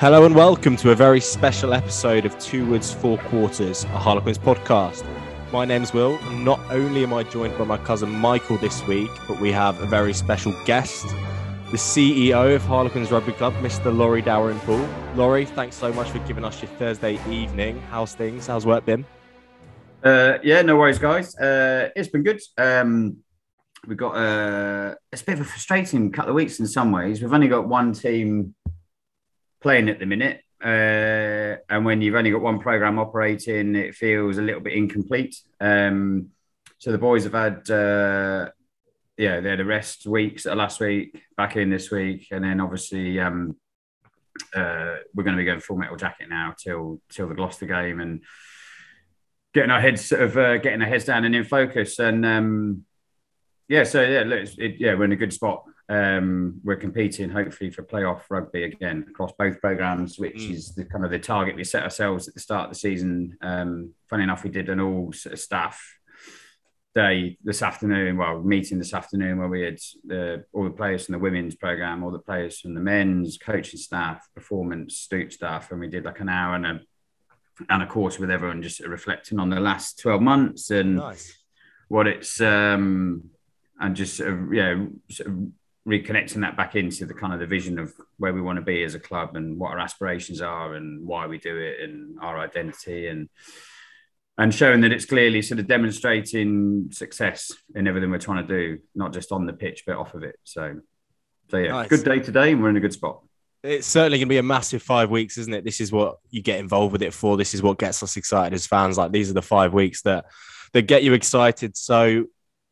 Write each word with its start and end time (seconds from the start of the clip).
Hello 0.00 0.24
and 0.24 0.34
welcome 0.34 0.76
to 0.78 0.92
a 0.92 0.94
very 0.94 1.20
special 1.20 1.74
episode 1.74 2.24
of 2.24 2.38
Two 2.38 2.64
Woods 2.64 2.90
Four 2.90 3.18
Quarters, 3.18 3.84
a 3.84 3.98
Harlequins 3.98 4.38
podcast. 4.38 5.04
My 5.52 5.66
name's 5.66 5.92
Will, 5.92 6.18
not 6.30 6.58
only 6.70 7.02
am 7.02 7.12
I 7.12 7.22
joined 7.22 7.58
by 7.58 7.64
my 7.64 7.76
cousin 7.76 8.08
Michael 8.08 8.56
this 8.56 8.82
week, 8.86 9.10
but 9.28 9.38
we 9.42 9.52
have 9.52 9.78
a 9.78 9.84
very 9.84 10.14
special 10.14 10.54
guest, 10.64 11.06
the 11.70 11.76
CEO 11.76 12.54
of 12.54 12.62
Harlequins 12.62 13.12
Rugby 13.12 13.32
Club, 13.32 13.52
Mr. 13.56 13.94
Laurie 13.94 14.22
Dalrymple. 14.22 14.88
Laurie, 15.16 15.44
thanks 15.44 15.76
so 15.76 15.92
much 15.92 16.08
for 16.08 16.18
giving 16.20 16.46
us 16.46 16.62
your 16.62 16.70
Thursday 16.78 17.20
evening. 17.30 17.78
How's 17.90 18.14
things? 18.14 18.46
How's 18.46 18.64
work 18.64 18.86
been? 18.86 19.04
Uh, 20.02 20.38
yeah, 20.42 20.62
no 20.62 20.78
worries, 20.78 20.98
guys. 20.98 21.38
Uh, 21.38 21.90
it's 21.94 22.08
been 22.08 22.22
good. 22.22 22.40
Um, 22.56 23.18
we've 23.86 23.98
got 23.98 24.16
uh, 24.16 24.94
it's 25.12 25.20
a 25.20 25.24
bit 25.26 25.34
of 25.34 25.40
a 25.42 25.44
frustrating 25.44 26.10
couple 26.10 26.30
of 26.30 26.36
weeks 26.36 26.58
in 26.58 26.66
some 26.66 26.90
ways. 26.90 27.20
We've 27.20 27.34
only 27.34 27.48
got 27.48 27.68
one 27.68 27.92
team 27.92 28.54
playing 29.60 29.88
at 29.88 29.98
the 29.98 30.06
minute. 30.06 30.42
Uh, 30.62 31.56
and 31.70 31.84
when 31.84 32.02
you've 32.02 32.14
only 32.14 32.30
got 32.30 32.40
one 32.40 32.58
program 32.58 32.98
operating, 32.98 33.74
it 33.74 33.94
feels 33.94 34.38
a 34.38 34.42
little 34.42 34.60
bit 34.60 34.74
incomplete. 34.74 35.36
Um, 35.60 36.30
so 36.78 36.92
the 36.92 36.98
boys 36.98 37.24
have 37.24 37.32
had, 37.32 37.70
uh, 37.70 38.50
yeah, 39.16 39.40
they 39.40 39.50
had 39.50 39.60
a 39.60 39.64
rest 39.64 40.06
weeks 40.06 40.46
last 40.46 40.80
week, 40.80 41.22
back 41.36 41.56
in 41.56 41.70
this 41.70 41.90
week, 41.90 42.28
and 42.30 42.44
then 42.44 42.60
obviously 42.60 43.18
um, 43.20 43.56
uh, 44.54 44.96
we're 45.14 45.24
going 45.24 45.36
to 45.36 45.40
be 45.40 45.44
going 45.44 45.60
full 45.60 45.76
metal 45.76 45.96
jacket 45.96 46.28
now 46.28 46.54
till 46.58 47.00
till 47.10 47.28
the 47.28 47.34
Gloucester 47.34 47.66
game 47.66 48.00
and 48.00 48.22
getting 49.52 49.70
our 49.70 49.80
heads 49.80 50.06
sort 50.06 50.22
of 50.22 50.36
uh, 50.36 50.56
getting 50.58 50.80
our 50.80 50.88
heads 50.88 51.04
down 51.04 51.24
and 51.24 51.34
in 51.34 51.44
focus. 51.44 51.98
And 51.98 52.24
um, 52.24 52.84
yeah, 53.68 53.84
so 53.84 54.02
yeah, 54.02 54.24
it, 54.26 54.76
yeah, 54.78 54.94
we're 54.94 55.04
in 55.04 55.12
a 55.12 55.16
good 55.16 55.32
spot 55.32 55.64
um, 55.90 56.60
we're 56.62 56.76
competing 56.76 57.30
hopefully 57.30 57.68
for 57.68 57.82
playoff 57.82 58.22
rugby 58.30 58.62
again 58.62 59.04
across 59.10 59.32
both 59.36 59.60
programs, 59.60 60.20
which 60.20 60.36
mm. 60.36 60.52
is 60.52 60.72
the 60.72 60.84
kind 60.84 61.04
of 61.04 61.10
the 61.10 61.18
target 61.18 61.56
we 61.56 61.64
set 61.64 61.82
ourselves 61.82 62.28
at 62.28 62.34
the 62.34 62.40
start 62.40 62.66
of 62.66 62.70
the 62.70 62.78
season. 62.78 63.36
Um, 63.42 63.92
funny 64.08 64.22
enough, 64.22 64.44
we 64.44 64.50
did 64.50 64.68
an 64.68 64.78
all 64.78 65.12
sort 65.12 65.32
of 65.32 65.40
staff 65.40 65.82
day 66.94 67.38
this 67.42 67.60
afternoon. 67.60 68.18
Well, 68.18 68.40
meeting 68.40 68.78
this 68.78 68.94
afternoon 68.94 69.38
where 69.38 69.48
we 69.48 69.62
had 69.62 69.78
the, 70.04 70.44
all 70.52 70.62
the 70.62 70.70
players 70.70 71.06
from 71.06 71.14
the 71.14 71.18
women's 71.18 71.56
program, 71.56 72.04
all 72.04 72.12
the 72.12 72.20
players 72.20 72.60
from 72.60 72.74
the 72.74 72.80
men's 72.80 73.36
coaching 73.36 73.80
staff, 73.80 74.28
performance, 74.32 74.96
stoop 74.96 75.32
staff, 75.32 75.72
and 75.72 75.80
we 75.80 75.88
did 75.88 76.04
like 76.04 76.20
an 76.20 76.28
hour 76.28 76.54
and 76.54 76.66
a 76.66 76.80
and 77.68 77.82
a 77.82 77.86
course 77.86 78.16
with 78.16 78.30
everyone, 78.30 78.62
just 78.62 78.78
reflecting 78.78 79.40
on 79.40 79.50
the 79.50 79.58
last 79.58 79.98
twelve 79.98 80.22
months 80.22 80.70
and 80.70 80.96
nice. 80.96 81.36
what 81.88 82.06
it's 82.06 82.40
um, 82.40 83.24
and 83.80 83.96
just 83.96 84.18
sort 84.18 84.32
of 84.32 84.54
yeah. 84.54 84.86
Sort 85.10 85.30
of 85.30 85.59
reconnecting 85.90 86.40
that 86.42 86.56
back 86.56 86.76
into 86.76 87.04
the 87.04 87.14
kind 87.14 87.34
of 87.34 87.40
the 87.40 87.46
vision 87.46 87.78
of 87.78 87.92
where 88.18 88.32
we 88.32 88.40
want 88.40 88.56
to 88.56 88.64
be 88.64 88.84
as 88.84 88.94
a 88.94 89.00
club 89.00 89.34
and 89.34 89.58
what 89.58 89.72
our 89.72 89.80
aspirations 89.80 90.40
are 90.40 90.74
and 90.74 91.04
why 91.04 91.26
we 91.26 91.36
do 91.36 91.56
it 91.56 91.80
and 91.80 92.18
our 92.20 92.38
identity 92.38 93.08
and 93.08 93.28
and 94.38 94.54
showing 94.54 94.80
that 94.80 94.92
it's 94.92 95.04
clearly 95.04 95.42
sort 95.42 95.60
of 95.60 95.66
demonstrating 95.66 96.90
success 96.92 97.52
in 97.74 97.86
everything 97.86 98.10
we're 98.10 98.16
trying 98.16 98.46
to 98.46 98.48
do, 98.48 98.78
not 98.94 99.12
just 99.12 99.32
on 99.32 99.44
the 99.44 99.52
pitch 99.52 99.82
but 99.86 99.96
off 99.96 100.14
of 100.14 100.22
it. 100.22 100.36
So, 100.44 100.76
so 101.50 101.58
yeah, 101.58 101.72
nice. 101.72 101.88
good 101.88 102.04
day 102.04 102.20
today, 102.20 102.52
and 102.52 102.62
we're 102.62 102.70
in 102.70 102.76
a 102.76 102.80
good 102.80 102.94
spot. 102.94 103.20
It's 103.62 103.86
certainly 103.86 104.16
going 104.16 104.28
to 104.28 104.32
be 104.32 104.38
a 104.38 104.42
massive 104.42 104.82
five 104.82 105.10
weeks, 105.10 105.36
isn't 105.36 105.52
it? 105.52 105.64
This 105.64 105.80
is 105.82 105.92
what 105.92 106.20
you 106.30 106.40
get 106.40 106.58
involved 106.58 106.92
with 106.92 107.02
it 107.02 107.12
for. 107.12 107.36
This 107.36 107.52
is 107.52 107.62
what 107.62 107.78
gets 107.78 108.02
us 108.02 108.16
excited 108.16 108.54
as 108.54 108.66
fans. 108.66 108.96
Like 108.96 109.12
these 109.12 109.28
are 109.28 109.34
the 109.34 109.42
five 109.42 109.74
weeks 109.74 110.00
that 110.02 110.24
that 110.72 110.82
get 110.82 111.02
you 111.02 111.12
excited. 111.12 111.76
So 111.76 112.24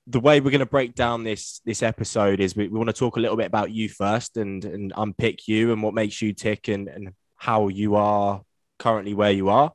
the 0.09 0.21
way 0.21 0.41
we're 0.41 0.51
going 0.51 0.61
to 0.61 0.67
break 0.67 0.95
down 0.95 1.23
this 1.23 1.61
this 1.67 1.83
episode 1.83 2.41
is 2.41 2.57
we, 2.57 2.69
we 2.69 2.79
want 2.79 2.89
to 2.89 2.95
talk 2.95 3.17
a 3.17 3.21
little 3.21 3.37
bit 3.37 3.47
about 3.47 3.71
you 3.71 3.89
first 3.89 4.37
and 4.37 4.65
and 4.65 4.93
unpick 4.97 5.47
you 5.47 5.73
and 5.73 5.83
what 5.83 5.95
makes 5.95 6.23
you 6.23 6.33
tick 6.33 6.69
and, 6.69 6.89
and 6.89 7.11
how 7.37 7.69
you 7.69 7.95
are 7.95 8.43
currently 8.79 9.15
where 9.15 9.31
you 9.31 9.49
are. 9.51 9.73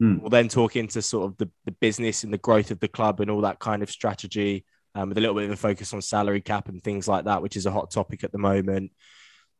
Mm. 0.00 0.20
We'll 0.20 0.30
then 0.30 0.48
talk 0.48 0.76
into 0.76 1.02
sort 1.02 1.30
of 1.30 1.36
the, 1.36 1.50
the 1.64 1.72
business 1.72 2.24
and 2.24 2.32
the 2.32 2.38
growth 2.38 2.70
of 2.70 2.80
the 2.80 2.88
club 2.88 3.20
and 3.20 3.30
all 3.30 3.42
that 3.42 3.58
kind 3.58 3.82
of 3.82 3.90
strategy 3.90 4.64
um, 4.94 5.08
with 5.08 5.18
a 5.18 5.20
little 5.20 5.34
bit 5.34 5.44
of 5.44 5.50
a 5.50 5.56
focus 5.56 5.92
on 5.92 6.00
salary 6.00 6.40
cap 6.40 6.68
and 6.68 6.82
things 6.82 7.08
like 7.08 7.24
that, 7.24 7.42
which 7.42 7.56
is 7.56 7.66
a 7.66 7.70
hot 7.70 7.90
topic 7.90 8.24
at 8.24 8.32
the 8.32 8.38
moment. 8.38 8.92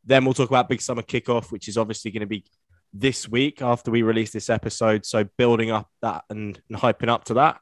Then 0.05 0.25
we'll 0.25 0.35
talk 0.35 0.51
about 0.51 0.69
Big 0.69 0.81
Summer 0.81 1.03
Kickoff, 1.03 1.53
which 1.53 1.69
is 1.69 1.79
obviously 1.79 2.11
going 2.11 2.21
to 2.21 2.27
be 2.27 2.45
this 2.93 3.29
week 3.29 3.63
after 3.63 3.91
we 3.91 4.03
release 4.03 4.31
this 4.31 4.51
episode. 4.51 5.07
So 5.07 5.25
building 5.37 5.71
up 5.71 5.89
that 6.03 6.25
and, 6.29 6.61
and 6.69 6.79
hyping 6.79 7.09
up 7.09 7.25
to 7.25 7.35
that. 7.35 7.61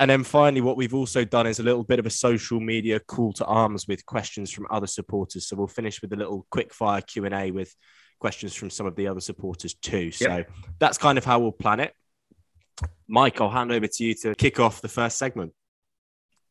And 0.00 0.10
then 0.10 0.22
finally, 0.22 0.60
what 0.60 0.76
we've 0.76 0.94
also 0.94 1.24
done 1.24 1.46
is 1.46 1.58
a 1.58 1.62
little 1.64 1.82
bit 1.82 1.98
of 1.98 2.06
a 2.06 2.10
social 2.10 2.60
media 2.60 3.00
call 3.00 3.32
to 3.34 3.44
arms 3.44 3.88
with 3.88 4.06
questions 4.06 4.50
from 4.50 4.66
other 4.70 4.86
supporters. 4.86 5.48
So 5.48 5.56
we'll 5.56 5.66
finish 5.66 6.00
with 6.00 6.12
a 6.12 6.16
little 6.16 6.46
quick 6.50 6.72
fire 6.72 7.00
Q 7.00 7.24
and 7.24 7.34
A 7.34 7.50
with 7.50 7.74
questions 8.20 8.54
from 8.54 8.70
some 8.70 8.86
of 8.86 8.94
the 8.94 9.08
other 9.08 9.20
supporters 9.20 9.74
too. 9.74 10.12
So 10.12 10.28
yep. 10.28 10.50
that's 10.78 10.98
kind 10.98 11.18
of 11.18 11.24
how 11.24 11.40
we'll 11.40 11.52
plan 11.52 11.80
it. 11.80 11.94
Mike, 13.08 13.40
I'll 13.40 13.50
hand 13.50 13.72
over 13.72 13.86
to 13.86 14.04
you 14.04 14.14
to 14.14 14.34
kick 14.36 14.60
off 14.60 14.80
the 14.80 14.88
first 14.88 15.18
segment. 15.18 15.52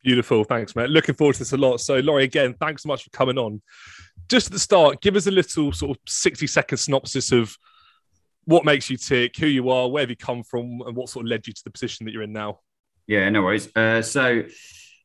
Beautiful. 0.04 0.44
Thanks, 0.44 0.76
mate. 0.76 0.90
Looking 0.90 1.14
forward 1.14 1.34
to 1.34 1.38
this 1.40 1.52
a 1.52 1.56
lot. 1.56 1.80
So, 1.80 1.98
Laurie, 1.98 2.24
again, 2.24 2.54
thanks 2.60 2.82
so 2.82 2.88
much 2.88 3.04
for 3.04 3.10
coming 3.10 3.38
on. 3.38 3.62
Just 4.28 4.46
at 4.46 4.52
the 4.52 4.58
start, 4.58 5.00
give 5.00 5.16
us 5.16 5.26
a 5.26 5.30
little 5.30 5.72
sort 5.72 5.96
of 5.96 6.02
60 6.06 6.46
second 6.46 6.78
synopsis 6.78 7.32
of 7.32 7.56
what 8.44 8.64
makes 8.64 8.90
you 8.90 8.96
tick, 8.96 9.36
who 9.36 9.46
you 9.46 9.70
are, 9.70 9.88
where 9.88 10.02
have 10.02 10.10
you 10.10 10.16
come 10.16 10.42
from, 10.42 10.82
and 10.86 10.96
what 10.96 11.08
sort 11.08 11.24
of 11.24 11.30
led 11.30 11.46
you 11.46 11.52
to 11.52 11.64
the 11.64 11.70
position 11.70 12.06
that 12.06 12.12
you're 12.12 12.22
in 12.22 12.32
now. 12.32 12.60
Yeah, 13.08 13.28
no 13.30 13.42
worries. 13.42 13.74
Uh, 13.74 14.02
so, 14.02 14.44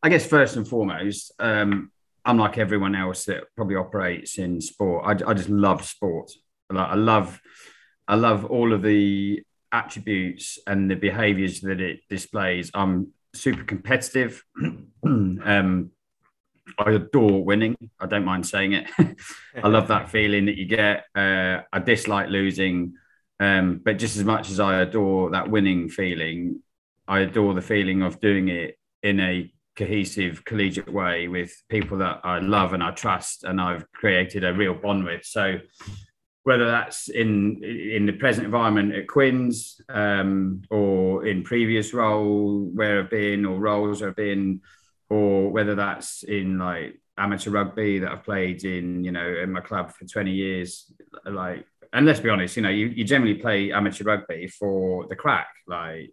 I 0.03 0.09
guess 0.09 0.25
first 0.25 0.57
and 0.57 0.67
foremost, 0.67 1.31
um, 1.39 1.89
unlike 2.25 2.57
everyone 2.57 2.95
else 2.95 3.25
that 3.25 3.45
probably 3.55 3.77
operates 3.77 4.37
in 4.37 4.59
sport, 4.59 5.05
I, 5.05 5.31
I 5.31 5.33
just 5.33 5.49
love 5.49 5.85
sport. 5.85 6.29
Like, 6.69 6.89
I 6.89 6.95
love, 6.95 7.39
I 8.05 8.15
love 8.15 8.43
all 8.43 8.73
of 8.73 8.81
the 8.83 9.41
attributes 9.71 10.59
and 10.67 10.91
the 10.91 10.95
behaviours 10.95 11.61
that 11.61 11.79
it 11.79 12.01
displays. 12.09 12.69
I'm 12.73 13.13
super 13.33 13.63
competitive. 13.63 14.43
um, 15.05 15.91
I 16.77 16.91
adore 16.91 17.43
winning. 17.45 17.77
I 18.01 18.05
don't 18.05 18.25
mind 18.25 18.45
saying 18.45 18.73
it. 18.73 18.89
I 19.63 19.69
love 19.69 19.87
that 19.87 20.09
feeling 20.09 20.47
that 20.47 20.57
you 20.57 20.65
get. 20.65 21.05
Uh, 21.15 21.61
I 21.71 21.79
dislike 21.79 22.29
losing, 22.29 22.95
um, 23.39 23.79
but 23.83 23.97
just 23.97 24.17
as 24.17 24.25
much 24.25 24.49
as 24.49 24.59
I 24.59 24.81
adore 24.81 25.31
that 25.31 25.49
winning 25.49 25.87
feeling, 25.87 26.61
I 27.07 27.19
adore 27.19 27.53
the 27.53 27.61
feeling 27.61 28.01
of 28.01 28.19
doing 28.19 28.49
it 28.49 28.77
in 29.01 29.19
a 29.19 29.51
cohesive, 29.75 30.45
collegiate 30.45 30.91
way 30.91 31.27
with 31.27 31.51
people 31.69 31.97
that 31.97 32.21
I 32.23 32.39
love 32.39 32.73
and 32.73 32.83
I 32.83 32.91
trust, 32.91 33.43
and 33.43 33.59
I've 33.59 33.91
created 33.91 34.43
a 34.43 34.53
real 34.53 34.73
bond 34.73 35.03
with. 35.03 35.25
So, 35.25 35.59
whether 36.43 36.65
that's 36.65 37.07
in 37.07 37.63
in 37.63 38.05
the 38.05 38.13
present 38.13 38.45
environment 38.45 38.93
at 38.93 39.07
Quins 39.07 39.79
um, 39.89 40.61
or 40.69 41.25
in 41.25 41.43
previous 41.43 41.93
role 41.93 42.69
where 42.73 42.99
I've 42.99 43.09
been 43.09 43.45
or 43.45 43.59
roles 43.59 44.03
I've 44.03 44.15
been, 44.15 44.61
or 45.09 45.49
whether 45.49 45.75
that's 45.75 46.23
in 46.23 46.57
like 46.57 46.99
amateur 47.17 47.51
rugby 47.51 47.99
that 47.99 48.11
I've 48.11 48.23
played 48.23 48.63
in, 48.63 49.03
you 49.03 49.11
know, 49.11 49.27
in 49.41 49.51
my 49.51 49.61
club 49.61 49.91
for 49.91 50.05
20 50.05 50.31
years, 50.31 50.91
like, 51.25 51.65
and 51.91 52.05
let's 52.05 52.19
be 52.19 52.29
honest, 52.29 52.55
you 52.55 52.63
know, 52.63 52.69
you, 52.69 52.87
you 52.87 53.03
generally 53.03 53.35
play 53.35 53.71
amateur 53.71 54.03
rugby 54.03 54.47
for 54.47 55.05
the 55.07 55.15
crack, 55.15 55.49
like 55.67 56.11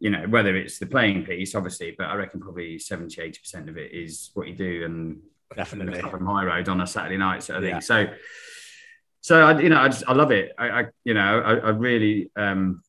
you 0.00 0.08
know, 0.10 0.24
whether 0.28 0.56
it's 0.56 0.78
the 0.78 0.86
playing 0.86 1.24
piece, 1.24 1.54
obviously, 1.54 1.94
but 1.96 2.06
I 2.06 2.14
reckon 2.14 2.40
probably 2.40 2.78
70, 2.78 3.20
80% 3.20 3.68
of 3.68 3.76
it 3.76 3.92
is 3.92 4.30
what 4.34 4.48
you 4.48 4.54
do 4.54 4.84
and 4.84 5.20
definitely 5.54 6.00
from 6.10 6.26
high 6.26 6.44
road 6.44 6.68
on 6.68 6.80
a 6.80 6.86
Saturday 6.86 7.18
night 7.18 7.42
sort 7.42 7.58
of 7.58 7.64
yeah. 7.64 7.72
thing. 7.72 7.80
So, 7.82 8.06
so 9.20 9.42
I, 9.42 9.60
you 9.60 9.68
know, 9.68 9.78
I 9.78 9.88
just, 9.88 10.04
I 10.08 10.14
love 10.14 10.32
it. 10.32 10.52
I, 10.58 10.68
I 10.68 10.84
you 11.04 11.12
know, 11.12 11.40
I, 11.40 11.54
I 11.56 11.68
really, 11.70 12.30
um, 12.34 12.82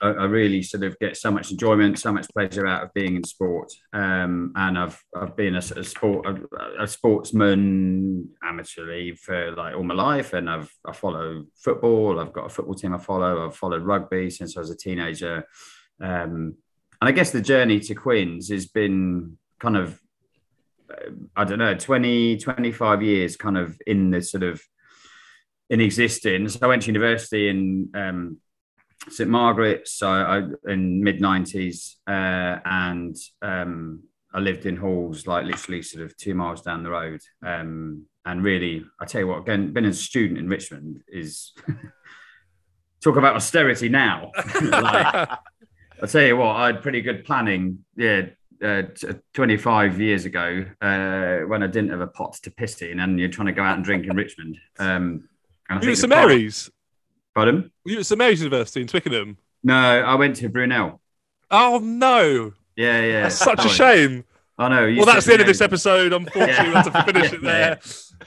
I, 0.00 0.08
I, 0.08 0.24
really 0.24 0.62
sort 0.62 0.84
of 0.84 0.98
get 0.98 1.16
so 1.16 1.30
much 1.30 1.50
enjoyment, 1.50 1.98
so 1.98 2.12
much 2.12 2.28
pleasure 2.28 2.66
out 2.66 2.84
of 2.84 2.94
being 2.94 3.16
in 3.16 3.24
sport. 3.24 3.72
Um, 3.92 4.52
and 4.54 4.78
I've, 4.78 5.02
I've 5.16 5.36
been 5.36 5.56
a, 5.56 5.58
a 5.58 5.82
sport, 5.82 6.26
a, 6.26 6.82
a, 6.82 6.86
sportsman 6.86 8.28
amateurly 8.44 9.18
for 9.18 9.52
like 9.56 9.74
all 9.74 9.82
my 9.82 9.94
life. 9.94 10.32
And 10.34 10.48
I've, 10.48 10.72
I 10.86 10.92
follow 10.92 11.44
football. 11.56 12.20
I've 12.20 12.32
got 12.32 12.46
a 12.46 12.50
football 12.50 12.74
team 12.74 12.94
I 12.94 12.98
follow. 12.98 13.46
I've 13.46 13.56
followed 13.56 13.82
rugby 13.82 14.30
since 14.30 14.56
I 14.56 14.60
was 14.60 14.70
a 14.70 14.76
teenager. 14.76 15.44
Um, 16.00 16.56
and 17.00 17.08
I 17.08 17.12
guess 17.12 17.30
the 17.30 17.40
journey 17.40 17.80
to 17.80 17.94
Quins 17.94 18.50
has 18.50 18.66
been 18.66 19.38
kind 19.58 19.76
of, 19.76 20.00
uh, 20.90 21.10
I 21.36 21.44
don't 21.44 21.58
know, 21.58 21.74
20, 21.74 22.38
25 22.38 23.02
years 23.02 23.36
kind 23.36 23.56
of 23.56 23.78
in 23.86 24.10
the 24.10 24.22
sort 24.22 24.42
of 24.42 24.62
in 25.70 25.80
existence. 25.80 26.58
I 26.60 26.66
went 26.66 26.82
to 26.82 26.88
university 26.88 27.48
in 27.48 27.90
um, 27.94 28.38
St 29.08 29.30
Margaret's 29.30 29.92
so 29.92 30.08
I, 30.08 30.42
in 30.70 31.02
mid 31.02 31.20
90s 31.20 31.94
uh, 32.06 32.60
and 32.64 33.16
um, 33.40 34.02
I 34.34 34.40
lived 34.40 34.66
in 34.66 34.76
halls 34.76 35.26
like 35.26 35.44
literally 35.44 35.82
sort 35.82 36.04
of 36.04 36.16
two 36.16 36.34
miles 36.34 36.62
down 36.62 36.82
the 36.82 36.90
road. 36.90 37.20
Um, 37.44 38.04
and 38.24 38.44
really, 38.44 38.84
I 39.00 39.06
tell 39.06 39.22
you 39.22 39.26
what, 39.28 39.38
again, 39.38 39.72
being 39.72 39.86
a 39.86 39.92
student 39.92 40.38
in 40.38 40.48
Richmond 40.48 41.02
is 41.08 41.52
talk 43.02 43.16
about 43.16 43.36
austerity 43.36 43.88
now. 43.88 44.30
like, 44.62 45.28
I'll 46.02 46.08
tell 46.08 46.22
you 46.22 46.36
what, 46.36 46.56
I 46.56 46.66
had 46.66 46.82
pretty 46.82 47.00
good 47.02 47.24
planning. 47.24 47.84
Yeah, 47.96 48.26
uh, 48.62 48.82
25 49.34 50.00
years 50.00 50.24
ago 50.26 50.64
uh, 50.82 51.38
when 51.46 51.62
I 51.62 51.66
didn't 51.66 51.90
have 51.90 52.00
a 52.00 52.06
pot 52.06 52.34
to 52.42 52.50
piss 52.50 52.82
in, 52.82 53.00
and 53.00 53.18
you're 53.18 53.28
trying 53.28 53.46
to 53.46 53.52
go 53.52 53.62
out 53.62 53.76
and 53.76 53.84
drink 53.84 54.06
in 54.06 54.16
Richmond. 54.16 54.58
Um, 54.78 55.28
and 55.68 55.82
I 55.82 55.82
you 55.82 55.94
St 55.94 56.10
Mary's? 56.10 56.70
Pardon? 57.34 57.70
Were 57.84 57.92
you 57.92 57.98
at 58.00 58.06
St 58.06 58.18
Mary's 58.18 58.40
University 58.42 58.80
in 58.82 58.86
Twickenham? 58.86 59.38
No, 59.62 59.74
I 59.74 60.14
went 60.14 60.36
to 60.36 60.48
Brunel. 60.48 61.00
Oh 61.50 61.80
no, 61.82 62.52
Yeah, 62.76 63.00
yeah. 63.02 63.22
that's 63.22 63.36
such 63.36 63.64
a 63.64 63.68
shame. 63.68 64.24
I 64.58 64.68
know. 64.68 64.94
Well, 64.94 65.06
that's 65.06 65.24
the 65.24 65.32
end 65.32 65.40
of 65.40 65.46
this 65.46 65.62
episode. 65.62 66.12
Unfortunately, 66.12 66.68
we 66.68 66.74
have 66.74 66.92
to 66.92 67.02
finish 67.04 67.32
it 67.32 67.42
there. 67.42 67.78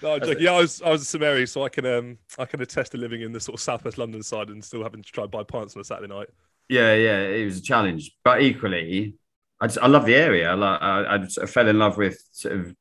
No, 0.01 0.15
I'm 0.15 0.19
joking. 0.21 0.43
Yeah, 0.43 0.53
I 0.53 0.59
was 0.59 0.81
I 0.81 0.89
was 0.89 1.01
at 1.01 1.07
St 1.07 1.21
Mary's, 1.21 1.51
so 1.51 1.63
I 1.63 1.69
can 1.69 1.85
um 1.85 2.17
I 2.39 2.45
can 2.45 2.59
attest 2.61 2.93
to 2.93 2.97
living 2.97 3.21
in 3.21 3.31
the 3.31 3.39
sort 3.39 3.53
of 3.53 3.61
southwest 3.61 3.97
London 3.99 4.23
side 4.23 4.49
and 4.49 4.63
still 4.63 4.81
having 4.81 5.03
to 5.03 5.11
try 5.11 5.23
and 5.23 5.31
buy 5.31 5.43
pints 5.43 5.75
on 5.75 5.81
a 5.81 5.83
Saturday 5.83 6.11
night. 6.11 6.29
Yeah, 6.69 6.93
yeah. 6.95 7.19
It 7.21 7.45
was 7.45 7.59
a 7.59 7.63
challenge, 7.63 8.11
but 8.23 8.41
equally, 8.41 9.15
I 9.59 9.67
just 9.67 9.79
I 9.79 9.87
love 9.87 10.05
the 10.05 10.15
area. 10.15 10.51
I 10.51 10.55
I, 10.55 11.15
I 11.15 11.45
fell 11.45 11.67
in 11.67 11.79
love 11.79 11.97
with 11.97 12.17
sort 12.31 12.55
of 12.55 12.75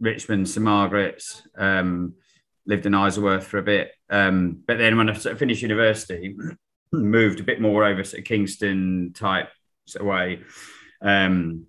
Richmond, 0.00 0.48
St 0.48 0.64
Margaret's. 0.64 1.42
Um, 1.56 2.14
lived 2.66 2.84
in 2.84 2.94
Isleworth 2.94 3.46
for 3.46 3.56
a 3.56 3.62
bit, 3.62 3.92
um, 4.10 4.62
but 4.66 4.76
then 4.76 4.98
when 4.98 5.08
I 5.08 5.14
sort 5.14 5.32
of 5.32 5.38
finished 5.38 5.62
university, 5.62 6.36
moved 6.92 7.40
a 7.40 7.44
bit 7.44 7.62
more 7.62 7.84
over 7.84 8.04
sort 8.04 8.20
of 8.20 8.26
Kingston 8.26 9.12
type 9.14 9.48
sort 9.86 10.02
of 10.02 10.06
way, 10.08 10.40
um, 11.00 11.66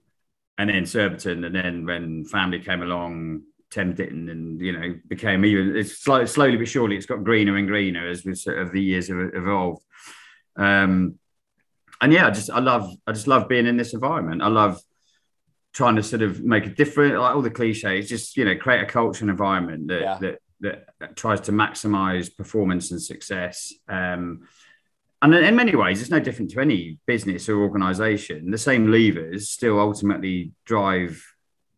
and 0.57 0.69
then 0.69 0.85
Surbiton, 0.85 1.45
and 1.45 1.55
then 1.55 1.85
when 1.85 2.25
family 2.25 2.59
came 2.59 2.81
along, 2.81 3.43
Ditton, 3.71 4.29
and 4.29 4.59
you 4.59 4.71
know 4.73 4.95
became 5.07 5.45
even. 5.45 5.75
It's 5.75 5.97
slowly, 5.97 6.27
slowly 6.27 6.57
but 6.57 6.67
surely, 6.67 6.97
it's 6.97 7.05
got 7.05 7.23
greener 7.23 7.55
and 7.55 7.67
greener 7.67 8.07
as 8.07 8.25
we 8.25 8.35
sort 8.35 8.59
of 8.59 8.71
the 8.71 8.81
years 8.81 9.07
have 9.07 9.19
evolved. 9.33 9.83
Um, 10.57 11.19
and 12.01 12.13
yeah, 12.13 12.27
I 12.27 12.31
just 12.31 12.49
I 12.49 12.59
love 12.59 12.91
I 13.07 13.11
just 13.11 13.27
love 13.27 13.47
being 13.47 13.65
in 13.67 13.77
this 13.77 13.93
environment. 13.93 14.41
I 14.41 14.47
love 14.47 14.79
trying 15.73 15.95
to 15.95 16.03
sort 16.03 16.21
of 16.21 16.41
make 16.43 16.65
a 16.65 16.69
different 16.69 17.19
like 17.19 17.35
all 17.35 17.41
the 17.41 17.51
cliches, 17.51 18.09
just 18.09 18.37
you 18.37 18.45
know, 18.45 18.55
create 18.55 18.81
a 18.81 18.85
culture 18.85 19.23
and 19.23 19.29
environment 19.29 19.87
that 19.87 20.01
Yeah. 20.01 20.17
that, 20.61 20.85
that 20.99 21.15
tries 21.15 21.39
to 21.41 21.51
maximize 21.53 22.35
performance 22.35 22.91
and 22.91 23.01
success. 23.01 23.73
Um, 23.87 24.47
and 25.21 25.33
in 25.35 25.55
many 25.55 25.75
ways, 25.75 26.01
it's 26.01 26.09
no 26.09 26.19
different 26.19 26.51
to 26.51 26.61
any 26.61 26.97
business 27.05 27.47
or 27.49 27.61
organization. 27.61 28.51
The 28.51 28.57
same 28.57 28.89
levers 28.91 29.49
still 29.49 29.79
ultimately 29.79 30.51
drive 30.65 31.23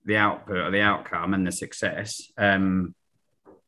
the 0.06 0.18
output 0.18 0.58
or 0.58 0.72
the 0.72 0.82
outcome 0.82 1.34
and 1.34 1.46
the 1.46 1.52
success. 1.52 2.32
Um, 2.38 2.96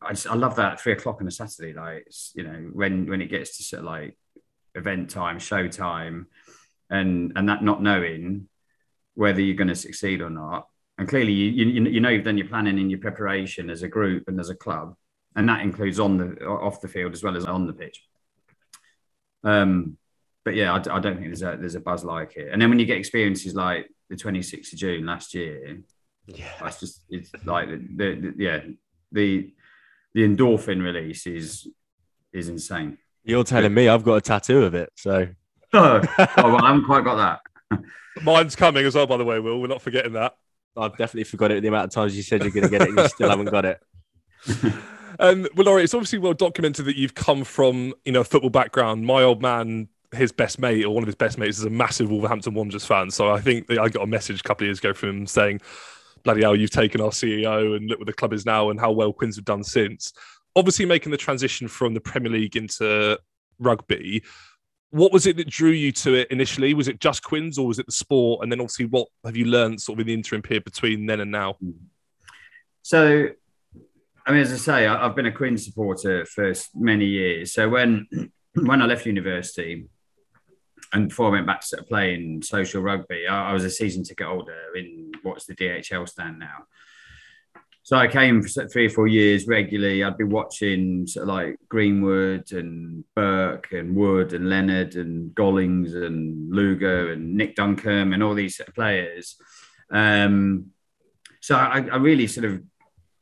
I 0.02 0.14
just 0.14 0.28
I 0.28 0.36
love 0.36 0.56
that 0.58 0.80
three 0.80 0.94
o'clock 0.94 1.22
on 1.22 1.28
a 1.28 1.32
Saturday, 1.32 1.74
like 1.74 2.04
it's, 2.08 2.34
you 2.36 2.44
know, 2.44 2.70
when 2.74 3.08
when 3.08 3.22
it 3.22 3.28
gets 3.28 3.58
to 3.58 3.64
sort 3.64 3.80
of 3.82 3.86
like 3.86 4.18
event 4.76 5.10
time, 5.10 5.38
show 5.40 5.68
time, 5.68 6.28
and 6.98 7.34
and 7.36 7.50
that 7.50 7.64
not 7.64 7.82
knowing 7.82 8.48
whether 9.16 9.42
you're 9.42 9.56
going 9.64 9.68
to 9.68 9.76
succeed 9.88 10.22
or 10.22 10.30
not. 10.30 10.68
And 10.98 11.08
clearly, 11.08 11.34
you, 11.34 11.66
you 11.66 11.84
you 11.96 12.00
know 12.00 12.10
you've 12.10 12.24
done 12.30 12.38
your 12.38 12.48
planning 12.48 12.78
and 12.80 12.90
your 12.92 13.00
preparation 13.00 13.70
as 13.70 13.82
a 13.84 13.88
group 13.88 14.24
and 14.28 14.40
as 14.40 14.50
a 14.50 14.56
club, 14.56 14.96
and 15.36 15.50
that 15.50 15.62
includes 15.62 16.00
on 16.00 16.18
the 16.18 16.28
off 16.46 16.82
the 16.82 16.88
field 16.88 17.14
as 17.14 17.24
well 17.24 17.36
as 17.36 17.46
on 17.46 17.66
the 17.68 17.74
pitch. 17.74 18.00
Um, 19.44 19.98
but 20.46 20.56
yeah, 20.56 20.72
I, 20.74 20.78
I 20.78 21.00
don't 21.00 21.16
think 21.18 21.28
there's 21.28 21.42
a 21.42 21.58
there's 21.60 21.76
a 21.76 21.80
buzz 21.80 22.04
like 22.04 22.36
it. 22.38 22.50
And 22.52 22.62
then 22.62 22.70
when 22.70 22.80
you 22.80 22.86
get 22.86 22.98
experiences 22.98 23.56
like 23.56 23.90
the 24.10 24.16
26th 24.16 24.74
of 24.74 24.80
June 24.80 25.06
last 25.06 25.34
year, 25.34 25.80
Yeah. 26.28 26.46
that's 26.62 26.80
just 26.80 27.04
it's 27.10 27.32
like 27.46 27.70
the, 27.70 27.78
the, 27.96 28.08
the 28.22 28.34
yeah 28.38 28.60
the 29.12 29.52
the 30.14 30.22
endorphin 30.28 30.84
release 30.84 31.26
is 31.28 31.68
is 32.32 32.50
insane. 32.50 32.98
You're 33.24 33.44
telling 33.46 33.74
me 33.74 33.88
I've 33.88 34.04
got 34.04 34.16
a 34.16 34.22
tattoo 34.22 34.64
of 34.64 34.76
it. 34.76 34.90
So 34.96 35.28
Oh, 35.74 36.02
oh 36.20 36.28
well, 36.38 36.64
I 36.64 36.68
haven't 36.68 36.86
quite 36.86 37.04
got 37.04 37.42
that. 37.72 37.84
Mine's 38.24 38.56
coming 38.56 38.86
as 38.86 38.96
well, 38.96 39.08
by 39.08 39.18
the 39.18 39.26
way. 39.26 39.40
Will 39.40 39.60
we're 39.60 39.68
not 39.68 39.82
forgetting 39.82 40.14
that. 40.14 40.36
I've 40.78 40.98
definitely 40.98 41.26
forgot 41.26 41.52
it 41.52 41.62
the 41.62 41.68
amount 41.68 41.86
of 41.86 41.92
times 41.92 42.16
you 42.16 42.24
said 42.24 42.42
you're 42.42 42.52
going 42.52 42.64
to 42.64 42.70
get 42.70 42.82
it 42.82 42.90
and 42.90 42.98
you 42.98 43.08
still 43.08 43.30
haven't 43.30 43.52
got 43.52 43.66
it. 43.66 43.82
Um, 45.20 45.48
well, 45.56 45.66
Laurie, 45.66 45.84
it's 45.84 45.94
obviously 45.94 46.20
well 46.20 46.34
documented 46.34 46.86
that 46.86 46.98
you've 46.98 47.14
come 47.14 47.44
from 47.44 47.94
you 48.06 48.12
know 48.12 48.22
a 48.22 48.24
football 48.24 48.50
background. 48.50 49.06
My 49.06 49.24
old 49.24 49.42
man, 49.42 49.88
his 50.12 50.32
best 50.32 50.60
mate 50.60 50.84
or 50.86 50.94
one 50.94 51.04
of 51.04 51.08
his 51.08 51.16
best 51.16 51.38
mates, 51.38 51.60
is 51.60 51.66
a 51.66 51.70
massive 51.70 52.10
Wolverhampton 52.10 52.54
Wanderers 52.54 52.86
fan. 52.86 53.12
So 53.12 53.32
I 53.32 53.40
think 53.40 53.68
that 53.68 53.80
I 53.80 53.90
got 53.90 54.04
a 54.04 54.08
message 54.08 54.40
a 54.40 54.44
couple 54.44 54.66
of 54.66 54.70
years 54.70 54.80
ago 54.80 54.94
from 54.94 55.10
him 55.10 55.28
saying, 55.28 55.62
"Bloody 56.24 56.42
hell, 56.42 56.56
you've 56.56 56.72
taken 56.72 57.00
our 57.00 57.12
CEO 57.12 57.76
and 57.76 57.88
look 57.90 58.00
where 58.00 58.06
the 58.06 58.14
club 58.14 58.34
is 58.34 58.46
now 58.46 58.70
and 58.70 58.80
how 58.80 58.92
well 58.92 59.14
Quins 59.14 59.36
have 59.36 59.46
done 59.46 59.64
since." 59.64 60.14
Obviously, 60.56 60.86
making 60.86 61.12
the 61.12 61.18
transition 61.18 61.68
from 61.68 61.94
the 61.94 62.02
Premier 62.02 62.32
League 62.32 62.56
into 62.56 63.18
rugby. 63.60 64.24
What 64.94 65.12
was 65.12 65.26
it 65.26 65.38
that 65.38 65.50
drew 65.50 65.72
you 65.72 65.92
to 65.92 66.14
it 66.14 66.30
initially? 66.30 66.76
Was 66.76 66.88
it 66.88 67.00
just 67.00 67.24
Quins 67.24 67.58
or 67.58 67.66
was 67.66 67.80
it 67.80 67.88
the 67.88 67.92
sport? 67.92 68.44
And 68.44 68.52
then 68.52 68.60
obviously, 68.60 68.86
what 68.86 69.08
have 69.26 69.36
you 69.36 69.46
learned 69.46 69.82
sort 69.82 69.98
of 69.98 70.02
in 70.02 70.06
the 70.06 70.14
interim 70.14 70.44
period 70.44 70.66
between 70.66 71.08
then 71.08 71.20
and 71.20 71.32
now? 71.32 71.56
So, 72.84 73.30
I 74.28 74.32
mean, 74.32 74.42
as 74.42 74.54
I 74.54 74.58
say, 74.58 74.86
I've 74.86 75.16
been 75.16 75.26
a 75.26 75.32
Queen 75.32 75.58
supporter 75.58 76.26
for 76.26 76.54
many 76.76 77.06
years. 77.06 77.54
So 77.54 77.70
when 77.70 78.08
when 78.54 78.84
I 78.84 78.86
left 78.86 79.08
university 79.08 79.88
and 80.94 81.10
before 81.10 81.30
I 81.30 81.32
went 81.32 81.48
back 81.48 81.62
to 81.70 81.82
playing 81.82 82.44
social 82.44 82.84
rugby, 82.84 83.26
I, 83.28 83.50
I 83.50 83.54
was 83.54 83.66
a 83.66 83.72
season 83.72 84.04
ticket 84.04 84.28
holder 84.28 84.76
in 84.76 85.12
what's 85.24 85.48
the 85.48 85.56
DHL 85.56 86.08
stand 86.08 86.38
now. 86.38 86.68
So 87.86 87.98
I 87.98 88.08
came 88.08 88.42
for 88.42 88.66
three 88.68 88.86
or 88.86 88.90
four 88.90 89.08
years 89.08 89.46
regularly. 89.46 90.04
I'd 90.04 90.18
be 90.18 90.24
watching 90.24 91.06
sort 91.06 91.24
of 91.24 91.28
like 91.28 91.58
Greenwood 91.68 92.54
and 92.54 93.04
Burke 93.14 93.74
and 93.74 93.94
Wood 93.94 94.32
and 94.32 94.50
Leonard 94.50 94.96
and 94.96 95.36
Gollings 95.36 95.94
and 95.94 96.50
Lugo 96.50 97.12
and 97.12 97.36
Nick 97.36 97.56
Duncombe 97.56 98.14
and 98.14 98.24
all 98.24 98.36
these 98.36 98.56
sort 98.56 98.70
of 98.70 98.76
players. 98.76 99.36
Um, 99.92 100.68
so 101.42 101.56
I, 101.56 101.86
I 101.92 101.98
really 101.98 102.28
sort 102.28 102.46
of 102.46 102.64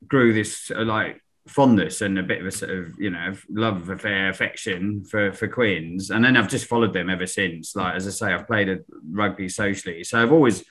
grew 0.08 0.32
this 0.32 0.56
sort 0.58 0.82
of 0.82 0.88
like 0.88 1.20
fondness 1.48 2.02
and 2.02 2.20
a 2.20 2.24
bit 2.24 2.42
of 2.42 2.46
a 2.46 2.52
sort 2.52 2.70
of 2.70 3.00
you 3.00 3.10
know 3.10 3.34
love 3.50 3.90
affair 3.90 4.30
affection 4.30 5.04
for 5.04 5.34
for 5.34 5.48
Quins 5.48 6.12
and 6.12 6.24
then 6.24 6.38
I've 6.38 6.48
just 6.48 6.68
followed 6.68 6.94
them 6.94 7.10
ever 7.10 7.26
since 7.26 7.76
like 7.76 7.96
as 7.96 8.06
I 8.06 8.12
say 8.12 8.34
I've 8.34 8.46
played 8.46 8.70
a 8.70 8.80
rugby 9.10 9.50
socially 9.50 10.04
so 10.04 10.22
I've 10.22 10.32
always 10.32 10.64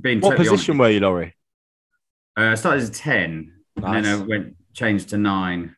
been 0.00 0.20
What 0.20 0.30
totally 0.36 0.48
position 0.50 0.72
honest. 0.72 0.80
were 0.80 0.90
you, 0.90 1.00
Laurie? 1.00 1.34
Uh, 2.36 2.50
I 2.50 2.54
started 2.54 2.82
as 2.82 2.88
a 2.88 2.92
10 2.92 3.52
and 3.76 3.84
then 3.84 4.06
I 4.06 4.16
went 4.16 4.56
changed 4.74 5.08
to 5.10 5.18
9 5.18 5.74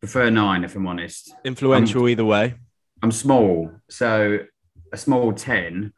prefer 0.00 0.30
9 0.30 0.64
if 0.64 0.74
I'm 0.74 0.86
honest 0.86 1.34
Influential 1.44 2.08
either 2.08 2.24
way. 2.24 2.54
I'm 3.02 3.12
small 3.12 3.70
so 3.88 4.38
a 4.92 4.96
small 4.96 5.32
10 5.32 5.92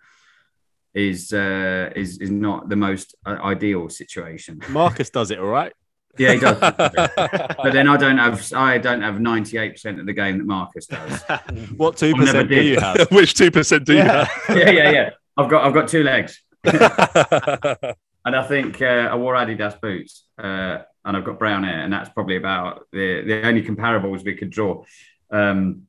is 0.94 1.32
uh 1.32 1.90
is 1.96 2.18
is 2.18 2.30
not 2.30 2.68
the 2.68 2.76
most 2.76 3.14
uh, 3.24 3.38
ideal 3.42 3.88
situation 3.88 4.60
Marcus 4.68 5.08
does 5.10 5.30
it 5.30 5.38
all 5.38 5.46
right. 5.46 5.72
yeah 6.18 6.32
he 6.34 6.38
does 6.40 6.58
but 6.60 7.72
then 7.72 7.88
I 7.88 7.96
don't 7.96 8.18
have 8.18 8.52
I 8.52 8.76
don't 8.78 9.00
have 9.00 9.18
ninety 9.18 9.56
eight 9.56 9.72
percent 9.72 9.98
of 10.00 10.04
the 10.06 10.12
game 10.12 10.36
that 10.38 10.44
Marcus 10.44 10.86
does. 10.86 11.22
what 11.76 11.96
two 11.96 12.14
percent 12.14 12.50
do 12.50 12.56
did. 12.56 12.66
you 12.66 12.78
have? 12.78 13.10
Which 13.10 13.32
two 13.32 13.50
percent 13.50 13.86
do 13.86 13.94
you 13.94 14.02
have? 14.02 14.30
yeah, 14.50 14.70
yeah, 14.70 14.90
yeah. 14.90 15.10
I've 15.38 15.48
got 15.48 15.64
I've 15.64 15.72
got 15.72 15.88
two 15.88 16.02
legs, 16.02 16.42
yeah, 16.64 17.94
and 18.24 18.36
I 18.36 18.42
think 18.46 18.80
uh, 18.80 19.08
I 19.10 19.16
wore 19.16 19.34
Adidas 19.34 19.80
boots, 19.80 20.26
uh, 20.38 20.78
and 21.04 21.16
I've 21.16 21.24
got 21.24 21.38
brown 21.38 21.64
hair, 21.64 21.80
and 21.80 21.92
that's 21.92 22.10
probably 22.10 22.36
about 22.36 22.86
the 22.92 23.22
the 23.22 23.46
only 23.46 23.62
comparables 23.62 24.24
we 24.24 24.34
could 24.34 24.50
draw. 24.50 24.84
Um, 25.30 25.86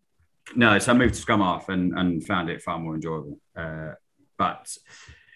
no, 0.56 0.78
so 0.80 0.92
I 0.92 0.96
moved 0.96 1.14
to 1.16 1.22
scrum 1.22 1.42
half 1.42 1.70
and 1.70 1.98
and 1.98 2.26
found 2.26 2.50
it 2.50 2.62
far 2.62 2.80
more 2.80 2.96
enjoyable. 2.96 3.40
Uh, 3.56 3.94
but 4.38 4.76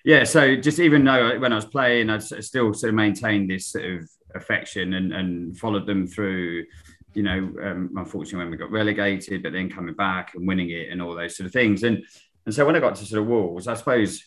yeah, 0.03 0.23
so 0.23 0.55
just 0.55 0.79
even 0.79 1.03
though 1.03 1.39
when 1.39 1.51
I 1.51 1.55
was 1.55 1.65
playing, 1.65 2.09
I 2.09 2.19
still 2.19 2.73
sort 2.73 2.89
of 2.89 2.95
maintained 2.95 3.49
this 3.49 3.67
sort 3.67 3.85
of 3.85 4.09
affection 4.33 4.93
and 4.93 5.13
and 5.13 5.57
followed 5.57 5.85
them 5.85 6.07
through. 6.07 6.65
You 7.13 7.23
know, 7.23 7.53
um, 7.63 7.91
unfortunately, 7.95 8.39
when 8.39 8.51
we 8.51 8.57
got 8.57 8.69
relegated, 8.69 9.41
but 9.41 9.51
then 9.51 9.69
coming 9.69 9.95
back 9.95 10.35
and 10.35 10.47
winning 10.47 10.69
it 10.69 10.89
and 10.91 11.01
all 11.01 11.15
those 11.15 11.35
sort 11.35 11.47
of 11.47 11.53
things. 11.53 11.83
And 11.83 12.03
and 12.45 12.53
so 12.53 12.65
when 12.65 12.75
I 12.75 12.79
got 12.79 12.95
to 12.95 13.05
sort 13.05 13.21
of 13.21 13.27
Wolves, 13.27 13.67
I 13.67 13.73
suppose, 13.73 14.23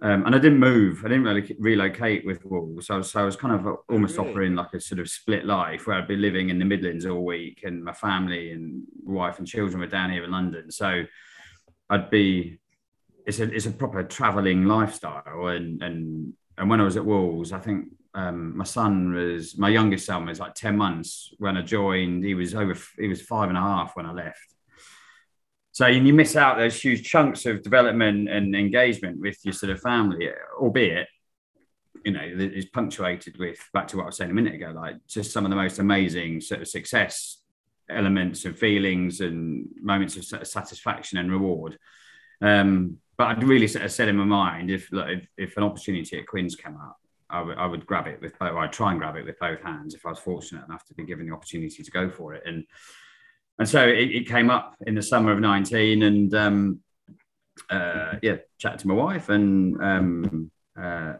um, 0.00 0.26
and 0.26 0.34
I 0.34 0.38
didn't 0.38 0.60
move, 0.60 1.04
I 1.04 1.08
didn't 1.08 1.24
really 1.24 1.56
relocate 1.58 2.24
with 2.24 2.44
Wolves. 2.44 2.86
So 2.86 2.94
I 2.94 2.96
was, 2.98 3.10
so 3.10 3.20
I 3.20 3.24
was 3.24 3.34
kind 3.36 3.54
of 3.54 3.78
almost 3.88 4.16
Really? 4.16 4.30
offering 4.30 4.54
like 4.54 4.72
a 4.74 4.80
sort 4.80 5.00
of 5.00 5.08
split 5.10 5.44
life 5.44 5.86
where 5.86 5.96
I'd 5.96 6.06
be 6.06 6.16
living 6.16 6.50
in 6.50 6.58
the 6.58 6.64
Midlands 6.64 7.04
all 7.04 7.24
week, 7.24 7.62
and 7.64 7.82
my 7.84 7.92
family 7.92 8.52
and 8.52 8.84
wife 9.02 9.38
and 9.38 9.46
children 9.46 9.80
were 9.80 9.86
down 9.86 10.12
here 10.12 10.22
in 10.24 10.30
London. 10.30 10.70
So 10.70 11.04
I'd 11.90 12.10
be, 12.10 12.58
it's 13.26 13.40
a 13.40 13.52
it's 13.52 13.66
a 13.66 13.72
proper 13.72 14.04
traveling 14.04 14.66
lifestyle, 14.66 15.48
and 15.48 15.82
and 15.82 16.32
and 16.56 16.70
when 16.70 16.80
I 16.80 16.84
was 16.84 16.96
at 16.96 17.04
Wolves, 17.04 17.52
I 17.52 17.58
think 17.58 17.88
um, 18.14 18.56
my 18.56 18.64
son 18.64 19.12
was 19.14 19.58
my 19.58 19.68
youngest 19.68 20.06
son 20.06 20.26
was 20.26 20.38
like 20.38 20.54
ten 20.54 20.76
months 20.76 21.34
when 21.38 21.56
I 21.56 21.62
joined. 21.62 22.24
He 22.24 22.34
was 22.34 22.54
over 22.54 22.76
he 22.98 23.08
was 23.08 23.20
five 23.22 23.48
and 23.48 23.58
a 23.58 23.60
half 23.60 23.96
when 23.96 24.06
I 24.06 24.12
left. 24.12 24.54
So 25.78 25.86
you 25.86 26.12
miss 26.12 26.34
out 26.34 26.56
those 26.56 26.82
huge 26.82 27.08
chunks 27.08 27.46
of 27.46 27.62
development 27.62 28.28
and 28.28 28.56
engagement 28.56 29.20
with 29.20 29.38
your 29.44 29.52
sort 29.52 29.70
of 29.70 29.80
family, 29.80 30.28
albeit 30.60 31.06
you 32.04 32.10
know 32.10 32.20
is 32.20 32.64
punctuated 32.64 33.38
with 33.38 33.60
back 33.72 33.86
to 33.88 33.96
what 33.96 34.02
I 34.02 34.06
was 34.06 34.16
saying 34.16 34.32
a 34.32 34.34
minute 34.34 34.56
ago, 34.56 34.72
like 34.74 34.96
just 35.06 35.30
some 35.30 35.44
of 35.44 35.50
the 35.50 35.56
most 35.56 35.78
amazing 35.78 36.40
sort 36.40 36.62
of 36.62 36.66
success 36.66 37.42
elements 37.88 38.44
and 38.44 38.58
feelings 38.58 39.20
and 39.20 39.68
moments 39.80 40.16
of 40.16 40.48
satisfaction 40.48 41.16
and 41.16 41.30
reward. 41.30 41.78
Um, 42.42 42.96
but 43.16 43.28
I'd 43.28 43.44
really 43.44 43.68
sort 43.68 43.84
of 43.84 43.92
said 43.92 44.08
in 44.08 44.16
my 44.16 44.24
mind 44.24 44.72
if 44.72 44.88
like, 44.90 45.18
if, 45.18 45.28
if 45.36 45.56
an 45.58 45.62
opportunity 45.62 46.18
at 46.18 46.26
Quins 46.26 46.56
came 46.56 46.74
up, 46.74 46.96
I 47.30 47.66
would 47.66 47.86
grab 47.86 48.08
it 48.08 48.20
with 48.20 48.36
both. 48.36 48.56
I'd 48.56 48.72
try 48.72 48.90
and 48.90 48.98
grab 48.98 49.14
it 49.14 49.24
with 49.24 49.38
both 49.38 49.62
hands 49.62 49.94
if 49.94 50.04
I 50.04 50.08
was 50.08 50.18
fortunate 50.18 50.64
enough 50.64 50.84
to 50.86 50.94
be 50.94 51.04
given 51.04 51.28
the 51.28 51.34
opportunity 51.36 51.84
to 51.84 51.90
go 51.92 52.10
for 52.10 52.34
it. 52.34 52.42
And 52.46 52.64
and 53.58 53.68
so 53.68 53.86
it, 53.86 54.10
it, 54.10 54.28
came 54.28 54.50
up 54.50 54.76
in 54.86 54.94
the 54.94 55.02
summer 55.02 55.32
of 55.32 55.40
19 55.40 56.02
and 56.02 56.34
um, 56.34 56.80
uh, 57.70 58.14
yeah, 58.22 58.36
chatted 58.58 58.80
to 58.80 58.88
my 58.88 58.94
wife 58.94 59.28
and 59.28 59.82
um, 59.82 60.50
uh, 60.80 61.14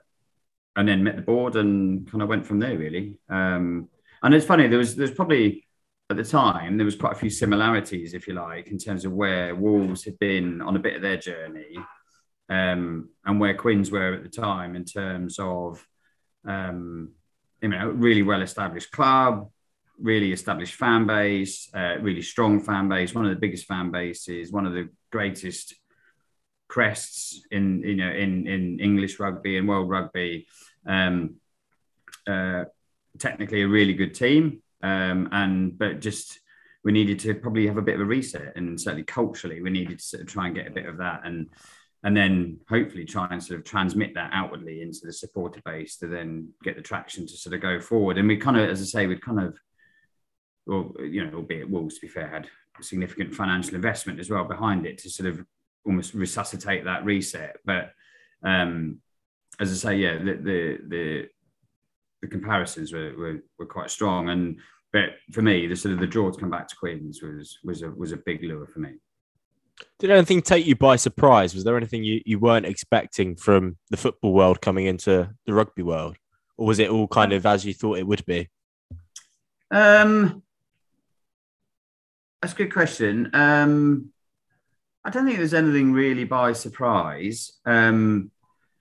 and 0.77 0.89
then 0.89 1.03
met 1.03 1.17
the 1.17 1.23
board 1.23 1.57
and 1.57 2.11
kind 2.11 2.23
of 2.23 2.29
went 2.29 2.47
from 2.47 2.61
there 2.61 2.79
really. 2.79 3.19
Um, 3.29 3.89
and 4.23 4.35
it's 4.35 4.47
funny, 4.47 4.69
there 4.69 4.79
was 4.79 4.95
there's 4.97 5.11
probably 5.11 5.67
at 6.11 6.17
the 6.17 6.25
time 6.25 6.77
there 6.77 6.85
was 6.85 6.97
quite 6.97 7.13
a 7.13 7.19
few 7.19 7.31
similarities, 7.31 8.15
if 8.15 8.27
you 8.27 8.35
like, 8.35 8.69
in 8.69 8.79
terms 8.79 9.05
of 9.05 9.13
where 9.13 9.55
Wolves 9.55 10.05
had 10.05 10.19
been 10.19 10.61
on 10.63 10.77
a 10.77 10.81
bit 10.81 10.97
of 10.97 11.03
their 11.03 11.17
journey 11.19 11.77
um, 12.49 13.11
and 13.25 13.41
where 13.41 13.55
Quins 13.55 13.91
were 13.91 14.15
at 14.15 14.23
the 14.23 14.29
time 14.29 14.75
in 14.75 14.85
terms 14.85 15.39
of 15.39 15.85
um, 16.47 17.13
you 17.61 17.69
know 17.69 17.89
really 17.89 18.23
well 18.23 18.43
established 18.43 18.91
club, 18.91 19.51
really 20.01 20.33
established 20.33 20.75
fan 20.75 21.07
base, 21.07 21.69
uh, 21.75 21.97
really 22.01 22.23
strong 22.23 22.61
fan 22.61 22.89
base, 22.89 23.15
one 23.15 23.25
of 23.25 23.31
the 23.31 23.41
biggest 23.41 23.67
fan 23.67 23.91
bases, 23.91 24.53
one 24.53 24.67
of 24.67 24.73
the 24.73 24.89
greatest 25.11 25.75
crests 26.69 27.41
in 27.51 27.83
you 27.83 27.97
know 27.97 28.11
in 28.11 28.47
in 28.47 28.79
English 28.81 29.19
rugby 29.19 29.57
and 29.57 29.69
world 29.69 29.89
rugby. 29.89 30.47
Um, 30.87 31.37
uh, 32.27 32.65
technically 33.19 33.63
a 33.63 33.69
really 33.69 33.95
good 33.95 34.15
team, 34.15 34.63
um, 34.83 35.29
and 35.33 35.79
but 35.79 36.01
just 36.01 36.41
we 36.85 36.93
needed 36.93 37.19
to 37.21 37.35
probably 37.35 37.67
have 37.67 37.79
a 37.79 37.83
bit 37.83 37.95
of 37.95 38.01
a 38.01 38.05
reset, 38.05 38.53
and 38.57 38.81
certainly 38.81 39.05
culturally 39.05 39.63
we 39.63 39.71
needed 39.71 39.99
to 39.99 40.05
sort 40.05 40.23
of 40.23 40.29
try 40.29 40.47
and 40.47 40.55
get 40.55 40.67
a 40.67 40.71
bit 40.71 40.87
of 40.87 40.99
that, 40.99 41.23
and 41.25 41.49
and 42.05 42.17
then 42.17 42.59
hopefully 42.69 43.05
try 43.05 43.27
and 43.31 43.43
sort 43.43 43.59
of 43.59 43.65
transmit 43.65 44.15
that 44.15 44.31
outwardly 44.33 44.83
into 44.83 45.01
the 45.03 45.13
supporter 45.13 45.61
base 45.65 45.97
to 45.97 46.07
then 46.07 46.49
get 46.63 46.77
the 46.77 46.83
traction 46.83 47.27
to 47.27 47.37
sort 47.37 47.55
of 47.55 47.61
go 47.61 47.81
forward. 47.81 48.19
And 48.19 48.29
we 48.29 48.37
kind 48.37 48.57
of, 48.57 48.69
as 48.69 48.81
I 48.81 48.85
say, 48.85 49.07
we 49.07 49.17
kind 49.17 49.41
of, 49.41 49.59
well, 50.69 50.93
you 51.01 51.25
know, 51.25 51.39
albeit 51.39 51.69
Wolves 51.69 51.97
to 51.97 52.03
be 52.03 52.09
fair 52.09 52.29
had 52.29 52.49
significant 52.81 53.35
financial 53.35 53.75
investment 53.75 54.21
as 54.21 54.31
well 54.31 54.45
behind 54.45 54.87
it 54.87 54.99
to 54.99 55.11
sort 55.11 55.29
of 55.29 55.45
almost 55.85 56.15
resuscitate 56.15 56.85
that 56.85 57.05
reset. 57.05 57.57
But 57.65 57.91
um, 58.45 59.01
as 59.59 59.73
I 59.73 59.91
say, 59.91 59.97
yeah, 59.97 60.19
the 60.19 60.35
the 60.35 60.79
the, 60.87 61.29
the 62.23 62.29
comparisons 62.29 62.93
were, 62.93 63.15
were, 63.17 63.43
were 63.59 63.67
quite 63.67 63.91
strong, 63.91 64.29
and 64.29 64.59
but 64.93 65.17
for 65.33 65.43
me, 65.43 65.67
the 65.67 65.75
sort 65.75 65.95
of 65.95 66.01
the 66.01 66.07
draw 66.07 66.31
to 66.31 66.39
come 66.39 66.51
back 66.51 66.69
to 66.69 66.77
Quins 66.77 67.23
was 67.23 67.59
was 67.65 67.83
a 67.83 67.91
was 67.91 68.13
a 68.13 68.19
big 68.19 68.43
lure 68.43 68.67
for 68.67 68.81
me. 68.81 68.93
Did 69.99 70.11
anything 70.11 70.43
take 70.43 70.67
you 70.67 70.77
by 70.77 70.97
surprise? 70.97 71.55
Was 71.55 71.63
there 71.65 71.77
anything 71.77 72.03
you, 72.03 72.21
you 72.27 72.41
weren't 72.41 72.67
expecting 72.67 73.37
from 73.37 73.77
the 73.91 73.97
football 73.97 74.33
world 74.33 74.61
coming 74.61 74.87
into 74.87 75.31
the 75.47 75.55
rugby 75.55 75.83
world, 75.83 76.17
or 76.57 76.67
was 76.67 76.79
it 76.79 76.91
all 76.91 77.09
kind 77.09 77.33
of 77.33 77.47
as 77.47 77.65
you 77.65 77.73
thought 77.73 77.99
it 77.99 78.07
would 78.07 78.25
be? 78.27 78.49
Um, 79.71 80.43
that's 82.41 82.53
a 82.53 82.57
good 82.57 82.73
question. 82.73 83.31
Um, 83.35 84.13
I 85.05 85.11
don't 85.11 85.27
think 85.27 85.39
there's 85.39 85.55
anything 85.55 85.93
really 85.93 86.25
by 86.25 86.53
surprise. 86.53 87.53
Um, 87.65 88.31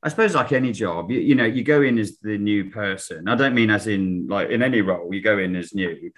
I 0.04 0.10
suppose 0.10 0.36
like 0.36 0.52
any 0.52 0.72
job, 0.72 1.10
you, 1.10 1.20
you, 1.20 1.36
know, 1.36 1.46
you 1.46 1.64
go 1.64 1.82
in 1.82 1.98
as 1.98 2.18
the 2.20 2.38
new 2.38 2.70
person. 2.70 3.28
I 3.28 3.36
don't 3.36 3.56
mean 3.56 3.70
as 3.70 3.88
in 3.88 4.28
like 4.28 4.50
in 4.50 4.62
any 4.62 4.82
role, 4.82 5.14
you 5.14 5.22
go 5.22 5.38
in 5.40 5.56
as 5.56 5.74
new. 5.74 6.12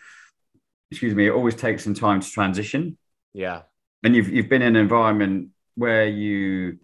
Excuse 0.91 1.15
me. 1.15 1.27
It 1.27 1.31
always 1.31 1.55
takes 1.55 1.84
some 1.84 1.93
time 1.93 2.19
to 2.19 2.29
transition. 2.29 2.98
Yeah. 3.34 3.62
And 4.03 4.15
you've 4.15 4.29
you've 4.29 4.50
been 4.50 4.62
in 4.62 4.75
an 4.75 4.81
environment 4.81 5.50
where 5.75 6.08
you, 6.08 6.79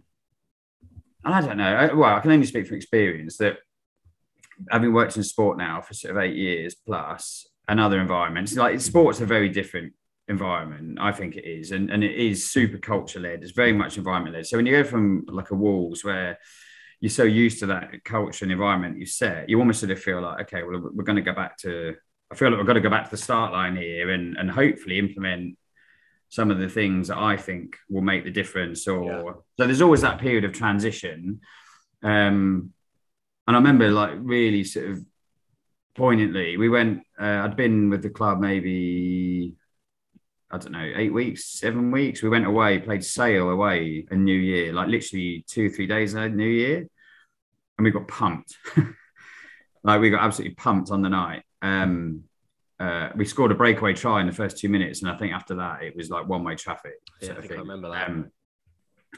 I 1.23 1.41
don't 1.41 1.57
know. 1.57 1.91
Well, 1.95 2.15
I 2.15 2.19
can 2.19 2.31
only 2.31 2.45
speak 2.45 2.67
from 2.67 2.77
experience 2.77 3.37
that 3.37 3.57
having 4.69 4.93
worked 4.93 5.17
in 5.17 5.23
sport 5.23 5.57
now 5.57 5.81
for 5.81 5.93
sort 5.93 6.15
of 6.15 6.21
eight 6.21 6.35
years 6.35 6.75
plus, 6.75 7.47
and 7.67 7.79
other 7.79 7.99
environments, 7.99 8.55
like 8.55 8.79
sports 8.79 9.21
are 9.21 9.25
very 9.25 9.49
different 9.49 9.93
environment. 10.27 10.97
I 10.99 11.11
think 11.11 11.35
it 11.35 11.45
is, 11.45 11.71
and 11.71 11.89
and 11.89 12.03
it 12.03 12.15
is 12.15 12.49
super 12.49 12.77
culture 12.77 13.19
led. 13.19 13.43
It's 13.43 13.51
very 13.51 13.73
much 13.73 13.97
environment 13.97 14.35
led. 14.35 14.47
So 14.47 14.57
when 14.57 14.65
you 14.65 14.73
go 14.73 14.83
from 14.83 15.25
like 15.27 15.51
a 15.51 15.55
Wolves 15.55 16.03
where 16.03 16.39
you're 16.99 17.09
so 17.09 17.23
used 17.23 17.59
to 17.59 17.67
that 17.67 18.03
culture 18.03 18.45
and 18.45 18.51
environment 18.51 18.97
you 18.97 19.05
set, 19.05 19.49
you 19.49 19.59
almost 19.59 19.79
sort 19.79 19.91
of 19.91 20.01
feel 20.01 20.21
like, 20.21 20.41
okay, 20.41 20.63
well, 20.63 20.89
we're 20.93 21.03
going 21.03 21.17
to 21.17 21.21
go 21.21 21.33
back 21.33 21.57
to. 21.59 21.95
I 22.31 22.35
feel 22.35 22.49
like 22.49 22.57
we've 22.57 22.67
got 22.67 22.73
to 22.73 22.81
go 22.81 22.89
back 22.89 23.05
to 23.05 23.11
the 23.11 23.21
start 23.21 23.51
line 23.51 23.75
here 23.75 24.09
and 24.11 24.37
and 24.37 24.49
hopefully 24.49 24.99
implement 24.99 25.57
some 26.29 26.49
of 26.51 26.57
the 26.57 26.69
things 26.69 27.07
that 27.09 27.17
I 27.17 27.37
think 27.37 27.77
will 27.89 28.01
make 28.01 28.23
the 28.23 28.31
difference. 28.31 28.87
Or 28.87 29.05
yeah. 29.05 29.31
so 29.57 29.65
there's 29.65 29.81
always 29.81 30.01
that 30.01 30.19
period 30.19 30.43
of 30.43 30.53
transition. 30.53 31.41
Um, 32.01 32.73
and 33.47 33.55
I 33.55 33.59
remember 33.59 33.91
like 33.91 34.13
really 34.17 34.63
sort 34.63 34.89
of 34.89 35.05
poignantly, 35.95 36.57
we 36.57 36.69
went. 36.69 37.03
Uh, 37.19 37.41
I'd 37.43 37.55
been 37.55 37.89
with 37.89 38.01
the 38.01 38.09
club 38.09 38.39
maybe 38.39 39.55
I 40.55 40.57
don't 40.57 40.71
know, 40.71 40.93
eight 40.95 41.11
weeks, 41.11 41.59
seven 41.59 41.91
weeks. 41.91 42.23
We 42.23 42.29
went 42.29 42.45
away, 42.45 42.79
played 42.79 43.03
Sale 43.03 43.49
away 43.49 44.05
in 44.09 44.23
New 44.23 44.37
Year, 44.37 44.71
like 44.71 44.87
literally 44.87 45.43
two, 45.49 45.69
three 45.69 45.85
days 45.85 46.13
of 46.13 46.33
New 46.33 46.47
Year. 46.47 46.87
And 47.77 47.83
we 47.83 47.91
got 47.91 48.07
pumped. 48.07 48.55
like 49.83 49.99
we 49.99 50.09
got 50.09 50.23
absolutely 50.23 50.55
pumped 50.55 50.91
on 50.91 51.01
the 51.01 51.09
night. 51.09 51.43
Um, 51.61 52.23
uh, 52.79 53.09
we 53.17 53.25
scored 53.25 53.51
a 53.51 53.55
breakaway 53.55 53.93
try 53.93 54.21
in 54.21 54.27
the 54.27 54.33
first 54.33 54.57
two 54.57 54.69
minutes. 54.69 55.01
And 55.01 55.11
I 55.11 55.17
think 55.17 55.33
after 55.33 55.55
that, 55.55 55.83
it 55.83 55.93
was 55.93 56.09
like 56.09 56.25
one 56.25 56.45
way 56.45 56.55
traffic. 56.55 56.93
Yeah, 57.21 57.33
I, 57.37 57.41
think 57.41 57.51
I 57.51 57.55
remember 57.57 57.89
that. 57.91 58.09
Um, 58.09 58.31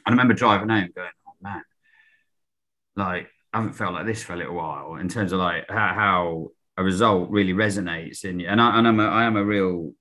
I 0.08 0.10
remember 0.10 0.34
driving 0.34 0.70
home 0.70 0.89
going, 0.96 1.10
oh 1.27 1.34
man, 1.39 1.62
like 2.96 3.27
I 3.53 3.60
haven't 3.60 3.74
felt 3.74 3.94
like 3.94 4.08
this 4.08 4.24
for 4.24 4.34
a 4.34 4.38
little 4.38 4.56
while 4.56 4.96
in 4.96 5.08
terms 5.08 5.34
of 5.34 5.39
like 5.39 5.65
how, 5.70 5.94
how 5.94 6.48
a 6.77 6.84
result 6.84 7.29
really 7.29 7.53
resonates 7.53 8.25
in 8.25 8.39
you. 8.39 8.48
And, 8.48 8.60
I, 8.60 8.79
and 8.79 8.88
I'm 8.88 9.00
a, 9.00 9.06
I 9.06 9.25
am 9.25 9.38
a 9.38 9.46
real 9.46 9.91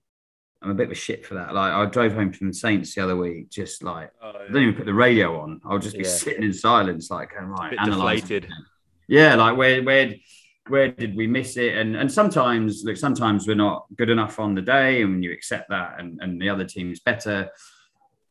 I'm 0.62 0.70
a 0.70 0.75
bit 0.75 0.86
of 0.86 0.92
a 0.92 0.96
shit 0.96 1.25
for 1.25 1.34
that. 1.34 1.54
Like 1.54 1.72
I 1.72 1.84
drove 1.86 2.14
home 2.14 2.32
from 2.32 2.48
the 2.48 2.54
Saints 2.54 2.94
the 2.94 3.02
other 3.02 3.16
week, 3.16 3.50
just 3.50 3.82
like 3.82 4.10
oh, 4.22 4.32
yeah. 4.34 4.46
I 4.48 4.52
don't 4.52 4.62
even 4.62 4.75
put 4.75 4.86
the 4.86 4.94
radio 4.94 5.40
on. 5.40 5.60
I'll 5.64 5.78
just 5.78 5.96
be 5.96 6.04
yeah. 6.04 6.10
sitting 6.10 6.42
in 6.42 6.52
silence, 6.52 7.10
like 7.10 7.34
going 7.34 7.48
right, 7.48 7.76
deflated. 7.84 8.48
Yeah, 9.08 9.34
like 9.34 9.56
where 9.56 9.82
where 9.82 10.14
where 10.68 10.88
did 10.88 11.14
we 11.14 11.26
miss 11.26 11.56
it? 11.56 11.76
And 11.76 11.96
and 11.96 12.10
sometimes 12.10 12.82
look, 12.84 12.96
sometimes 12.96 13.46
we're 13.46 13.54
not 13.54 13.86
good 13.96 14.10
enough 14.10 14.40
on 14.40 14.54
the 14.54 14.62
day, 14.62 15.02
and 15.02 15.22
you 15.22 15.32
accept 15.32 15.68
that, 15.68 15.96
and 15.98 16.18
and 16.20 16.40
the 16.40 16.48
other 16.48 16.64
team 16.64 16.90
is 16.90 17.00
better. 17.00 17.48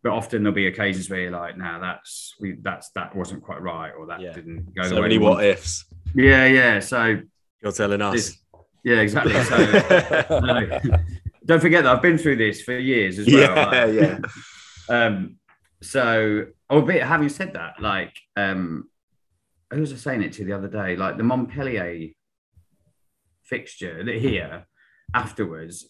But 0.03 0.11
often 0.11 0.43
there'll 0.43 0.55
be 0.55 0.67
occasions 0.67 1.09
where 1.09 1.21
you're 1.21 1.31
like, 1.31 1.57
"Now 1.57 1.73
nah, 1.73 1.79
that's 1.79 2.35
we 2.39 2.57
that's 2.61 2.89
that 2.91 3.15
wasn't 3.15 3.43
quite 3.43 3.61
right, 3.61 3.91
or 3.91 4.07
that 4.07 4.19
yeah. 4.19 4.33
didn't 4.33 4.73
go." 4.75 4.83
So 4.83 5.01
many 5.01 5.17
what 5.17 5.43
ifs. 5.43 5.85
Yeah, 6.15 6.45
yeah. 6.45 6.79
So 6.79 7.21
you're 7.61 7.71
telling 7.71 8.01
us. 8.01 8.37
Yeah, 8.83 8.97
exactly. 8.97 9.33
So, 9.45 10.99
don't 11.45 11.59
forget 11.59 11.83
that 11.83 11.95
I've 11.95 12.01
been 12.01 12.17
through 12.17 12.37
this 12.37 12.61
for 12.61 12.77
years 12.77 13.19
as 13.19 13.27
well. 13.27 13.55
Yeah, 13.55 13.85
like, 13.85 13.93
yeah. 13.93 14.19
um, 14.89 15.37
so, 15.81 16.47
albeit 16.69 17.03
having 17.03 17.29
said 17.29 17.53
that, 17.53 17.79
like, 17.79 18.15
um, 18.35 18.89
who 19.71 19.81
was 19.81 19.93
I 19.93 19.97
saying 19.97 20.23
it 20.23 20.33
to 20.33 20.45
the 20.45 20.53
other 20.53 20.67
day? 20.67 20.95
Like 20.95 21.17
the 21.17 21.23
Montpellier 21.23 22.09
fixture 23.43 24.03
that 24.03 24.15
here 24.15 24.67
afterwards, 25.13 25.87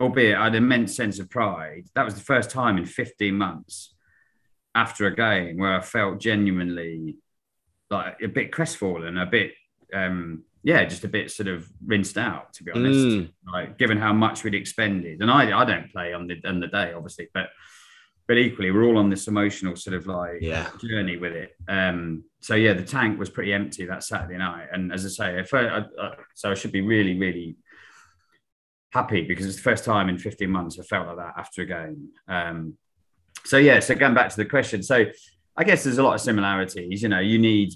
albeit 0.00 0.36
I 0.36 0.44
had 0.44 0.54
an 0.54 0.64
immense 0.64 0.96
sense 0.96 1.18
of 1.18 1.30
pride. 1.30 1.84
That 1.94 2.04
was 2.04 2.14
the 2.14 2.20
first 2.20 2.50
time 2.50 2.78
in 2.78 2.86
15 2.86 3.34
months 3.34 3.94
after 4.74 5.06
a 5.06 5.14
game 5.14 5.58
where 5.58 5.76
I 5.76 5.80
felt 5.80 6.20
genuinely 6.20 7.16
like 7.90 8.18
a 8.22 8.28
bit 8.28 8.52
crestfallen, 8.52 9.18
a 9.18 9.26
bit 9.26 9.52
um, 9.92 10.44
yeah, 10.62 10.84
just 10.84 11.04
a 11.04 11.08
bit 11.08 11.30
sort 11.30 11.48
of 11.48 11.68
rinsed 11.84 12.18
out, 12.18 12.52
to 12.54 12.64
be 12.64 12.72
honest. 12.72 12.98
Mm. 12.98 13.32
Like 13.50 13.78
given 13.78 13.98
how 13.98 14.12
much 14.12 14.44
we'd 14.44 14.54
expended, 14.54 15.22
and 15.22 15.30
I 15.30 15.58
I 15.58 15.64
don't 15.64 15.90
play 15.90 16.12
on 16.12 16.26
the 16.26 16.40
on 16.46 16.60
the 16.60 16.66
day, 16.66 16.92
obviously, 16.92 17.28
but 17.32 17.48
but 18.28 18.38
equally 18.38 18.70
we're 18.70 18.84
all 18.84 18.98
on 18.98 19.10
this 19.10 19.26
emotional 19.26 19.74
sort 19.74 19.96
of 19.96 20.06
like 20.06 20.40
yeah. 20.40 20.70
journey 20.80 21.16
with 21.16 21.32
it. 21.32 21.56
Um, 21.68 22.24
so 22.40 22.54
yeah, 22.54 22.74
the 22.74 22.84
tank 22.84 23.18
was 23.18 23.30
pretty 23.30 23.52
empty 23.52 23.86
that 23.86 24.04
Saturday 24.04 24.38
night, 24.38 24.68
and 24.72 24.92
as 24.92 25.04
I 25.04 25.08
say, 25.08 25.40
if 25.40 25.52
I, 25.54 25.66
I, 25.66 25.78
I, 25.78 26.14
so 26.34 26.50
I 26.50 26.54
should 26.54 26.72
be 26.72 26.82
really 26.82 27.18
really 27.18 27.56
happy 28.92 29.22
because 29.22 29.46
it's 29.46 29.56
the 29.56 29.62
first 29.62 29.84
time 29.84 30.08
in 30.08 30.18
15 30.18 30.50
months 30.50 30.78
I 30.78 30.82
felt 30.82 31.06
like 31.06 31.16
that 31.16 31.34
after 31.38 31.62
a 31.62 31.66
game. 31.66 32.08
Um, 32.28 32.76
so 33.44 33.56
yeah, 33.56 33.80
so 33.80 33.94
going 33.94 34.14
back 34.14 34.30
to 34.30 34.36
the 34.36 34.44
question, 34.44 34.82
so 34.82 35.06
I 35.56 35.64
guess 35.64 35.84
there's 35.84 35.98
a 35.98 36.02
lot 36.02 36.14
of 36.14 36.20
similarities. 36.20 37.02
You 37.02 37.08
know, 37.08 37.20
you 37.20 37.38
need 37.38 37.74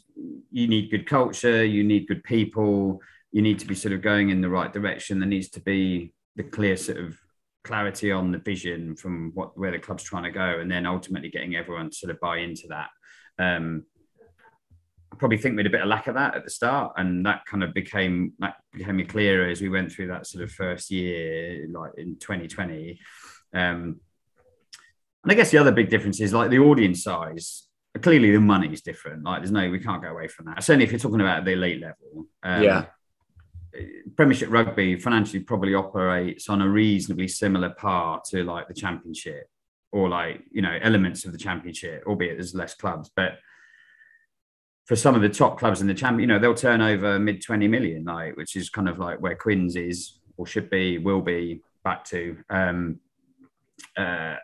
you 0.51 0.69
need 0.69 0.91
good 0.91 1.07
culture, 1.07 1.65
you 1.65 1.83
need 1.83 2.07
good 2.07 2.23
people, 2.25 3.01
you 3.33 3.43
need 3.43 3.59
to 3.59 3.67
be 3.67 3.75
sort 3.75 3.93
of 3.93 4.03
going 4.03 4.31
in 4.31 4.41
the 4.41 4.49
right 4.49 4.73
direction. 4.73 5.19
There 5.19 5.29
needs 5.29 5.49
to 5.51 5.61
be 5.61 6.13
the 6.37 6.45
clear 6.45 6.77
sort 6.77 6.99
of 6.99 7.19
clarity 7.65 8.13
on 8.13 8.31
the 8.31 8.39
vision 8.39 8.95
from 8.95 9.33
what 9.35 9.59
where 9.59 9.73
the 9.73 9.79
club's 9.79 10.05
trying 10.05 10.25
to 10.25 10.31
go, 10.31 10.61
and 10.61 10.71
then 10.71 10.87
ultimately 10.87 11.31
getting 11.31 11.57
everyone 11.57 11.91
to 11.91 11.97
sort 11.97 12.13
of 12.13 12.21
buy 12.21 12.39
into 12.39 12.69
that. 12.69 12.91
Um, 13.39 13.85
I 15.13 15.17
probably 15.17 15.39
think 15.39 15.55
we 15.55 15.61
had 15.61 15.69
a 15.69 15.71
bit 15.71 15.83
of 15.83 15.89
lack 15.89 16.07
of 16.07 16.15
that 16.15 16.35
at 16.35 16.45
the 16.45 16.51
start, 16.51 16.95
and 16.97 17.25
that 17.27 17.45
kind 17.47 17.63
of 17.63 17.75
became 17.75 18.33
that 18.39 18.57
became 18.73 19.05
clearer 19.07 19.49
as 19.49 19.61
we 19.61 19.69
went 19.69 19.91
through 19.91 20.09
that 20.09 20.27
sort 20.27 20.45
of 20.45 20.53
first 20.53 20.91
year, 20.91 21.67
like 21.71 21.93
in 21.97 22.17
2020. 22.19 22.99
Um, 23.53 24.01
and 25.25 25.33
I 25.33 25.35
guess 25.35 25.51
the 25.51 25.59
other 25.59 25.73
big 25.73 25.91
difference 25.91 26.21
is 26.21 26.33
like 26.33 26.51
the 26.51 26.61
audience 26.61 27.03
size. 27.03 27.67
Clearly, 28.01 28.31
the 28.31 28.41
money 28.41 28.73
is 28.73 28.83
different. 28.83 29.25
Like, 29.25 29.41
there's 29.41 29.51
no, 29.51 29.69
we 29.71 29.79
can't 29.79 30.03
go 30.03 30.09
away 30.09 30.29
from 30.29 30.47
that. 30.47 30.63
Certainly, 30.63 30.85
if 30.85 30.93
you're 30.93 30.99
talking 30.99 31.21
about 31.21 31.45
the 31.45 31.53
elite 31.53 31.81
level. 31.81 32.27
Um, 32.43 32.63
yeah. 32.63 32.87
Premiership 34.17 34.51
rugby 34.51 34.97
financially 34.99 35.41
probably 35.41 35.75
operates 35.75 36.49
on 36.49 36.63
a 36.63 36.69
reasonably 36.69 37.27
similar 37.27 37.71
par 37.71 38.23
to 38.31 38.45
like 38.45 38.69
the 38.69 38.75
Championship 38.75 39.49
or 39.91 40.09
like 40.09 40.43
you 40.53 40.63
know 40.63 40.79
elements 40.83 41.25
of 41.25 41.33
the 41.33 41.39
Championship, 41.39 42.05
albeit 42.07 42.37
there's 42.37 42.55
less 42.55 42.75
clubs, 42.75 43.11
but 43.17 43.39
for 44.85 44.97
some 44.97 45.15
of 45.15 45.23
the 45.23 45.29
top 45.29 45.59
clubs 45.59 45.81
in 45.81 45.87
the 45.87 45.95
champion, 45.95 46.21
you 46.29 46.35
know, 46.35 46.39
they'll 46.39 46.55
turn 46.55 46.83
over 46.83 47.19
mid 47.19 47.43
20 47.43 47.69
million, 47.69 48.05
like, 48.05 48.37
which 48.37 48.55
is 48.55 48.69
kind 48.69 48.89
of 48.89 48.99
like 48.99 49.21
where 49.21 49.35
Quins 49.35 49.77
is 49.77 50.19
or 50.37 50.47
should 50.47 50.69
be, 50.69 50.99
will 50.99 51.23
be 51.23 51.63
back 51.85 52.05
to. 52.05 52.37
Um, 52.51 53.01
uh, 53.97 54.37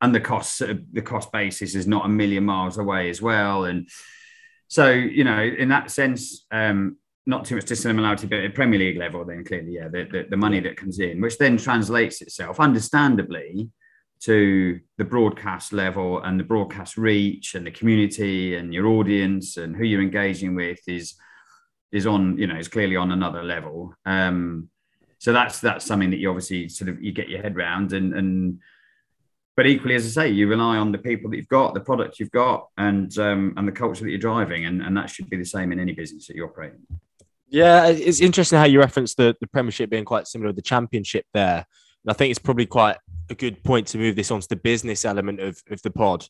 and 0.00 0.14
the 0.14 0.20
cost, 0.20 0.58
the 0.58 1.02
cost 1.02 1.30
basis 1.32 1.74
is 1.74 1.86
not 1.86 2.06
a 2.06 2.08
million 2.08 2.44
miles 2.44 2.78
away 2.78 3.10
as 3.10 3.20
well. 3.20 3.64
And 3.64 3.88
so, 4.68 4.90
you 4.90 5.24
know, 5.24 5.42
in 5.42 5.68
that 5.68 5.90
sense, 5.90 6.46
um, 6.50 6.96
not 7.26 7.44
too 7.44 7.56
much 7.56 7.66
dissimilarity, 7.66 8.26
but 8.26 8.38
at 8.38 8.54
Premier 8.54 8.78
League 8.78 8.96
level, 8.96 9.24
then 9.24 9.44
clearly, 9.44 9.72
yeah, 9.72 9.88
the, 9.88 10.04
the, 10.10 10.26
the 10.30 10.36
money 10.36 10.60
that 10.60 10.76
comes 10.76 10.98
in, 11.00 11.20
which 11.20 11.38
then 11.38 11.56
translates 11.56 12.22
itself, 12.22 12.58
understandably, 12.58 13.70
to 14.20 14.78
the 14.98 15.04
broadcast 15.04 15.72
level 15.72 16.22
and 16.22 16.38
the 16.38 16.44
broadcast 16.44 16.96
reach 16.96 17.54
and 17.54 17.66
the 17.66 17.70
community 17.70 18.54
and 18.54 18.72
your 18.74 18.86
audience 18.86 19.56
and 19.56 19.74
who 19.74 19.84
you're 19.84 20.02
engaging 20.02 20.54
with 20.54 20.78
is 20.86 21.14
is 21.90 22.06
on 22.06 22.36
you 22.36 22.46
know 22.46 22.56
is 22.56 22.68
clearly 22.68 22.96
on 22.96 23.12
another 23.12 23.42
level 23.42 23.94
um 24.04 24.68
so 25.18 25.32
that's 25.32 25.60
that's 25.60 25.86
something 25.86 26.10
that 26.10 26.18
you 26.18 26.28
obviously 26.28 26.68
sort 26.68 26.90
of 26.90 27.02
you 27.02 27.12
get 27.12 27.30
your 27.30 27.40
head 27.42 27.56
around 27.56 27.94
and 27.94 28.14
and 28.14 28.60
but 29.56 29.66
equally 29.66 29.94
as 29.94 30.04
i 30.06 30.08
say 30.08 30.28
you 30.28 30.48
rely 30.48 30.76
on 30.76 30.92
the 30.92 30.98
people 30.98 31.30
that 31.30 31.36
you've 31.36 31.48
got 31.48 31.74
the 31.74 31.80
product 31.80 32.18
you've 32.18 32.30
got 32.30 32.68
and 32.78 33.18
um 33.18 33.52
and 33.56 33.66
the 33.66 33.72
culture 33.72 34.04
that 34.04 34.10
you're 34.10 34.18
driving 34.18 34.66
and 34.66 34.82
and 34.82 34.96
that 34.96 35.10
should 35.10 35.28
be 35.28 35.36
the 35.36 35.44
same 35.44 35.72
in 35.72 35.80
any 35.80 35.92
business 35.92 36.26
that 36.26 36.36
you 36.36 36.44
operate 36.44 36.72
in 36.72 36.98
yeah 37.48 37.86
it's 37.88 38.20
interesting 38.20 38.58
how 38.58 38.64
you 38.64 38.78
reference 38.78 39.14
the 39.14 39.36
the 39.40 39.46
premiership 39.46 39.90
being 39.90 40.04
quite 40.04 40.26
similar 40.26 40.50
to 40.50 40.56
the 40.56 40.62
championship 40.62 41.24
there 41.34 41.66
and 42.04 42.10
I 42.10 42.14
think 42.14 42.30
it's 42.30 42.38
probably 42.38 42.66
quite 42.66 42.96
a 43.28 43.34
good 43.34 43.62
point 43.62 43.88
to 43.88 43.98
move 43.98 44.16
this 44.16 44.30
on 44.30 44.40
to 44.40 44.48
the 44.48 44.56
business 44.56 45.04
element 45.04 45.40
of, 45.40 45.60
of 45.70 45.82
the 45.82 45.90
pod. 45.90 46.26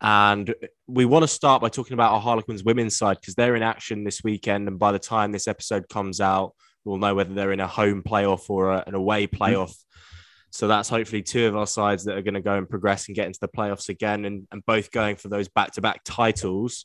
And 0.00 0.54
we 0.86 1.04
want 1.04 1.22
to 1.22 1.28
start 1.28 1.62
by 1.62 1.68
talking 1.68 1.94
about 1.94 2.12
our 2.12 2.20
Harlequins 2.20 2.64
women's 2.64 2.96
side 2.96 3.18
because 3.20 3.34
they're 3.34 3.54
in 3.54 3.62
action 3.62 4.04
this 4.04 4.22
weekend. 4.24 4.68
And 4.68 4.78
by 4.78 4.92
the 4.92 4.98
time 4.98 5.32
this 5.32 5.48
episode 5.48 5.88
comes 5.88 6.20
out, 6.20 6.54
we'll 6.84 6.98
know 6.98 7.14
whether 7.14 7.32
they're 7.32 7.52
in 7.52 7.60
a 7.60 7.66
home 7.66 8.02
playoff 8.02 8.50
or 8.50 8.72
a, 8.72 8.84
an 8.86 8.94
away 8.94 9.26
mm-hmm. 9.26 9.42
playoff. 9.42 9.70
Mm-hmm. 9.70 9.83
So 10.54 10.68
that's 10.68 10.88
hopefully 10.88 11.20
two 11.20 11.48
of 11.48 11.56
our 11.56 11.66
sides 11.66 12.04
that 12.04 12.16
are 12.16 12.22
going 12.22 12.34
to 12.34 12.40
go 12.40 12.54
and 12.54 12.70
progress 12.70 13.08
and 13.08 13.16
get 13.16 13.26
into 13.26 13.40
the 13.40 13.48
playoffs 13.48 13.88
again 13.88 14.24
and, 14.24 14.46
and 14.52 14.64
both 14.64 14.92
going 14.92 15.16
for 15.16 15.26
those 15.26 15.48
back 15.48 15.72
to 15.72 15.80
back 15.80 16.02
titles. 16.04 16.84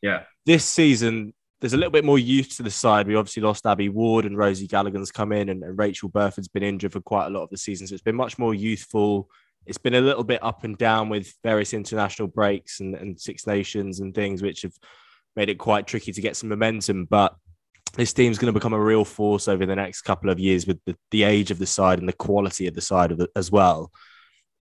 Yeah. 0.00 0.22
This 0.46 0.64
season, 0.64 1.34
there's 1.60 1.74
a 1.74 1.76
little 1.76 1.90
bit 1.90 2.06
more 2.06 2.18
youth 2.18 2.56
to 2.56 2.62
the 2.62 2.70
side. 2.70 3.06
We 3.06 3.16
obviously 3.16 3.42
lost 3.42 3.66
Abby 3.66 3.90
Ward 3.90 4.24
and 4.24 4.38
Rosie 4.38 4.66
Galligan's 4.66 5.12
come 5.12 5.32
in, 5.32 5.50
and, 5.50 5.62
and, 5.62 5.78
Rachel 5.78 6.08
Burford's 6.08 6.48
been 6.48 6.62
injured 6.62 6.94
for 6.94 7.02
quite 7.02 7.26
a 7.26 7.30
lot 7.30 7.42
of 7.42 7.50
the 7.50 7.58
season. 7.58 7.86
So 7.86 7.92
it's 7.92 8.02
been 8.02 8.16
much 8.16 8.38
more 8.38 8.54
youthful. 8.54 9.28
It's 9.66 9.76
been 9.76 9.96
a 9.96 10.00
little 10.00 10.24
bit 10.24 10.42
up 10.42 10.64
and 10.64 10.78
down 10.78 11.10
with 11.10 11.30
various 11.44 11.74
international 11.74 12.28
breaks 12.28 12.80
and, 12.80 12.94
and 12.94 13.20
Six 13.20 13.46
Nations 13.46 14.00
and 14.00 14.14
things, 14.14 14.40
which 14.40 14.62
have 14.62 14.72
made 15.36 15.50
it 15.50 15.58
quite 15.58 15.86
tricky 15.86 16.12
to 16.12 16.22
get 16.22 16.36
some 16.36 16.48
momentum. 16.48 17.04
But 17.04 17.36
this 17.94 18.12
team's 18.12 18.38
going 18.38 18.52
to 18.52 18.58
become 18.58 18.72
a 18.72 18.80
real 18.80 19.04
force 19.04 19.48
over 19.48 19.66
the 19.66 19.76
next 19.76 20.02
couple 20.02 20.30
of 20.30 20.38
years 20.38 20.66
with 20.66 20.78
the, 20.86 20.96
the 21.10 21.22
age 21.22 21.50
of 21.50 21.58
the 21.58 21.66
side 21.66 21.98
and 21.98 22.08
the 22.08 22.12
quality 22.12 22.66
of 22.66 22.74
the 22.74 22.80
side 22.80 23.12
of 23.12 23.18
the, 23.18 23.28
as 23.34 23.50
well 23.50 23.90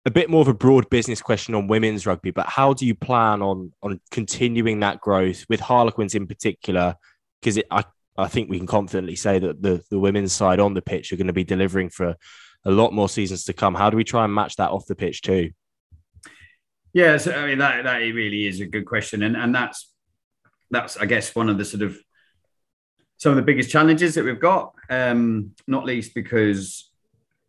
a 0.06 0.10
bit 0.10 0.28
more 0.28 0.42
of 0.42 0.48
a 0.48 0.54
broad 0.54 0.88
business 0.90 1.22
question 1.22 1.54
on 1.54 1.66
women's 1.66 2.06
rugby, 2.06 2.30
but 2.30 2.46
how 2.46 2.74
do 2.74 2.86
you 2.86 2.94
plan 2.94 3.40
on 3.40 3.72
on 3.82 4.00
continuing 4.10 4.80
that 4.80 5.00
growth 5.00 5.46
with 5.48 5.60
Harlequins 5.60 6.14
in 6.14 6.26
particular? 6.26 6.96
Because 7.40 7.60
I 7.70 7.84
I 8.16 8.28
think 8.28 8.50
we 8.50 8.58
can 8.58 8.66
confidently 8.66 9.16
say 9.16 9.38
that 9.38 9.62
the 9.62 9.82
the 9.90 9.98
women's 9.98 10.32
side 10.32 10.60
on 10.60 10.74
the 10.74 10.82
pitch 10.82 11.12
are 11.12 11.16
going 11.16 11.28
to 11.28 11.32
be 11.32 11.44
delivering 11.44 11.88
for 11.88 12.16
a 12.66 12.70
lot 12.70 12.92
more 12.92 13.08
seasons 13.08 13.44
to 13.44 13.52
come. 13.52 13.74
How 13.74 13.90
do 13.90 13.96
we 13.96 14.04
try 14.04 14.24
and 14.24 14.34
match 14.34 14.56
that 14.56 14.70
off 14.70 14.86
the 14.86 14.94
pitch 14.94 15.22
too? 15.22 15.50
Yeah, 16.92 17.16
so, 17.16 17.32
I 17.32 17.46
mean 17.46 17.58
that 17.58 17.84
that 17.84 17.96
really 17.96 18.46
is 18.46 18.60
a 18.60 18.66
good 18.66 18.84
question, 18.84 19.22
and 19.22 19.36
and 19.36 19.54
that's 19.54 19.90
that's 20.70 20.98
I 20.98 21.06
guess 21.06 21.34
one 21.34 21.48
of 21.48 21.56
the 21.56 21.64
sort 21.64 21.82
of 21.82 21.96
some 23.16 23.30
of 23.30 23.36
the 23.36 23.42
biggest 23.42 23.70
challenges 23.70 24.14
that 24.14 24.24
we've 24.24 24.40
got, 24.40 24.74
um, 24.90 25.52
not 25.66 25.84
least 25.84 26.14
because 26.14 26.90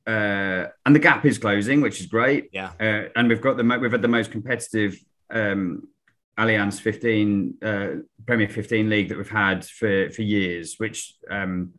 uh, 0.08 0.68
and 0.86 0.96
the 0.96 1.00
gap 1.00 1.26
is 1.26 1.38
closing, 1.38 1.82
which 1.82 2.00
is 2.00 2.06
great. 2.06 2.50
Yeah, 2.52 2.72
uh, 2.80 3.10
and 3.16 3.28
we've 3.28 3.42
got 3.42 3.58
the 3.58 3.64
we've 3.82 3.92
had 3.92 4.02
the 4.02 4.08
most 4.08 4.32
competitive 4.32 4.98
um, 5.32 5.88
Allianz 6.38 6.80
15 6.80 7.56
uh, 7.64 7.88
Premier 8.26 8.48
15 8.48 8.90
league 8.90 9.10
that 9.10 9.18
we've 9.18 9.30
had 9.30 9.66
for 9.66 10.12
for 10.12 10.22
years. 10.22 10.76
Which 10.78 11.16
um, 11.30 11.74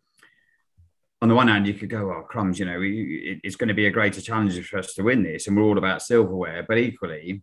on 1.23 1.29
the 1.29 1.35
one 1.37 1.49
hand, 1.49 1.69
you 1.69 1.75
could 1.75 1.89
go, 1.89 2.11
"Oh, 2.11 2.23
crumbs!" 2.23 2.59
You 2.59 2.67
know, 2.67 2.79
we, 2.79 3.41
it's 3.45 3.57
going 3.57 3.69
to 3.69 3.75
be 3.75 3.87
a 3.87 3.93
greater 3.93 4.21
challenge 4.21 4.61
for 4.67 4.79
us 4.79 4.95
to 4.95 5.03
win 5.03 5.23
this, 5.23 5.47
and 5.47 5.57
we're 5.57 5.63
all 5.63 5.79
about 5.79 6.03
silverware. 6.03 6.65
But 6.67 6.79
equally, 6.79 7.43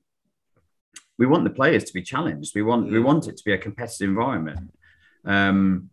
we 1.18 1.26
want 1.26 1.46
the 1.46 1.50
players 1.50 1.86
to 1.86 1.94
be 1.94 2.02
challenged. 2.02 2.56
We 2.56 2.62
want 2.62 2.88
mm. 2.88 2.92
we 2.92 3.00
want 3.00 3.28
it 3.28 3.38
to 3.38 3.44
be 3.46 3.54
a 3.54 3.58
competitive 3.58 4.10
environment. 4.10 4.74
Um, 5.24 5.92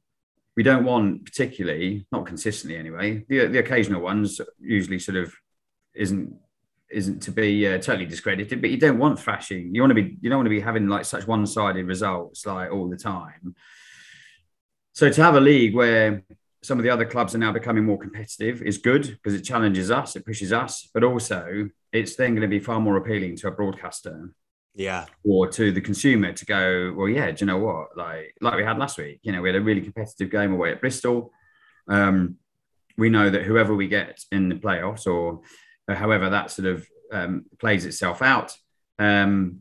we 0.61 0.65
don't 0.65 0.85
want 0.85 1.25
particularly 1.25 2.07
not 2.13 2.27
consistently 2.27 2.77
anyway 2.77 3.25
the, 3.31 3.47
the 3.47 3.59
occasional 3.59 4.03
ones 4.03 4.43
usually 4.61 4.99
sort 4.99 5.17
of 5.17 5.33
isn't 5.95 6.35
isn't 6.91 7.21
to 7.21 7.31
be 7.31 7.67
uh, 7.67 7.79
totally 7.79 8.05
discredited 8.05 8.61
but 8.61 8.69
you 8.69 8.77
don't 8.77 8.99
want 8.99 9.19
thrashing. 9.19 9.75
You 9.75 9.81
want 9.81 9.93
to 9.93 10.03
be 10.03 10.19
you 10.21 10.29
don't 10.29 10.39
want 10.39 10.47
to 10.47 10.51
be 10.51 10.61
having 10.61 10.87
like 10.89 11.05
such 11.05 11.27
one-sided 11.27 11.87
results 11.87 12.45
like 12.45 12.71
all 12.71 12.91
the 12.91 12.97
time. 12.97 13.55
So 14.93 15.09
to 15.09 15.23
have 15.23 15.37
a 15.37 15.41
league 15.41 15.75
where 15.75 16.25
some 16.63 16.79
of 16.79 16.83
the 16.83 16.91
other 16.91 17.07
clubs 17.07 17.35
are 17.35 17.39
now 17.39 17.53
becoming 17.53 17.85
more 17.85 17.99
competitive 17.99 18.61
is 18.63 18.77
good 18.77 19.07
because 19.07 19.33
it 19.33 19.43
challenges 19.43 19.91
us 19.91 20.15
it 20.15 20.27
pushes 20.27 20.53
us 20.53 20.91
but 20.93 21.03
also 21.03 21.71
it's 21.91 22.17
then 22.17 22.35
going 22.35 22.43
to 22.43 22.49
be 22.49 22.59
far 22.59 22.81
more 22.81 22.99
appealing 22.99 23.35
to 23.37 23.49
a 23.49 23.51
broadcaster 23.51 24.31
yeah. 24.75 25.07
or 25.25 25.49
to 25.49 25.73
the 25.73 25.81
consumer 25.81 26.33
to 26.33 26.45
go 26.47 26.95
well 26.97 27.09
yeah 27.09 27.31
do 27.31 27.37
you 27.41 27.47
know 27.47 27.59
what? 27.59 27.97
Like 27.97 28.35
like 28.41 28.57
we 28.57 28.65
had 28.65 28.79
last 28.79 28.99
week 28.99 29.21
you 29.23 29.33
know 29.33 29.43
we 29.43 29.49
had 29.49 29.57
a 29.57 29.61
really 29.61 29.81
competitive 29.81 30.31
game 30.31 30.53
away 30.53 30.73
at 30.73 30.81
bristol. 30.81 31.33
Um, 31.89 32.37
we 32.97 33.09
know 33.09 33.31
that 33.31 33.45
whoever 33.45 33.75
we 33.75 33.89
get 33.89 34.21
in 34.31 34.49
the 34.49 34.55
playoffs 34.55 35.07
or, 35.07 35.41
however 35.89 36.31
that 36.31 36.53
sort 36.53 36.69
of 36.69 36.87
um, 37.11 37.45
plays 37.59 37.85
itself 37.85 38.23
out 38.23 38.57
um, 39.01 39.61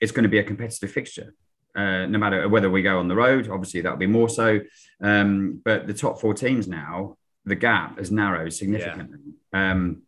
it's 0.00 0.10
going 0.10 0.24
to 0.24 0.28
be 0.28 0.38
a 0.38 0.42
competitive 0.42 0.90
fixture 0.90 1.32
uh, 1.76 2.06
no 2.06 2.18
matter 2.18 2.48
whether 2.48 2.68
we 2.68 2.82
go 2.82 2.98
on 2.98 3.06
the 3.06 3.14
road 3.14 3.48
obviously 3.48 3.80
that'll 3.80 3.96
be 3.96 4.08
more 4.08 4.28
so 4.28 4.58
um, 5.00 5.62
but 5.64 5.86
the 5.86 5.94
top 5.94 6.20
four 6.20 6.34
teams 6.34 6.66
now 6.66 7.16
the 7.48 7.56
gap 7.56 7.98
has 7.98 8.10
narrowed 8.10 8.52
significantly. 8.52 9.18
Yeah. 9.52 9.72
Um, 9.72 10.02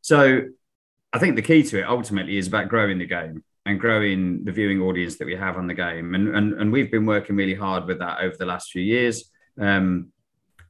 so 0.00 0.42
I 1.12 1.18
think 1.18 1.36
the 1.36 1.42
key 1.42 1.62
to 1.62 1.80
it 1.80 1.88
ultimately 1.88 2.36
is 2.36 2.48
about 2.48 2.68
growing 2.68 2.98
the 2.98 3.06
game 3.06 3.42
and 3.64 3.80
growing 3.80 4.44
the 4.44 4.52
viewing 4.52 4.80
audience 4.80 5.16
that 5.18 5.26
we 5.26 5.36
have 5.36 5.56
on 5.56 5.66
the 5.66 5.74
game. 5.74 6.14
And, 6.14 6.34
and, 6.34 6.54
and 6.54 6.72
we've 6.72 6.90
been 6.90 7.06
working 7.06 7.36
really 7.36 7.54
hard 7.54 7.86
with 7.86 7.98
that 7.98 8.20
over 8.20 8.36
the 8.36 8.46
last 8.46 8.70
few 8.70 8.82
years. 8.82 9.30
Um, 9.60 10.12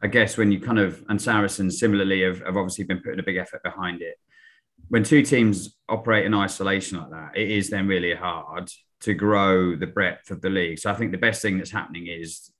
I 0.00 0.06
guess 0.06 0.36
when 0.36 0.52
you 0.52 0.60
kind 0.60 0.78
of, 0.78 1.04
and 1.08 1.20
Saracens 1.20 1.80
similarly 1.80 2.22
have, 2.22 2.38
have 2.40 2.56
obviously 2.56 2.84
been 2.84 3.00
putting 3.00 3.18
a 3.18 3.24
big 3.24 3.36
effort 3.36 3.62
behind 3.62 4.00
it. 4.00 4.16
When 4.88 5.02
two 5.02 5.22
teams 5.22 5.76
operate 5.88 6.24
in 6.24 6.34
isolation 6.34 6.98
like 6.98 7.10
that, 7.10 7.36
it 7.36 7.50
is 7.50 7.68
then 7.68 7.88
really 7.88 8.14
hard 8.14 8.70
to 9.00 9.14
grow 9.14 9.76
the 9.76 9.86
breadth 9.86 10.30
of 10.30 10.40
the 10.40 10.50
league. 10.50 10.78
So 10.78 10.90
I 10.90 10.94
think 10.94 11.12
the 11.12 11.18
best 11.18 11.42
thing 11.42 11.58
that's 11.58 11.70
happening 11.70 12.06
is, 12.06 12.50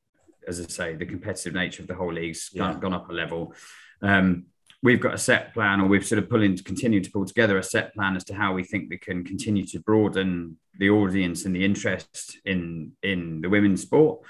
as 0.46 0.60
I 0.60 0.64
say, 0.64 0.94
the 0.96 1.06
competitive 1.06 1.54
nature 1.54 1.82
of 1.82 1.88
the 1.88 1.94
whole 1.94 2.12
league's 2.12 2.50
yeah. 2.52 2.72
gone, 2.72 2.80
gone 2.80 2.94
up 2.94 3.08
a 3.08 3.12
level. 3.12 3.54
Um, 4.02 4.46
we've 4.82 5.00
got 5.00 5.14
a 5.14 5.18
set 5.18 5.52
plan, 5.54 5.80
or 5.80 5.88
we've 5.88 6.06
sort 6.06 6.22
of 6.22 6.30
pulling 6.30 6.56
continue 6.58 7.00
to 7.00 7.10
pull 7.10 7.24
together 7.24 7.58
a 7.58 7.62
set 7.62 7.94
plan 7.94 8.16
as 8.16 8.24
to 8.24 8.34
how 8.34 8.52
we 8.52 8.64
think 8.64 8.88
we 8.88 8.98
can 8.98 9.24
continue 9.24 9.64
to 9.66 9.80
broaden 9.80 10.56
the 10.78 10.90
audience 10.90 11.44
and 11.44 11.54
the 11.54 11.64
interest 11.64 12.38
in 12.44 12.92
in 13.02 13.40
the 13.40 13.48
women's 13.48 13.82
sport 13.82 14.20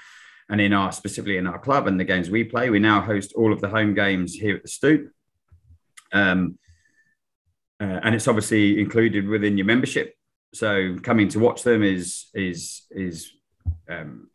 and 0.49 0.59
in 0.59 0.73
our 0.73 0.91
specifically 0.91 1.37
in 1.37 1.47
our 1.47 1.59
club 1.59 1.87
and 1.87 1.99
the 1.99 2.03
games 2.03 2.29
we 2.29 2.43
play. 2.43 2.69
We 2.69 2.79
now 2.79 3.01
host 3.01 3.33
all 3.33 3.53
of 3.53 3.61
the 3.61 3.69
home 3.69 3.93
games 3.93 4.33
here 4.33 4.55
at 4.55 4.63
the 4.63 4.69
Stoop. 4.69 5.11
Um, 6.11 6.57
uh, 7.81 7.99
and 8.03 8.15
it's 8.15 8.27
obviously 8.27 8.79
included 8.79 9.27
within 9.27 9.57
your 9.57 9.67
membership. 9.67 10.15
So 10.53 10.97
coming 11.03 11.29
to 11.29 11.39
watch 11.39 11.63
them 11.63 11.83
is 11.83 12.29
is 12.33 12.87
is 12.89 13.31
um, 13.87 14.29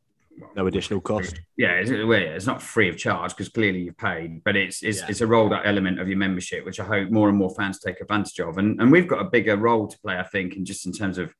no 0.57 0.67
additional 0.67 1.01
cost. 1.01 1.41
Yeah, 1.57 1.73
it's, 1.73 1.91
it's 1.91 2.47
not 2.47 2.63
free 2.63 2.89
of 2.89 2.97
charge 2.97 3.31
because 3.33 3.49
clearly 3.49 3.81
you've 3.81 3.97
paid, 3.97 4.43
but 4.45 4.57
it's 4.57 4.83
it's, 4.83 5.01
yeah. 5.01 5.07
it's 5.09 5.21
a 5.21 5.27
rolled 5.27 5.53
out 5.53 5.67
element 5.67 6.01
of 6.01 6.09
your 6.09 6.19
membership, 6.19 6.65
which 6.65 6.81
I 6.81 6.85
hope 6.85 7.11
more 7.11 7.29
and 7.29 7.39
more 7.39 7.55
fans 7.55 7.79
take 7.79 8.01
advantage 8.01 8.39
of. 8.41 8.59
And 8.59 8.81
and 8.81 8.91
we've 8.91 9.09
got 9.09 9.21
a 9.21 9.31
bigger 9.31 9.57
role 9.57 9.87
to 9.89 9.99
play, 10.01 10.19
I 10.19 10.25
think, 10.25 10.57
in 10.57 10.65
just 10.65 10.87
in 10.87 10.93
terms 10.93 11.19
of 11.19 11.35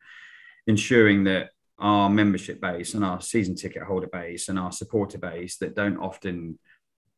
ensuring 0.67 1.25
that 1.25 1.51
our 1.79 2.09
membership 2.09 2.61
base 2.61 2.95
and 2.95 3.05
our 3.05 3.21
season 3.21 3.55
ticket 3.55 3.83
holder 3.83 4.07
base 4.07 4.49
and 4.49 4.59
our 4.59 4.73
supporter 4.73 5.19
base 5.19 5.57
that 5.59 5.75
don't 5.75 5.99
often 5.99 6.59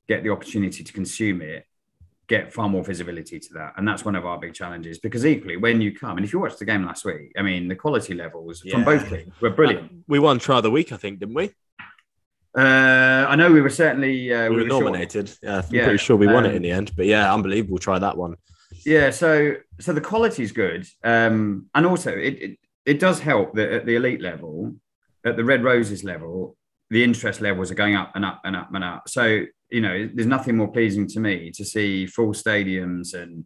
get 0.08 0.22
the 0.22 0.30
opportunity 0.30 0.82
to 0.82 0.92
consume 0.92 1.42
it 1.42 1.66
get 2.28 2.52
far 2.52 2.68
more 2.68 2.82
visibility 2.82 3.38
to 3.38 3.54
that. 3.54 3.74
And 3.76 3.86
that's 3.86 4.04
one 4.04 4.16
of 4.16 4.26
our 4.26 4.38
big 4.38 4.54
challenges 4.54 4.98
because 4.98 5.24
equally, 5.24 5.56
when 5.56 5.80
you 5.80 5.94
come, 5.94 6.16
and 6.16 6.24
if 6.24 6.32
you 6.32 6.40
watched 6.40 6.58
the 6.58 6.64
game 6.64 6.84
last 6.84 7.04
week, 7.04 7.32
I 7.36 7.42
mean, 7.42 7.68
the 7.68 7.76
quality 7.76 8.14
levels 8.14 8.62
yeah. 8.64 8.74
from 8.74 8.84
both 8.84 9.08
teams 9.08 9.32
were 9.40 9.50
brilliant. 9.50 10.04
We 10.08 10.18
won 10.18 10.38
try 10.38 10.60
the 10.60 10.70
week, 10.70 10.92
I 10.92 10.96
think, 10.96 11.20
didn't 11.20 11.34
we? 11.34 11.52
Uh, 12.56 13.26
I 13.28 13.36
know 13.36 13.52
we 13.52 13.60
were 13.60 13.68
certainly 13.68 14.32
uh, 14.32 14.48
we, 14.48 14.56
we 14.56 14.62
were 14.62 14.68
nominated. 14.68 15.30
Yeah, 15.42 15.58
I'm 15.58 15.64
Yeah, 15.74 15.84
pretty 15.84 15.98
sure 15.98 16.16
we 16.16 16.26
won 16.26 16.46
it 16.46 16.50
um, 16.50 16.56
in 16.56 16.62
the 16.62 16.70
end. 16.70 16.92
But 16.96 17.06
yeah, 17.06 17.32
unbelievable. 17.32 17.78
Try 17.78 17.98
that 17.98 18.16
one. 18.16 18.36
Yeah, 18.84 19.10
so 19.10 19.56
so 19.78 19.92
the 19.92 20.00
quality 20.00 20.42
is 20.42 20.52
good, 20.52 20.86
um, 21.04 21.66
and 21.74 21.84
also 21.86 22.10
it, 22.12 22.42
it 22.42 22.58
it 22.86 23.00
does 23.00 23.20
help 23.20 23.54
that 23.54 23.70
at 23.72 23.86
the 23.86 23.96
elite 23.96 24.22
level, 24.22 24.74
at 25.24 25.36
the 25.36 25.44
Red 25.44 25.64
Roses 25.64 26.02
level, 26.02 26.56
the 26.90 27.04
interest 27.04 27.40
levels 27.40 27.70
are 27.70 27.74
going 27.74 27.96
up 27.96 28.12
and 28.14 28.24
up 28.24 28.40
and 28.44 28.56
up 28.56 28.70
and 28.72 28.84
up. 28.84 29.08
So 29.08 29.44
you 29.70 29.80
know, 29.80 30.08
there's 30.14 30.26
nothing 30.28 30.56
more 30.56 30.70
pleasing 30.70 31.06
to 31.08 31.20
me 31.20 31.50
to 31.50 31.64
see 31.64 32.06
full 32.06 32.32
stadiums 32.32 33.14
and 33.14 33.44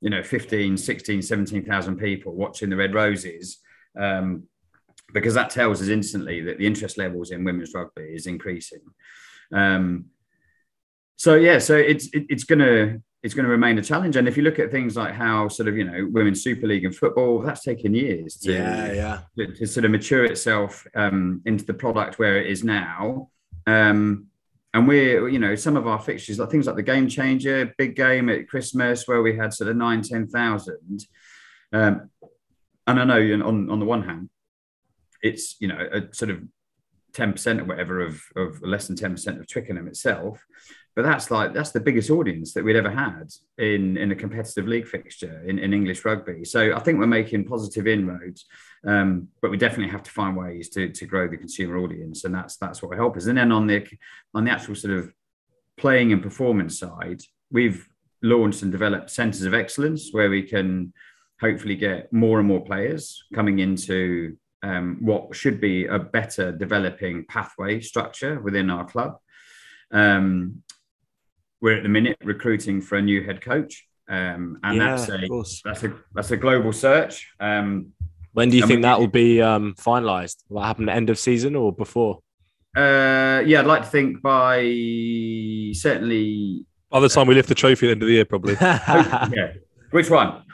you 0.00 0.10
know 0.10 0.22
15, 0.22 0.76
16, 0.76 1.22
17,000 1.22 1.96
people 1.96 2.34
watching 2.34 2.68
the 2.68 2.76
Red 2.76 2.92
Roses. 2.94 3.58
Um, 3.98 4.44
because 5.12 5.34
that 5.34 5.50
tells 5.50 5.82
us 5.82 5.88
instantly 5.88 6.40
that 6.42 6.58
the 6.58 6.66
interest 6.66 6.98
levels 6.98 7.30
in 7.30 7.44
women's 7.44 7.72
rugby 7.74 8.02
is 8.02 8.26
increasing. 8.26 8.82
Um, 9.52 10.06
so 11.16 11.34
yeah, 11.34 11.58
so 11.58 11.76
it's 11.76 12.06
it, 12.12 12.26
it's 12.28 12.44
gonna 12.44 13.00
it's 13.22 13.34
going 13.34 13.44
to 13.44 13.50
remain 13.50 13.78
a 13.78 13.82
challenge. 13.82 14.16
And 14.16 14.26
if 14.26 14.36
you 14.36 14.42
look 14.42 14.58
at 14.58 14.70
things 14.70 14.96
like 14.96 15.14
how 15.14 15.48
sort 15.48 15.68
of 15.68 15.76
you 15.76 15.84
know 15.84 16.08
women's 16.10 16.42
Super 16.42 16.66
League 16.66 16.84
and 16.84 16.94
football, 16.94 17.40
that's 17.40 17.62
taken 17.62 17.94
years 17.94 18.36
to, 18.38 18.52
Yeah, 18.52 18.92
yeah. 18.92 19.20
to, 19.36 19.52
to 19.54 19.66
sort 19.66 19.84
of 19.84 19.90
mature 19.90 20.24
itself 20.24 20.86
um, 20.94 21.42
into 21.44 21.64
the 21.64 21.74
product 21.74 22.18
where 22.18 22.38
it 22.38 22.50
is 22.50 22.64
now. 22.64 23.28
Um, 23.66 24.26
and 24.72 24.86
we're, 24.86 25.28
you 25.28 25.40
know, 25.40 25.56
some 25.56 25.76
of 25.76 25.86
our 25.86 25.98
fixtures, 25.98 26.38
like 26.38 26.50
things 26.50 26.66
like 26.66 26.76
the 26.76 26.82
Game 26.82 27.08
Changer, 27.08 27.74
big 27.76 27.96
game 27.96 28.28
at 28.28 28.48
Christmas, 28.48 29.06
where 29.06 29.20
we 29.20 29.36
had 29.36 29.52
sort 29.52 29.68
of 29.68 29.76
nine, 29.76 30.00
10,000. 30.00 31.06
Um, 31.72 32.10
and 32.86 33.00
I 33.00 33.04
know 33.04 33.20
know, 33.20 33.46
on, 33.46 33.68
on 33.68 33.80
the 33.80 33.84
one 33.84 34.02
hand, 34.02 34.30
it's, 35.22 35.56
you 35.60 35.68
know, 35.68 35.78
a 35.92 36.14
sort 36.14 36.30
of 36.30 36.42
10% 37.12 37.60
or 37.60 37.64
whatever 37.64 38.00
of, 38.00 38.22
of 38.36 38.62
less 38.62 38.86
than 38.86 38.96
10% 38.96 39.40
of 39.40 39.46
Twickenham 39.48 39.88
itself. 39.88 40.44
But 40.96 41.02
that's 41.02 41.30
like, 41.30 41.54
that's 41.54 41.70
the 41.70 41.80
biggest 41.80 42.10
audience 42.10 42.52
that 42.54 42.64
we'd 42.64 42.76
ever 42.76 42.90
had 42.90 43.30
in, 43.58 43.96
in 43.96 44.10
a 44.10 44.16
competitive 44.16 44.66
league 44.66 44.86
fixture 44.86 45.42
in, 45.46 45.58
in 45.58 45.72
English 45.72 46.04
rugby. 46.04 46.44
So 46.44 46.74
I 46.74 46.80
think 46.80 46.98
we're 46.98 47.06
making 47.06 47.44
positive 47.44 47.86
inroads. 47.86 48.46
Um, 48.86 49.28
but 49.40 49.50
we 49.50 49.56
definitely 49.56 49.92
have 49.92 50.02
to 50.04 50.10
find 50.10 50.36
ways 50.36 50.68
to, 50.70 50.88
to 50.88 51.06
grow 51.06 51.28
the 51.28 51.36
consumer 51.36 51.76
audience, 51.78 52.24
and 52.24 52.34
that's 52.34 52.56
that's 52.56 52.80
what 52.80 52.90
will 52.90 52.96
help 52.96 53.16
us. 53.16 53.26
And 53.26 53.36
then 53.36 53.52
on 53.52 53.66
the 53.66 53.86
on 54.34 54.44
the 54.44 54.50
actual 54.50 54.74
sort 54.74 54.94
of 54.94 55.12
playing 55.76 56.12
and 56.12 56.22
performance 56.22 56.78
side, 56.78 57.20
we've 57.50 57.86
launched 58.22 58.62
and 58.62 58.72
developed 58.72 59.10
centres 59.10 59.42
of 59.42 59.54
excellence 59.54 60.10
where 60.12 60.30
we 60.30 60.42
can 60.42 60.92
hopefully 61.40 61.76
get 61.76 62.12
more 62.12 62.38
and 62.38 62.48
more 62.48 62.64
players 62.64 63.22
coming 63.34 63.58
into 63.58 64.36
um, 64.62 64.98
what 65.00 65.34
should 65.34 65.60
be 65.60 65.86
a 65.86 65.98
better 65.98 66.52
developing 66.52 67.24
pathway 67.26 67.80
structure 67.80 68.40
within 68.40 68.70
our 68.70 68.84
club. 68.86 69.16
Um, 69.90 70.62
we're 71.60 71.76
at 71.76 71.82
the 71.82 71.88
minute 71.88 72.16
recruiting 72.24 72.80
for 72.80 72.96
a 72.96 73.02
new 73.02 73.24
head 73.24 73.40
coach, 73.40 73.86
um, 74.08 74.58
and 74.62 74.76
Yeah, 74.76 74.96
that's 74.96 75.08
of 75.08 75.22
a 75.22 75.28
course. 75.28 75.62
that's 75.64 75.82
a 75.84 75.94
that's 76.14 76.30
a 76.30 76.36
global 76.36 76.72
search. 76.72 77.28
Um, 77.40 77.92
When 78.32 78.48
do 78.50 78.56
you 78.56 78.66
think 78.66 78.78
we- 78.78 78.82
that 78.82 78.98
will 79.00 79.08
be 79.08 79.42
um, 79.42 79.74
finalised? 79.74 80.44
Will 80.48 80.60
that 80.60 80.66
happen 80.68 80.88
at 80.88 80.96
end 80.96 81.10
of 81.10 81.18
season 81.18 81.56
or 81.56 81.72
before? 81.72 82.20
Uh, 82.76 83.42
yeah, 83.44 83.60
I'd 83.60 83.66
like 83.66 83.82
to 83.82 83.88
think 83.88 84.22
by 84.22 84.60
certainly. 85.74 86.64
By 86.90 87.00
the 87.00 87.08
time 87.08 87.26
we 87.26 87.34
lift 87.34 87.48
the 87.48 87.54
trophy 87.54 87.86
at 87.86 87.88
the 87.88 87.92
end 87.92 88.02
of 88.02 88.06
the 88.08 88.14
year, 88.14 88.24
probably. 88.24 88.54
Yeah. 88.60 89.52
Which 89.90 90.08
one? 90.08 90.44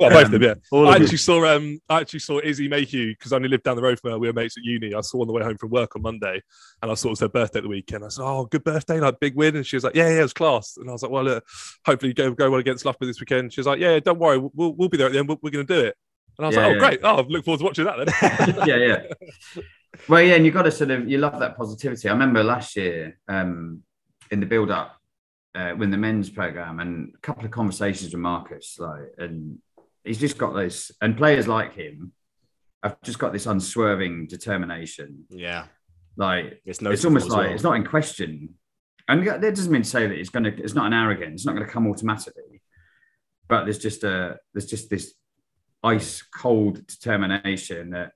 Well, 0.00 0.08
both 0.10 0.26
of 0.26 0.30
them, 0.30 0.42
yeah. 0.42 0.54
All 0.70 0.86
I 0.86 0.92
of 0.92 0.94
them. 0.94 1.02
actually 1.02 1.18
saw 1.18 1.44
um 1.46 1.78
I 1.88 2.00
actually 2.00 2.20
saw 2.20 2.40
Izzy 2.42 2.68
Mayhew 2.68 3.08
because 3.14 3.32
I 3.32 3.36
only 3.36 3.48
lived 3.48 3.64
down 3.64 3.76
the 3.76 3.82
road 3.82 4.00
from 4.00 4.12
her. 4.12 4.18
We 4.18 4.28
were 4.28 4.32
mates 4.32 4.56
at 4.56 4.64
uni. 4.64 4.94
I 4.94 5.00
saw 5.02 5.20
on 5.20 5.26
the 5.26 5.32
way 5.32 5.42
home 5.42 5.58
from 5.58 5.70
work 5.70 5.94
on 5.96 6.02
Monday, 6.02 6.40
and 6.82 6.90
I 6.90 6.94
saw 6.94 7.08
it 7.08 7.10
was 7.10 7.20
her 7.20 7.28
birthday 7.28 7.58
at 7.58 7.62
the 7.64 7.68
weekend. 7.68 8.04
I 8.04 8.08
said, 8.08 8.22
"Oh, 8.24 8.46
good 8.46 8.64
birthday, 8.64 8.98
like 9.00 9.20
big 9.20 9.34
win." 9.34 9.56
And 9.56 9.66
she 9.66 9.76
was 9.76 9.84
like, 9.84 9.94
"Yeah, 9.94 10.08
yeah, 10.08 10.20
it 10.20 10.22
was 10.22 10.32
class." 10.32 10.76
And 10.78 10.88
I 10.88 10.92
was 10.92 11.02
like, 11.02 11.12
"Well, 11.12 11.24
look, 11.24 11.44
hopefully 11.84 12.08
you 12.10 12.14
go 12.14 12.30
go 12.32 12.50
well 12.50 12.60
against 12.60 12.84
Loughborough 12.84 13.06
this 13.08 13.20
weekend." 13.20 13.52
She 13.52 13.60
was 13.60 13.66
like, 13.66 13.78
"Yeah, 13.78 13.94
yeah, 13.94 14.00
don't 14.00 14.18
worry, 14.18 14.38
we'll 14.38 14.72
we'll 14.74 14.88
be 14.88 14.96
there 14.96 15.06
at 15.08 15.12
the 15.12 15.18
end. 15.18 15.28
We're, 15.28 15.36
we're 15.42 15.50
going 15.50 15.66
to 15.66 15.74
do 15.74 15.80
it." 15.86 15.96
And 16.38 16.46
I 16.46 16.48
was 16.48 16.56
Yeah, 16.56 16.62
like, 16.62 16.70
"Oh, 16.70 16.74
yeah. 16.74 16.78
great! 16.78 17.00
Oh, 17.02 17.16
I 17.16 17.20
look 17.22 17.44
forward 17.44 17.58
to 17.58 17.64
watching 17.64 17.84
that 17.84 18.06
then." 18.06 18.66
yeah, 18.66 18.76
yeah. 18.76 19.62
Well, 20.08 20.22
yeah, 20.22 20.34
and 20.36 20.44
you've 20.44 20.54
got 20.54 20.62
to 20.62 20.70
sort 20.70 20.90
of 20.90 21.08
you 21.08 21.18
love 21.18 21.38
that 21.40 21.56
positivity. 21.56 22.08
I 22.08 22.12
remember 22.12 22.42
last 22.42 22.76
year 22.76 23.18
um, 23.28 23.82
in 24.30 24.40
the 24.40 24.46
build 24.46 24.70
up 24.70 24.97
uh, 25.54 25.74
with 25.76 25.90
the 25.90 25.96
men's 25.96 26.30
program 26.30 26.80
and 26.80 27.14
a 27.14 27.18
couple 27.18 27.44
of 27.44 27.50
conversations 27.50 28.12
with 28.12 28.20
Marcus, 28.20 28.76
like, 28.78 29.12
and 29.18 29.58
he's 30.04 30.18
just 30.18 30.38
got 30.38 30.54
this, 30.54 30.90
and 31.00 31.16
players 31.16 31.48
like 31.48 31.74
him 31.74 32.12
have 32.82 33.00
just 33.02 33.18
got 33.18 33.32
this 33.32 33.46
unswerving 33.46 34.26
determination. 34.26 35.24
yeah, 35.30 35.66
Like 36.16 36.60
it's, 36.64 36.80
it's 36.82 37.04
almost 37.04 37.28
like 37.28 37.50
it's 37.50 37.62
not 37.62 37.76
in 37.76 37.84
question. 37.84 38.54
And 39.08 39.26
that 39.26 39.40
doesn't 39.40 39.72
mean 39.72 39.82
to 39.82 39.88
say 39.88 40.06
that 40.06 40.18
it's 40.18 40.28
going 40.28 40.44
to. 40.44 40.54
It's 40.62 40.74
not 40.74 40.86
an 40.86 40.92
arrogance. 40.92 41.40
It's 41.40 41.46
not 41.46 41.54
going 41.54 41.66
to 41.66 41.72
come 41.72 41.86
automatically. 41.88 42.62
But 43.48 43.64
there's 43.64 43.78
just 43.78 44.04
a. 44.04 44.36
There's 44.52 44.66
just 44.66 44.90
this 44.90 45.14
ice 45.82 46.22
cold 46.22 46.86
determination 46.86 47.90
that, 47.90 48.12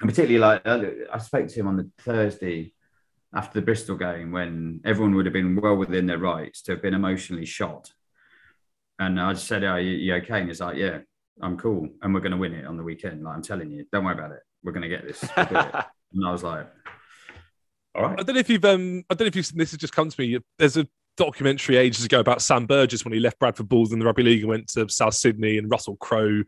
and 0.00 0.08
particularly 0.08 0.38
like 0.38 0.66
I 0.66 1.18
spoke 1.18 1.48
to 1.48 1.54
him 1.54 1.66
on 1.66 1.76
the 1.76 1.90
Thursday 1.98 2.72
after 3.34 3.58
the 3.58 3.64
Bristol 3.64 3.96
game 3.96 4.30
when 4.30 4.80
everyone 4.84 5.14
would 5.16 5.26
have 5.26 5.32
been 5.32 5.56
well 5.56 5.76
within 5.76 6.06
their 6.06 6.18
rights 6.18 6.62
to 6.62 6.72
have 6.72 6.82
been 6.82 6.94
emotionally 6.94 7.44
shot. 7.44 7.90
And 8.98 9.20
I 9.20 9.32
just 9.32 9.46
said, 9.46 9.64
"Are 9.64 9.80
you, 9.80 9.92
you 9.92 10.14
okay?" 10.16 10.40
And 10.40 10.48
he's 10.48 10.60
like, 10.60 10.76
"Yeah, 10.76 10.98
I'm 11.42 11.56
cool, 11.56 11.88
and 12.00 12.14
we're 12.14 12.20
going 12.20 12.32
to 12.32 12.38
win 12.38 12.54
it 12.54 12.64
on 12.64 12.76
the 12.76 12.84
weekend. 12.84 13.24
Like 13.24 13.34
I'm 13.34 13.42
telling 13.42 13.70
you, 13.70 13.84
don't 13.92 14.04
worry 14.04 14.14
about 14.14 14.30
it. 14.30 14.40
We're 14.62 14.72
going 14.72 14.82
to 14.82 14.88
get 14.88 15.06
this." 15.06 15.24
We'll 15.36 15.46
and 16.12 16.26
I 16.26 16.30
was 16.30 16.44
like, 16.44 16.68
"All 17.94 18.02
right." 18.02 18.20
I 18.20 18.22
don't 18.22 18.34
know 18.34 18.40
if 18.40 18.48
you've 18.48 18.64
um 18.64 19.04
I 19.10 19.14
don't 19.14 19.26
know 19.26 19.28
if 19.28 19.36
you've 19.36 19.52
this 19.54 19.72
has 19.72 19.80
just 19.80 19.94
come 19.94 20.10
to 20.10 20.20
me. 20.20 20.38
There's 20.58 20.76
a 20.76 20.86
documentary 21.16 21.76
ages 21.76 22.04
ago 22.04 22.20
about 22.20 22.42
Sam 22.42 22.66
Burgess 22.66 23.04
when 23.04 23.14
he 23.14 23.20
left 23.20 23.38
Bradford 23.38 23.68
Bulls 23.68 23.92
in 23.92 23.98
the 23.98 24.04
rugby 24.04 24.22
league 24.22 24.40
and 24.40 24.48
went 24.48 24.68
to 24.70 24.88
South 24.88 25.14
Sydney 25.14 25.58
and 25.58 25.70
Russell 25.70 25.96
Crowe 25.96 26.42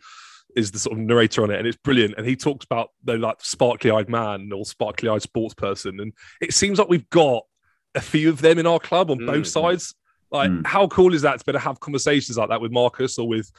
is 0.57 0.71
the 0.73 0.79
sort 0.79 0.99
of 0.99 1.05
narrator 1.05 1.43
on 1.45 1.51
it 1.51 1.59
and 1.59 1.67
it's 1.69 1.77
brilliant 1.77 2.15
and 2.17 2.27
he 2.27 2.35
talks 2.35 2.65
about 2.65 2.89
the 3.05 3.17
like 3.19 3.37
sparkly 3.41 3.91
eyed 3.91 4.09
man 4.09 4.51
or 4.53 4.65
sparkly 4.65 5.09
eyed 5.09 5.23
sports 5.23 5.55
person 5.55 6.01
and 6.01 6.13
it 6.41 6.53
seems 6.55 6.79
like 6.79 6.89
we've 6.89 7.09
got 7.11 7.45
a 7.95 8.01
few 8.01 8.29
of 8.31 8.41
them 8.41 8.59
in 8.59 8.67
our 8.67 8.81
club 8.81 9.11
on 9.11 9.19
both 9.25 9.45
Mm. 9.45 9.47
sides 9.47 9.95
like 10.33 10.51
Mm. 10.51 10.67
how 10.67 10.87
cool 10.89 11.15
is 11.15 11.23
that 11.23 11.39
to 11.39 11.45
be 11.45 11.51
able 11.53 11.61
to 11.61 11.65
have 11.65 11.79
conversations 11.79 12.37
like 12.39 12.49
that 12.49 12.61
with 12.61 12.73
Marcus 12.73 13.19
or 13.19 13.29
with 13.29 13.51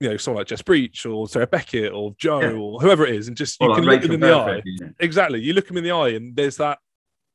you 0.00 0.08
know 0.08 0.16
someone 0.16 0.40
like 0.40 0.46
Jess 0.48 0.62
Breach 0.62 1.04
or 1.06 1.28
Sarah 1.28 1.46
Beckett 1.46 1.92
or 1.92 2.14
Joe 2.18 2.40
Yeah. 2.40 2.52
or 2.52 2.80
whoever 2.80 3.06
it 3.06 3.14
is 3.14 3.28
and 3.28 3.36
just 3.36 3.60
you 3.60 3.68
like 3.68 3.76
can 3.76 3.84
look 3.84 4.00
them 4.02 4.12
in 4.12 4.20
the 4.20 4.32
eye 4.34 4.62
know. 4.80 4.90
exactly. 4.98 5.40
You 5.42 5.52
look 5.52 5.68
them 5.68 5.76
in 5.76 5.84
the 5.84 5.90
eye, 5.92 6.08
and 6.10 6.34
there's 6.34 6.56
that. 6.56 6.78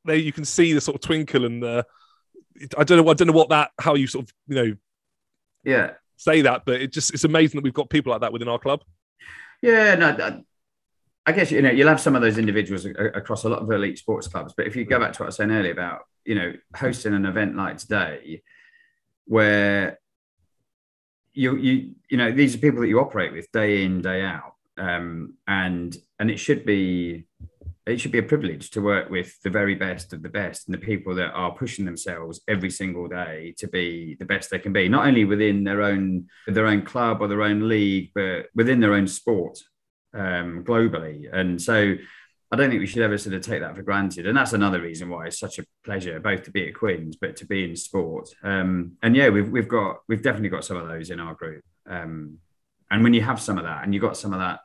There, 0.04 0.16
you 0.16 0.32
can 0.32 0.44
see 0.44 0.72
the 0.72 0.80
sort 0.80 0.96
of 0.96 1.00
twinkle 1.00 1.44
and 1.44 1.62
the. 1.62 1.86
I 2.76 2.82
don't 2.84 3.04
know. 3.04 3.08
I 3.10 3.14
don't 3.14 3.28
know 3.28 3.32
what 3.34 3.50
that. 3.50 3.70
How 3.80 3.94
you 3.94 4.06
sort 4.08 4.24
of 4.26 4.34
you 4.48 4.54
know 4.56 4.76
Yeah, 5.64 5.92
say 6.16 6.42
that, 6.42 6.64
but 6.64 6.80
it 6.80 6.92
just 6.92 7.14
it's 7.14 7.24
amazing 7.24 7.58
that 7.58 7.64
we've 7.64 7.72
got 7.74 7.88
people 7.90 8.10
like 8.12 8.20
that 8.22 8.32
within 8.32 8.48
our 8.48 8.58
club. 8.58 8.82
Yeah, 9.62 9.94
no, 9.96 10.42
I- 11.26 11.32
guess 11.32 11.50
you 11.50 11.60
know 11.62 11.70
you'll 11.70 11.88
have 11.88 12.00
some 12.00 12.14
of 12.14 12.22
those 12.22 12.38
individuals 12.38 12.84
across 12.84 13.44
a 13.44 13.48
lot 13.48 13.62
of 13.62 13.70
elite 13.70 13.98
sports 13.98 14.28
clubs. 14.28 14.54
But 14.56 14.66
if 14.66 14.76
you 14.76 14.84
go 14.84 15.00
back 15.00 15.12
to 15.14 15.22
what 15.22 15.26
I 15.26 15.28
was 15.28 15.36
saying 15.36 15.50
earlier 15.50 15.72
about 15.72 16.02
you 16.24 16.34
know 16.34 16.52
hosting 16.74 17.14
an 17.14 17.26
event 17.26 17.56
like 17.56 17.78
today, 17.78 18.42
where 19.26 19.98
you 21.32 21.56
you 21.56 21.94
you 22.08 22.16
know 22.16 22.32
these 22.32 22.54
are 22.54 22.58
people 22.58 22.80
that 22.80 22.88
you 22.88 23.00
operate 23.00 23.32
with 23.32 23.50
day 23.52 23.84
in 23.84 24.02
day 24.02 24.22
out, 24.22 24.54
um, 24.78 25.34
and 25.46 25.96
and 26.18 26.30
it 26.30 26.38
should 26.38 26.64
be 26.64 27.26
it 27.86 28.00
should 28.00 28.10
be 28.10 28.18
a 28.18 28.22
privilege 28.22 28.70
to 28.70 28.82
work 28.82 29.10
with 29.10 29.40
the 29.42 29.50
very 29.50 29.76
best 29.76 30.12
of 30.12 30.22
the 30.22 30.28
best 30.28 30.66
and 30.66 30.74
the 30.74 30.84
people 30.84 31.14
that 31.14 31.30
are 31.30 31.54
pushing 31.54 31.84
themselves 31.84 32.40
every 32.48 32.70
single 32.70 33.06
day 33.06 33.54
to 33.58 33.68
be 33.68 34.16
the 34.18 34.24
best 34.24 34.50
they 34.50 34.58
can 34.58 34.72
be, 34.72 34.88
not 34.88 35.06
only 35.06 35.24
within 35.24 35.62
their 35.62 35.82
own 35.82 36.26
their 36.48 36.66
own 36.66 36.82
club 36.82 37.20
or 37.20 37.28
their 37.28 37.42
own 37.42 37.68
league, 37.68 38.10
but 38.14 38.46
within 38.54 38.80
their 38.80 38.94
own 38.94 39.06
sport 39.06 39.58
um, 40.14 40.64
globally. 40.64 41.28
And 41.32 41.62
so 41.62 41.94
I 42.50 42.56
don't 42.56 42.70
think 42.70 42.80
we 42.80 42.86
should 42.86 43.02
ever 43.02 43.18
sort 43.18 43.36
of 43.36 43.42
take 43.42 43.60
that 43.60 43.76
for 43.76 43.82
granted. 43.82 44.26
And 44.26 44.36
that's 44.36 44.52
another 44.52 44.80
reason 44.80 45.08
why 45.08 45.26
it's 45.26 45.38
such 45.38 45.60
a 45.60 45.66
pleasure 45.84 46.18
both 46.18 46.42
to 46.44 46.50
be 46.50 46.66
at 46.66 46.74
Quins, 46.74 47.16
but 47.16 47.36
to 47.36 47.46
be 47.46 47.64
in 47.64 47.76
sport. 47.76 48.28
Um, 48.42 48.92
and 49.02 49.14
yeah, 49.14 49.28
we've 49.28 49.48
we've 49.48 49.68
got 49.68 49.98
we've 50.08 50.22
definitely 50.22 50.48
got 50.48 50.64
some 50.64 50.76
of 50.76 50.88
those 50.88 51.10
in 51.10 51.20
our 51.20 51.34
group. 51.34 51.62
Um, 51.88 52.38
and 52.90 53.04
when 53.04 53.14
you 53.14 53.22
have 53.22 53.40
some 53.40 53.58
of 53.58 53.64
that, 53.64 53.84
and 53.84 53.94
you've 53.94 54.02
got 54.02 54.16
some 54.16 54.32
of 54.32 54.40
that 54.40 54.60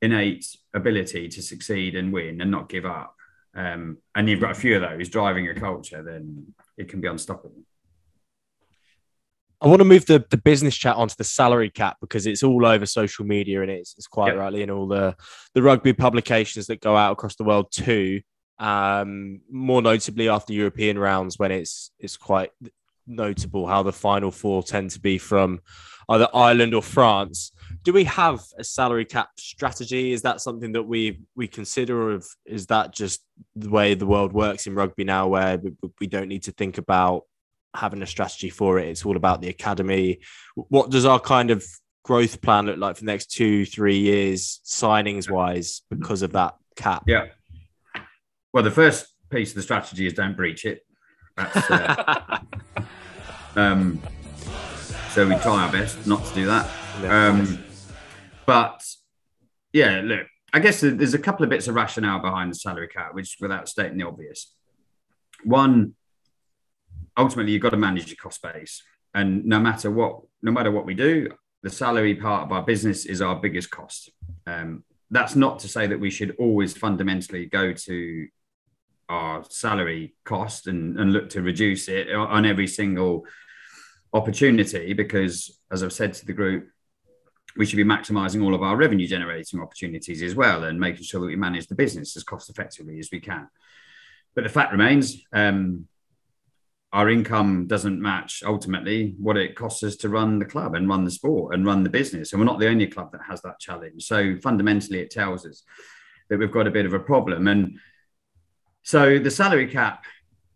innate 0.00 0.46
ability 0.74 1.28
to 1.28 1.42
succeed 1.42 1.94
and 1.96 2.12
win 2.12 2.40
and 2.40 2.50
not 2.50 2.68
give 2.68 2.86
up, 2.86 3.14
um, 3.54 3.98
and 4.14 4.28
you've 4.28 4.40
got 4.40 4.52
a 4.52 4.54
few 4.54 4.76
of 4.76 4.82
those 4.82 5.08
driving 5.08 5.48
a 5.48 5.54
culture, 5.54 6.02
then 6.02 6.54
it 6.76 6.88
can 6.88 7.00
be 7.00 7.08
unstoppable. 7.08 7.62
I 9.60 9.66
want 9.66 9.80
to 9.80 9.84
move 9.84 10.06
the, 10.06 10.24
the 10.30 10.36
business 10.36 10.76
chat 10.76 10.94
onto 10.94 11.16
the 11.18 11.24
salary 11.24 11.68
cap 11.68 11.96
because 12.00 12.26
it's 12.28 12.44
all 12.44 12.64
over 12.64 12.86
social 12.86 13.24
media 13.24 13.60
and 13.62 13.70
it's, 13.70 13.94
it's 13.98 14.06
quite 14.06 14.28
Yep. 14.28 14.36
rightly 14.36 14.62
in 14.62 14.70
all 14.70 14.86
the, 14.86 15.16
the 15.54 15.62
rugby 15.62 15.92
publications 15.92 16.68
that 16.68 16.80
go 16.80 16.96
out 16.96 17.12
across 17.12 17.34
the 17.34 17.42
world 17.44 17.72
too. 17.72 18.20
Um, 18.60 19.40
more 19.50 19.82
notably 19.82 20.28
after 20.28 20.52
European 20.52 20.98
rounds 20.98 21.38
when 21.38 21.52
it's 21.52 21.92
it's 22.00 22.16
quite 22.16 22.50
notable 23.06 23.68
how 23.68 23.84
the 23.84 23.92
final 23.92 24.32
four 24.32 24.64
tend 24.64 24.90
to 24.90 25.00
be 25.00 25.16
from 25.16 25.60
either 26.08 26.26
Ireland 26.34 26.74
or 26.74 26.82
France. 26.82 27.52
Do 27.88 27.94
we 27.94 28.04
have 28.04 28.44
a 28.58 28.64
salary 28.64 29.06
cap 29.06 29.30
strategy? 29.38 30.12
Is 30.12 30.20
that 30.20 30.42
something 30.42 30.72
that 30.72 30.82
we 30.82 31.22
we 31.34 31.48
consider, 31.48 32.12
or 32.12 32.20
is 32.44 32.66
that 32.66 32.92
just 32.92 33.24
the 33.56 33.70
way 33.70 33.94
the 33.94 34.04
world 34.04 34.34
works 34.34 34.66
in 34.66 34.74
rugby 34.74 35.04
now, 35.04 35.28
where 35.28 35.56
we, 35.56 35.72
we 35.98 36.06
don't 36.06 36.28
need 36.28 36.42
to 36.42 36.52
think 36.52 36.76
about 36.76 37.22
having 37.74 38.02
a 38.02 38.06
strategy 38.06 38.50
for 38.50 38.78
it? 38.78 38.88
It's 38.88 39.06
all 39.06 39.16
about 39.16 39.40
the 39.40 39.48
academy. 39.48 40.20
What 40.54 40.90
does 40.90 41.06
our 41.06 41.18
kind 41.18 41.50
of 41.50 41.64
growth 42.04 42.42
plan 42.42 42.66
look 42.66 42.76
like 42.76 42.96
for 42.96 43.00
the 43.00 43.10
next 43.10 43.30
two, 43.30 43.64
three 43.64 44.00
years, 44.00 44.60
signings 44.66 45.30
wise, 45.30 45.80
because 45.88 46.20
of 46.20 46.32
that 46.32 46.56
cap? 46.76 47.04
Yeah. 47.06 47.28
Well, 48.52 48.64
the 48.64 48.70
first 48.70 49.06
piece 49.30 49.52
of 49.52 49.54
the 49.56 49.62
strategy 49.62 50.06
is 50.06 50.12
don't 50.12 50.36
breach 50.36 50.66
it. 50.66 50.84
That's, 51.38 51.70
uh, 51.70 52.38
um, 53.56 54.02
so 55.12 55.26
we 55.26 55.36
try 55.36 55.64
our 55.64 55.72
best 55.72 56.06
not 56.06 56.22
to 56.26 56.34
do 56.34 56.44
that. 56.44 56.68
Um, 57.04 57.64
but 58.48 58.82
yeah, 59.74 60.00
look, 60.02 60.26
I 60.54 60.60
guess 60.60 60.80
there's 60.80 61.12
a 61.12 61.18
couple 61.18 61.44
of 61.44 61.50
bits 61.50 61.68
of 61.68 61.74
rationale 61.74 62.20
behind 62.20 62.50
the 62.50 62.54
salary 62.54 62.88
cap, 62.88 63.12
which, 63.12 63.36
without 63.42 63.68
stating 63.68 63.98
the 63.98 64.06
obvious, 64.06 64.54
one, 65.44 65.92
ultimately 67.14 67.52
you've 67.52 67.60
got 67.60 67.70
to 67.70 67.76
manage 67.76 68.06
your 68.08 68.16
cost 68.16 68.40
base, 68.40 68.82
and 69.12 69.44
no 69.44 69.60
matter 69.60 69.90
what, 69.90 70.22
no 70.40 70.50
matter 70.50 70.70
what 70.70 70.86
we 70.86 70.94
do, 70.94 71.28
the 71.62 71.68
salary 71.68 72.14
part 72.14 72.44
of 72.44 72.52
our 72.52 72.62
business 72.62 73.04
is 73.04 73.20
our 73.20 73.36
biggest 73.36 73.70
cost. 73.70 74.10
Um, 74.46 74.82
that's 75.10 75.36
not 75.36 75.58
to 75.58 75.68
say 75.68 75.86
that 75.86 76.00
we 76.00 76.08
should 76.08 76.34
always 76.38 76.74
fundamentally 76.74 77.44
go 77.44 77.74
to 77.74 78.28
our 79.10 79.44
salary 79.50 80.14
cost 80.24 80.68
and, 80.68 80.98
and 80.98 81.12
look 81.12 81.28
to 81.30 81.42
reduce 81.42 81.86
it 81.88 82.10
on 82.10 82.46
every 82.46 82.66
single 82.66 83.26
opportunity 84.14 84.94
because 84.94 85.60
as 85.70 85.82
i've 85.82 85.92
said 85.92 86.14
to 86.14 86.24
the 86.24 86.32
group 86.32 86.68
we 87.56 87.66
should 87.66 87.76
be 87.76 87.84
maximizing 87.84 88.44
all 88.44 88.54
of 88.54 88.62
our 88.62 88.76
revenue 88.76 89.06
generating 89.06 89.60
opportunities 89.60 90.22
as 90.22 90.34
well 90.34 90.64
and 90.64 90.78
making 90.78 91.02
sure 91.02 91.20
that 91.20 91.26
we 91.26 91.36
manage 91.36 91.66
the 91.66 91.74
business 91.74 92.16
as 92.16 92.22
cost 92.22 92.50
effectively 92.50 92.98
as 92.98 93.10
we 93.10 93.20
can. 93.20 93.48
But 94.34 94.44
the 94.44 94.50
fact 94.50 94.72
remains 94.72 95.22
um, 95.32 95.88
our 96.92 97.10
income 97.10 97.66
doesn't 97.66 98.00
match 98.00 98.42
ultimately 98.46 99.14
what 99.18 99.36
it 99.36 99.56
costs 99.56 99.82
us 99.82 99.96
to 99.96 100.08
run 100.08 100.38
the 100.38 100.44
club 100.44 100.74
and 100.74 100.88
run 100.88 101.04
the 101.04 101.10
sport 101.10 101.54
and 101.54 101.66
run 101.66 101.82
the 101.82 101.90
business. 101.90 102.32
And 102.32 102.40
we're 102.40 102.46
not 102.46 102.58
the 102.58 102.68
only 102.68 102.86
club 102.86 103.12
that 103.12 103.20
has 103.28 103.42
that 103.42 103.60
challenge. 103.60 104.04
So 104.04 104.36
fundamentally 104.42 105.00
it 105.00 105.10
tells 105.10 105.44
us 105.44 105.64
that 106.28 106.38
we've 106.38 106.52
got 106.52 106.66
a 106.66 106.70
bit 106.70 106.86
of 106.86 106.94
a 106.94 106.98
problem. 106.98 107.48
And 107.48 107.78
so 108.82 109.18
the 109.18 109.30
salary 109.30 109.66
cap, 109.66 110.04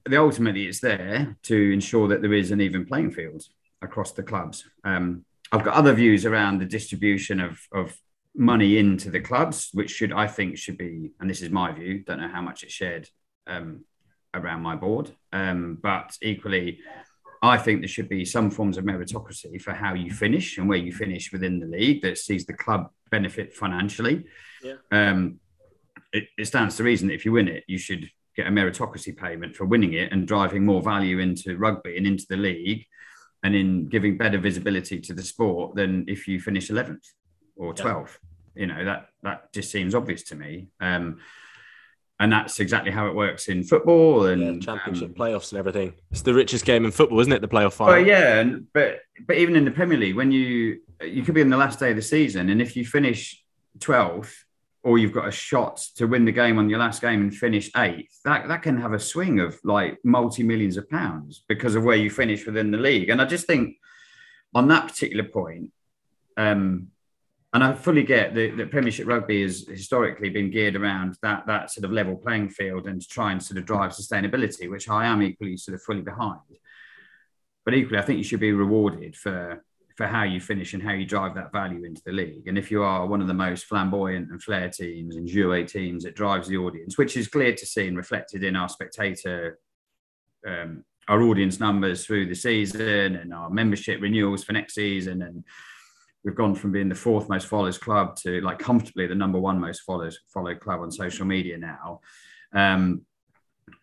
the 0.04 0.16
ultimately 0.16 0.66
it's 0.66 0.80
there 0.80 1.36
to 1.42 1.72
ensure 1.72 2.08
that 2.08 2.22
there 2.22 2.32
is 2.32 2.50
an 2.50 2.60
even 2.60 2.86
playing 2.86 3.10
field 3.10 3.42
across 3.82 4.12
the 4.12 4.22
clubs. 4.22 4.64
Um, 4.84 5.24
I've 5.52 5.64
got 5.64 5.74
other 5.74 5.92
views 5.92 6.24
around 6.24 6.58
the 6.58 6.66
distribution 6.66 7.38
of, 7.38 7.60
of 7.72 7.94
money 8.34 8.78
into 8.78 9.10
the 9.10 9.20
clubs, 9.20 9.68
which 9.74 9.90
should 9.90 10.12
I 10.12 10.26
think 10.26 10.56
should 10.56 10.78
be, 10.78 11.10
and 11.20 11.28
this 11.28 11.42
is 11.42 11.50
my 11.50 11.72
view. 11.72 12.02
Don't 12.04 12.20
know 12.20 12.28
how 12.28 12.40
much 12.40 12.62
it's 12.62 12.72
shared 12.72 13.08
um, 13.46 13.84
around 14.32 14.62
my 14.62 14.76
board, 14.76 15.12
um, 15.32 15.78
but 15.82 16.16
equally, 16.22 16.78
I 17.42 17.58
think 17.58 17.80
there 17.80 17.88
should 17.88 18.08
be 18.08 18.24
some 18.24 18.50
forms 18.50 18.78
of 18.78 18.84
meritocracy 18.84 19.60
for 19.60 19.74
how 19.74 19.92
you 19.92 20.10
finish 20.10 20.56
and 20.56 20.68
where 20.68 20.78
you 20.78 20.92
finish 20.92 21.32
within 21.32 21.60
the 21.60 21.66
league 21.66 22.00
that 22.02 22.16
sees 22.16 22.46
the 22.46 22.54
club 22.54 22.90
benefit 23.10 23.52
financially. 23.52 24.24
Yeah. 24.62 24.76
Um, 24.90 25.40
it, 26.12 26.28
it 26.38 26.46
stands 26.46 26.76
to 26.76 26.84
reason 26.84 27.08
that 27.08 27.14
if 27.14 27.24
you 27.24 27.32
win 27.32 27.48
it, 27.48 27.64
you 27.66 27.78
should 27.78 28.08
get 28.36 28.46
a 28.46 28.50
meritocracy 28.50 29.14
payment 29.14 29.54
for 29.54 29.66
winning 29.66 29.92
it 29.92 30.12
and 30.12 30.26
driving 30.26 30.64
more 30.64 30.80
value 30.80 31.18
into 31.18 31.58
rugby 31.58 31.98
and 31.98 32.06
into 32.06 32.24
the 32.28 32.36
league 32.36 32.86
and 33.42 33.54
in 33.54 33.88
giving 33.88 34.16
better 34.16 34.38
visibility 34.38 35.00
to 35.00 35.14
the 35.14 35.22
sport 35.22 35.74
than 35.74 36.04
if 36.08 36.28
you 36.28 36.40
finish 36.40 36.68
11th 36.68 37.04
or 37.56 37.74
12th 37.74 38.18
yeah. 38.54 38.60
you 38.60 38.66
know 38.66 38.84
that 38.84 39.08
that 39.22 39.52
just 39.52 39.70
seems 39.70 39.94
obvious 39.94 40.22
to 40.24 40.34
me. 40.34 40.68
Um, 40.80 41.18
and 42.20 42.32
that's 42.32 42.60
exactly 42.60 42.92
how 42.92 43.08
it 43.08 43.16
works 43.16 43.48
in 43.48 43.64
football 43.64 44.26
and 44.26 44.62
yeah, 44.62 44.74
championship 44.74 45.08
um, 45.08 45.14
playoffs 45.14 45.50
and 45.50 45.58
everything. 45.58 45.94
It's 46.12 46.22
the 46.22 46.34
richest 46.34 46.64
game 46.64 46.84
in 46.84 46.92
football 46.92 47.18
isn't 47.20 47.32
it? 47.32 47.40
The 47.40 47.48
playoff 47.48 47.72
final. 47.72 47.94
Well, 47.94 48.06
yeah 48.06 48.38
and, 48.38 48.66
but 48.72 49.00
but 49.26 49.38
even 49.38 49.56
in 49.56 49.64
the 49.64 49.70
premier 49.70 49.98
league 49.98 50.16
when 50.16 50.30
you 50.30 50.80
you 51.02 51.22
could 51.22 51.34
be 51.34 51.40
in 51.40 51.50
the 51.50 51.56
last 51.56 51.80
day 51.80 51.90
of 51.90 51.96
the 51.96 52.02
season 52.02 52.48
and 52.48 52.62
if 52.62 52.76
you 52.76 52.84
finish 52.84 53.42
12th 53.78 54.32
or 54.84 54.98
you've 54.98 55.12
got 55.12 55.28
a 55.28 55.32
shot 55.32 55.76
to 55.96 56.06
win 56.06 56.24
the 56.24 56.32
game 56.32 56.58
on 56.58 56.68
your 56.68 56.80
last 56.80 57.00
game 57.00 57.20
and 57.20 57.34
finish 57.34 57.70
eighth, 57.76 58.20
that, 58.24 58.48
that 58.48 58.62
can 58.62 58.80
have 58.80 58.92
a 58.92 58.98
swing 58.98 59.38
of 59.38 59.58
like 59.62 59.98
multi 60.04 60.42
millions 60.42 60.76
of 60.76 60.88
pounds 60.90 61.44
because 61.48 61.74
of 61.74 61.84
where 61.84 61.96
you 61.96 62.10
finish 62.10 62.46
within 62.46 62.70
the 62.70 62.78
league. 62.78 63.08
And 63.08 63.20
I 63.20 63.24
just 63.24 63.46
think 63.46 63.76
on 64.54 64.68
that 64.68 64.88
particular 64.88 65.24
point, 65.24 65.70
um, 66.36 66.88
and 67.54 67.62
I 67.62 67.74
fully 67.74 68.02
get 68.02 68.34
that 68.34 68.56
the 68.56 68.64
Premiership 68.64 69.06
rugby 69.06 69.42
has 69.42 69.66
historically 69.68 70.30
been 70.30 70.50
geared 70.50 70.74
around 70.74 71.16
that 71.22 71.46
that 71.46 71.70
sort 71.70 71.84
of 71.84 71.92
level 71.92 72.16
playing 72.16 72.48
field 72.48 72.86
and 72.86 73.00
to 73.00 73.06
try 73.06 73.30
and 73.30 73.42
sort 73.42 73.58
of 73.58 73.66
drive 73.66 73.92
sustainability, 73.92 74.70
which 74.70 74.88
I 74.88 75.04
am 75.04 75.22
equally 75.22 75.58
sort 75.58 75.74
of 75.74 75.82
fully 75.82 76.00
behind. 76.00 76.40
But 77.64 77.74
equally, 77.74 77.98
I 77.98 78.02
think 78.02 78.18
you 78.18 78.24
should 78.24 78.40
be 78.40 78.52
rewarded 78.52 79.16
for 79.16 79.62
for 79.96 80.06
how 80.06 80.24
you 80.24 80.40
finish 80.40 80.74
and 80.74 80.82
how 80.82 80.92
you 80.92 81.04
drive 81.04 81.34
that 81.34 81.52
value 81.52 81.84
into 81.84 82.02
the 82.04 82.12
league. 82.12 82.46
And 82.48 82.56
if 82.56 82.70
you 82.70 82.82
are 82.82 83.06
one 83.06 83.20
of 83.20 83.28
the 83.28 83.34
most 83.34 83.64
flamboyant 83.64 84.30
and 84.30 84.42
flair 84.42 84.68
teams 84.68 85.16
and 85.16 85.28
jouet 85.28 85.70
teams, 85.70 86.04
it 86.04 86.14
drives 86.14 86.48
the 86.48 86.56
audience, 86.56 86.96
which 86.96 87.16
is 87.16 87.28
clear 87.28 87.54
to 87.54 87.66
see 87.66 87.86
and 87.86 87.96
reflected 87.96 88.44
in 88.44 88.56
our 88.56 88.68
spectator, 88.68 89.58
um, 90.46 90.84
our 91.08 91.22
audience 91.22 91.60
numbers 91.60 92.06
through 92.06 92.26
the 92.26 92.34
season 92.34 93.16
and 93.16 93.34
our 93.34 93.50
membership 93.50 94.00
renewals 94.00 94.44
for 94.44 94.52
next 94.52 94.74
season. 94.74 95.22
And 95.22 95.44
we've 96.24 96.34
gone 96.34 96.54
from 96.54 96.72
being 96.72 96.88
the 96.88 96.94
fourth 96.94 97.28
most 97.28 97.46
followed 97.46 97.78
club 97.80 98.16
to 98.16 98.40
like 98.40 98.58
comfortably 98.58 99.06
the 99.06 99.14
number 99.14 99.38
one 99.38 99.58
most 99.58 99.80
followed 99.80 100.14
followed 100.32 100.60
club 100.60 100.80
on 100.80 100.90
social 100.90 101.26
media 101.26 101.58
now. 101.58 102.00
Um, 102.54 103.02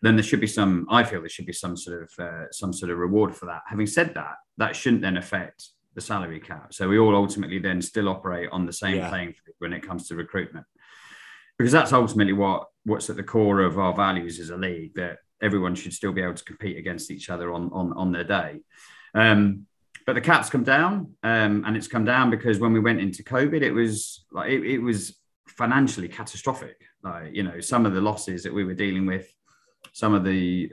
then 0.02 0.16
there 0.16 0.22
should 0.22 0.40
be 0.40 0.46
some. 0.46 0.86
I 0.90 1.04
feel 1.04 1.20
there 1.20 1.28
should 1.28 1.46
be 1.46 1.52
some 1.52 1.76
sort 1.76 2.02
of 2.02 2.24
uh, 2.24 2.50
some 2.52 2.72
sort 2.72 2.90
of 2.90 2.98
reward 2.98 3.34
for 3.34 3.46
that. 3.46 3.62
Having 3.66 3.86
said 3.86 4.14
that, 4.14 4.36
that 4.56 4.76
shouldn't 4.76 5.02
then 5.02 5.16
affect 5.16 5.70
the 5.94 6.00
salary 6.00 6.40
cap. 6.40 6.72
So 6.72 6.88
we 6.88 6.98
all 6.98 7.14
ultimately 7.14 7.58
then 7.58 7.82
still 7.82 8.08
operate 8.08 8.48
on 8.52 8.66
the 8.66 8.72
same 8.72 8.96
yeah. 8.96 9.08
playing 9.08 9.32
field 9.32 9.56
when 9.58 9.72
it 9.72 9.86
comes 9.86 10.08
to 10.08 10.14
recruitment, 10.14 10.66
because 11.58 11.72
that's 11.72 11.92
ultimately 11.92 12.32
what 12.32 12.66
what's 12.84 13.10
at 13.10 13.16
the 13.16 13.22
core 13.22 13.60
of 13.60 13.78
our 13.78 13.94
values 13.94 14.40
as 14.40 14.50
a 14.50 14.56
league 14.56 14.94
that 14.94 15.18
everyone 15.42 15.74
should 15.74 15.92
still 15.92 16.12
be 16.12 16.22
able 16.22 16.34
to 16.34 16.44
compete 16.44 16.76
against 16.76 17.10
each 17.10 17.30
other 17.30 17.52
on 17.52 17.70
on, 17.72 17.92
on 17.94 18.12
their 18.12 18.24
day. 18.24 18.60
Um, 19.14 19.66
but 20.06 20.14
the 20.14 20.20
cap's 20.20 20.50
come 20.50 20.64
down, 20.64 21.14
um, 21.22 21.64
and 21.66 21.76
it's 21.76 21.88
come 21.88 22.04
down 22.04 22.30
because 22.30 22.58
when 22.58 22.72
we 22.72 22.80
went 22.80 23.00
into 23.00 23.22
COVID, 23.22 23.62
it 23.62 23.72
was 23.72 24.24
like 24.32 24.50
it, 24.50 24.64
it 24.64 24.78
was 24.78 25.16
financially 25.46 26.08
catastrophic. 26.08 26.76
Like 27.02 27.34
you 27.34 27.42
know, 27.42 27.60
some 27.60 27.86
of 27.86 27.94
the 27.94 28.00
losses 28.00 28.42
that 28.44 28.54
we 28.54 28.64
were 28.64 28.74
dealing 28.74 29.06
with, 29.06 29.32
some 29.92 30.14
of 30.14 30.24
the 30.24 30.72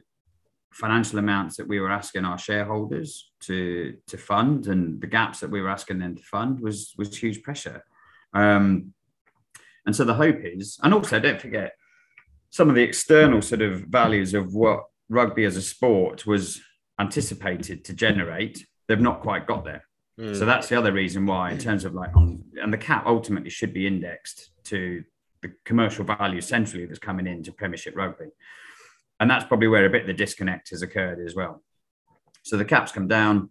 financial 0.71 1.19
amounts 1.19 1.58
that 1.58 1.67
we 1.67 1.80
were 1.80 1.91
asking 1.91 2.25
our 2.25 2.38
shareholders 2.38 3.32
to 3.41 3.95
to 4.08 4.17
fund 4.17 4.67
and 4.67 5.01
the 5.01 5.08
gaps 5.08 5.39
that 5.39 5.49
we 5.49 5.62
were 5.62 5.69
asking 5.69 5.99
them 5.99 6.15
to 6.15 6.23
fund 6.23 6.60
was 6.60 6.93
was 6.97 7.17
huge 7.17 7.41
pressure. 7.41 7.84
Um, 8.34 8.93
and 9.86 9.95
so 9.95 10.03
the 10.03 10.13
hope 10.13 10.39
is 10.43 10.77
and 10.84 10.93
also 10.93 11.19
don't 11.19 11.41
forget 11.41 11.73
some 12.49 12.69
of 12.69 12.75
the 12.75 12.84
external 12.84 13.41
sort 13.41 13.62
of 13.62 13.82
values 13.82 14.34
of 14.34 14.53
what 14.53 14.84
rugby 15.10 15.45
as 15.45 15.56
a 15.56 15.62
sport 15.62 16.25
was 16.25 16.62
anticipated 16.99 17.86
to 17.86 17.93
generate 17.93 18.65
they've 18.88 18.99
not 18.99 19.21
quite 19.21 19.47
got 19.47 19.63
there. 19.63 19.84
Mm. 20.19 20.36
so 20.36 20.45
that's 20.45 20.67
the 20.67 20.77
other 20.77 20.91
reason 20.91 21.25
why 21.27 21.51
in 21.51 21.60
terms 21.60 21.86
of 21.86 21.93
like 21.93 22.15
on 22.15 22.43
and 22.62 22.73
the 22.73 22.77
cap 22.77 23.06
ultimately 23.06 23.51
should 23.51 23.73
be 23.73 23.86
indexed 23.86 24.49
to 24.63 25.03
the 25.43 25.51
commercial 25.63 26.03
value 26.03 26.41
centrally 26.41 26.86
that's 26.86 26.99
coming 26.99 27.27
into 27.27 27.51
premiership 27.51 27.95
rugby 27.95 28.25
and 29.19 29.30
that's 29.30 29.45
probably 29.45 29.67
where 29.67 29.86
a 29.86 29.89
bit 29.89 30.01
of 30.01 30.08
the 30.08 30.13
disconnect 30.13 30.69
has 30.69 30.82
occurred 30.82 31.19
as 31.25 31.36
well. 31.36 31.63
So 32.43 32.58
the 32.58 32.65
caps 32.65 32.91
come 32.91 33.08
down, 33.08 33.49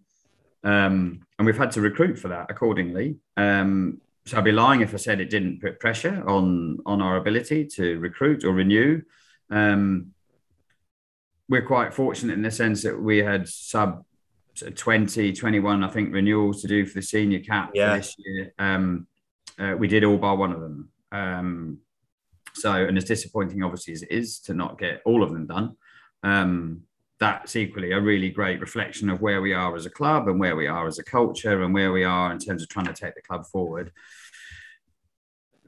um, 0.63 1.21
and 1.37 1.45
we've 1.45 1.57
had 1.57 1.71
to 1.71 1.81
recruit 1.81 2.17
for 2.17 2.29
that 2.29 2.49
accordingly. 2.49 3.17
Um, 3.35 4.01
so 4.25 4.37
I'd 4.37 4.43
be 4.43 4.51
lying 4.51 4.81
if 4.81 4.93
I 4.93 4.97
said 4.97 5.21
it 5.21 5.29
didn't 5.29 5.61
put 5.61 5.79
pressure 5.79 6.23
on 6.27 6.79
on 6.85 7.01
our 7.01 7.17
ability 7.17 7.65
to 7.75 7.99
recruit 7.99 8.43
or 8.43 8.51
renew. 8.51 9.01
Um, 9.49 10.13
we're 11.49 11.65
quite 11.65 11.93
fortunate 11.93 12.33
in 12.33 12.41
the 12.41 12.51
sense 12.51 12.83
that 12.83 12.99
we 12.99 13.19
had 13.19 13.47
sub 13.47 14.03
20, 14.75 15.33
21, 15.33 15.83
I 15.83 15.87
think, 15.87 16.13
renewals 16.13 16.61
to 16.61 16.67
do 16.67 16.85
for 16.85 16.95
the 16.95 17.01
senior 17.01 17.39
cap 17.39 17.71
yeah. 17.73 17.95
this 17.95 18.15
year. 18.17 18.53
Um, 18.59 19.07
uh, 19.59 19.75
we 19.77 19.87
did 19.87 20.03
all 20.03 20.17
by 20.17 20.33
one 20.33 20.51
of 20.51 20.59
them. 20.59 20.89
So, 22.61 22.73
and 22.73 22.97
as 22.97 23.05
disappointing 23.05 23.63
obviously 23.63 23.93
as 23.93 24.03
it 24.03 24.11
is 24.11 24.39
to 24.41 24.53
not 24.53 24.77
get 24.77 25.01
all 25.05 25.23
of 25.23 25.31
them 25.31 25.47
done, 25.47 25.75
um, 26.23 26.81
that's 27.19 27.55
equally 27.55 27.91
a 27.91 28.01
really 28.01 28.29
great 28.29 28.59
reflection 28.59 29.09
of 29.09 29.21
where 29.21 29.41
we 29.41 29.53
are 29.53 29.75
as 29.75 29.85
a 29.85 29.89
club 29.89 30.27
and 30.27 30.39
where 30.39 30.55
we 30.55 30.67
are 30.67 30.87
as 30.87 30.99
a 30.99 31.03
culture 31.03 31.63
and 31.63 31.73
where 31.73 31.91
we 31.91 32.03
are 32.03 32.31
in 32.31 32.39
terms 32.39 32.61
of 32.61 32.69
trying 32.69 32.85
to 32.85 32.93
take 32.93 33.15
the 33.15 33.21
club 33.21 33.45
forward. 33.45 33.91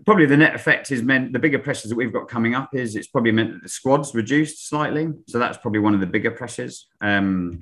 Probably 0.05 0.27
the 0.27 0.37
net 0.37 0.55
effect 0.55 0.91
is 0.91 1.01
meant 1.01 1.33
the 1.33 1.39
bigger 1.39 1.59
pressures 1.59 1.89
that 1.89 1.95
we've 1.95 2.13
got 2.13 2.27
coming 2.27 2.55
up 2.55 2.69
is 2.73 2.95
it's 2.95 3.07
probably 3.07 3.31
meant 3.31 3.53
that 3.53 3.63
the 3.63 3.69
squad's 3.69 4.13
reduced 4.13 4.67
slightly. 4.69 5.09
So 5.27 5.39
that's 5.39 5.57
probably 5.57 5.79
one 5.79 5.93
of 5.93 5.99
the 5.99 6.07
bigger 6.07 6.31
pressures. 6.31 6.87
Um, 7.01 7.59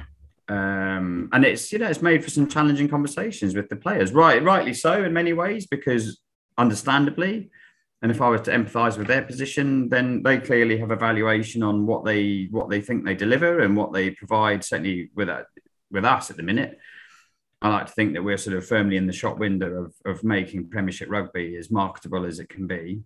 Um, 0.49 1.27
and 1.33 1.43
it's 1.43 1.73
you 1.73 1.79
know 1.79 1.89
it's 1.89 2.01
made 2.01 2.23
for 2.23 2.29
some 2.29 2.47
challenging 2.47 2.87
conversations 2.87 3.53
with 3.53 3.67
the 3.67 3.75
players, 3.75 4.13
right? 4.13 4.41
Rightly 4.41 4.73
so 4.73 5.03
in 5.03 5.11
many 5.11 5.33
ways, 5.33 5.67
because 5.67 6.21
understandably, 6.57 7.49
and 8.01 8.11
if 8.11 8.21
I 8.21 8.29
was 8.29 8.41
to 8.41 8.51
empathise 8.51 8.97
with 8.97 9.07
their 9.07 9.23
position, 9.23 9.89
then 9.89 10.21
they 10.21 10.37
clearly 10.37 10.77
have 10.77 10.91
a 10.91 10.95
valuation 10.95 11.63
on 11.63 11.85
what 11.85 12.05
they 12.05 12.47
what 12.51 12.69
they 12.69 12.81
think 12.81 13.03
they 13.03 13.15
deliver 13.15 13.59
and 13.59 13.75
what 13.75 13.93
they 13.93 14.11
provide. 14.11 14.63
Certainly 14.63 15.09
with 15.15 15.27
that, 15.27 15.47
with 15.89 16.05
us 16.05 16.29
at 16.29 16.37
the 16.37 16.43
minute, 16.43 16.77
I 17.61 17.69
like 17.69 17.87
to 17.87 17.93
think 17.93 18.13
that 18.13 18.23
we're 18.23 18.37
sort 18.37 18.55
of 18.55 18.67
firmly 18.67 18.97
in 18.97 19.07
the 19.07 19.13
shop 19.13 19.39
window 19.39 19.85
of 19.85 19.93
of 20.05 20.23
making 20.23 20.69
Premiership 20.69 21.09
rugby 21.09 21.55
as 21.57 21.71
marketable 21.71 22.25
as 22.25 22.39
it 22.39 22.49
can 22.49 22.67
be, 22.67 23.01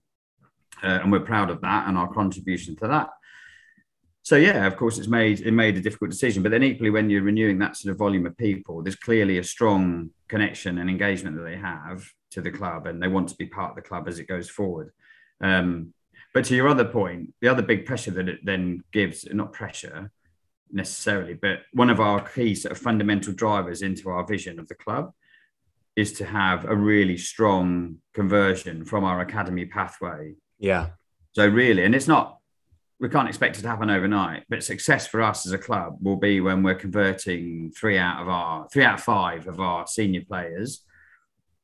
uh, 0.83 0.99
and 1.01 1.11
we're 1.11 1.21
proud 1.21 1.49
of 1.49 1.61
that 1.61 1.87
and 1.87 1.97
our 1.97 2.13
contribution 2.13 2.75
to 2.77 2.87
that 2.87 3.09
so 4.23 4.35
yeah, 4.35 4.67
of 4.67 4.77
course, 4.77 4.97
it's 4.97 5.07
made 5.07 5.41
it 5.41 5.51
made 5.51 5.77
a 5.77 5.81
difficult 5.81 6.11
decision. 6.11 6.43
But 6.43 6.51
then 6.51 6.63
equally, 6.63 6.91
when 6.91 7.09
you're 7.09 7.23
renewing 7.23 7.59
that 7.59 7.75
sort 7.75 7.91
of 7.91 7.97
volume 7.97 8.25
of 8.25 8.37
people, 8.37 8.83
there's 8.83 8.95
clearly 8.95 9.39
a 9.39 9.43
strong 9.43 10.11
connection 10.27 10.77
and 10.77 10.89
engagement 10.89 11.35
that 11.37 11.43
they 11.43 11.57
have 11.57 12.07
to 12.31 12.41
the 12.41 12.51
club, 12.51 12.87
and 12.87 13.01
they 13.01 13.07
want 13.07 13.29
to 13.29 13.35
be 13.35 13.45
part 13.45 13.71
of 13.71 13.75
the 13.75 13.81
club 13.81 14.07
as 14.07 14.19
it 14.19 14.27
goes 14.27 14.49
forward. 14.49 14.91
Um, 15.41 15.93
but 16.33 16.45
to 16.45 16.55
your 16.55 16.69
other 16.69 16.85
point, 16.85 17.33
the 17.41 17.49
other 17.49 17.61
big 17.61 17.85
pressure 17.85 18.11
that 18.11 18.29
it 18.29 18.45
then 18.45 18.83
gives, 18.91 19.27
not 19.31 19.53
pressure 19.53 20.11
necessarily, 20.71 21.33
but 21.33 21.59
one 21.73 21.89
of 21.89 21.99
our 21.99 22.21
key 22.21 22.55
sort 22.55 22.71
of 22.71 22.77
fundamental 22.77 23.33
drivers 23.33 23.81
into 23.81 24.09
our 24.09 24.25
vision 24.25 24.59
of 24.59 24.67
the 24.67 24.75
club 24.75 25.11
is 25.95 26.13
to 26.13 26.25
have 26.25 26.65
a 26.65 26.75
really 26.75 27.17
strong 27.17 27.97
conversion 28.13 28.85
from 28.85 29.03
our 29.03 29.19
academy 29.19 29.65
pathway. 29.65 30.33
Yeah. 30.59 30.91
So 31.33 31.45
really, 31.45 31.83
and 31.83 31.93
it's 31.93 32.07
not 32.07 32.37
we 33.01 33.09
can't 33.09 33.27
expect 33.27 33.57
it 33.57 33.63
to 33.63 33.67
happen 33.67 33.89
overnight, 33.89 34.43
but 34.47 34.63
success 34.63 35.07
for 35.07 35.23
us 35.23 35.47
as 35.47 35.53
a 35.53 35.57
club 35.57 35.97
will 36.01 36.17
be 36.17 36.39
when 36.39 36.61
we're 36.61 36.75
converting 36.75 37.71
three 37.71 37.97
out 37.97 38.21
of 38.21 38.29
our 38.29 38.69
three 38.69 38.83
out 38.83 38.99
of 38.99 39.03
five 39.03 39.47
of 39.47 39.59
our 39.59 39.87
senior 39.87 40.21
players. 40.23 40.83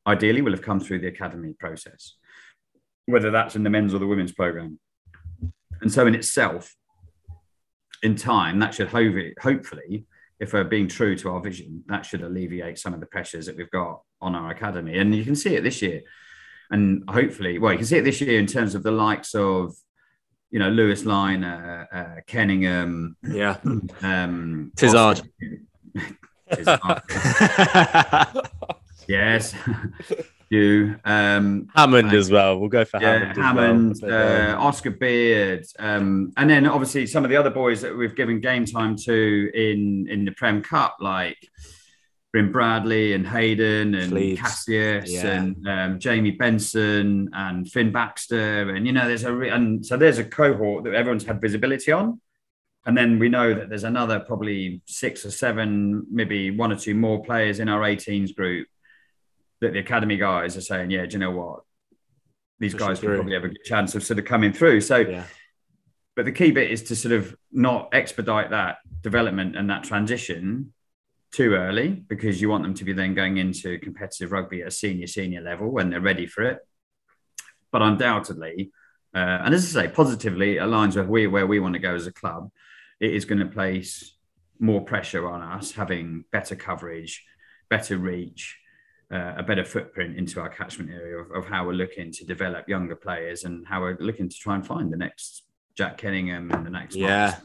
Ideally, 0.08 0.41
will 0.41 0.52
have 0.52 0.62
come 0.62 0.80
through 0.80 1.00
the 1.00 1.08
academy 1.08 1.54
process, 1.60 2.15
whether 3.06 3.30
that's 3.30 3.56
in 3.56 3.63
the 3.63 3.70
men's 3.70 3.93
or 3.93 4.00
the 4.00 4.08
women's 4.08 4.32
program. 4.32 4.80
And 5.82 5.91
so, 5.91 6.08
in 6.08 6.15
itself, 6.15 6.74
in 8.02 8.15
time, 8.15 8.60
that 8.60 8.74
should 8.74 8.88
hopefully, 8.88 10.06
if 10.39 10.54
we're 10.54 10.63
being 10.63 10.88
true 10.88 11.15
to 11.17 11.30
our 11.30 11.41
vision, 11.41 11.84
that 11.88 12.06
should 12.06 12.22
alleviate 12.22 12.80
some 12.80 12.93
of 12.93 13.00
the 13.00 13.06
pressures 13.08 13.48
that 13.48 13.58
we've 13.58 13.72
got 13.72 14.02
on 14.22 14.34
our 14.34 14.52
academy. 14.52 14.98
And 14.98 15.13
you 15.13 15.26
can 15.26 15.36
see 15.36 15.56
it 15.56 15.63
this 15.63 15.82
year. 15.82 16.02
And 16.70 17.04
hopefully, 17.10 17.60
well, 17.60 17.72
you 17.72 17.80
can 17.80 17.88
see 17.88 17.98
it 17.98 18.04
this 18.04 18.22
year 18.22 18.39
in 18.39 18.46
terms 18.46 18.76
of 18.76 18.84
the 18.84 18.91
likes 18.91 19.36
of 19.36 19.74
you 20.50 20.60
know, 20.60 20.70
Louis 20.70 21.04
Lynagh, 21.04 21.88
uh, 21.91 21.96
uh, 21.96 22.15
Kenningham. 22.28 23.15
Yeah. 23.24 23.58
Um, 24.02 24.72
Tizard. 24.76 25.22
yes. 29.08 29.56
you. 30.50 30.96
Um, 31.04 31.67
Hammond 31.76 32.13
as 32.13 32.32
well. 32.32 32.60
We'll 32.60 32.70
go 32.70 32.86
for 32.86 33.02
yeah, 33.02 33.34
Hammond. 33.34 33.38
Hammond, 33.38 34.00
well. 34.02 34.60
uh, 34.60 34.62
Oscar 34.62 34.91
Beard, 34.91 35.65
um, 35.80 36.32
and 36.38 36.50
then 36.50 36.67
obviously 36.67 37.08
some 37.08 37.24
of 37.24 37.30
the 37.30 37.36
other 37.36 37.50
boys 37.50 37.82
that 37.82 37.96
we've 37.96 38.15
given 38.15 38.39
game 38.39 38.65
time 38.65 38.96
to 38.96 39.52
in 39.54 40.08
in 40.10 40.26
the 40.26 40.32
Prem 40.32 40.62
Cup, 40.62 40.98
like 41.00 41.38
Bryn 42.32 42.52
Bradley 42.52 43.13
and 43.13 43.26
Hayden 43.28 43.96
and 43.96 44.12
Fleets. 44.12 44.41
Cassius 44.41 45.12
yeah. 45.12 45.28
and 45.28 45.67
um, 45.67 46.00
Jamie 46.00 46.32
Benson 46.32 47.30
and 47.34 47.70
Finn 47.70 47.91
Baxter. 47.91 48.70
And, 48.76 48.86
you 48.86 48.93
know, 48.93 49.08
there's 49.08 49.24
a, 49.24 49.34
re- 49.34 49.50
and 49.50 49.86
so 49.86 49.98
there's 49.98 50.20
a 50.20 50.24
cohort 50.24 50.84
that 50.84 50.93
everyone's 50.93 51.26
had 51.26 51.41
visibility 51.41 51.91
on. 51.91 52.22
And 52.86 52.98
then 52.98 53.17
we 53.20 53.28
know 53.28 53.54
that 53.54 53.70
there's 53.70 53.86
another 53.86 54.20
probably 54.20 54.82
six 54.86 55.26
or 55.26 55.32
seven, 55.32 56.06
maybe 56.12 56.52
one 56.52 56.72
or 56.72 56.76
two 56.76 56.96
more 56.96 57.24
players 57.24 57.60
in 57.60 57.70
our 57.70 57.82
18s 57.82 58.36
group 58.36 58.67
that 59.62 59.74
the 59.74 59.80
academy 59.80 60.17
guys 60.17 60.58
are 60.58 60.62
saying, 60.62 60.91
yeah, 60.91 61.06
do 61.06 61.13
you 61.13 61.20
know 61.20 61.32
what? 61.32 61.62
These 62.60 62.74
Pushing 62.74 62.88
guys 62.88 63.02
will 63.02 63.15
probably 63.15 63.34
have 63.34 63.43
a 63.43 63.50
good 63.50 63.63
chance 63.63 63.96
of 63.96 64.04
sort 64.04 64.20
of 64.20 64.26
coming 64.26 64.52
through. 64.52 64.82
So, 64.82 64.98
yeah. 64.98 65.26
but 66.15 66.26
the 66.26 66.32
key 66.32 66.52
bit 66.52 66.72
is 66.72 66.84
to 66.84 66.96
sort 66.96 67.13
of 67.13 67.36
not 67.52 67.89
expedite 67.93 68.50
that 68.52 68.78
development 69.02 69.56
and 69.56 69.70
that 69.70 69.84
transition 69.84 70.74
too 71.32 71.54
early 71.54 71.89
because 71.89 72.41
you 72.41 72.50
want 72.50 72.63
them 72.63 72.74
to 72.74 72.84
be 72.84 72.93
then 72.93 73.13
going 73.13 73.38
into 73.38 73.78
competitive 73.80 74.32
rugby 74.32 74.62
at 74.62 74.70
a 74.70 74.72
senior 74.72 75.08
senior 75.08 75.41
level 75.41 75.70
when 75.70 75.89
they're 75.89 76.02
ready 76.02 76.26
for 76.26 76.43
it. 76.43 76.60
But 77.72 77.82
undoubtedly, 77.82 78.72
uh, 79.13 79.41
and 79.43 79.54
as 79.54 79.76
I 79.76 79.84
say, 79.84 79.93
positively 79.93 80.56
aligns 80.56 80.96
with 80.96 81.08
we, 81.08 81.28
where 81.28 81.48
we 81.48 81.60
want 81.60 81.74
to 81.74 81.80
go 81.80 81.96
as 81.96 82.08
a 82.08 82.13
club. 82.13 82.50
It 83.00 83.13
is 83.13 83.26
going 83.26 83.39
to 83.39 83.46
place 83.46 84.15
more 84.60 84.82
pressure 84.82 85.30
on 85.30 85.41
us 85.41 85.72
having 85.72 86.24
better 86.32 86.56
coverage, 86.56 87.24
better 87.70 87.98
reach, 87.98 88.58
uh, 89.12 89.36
a 89.38 89.43
better 89.43 89.63
footprint 89.63 90.17
into 90.17 90.39
our 90.39 90.50
catchment 90.50 90.91
area 90.91 91.17
of, 91.17 91.32
of, 91.32 91.46
how 91.46 91.65
we're 91.65 91.74
looking 91.74 92.12
to 92.12 92.26
develop 92.26 92.67
younger 92.67 92.96
players 92.96 93.46
and 93.46 93.65
how 93.65 93.80
we're 93.82 93.98
looking 94.00 94.28
to 94.28 94.36
try 94.36 94.56
and 94.56 94.67
find 94.67 94.91
the 94.91 94.98
next 94.98 95.43
Jack 95.78 95.98
Kenningham 95.98 96.54
and 96.54 96.65
the 96.65 96.70
next. 96.70 96.96
Yeah. 96.96 97.38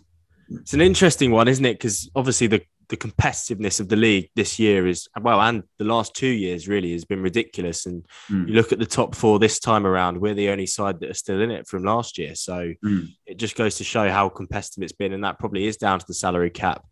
It's 0.48 0.74
an 0.74 0.80
interesting 0.80 1.30
one, 1.30 1.48
isn't 1.48 1.64
it? 1.64 1.74
Because 1.74 2.10
obviously 2.14 2.46
the 2.48 2.62
the 2.92 2.96
competitiveness 2.98 3.80
of 3.80 3.88
the 3.88 3.96
league 3.96 4.28
this 4.36 4.58
year 4.58 4.86
is 4.86 5.08
well, 5.18 5.40
and 5.40 5.62
the 5.78 5.84
last 5.84 6.14
two 6.14 6.26
years 6.26 6.68
really 6.68 6.92
has 6.92 7.06
been 7.06 7.22
ridiculous. 7.22 7.86
And 7.86 8.04
mm. 8.30 8.46
you 8.46 8.54
look 8.54 8.70
at 8.70 8.78
the 8.78 8.86
top 8.86 9.14
four 9.14 9.38
this 9.38 9.58
time 9.58 9.86
around, 9.86 10.20
we're 10.20 10.34
the 10.34 10.50
only 10.50 10.66
side 10.66 11.00
that 11.00 11.10
are 11.10 11.14
still 11.14 11.40
in 11.40 11.50
it 11.50 11.66
from 11.66 11.84
last 11.84 12.18
year. 12.18 12.34
So 12.34 12.74
mm. 12.84 13.08
it 13.24 13.38
just 13.38 13.56
goes 13.56 13.76
to 13.78 13.84
show 13.84 14.10
how 14.10 14.28
competitive 14.28 14.82
it's 14.82 14.92
been, 14.92 15.14
and 15.14 15.24
that 15.24 15.38
probably 15.38 15.66
is 15.66 15.78
down 15.78 16.00
to 16.00 16.06
the 16.06 16.12
salary 16.12 16.50
cap. 16.50 16.84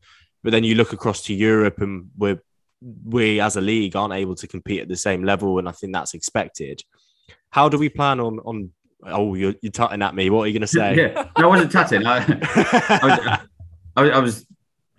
But 0.42 0.52
then 0.52 0.64
you 0.64 0.74
look 0.74 0.94
across 0.94 1.24
to 1.24 1.34
Europe, 1.34 1.82
and 1.82 2.10
we're 2.16 2.40
we 2.80 3.40
as 3.40 3.56
a 3.56 3.60
league 3.60 3.96
aren't 3.96 4.14
able 4.14 4.34
to 4.36 4.46
compete 4.46 4.80
at 4.80 4.88
the 4.88 4.96
same 4.96 5.24
level, 5.24 5.58
and 5.58 5.68
I 5.68 5.72
think 5.72 5.92
that's 5.92 6.14
expected. 6.14 6.82
How 7.50 7.68
do 7.68 7.78
we 7.78 7.88
plan 7.88 8.20
on 8.20 8.38
on? 8.40 8.70
Oh, 9.02 9.34
you're, 9.34 9.54
you're 9.62 9.72
tutting 9.72 10.02
at 10.02 10.14
me. 10.14 10.28
What 10.28 10.42
are 10.42 10.46
you 10.46 10.52
going 10.52 10.60
to 10.60 10.66
say? 10.66 10.94
Yeah, 10.94 11.28
no, 11.38 11.44
I 11.44 11.46
wasn't 11.46 11.72
tutting. 11.72 12.06
I, 12.06 12.18
I, 13.96 14.02
was, 14.02 14.10
I 14.10 14.18
was 14.18 14.46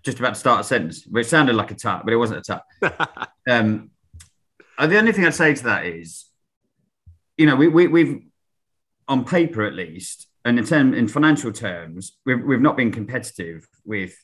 just 0.03 0.19
about 0.19 0.33
to 0.33 0.39
start 0.39 0.61
a 0.61 0.63
sentence, 0.63 1.05
which 1.05 1.27
sounded 1.27 1.55
like 1.55 1.69
a 1.69 1.75
tut, 1.75 2.03
but 2.03 2.11
it 2.11 2.17
wasn't 2.17 2.39
a 2.39 2.61
tut. 2.81 3.29
um, 3.49 3.91
uh, 4.77 4.87
the 4.87 4.97
only 4.97 5.11
thing 5.11 5.25
I'd 5.25 5.35
say 5.35 5.53
to 5.53 5.63
that 5.65 5.85
is, 5.85 6.25
you 7.37 7.45
know, 7.45 7.55
we, 7.55 7.67
we, 7.67 7.87
we've, 7.87 8.21
on 9.07 9.23
paper 9.23 9.63
at 9.63 9.73
least, 9.73 10.27
and 10.45 10.57
in 10.57 10.65
term 10.65 10.93
in 10.95 11.07
financial 11.07 11.51
terms, 11.51 12.17
we've, 12.25 12.43
we've 12.43 12.61
not 12.61 12.77
been 12.77 12.91
competitive 12.91 13.67
with 13.85 14.15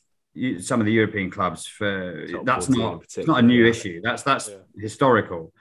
some 0.59 0.79
of 0.79 0.85
the 0.85 0.91
European 0.91 1.29
clubs 1.29 1.65
for 1.65 2.27
Top 2.27 2.45
that's 2.45 2.69
not 2.69 3.03
it's 3.03 3.27
not 3.27 3.39
a 3.39 3.41
new 3.41 3.63
yeah. 3.63 3.69
issue. 3.69 4.01
That's 4.03 4.23
that's 4.23 4.49
yeah. 4.49 4.57
historical. 4.77 5.53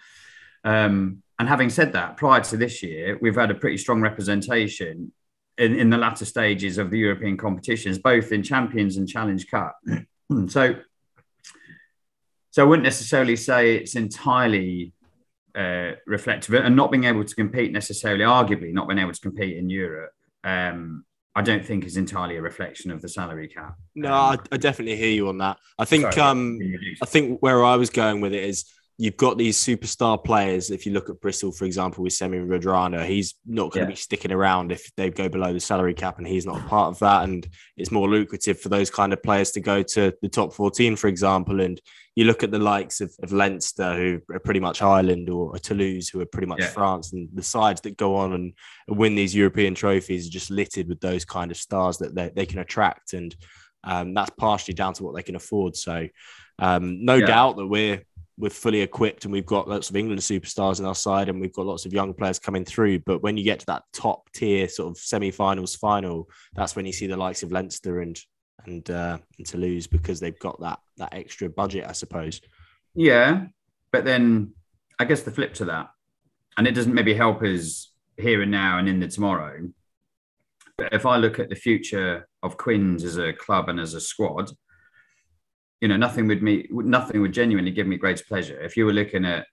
Um, 0.64 1.22
and 1.38 1.48
having 1.48 1.70
said 1.70 1.92
that, 1.92 2.16
prior 2.16 2.40
to 2.42 2.56
this 2.56 2.82
year, 2.82 3.18
we've 3.20 3.34
had 3.34 3.50
a 3.50 3.54
pretty 3.54 3.76
strong 3.76 4.00
representation 4.00 5.12
in, 5.58 5.74
in 5.78 5.90
the 5.90 5.98
latter 5.98 6.24
stages 6.24 6.78
of 6.78 6.90
the 6.90 6.98
European 6.98 7.36
competitions, 7.36 7.98
both 7.98 8.32
in 8.32 8.42
Champions 8.42 8.96
and 8.96 9.08
Challenge 9.08 9.46
Cup. 9.48 9.76
so, 10.48 10.74
so 12.50 12.62
I 12.62 12.66
wouldn't 12.66 12.84
necessarily 12.84 13.36
say 13.36 13.76
it's 13.76 13.96
entirely 13.96 14.92
uh, 15.54 15.92
reflective, 16.06 16.54
and 16.54 16.76
not 16.76 16.90
being 16.90 17.04
able 17.04 17.24
to 17.24 17.34
compete 17.34 17.72
necessarily, 17.72 18.24
arguably 18.24 18.72
not 18.72 18.88
being 18.88 18.98
able 18.98 19.12
to 19.12 19.20
compete 19.20 19.56
in 19.56 19.70
Europe. 19.70 20.12
Um, 20.44 21.05
I 21.36 21.42
don't 21.42 21.64
think 21.64 21.84
is 21.84 21.98
entirely 21.98 22.36
a 22.36 22.42
reflection 22.42 22.90
of 22.90 23.02
the 23.02 23.10
salary 23.10 23.46
cap. 23.46 23.76
No, 23.94 24.08
um, 24.08 24.38
I, 24.50 24.54
I, 24.54 24.56
definitely 24.56 24.96
hear 24.96 25.10
you 25.10 25.28
on 25.28 25.36
that. 25.38 25.58
I 25.78 25.84
think 25.84 26.10
sorry, 26.14 26.26
um, 26.26 26.58
I 27.02 27.04
think 27.04 27.42
where 27.42 27.62
I 27.62 27.76
was 27.76 27.90
going 27.90 28.22
with 28.22 28.32
it 28.32 28.42
is 28.42 28.64
you've 28.98 29.16
got 29.16 29.36
these 29.36 29.62
superstar 29.62 30.22
players. 30.22 30.70
If 30.70 30.86
you 30.86 30.92
look 30.92 31.10
at 31.10 31.20
Bristol, 31.20 31.52
for 31.52 31.66
example, 31.66 32.02
with 32.02 32.14
Semi 32.14 32.38
Radradra, 32.38 33.04
he's 33.04 33.34
not 33.44 33.70
going 33.70 33.86
to 33.86 33.90
yeah. 33.90 33.94
be 33.94 33.96
sticking 33.96 34.32
around 34.32 34.72
if 34.72 34.90
they 34.96 35.10
go 35.10 35.28
below 35.28 35.52
the 35.52 35.60
salary 35.60 35.92
cap, 35.92 36.18
and 36.18 36.26
he's 36.26 36.46
not 36.46 36.60
a 36.60 36.64
part 36.64 36.88
of 36.88 36.98
that. 37.00 37.24
And 37.24 37.46
it's 37.76 37.90
more 37.90 38.08
lucrative 38.08 38.58
for 38.58 38.70
those 38.70 38.90
kind 38.90 39.12
of 39.12 39.22
players 39.22 39.50
to 39.52 39.60
go 39.60 39.82
to 39.82 40.14
the 40.22 40.28
top 40.28 40.54
14, 40.54 40.96
for 40.96 41.08
example. 41.08 41.60
And 41.60 41.80
you 42.14 42.24
look 42.24 42.42
at 42.42 42.50
the 42.50 42.58
likes 42.58 43.02
of, 43.02 43.14
of 43.22 43.32
Leinster, 43.32 43.94
who 43.94 44.34
are 44.34 44.40
pretty 44.40 44.60
much 44.60 44.80
Ireland, 44.80 45.28
or, 45.28 45.54
or 45.54 45.58
Toulouse, 45.58 46.08
who 46.08 46.20
are 46.20 46.26
pretty 46.26 46.46
much 46.46 46.60
yeah. 46.60 46.68
France, 46.68 47.12
and 47.12 47.28
the 47.34 47.42
sides 47.42 47.82
that 47.82 47.98
go 47.98 48.16
on 48.16 48.32
and 48.32 48.54
win 48.88 49.14
these 49.14 49.34
European 49.34 49.74
trophies 49.74 50.26
are 50.26 50.32
just 50.32 50.50
littered 50.50 50.88
with 50.88 51.00
those 51.00 51.26
kind 51.26 51.50
of 51.50 51.58
stars 51.58 51.98
that 51.98 52.14
they, 52.14 52.30
they 52.34 52.46
can 52.46 52.60
attract. 52.60 53.12
And 53.12 53.36
um, 53.84 54.14
that's 54.14 54.30
partially 54.38 54.74
down 54.74 54.94
to 54.94 55.04
what 55.04 55.14
they 55.14 55.22
can 55.22 55.36
afford. 55.36 55.76
So, 55.76 56.08
um, 56.58 57.04
no 57.04 57.16
yeah. 57.16 57.26
doubt 57.26 57.56
that 57.56 57.66
we're 57.66 58.02
we're 58.38 58.50
fully 58.50 58.80
equipped 58.80 59.24
and 59.24 59.32
we've 59.32 59.46
got 59.46 59.68
lots 59.68 59.88
of 59.88 59.96
England 59.96 60.20
superstars 60.20 60.78
on 60.78 60.86
our 60.86 60.94
side 60.94 61.28
and 61.28 61.40
we've 61.40 61.52
got 61.52 61.66
lots 61.66 61.86
of 61.86 61.92
young 61.92 62.12
players 62.12 62.38
coming 62.38 62.64
through. 62.64 62.98
But 63.00 63.22
when 63.22 63.36
you 63.36 63.44
get 63.44 63.60
to 63.60 63.66
that 63.66 63.84
top 63.92 64.30
tier 64.32 64.68
sort 64.68 64.90
of 64.90 64.98
semi-finals 64.98 65.76
final, 65.76 66.28
that's 66.54 66.76
when 66.76 66.84
you 66.84 66.92
see 66.92 67.06
the 67.06 67.16
likes 67.16 67.42
of 67.42 67.52
Leinster 67.52 68.00
and 68.00 68.18
and 68.64 68.90
uh, 68.90 69.18
and 69.38 69.46
Toulouse 69.46 69.86
because 69.86 70.20
they've 70.20 70.38
got 70.38 70.60
that 70.60 70.78
that 70.96 71.14
extra 71.14 71.48
budget, 71.48 71.86
I 71.88 71.92
suppose. 71.92 72.40
Yeah, 72.94 73.46
but 73.92 74.04
then 74.04 74.52
I 74.98 75.04
guess 75.04 75.22
the 75.22 75.30
flip 75.30 75.54
to 75.54 75.66
that, 75.66 75.90
and 76.56 76.66
it 76.66 76.72
doesn't 76.72 76.94
maybe 76.94 77.14
help 77.14 77.42
us 77.42 77.92
here 78.18 78.42
and 78.42 78.50
now 78.50 78.78
and 78.78 78.88
in 78.88 79.00
the 79.00 79.08
tomorrow. 79.08 79.68
But 80.78 80.92
if 80.92 81.06
I 81.06 81.16
look 81.16 81.38
at 81.38 81.48
the 81.48 81.54
future 81.54 82.28
of 82.42 82.56
Quins 82.56 83.02
as 83.04 83.16
a 83.16 83.32
club 83.32 83.68
and 83.68 83.80
as 83.80 83.94
a 83.94 84.00
squad, 84.00 84.50
you 85.80 85.88
know, 85.88 85.96
nothing 85.96 86.26
would 86.28 86.42
me, 86.42 86.66
nothing 86.70 87.20
would 87.20 87.32
genuinely 87.32 87.70
give 87.70 87.86
me 87.86 87.96
greater 87.96 88.24
pleasure 88.24 88.58
if 88.60 88.76
you 88.76 88.86
were 88.86 88.92
looking 88.92 89.24
at 89.24 89.46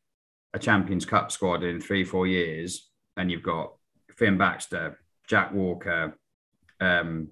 a 0.53 0.59
Champions 0.59 1.05
Cup 1.05 1.31
squad 1.31 1.63
in 1.63 1.81
three, 1.81 2.03
four 2.03 2.27
years, 2.27 2.89
and 3.17 3.31
you've 3.31 3.43
got 3.43 3.73
Finn 4.15 4.37
Baxter, 4.37 4.99
Jack 5.27 5.51
Walker, 5.53 6.17
um, 6.79 7.29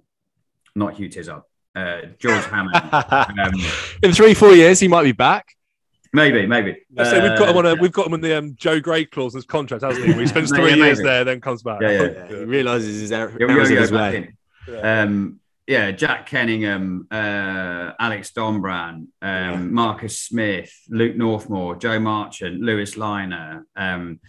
not 0.76 0.96
Hugh 0.96 1.10
Tizard, 1.10 1.44
uh, 1.76 2.02
George 2.20 2.44
Hammond. 2.52 2.76
Um, 2.94 3.54
in 4.04 4.12
three, 4.12 4.34
four 4.34 4.54
years, 4.54 4.80
he 4.80 4.88
might 4.88 5.04
be 5.04 5.12
back. 5.12 5.56
Maybe, 6.14 6.46
maybe. 6.46 6.78
I 6.98 7.04
say 7.04 7.22
we've 7.22 7.38
got 7.40 7.50
him 7.50 7.58
on 7.58 7.66
a, 7.66 7.76
we've 7.76 7.92
got 7.94 8.08
him 8.08 8.14
on 8.14 8.22
the 8.22 8.38
um, 8.38 8.54
Joe 8.58 8.82
Gray 8.82 9.06
clause 9.06 9.34
as 9.36 9.46
contract, 9.46 9.84
hasn't 9.84 10.06
he? 10.06 10.14
He 10.14 10.28
spends 10.28 10.52
three 10.56 10.72
Yeah, 10.72 10.76
years 10.88 11.02
there, 11.02 11.24
then 11.24 11.40
comes 11.40 11.64
back. 11.64 11.80
Yeah, 11.82 11.92
yeah. 11.92 12.02
Yeah, 12.02 12.28
he 12.28 12.36
realizes 12.44 13.00
his 13.00 13.12
error, 13.14 13.34
Yeah, 13.40 13.46
we 13.46 13.54
errors 13.54 13.70
go 13.70 13.76
his 13.80 13.92
back 13.92 14.14
way. 14.14 14.36
in. 14.68 14.86
Um, 14.86 15.40
yeah, 15.68 15.92
Jack 15.92 16.28
Kenningham, 16.30 17.02
uh, 17.12 17.94
Alex 18.00 18.32
Dombrandt, 18.32 18.96
um, 18.96 19.08
Yeah. 19.22 19.58
Marcus 19.58 20.20
Smith, 20.20 20.74
Luke 20.90 21.16
Northmore, 21.16 21.80
Joe 21.80 22.00
Marchant, 22.00 22.60
Louis 22.62 22.96
Lynagh. 22.96 23.64
Um, 23.76 24.20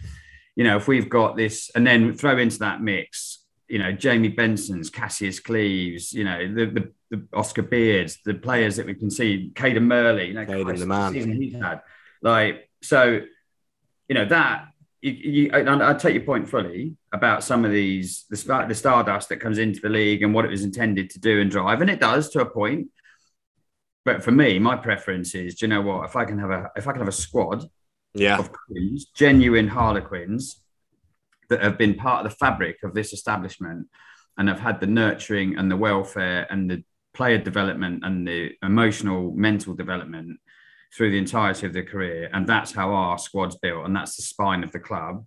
you 0.55 0.63
know, 0.63 0.77
if 0.77 0.87
we've 0.87 1.09
got 1.09 1.35
this, 1.35 1.71
and 1.75 1.85
then 1.85 2.13
throw 2.13 2.37
into 2.37 2.59
that 2.59 2.81
mix, 2.81 3.39
you 3.67 3.79
know, 3.79 3.91
Jamie 3.91 4.29
Benson's, 4.29 4.89
Cassius 4.89 5.39
Cleaves, 5.39 6.13
you 6.13 6.23
know, 6.23 6.47
the, 6.53 6.65
the, 6.65 6.91
the 7.09 7.27
Oscar 7.33 7.63
Beards, 7.63 8.19
the 8.23 8.35
players 8.35 8.75
that 8.75 8.85
we 8.85 8.93
can 8.93 9.09
see, 9.09 9.51
Cadan 9.55 9.87
Murley, 9.87 10.27
you 10.27 10.33
know, 10.35 10.45
Cadan 10.45 10.75
the 10.75 10.85
man. 10.85 11.13
season 11.13 11.41
he's 11.41 11.53
had. 11.55 11.81
Like, 12.21 12.69
so, 12.83 13.21
you 14.07 14.15
know, 14.15 14.25
that 14.25 14.67
you, 15.03 15.11
you, 15.11 15.49
I, 15.51 15.91
I 15.91 15.93
take 15.95 16.13
your 16.13 16.23
point 16.23 16.47
fully 16.49 16.95
about 17.11 17.43
some 17.43 17.65
of 17.65 17.71
these 17.71 18.25
the 18.29 18.65
the 18.67 18.75
stardust 18.75 19.29
that 19.29 19.37
comes 19.41 19.57
into 19.57 19.81
the 19.81 19.89
league 19.89 20.23
and 20.23 20.33
what 20.33 20.45
it 20.45 20.51
was 20.51 20.63
intended 20.63 21.09
to 21.11 21.19
do 21.19 21.41
and 21.41 21.51
drive, 21.51 21.81
and 21.81 21.89
it 21.89 21.99
does 21.99 22.29
to 22.29 22.41
a 22.41 22.45
point. 22.45 22.87
But 24.05 24.23
for 24.23 24.31
me, 24.31 24.59
my 24.59 24.75
preference 24.77 25.35
is, 25.35 25.55
do 25.55 25.65
you 25.65 25.69
know 25.69 25.81
what? 25.81 26.05
If 26.05 26.15
I 26.15 26.25
can 26.25 26.39
have 26.39 26.51
a 26.51 26.71
if 26.77 26.87
I 26.87 26.91
can 26.93 27.01
have 27.01 27.09
a 27.09 27.11
squad 27.11 27.65
Yeah, 28.13 28.37
of 28.37 28.49
queens, 28.51 29.07
genuine 29.13 29.67
Harlequins 29.67 30.61
that 31.49 31.61
have 31.61 31.77
been 31.77 31.95
part 31.95 32.25
of 32.25 32.31
the 32.31 32.37
fabric 32.37 32.77
of 32.83 32.93
this 32.93 33.11
establishment 33.13 33.87
and 34.37 34.47
have 34.47 34.59
had 34.59 34.79
the 34.79 34.87
nurturing 34.87 35.57
and 35.57 35.69
the 35.69 35.77
welfare 35.77 36.47
and 36.49 36.71
the 36.71 36.83
player 37.13 37.37
development 37.37 38.03
and 38.05 38.27
the 38.27 38.51
emotional 38.63 39.31
mental 39.35 39.73
development 39.75 40.39
through 40.95 41.11
the 41.11 41.17
entirety 41.17 41.65
of 41.65 41.73
their 41.73 41.83
career 41.85 42.29
and 42.33 42.47
that's 42.47 42.71
how 42.71 42.91
our 42.93 43.17
squad's 43.17 43.55
built 43.57 43.85
and 43.85 43.95
that's 43.95 44.15
the 44.15 44.21
spine 44.21 44.63
of 44.63 44.71
the 44.71 44.79
club 44.79 45.25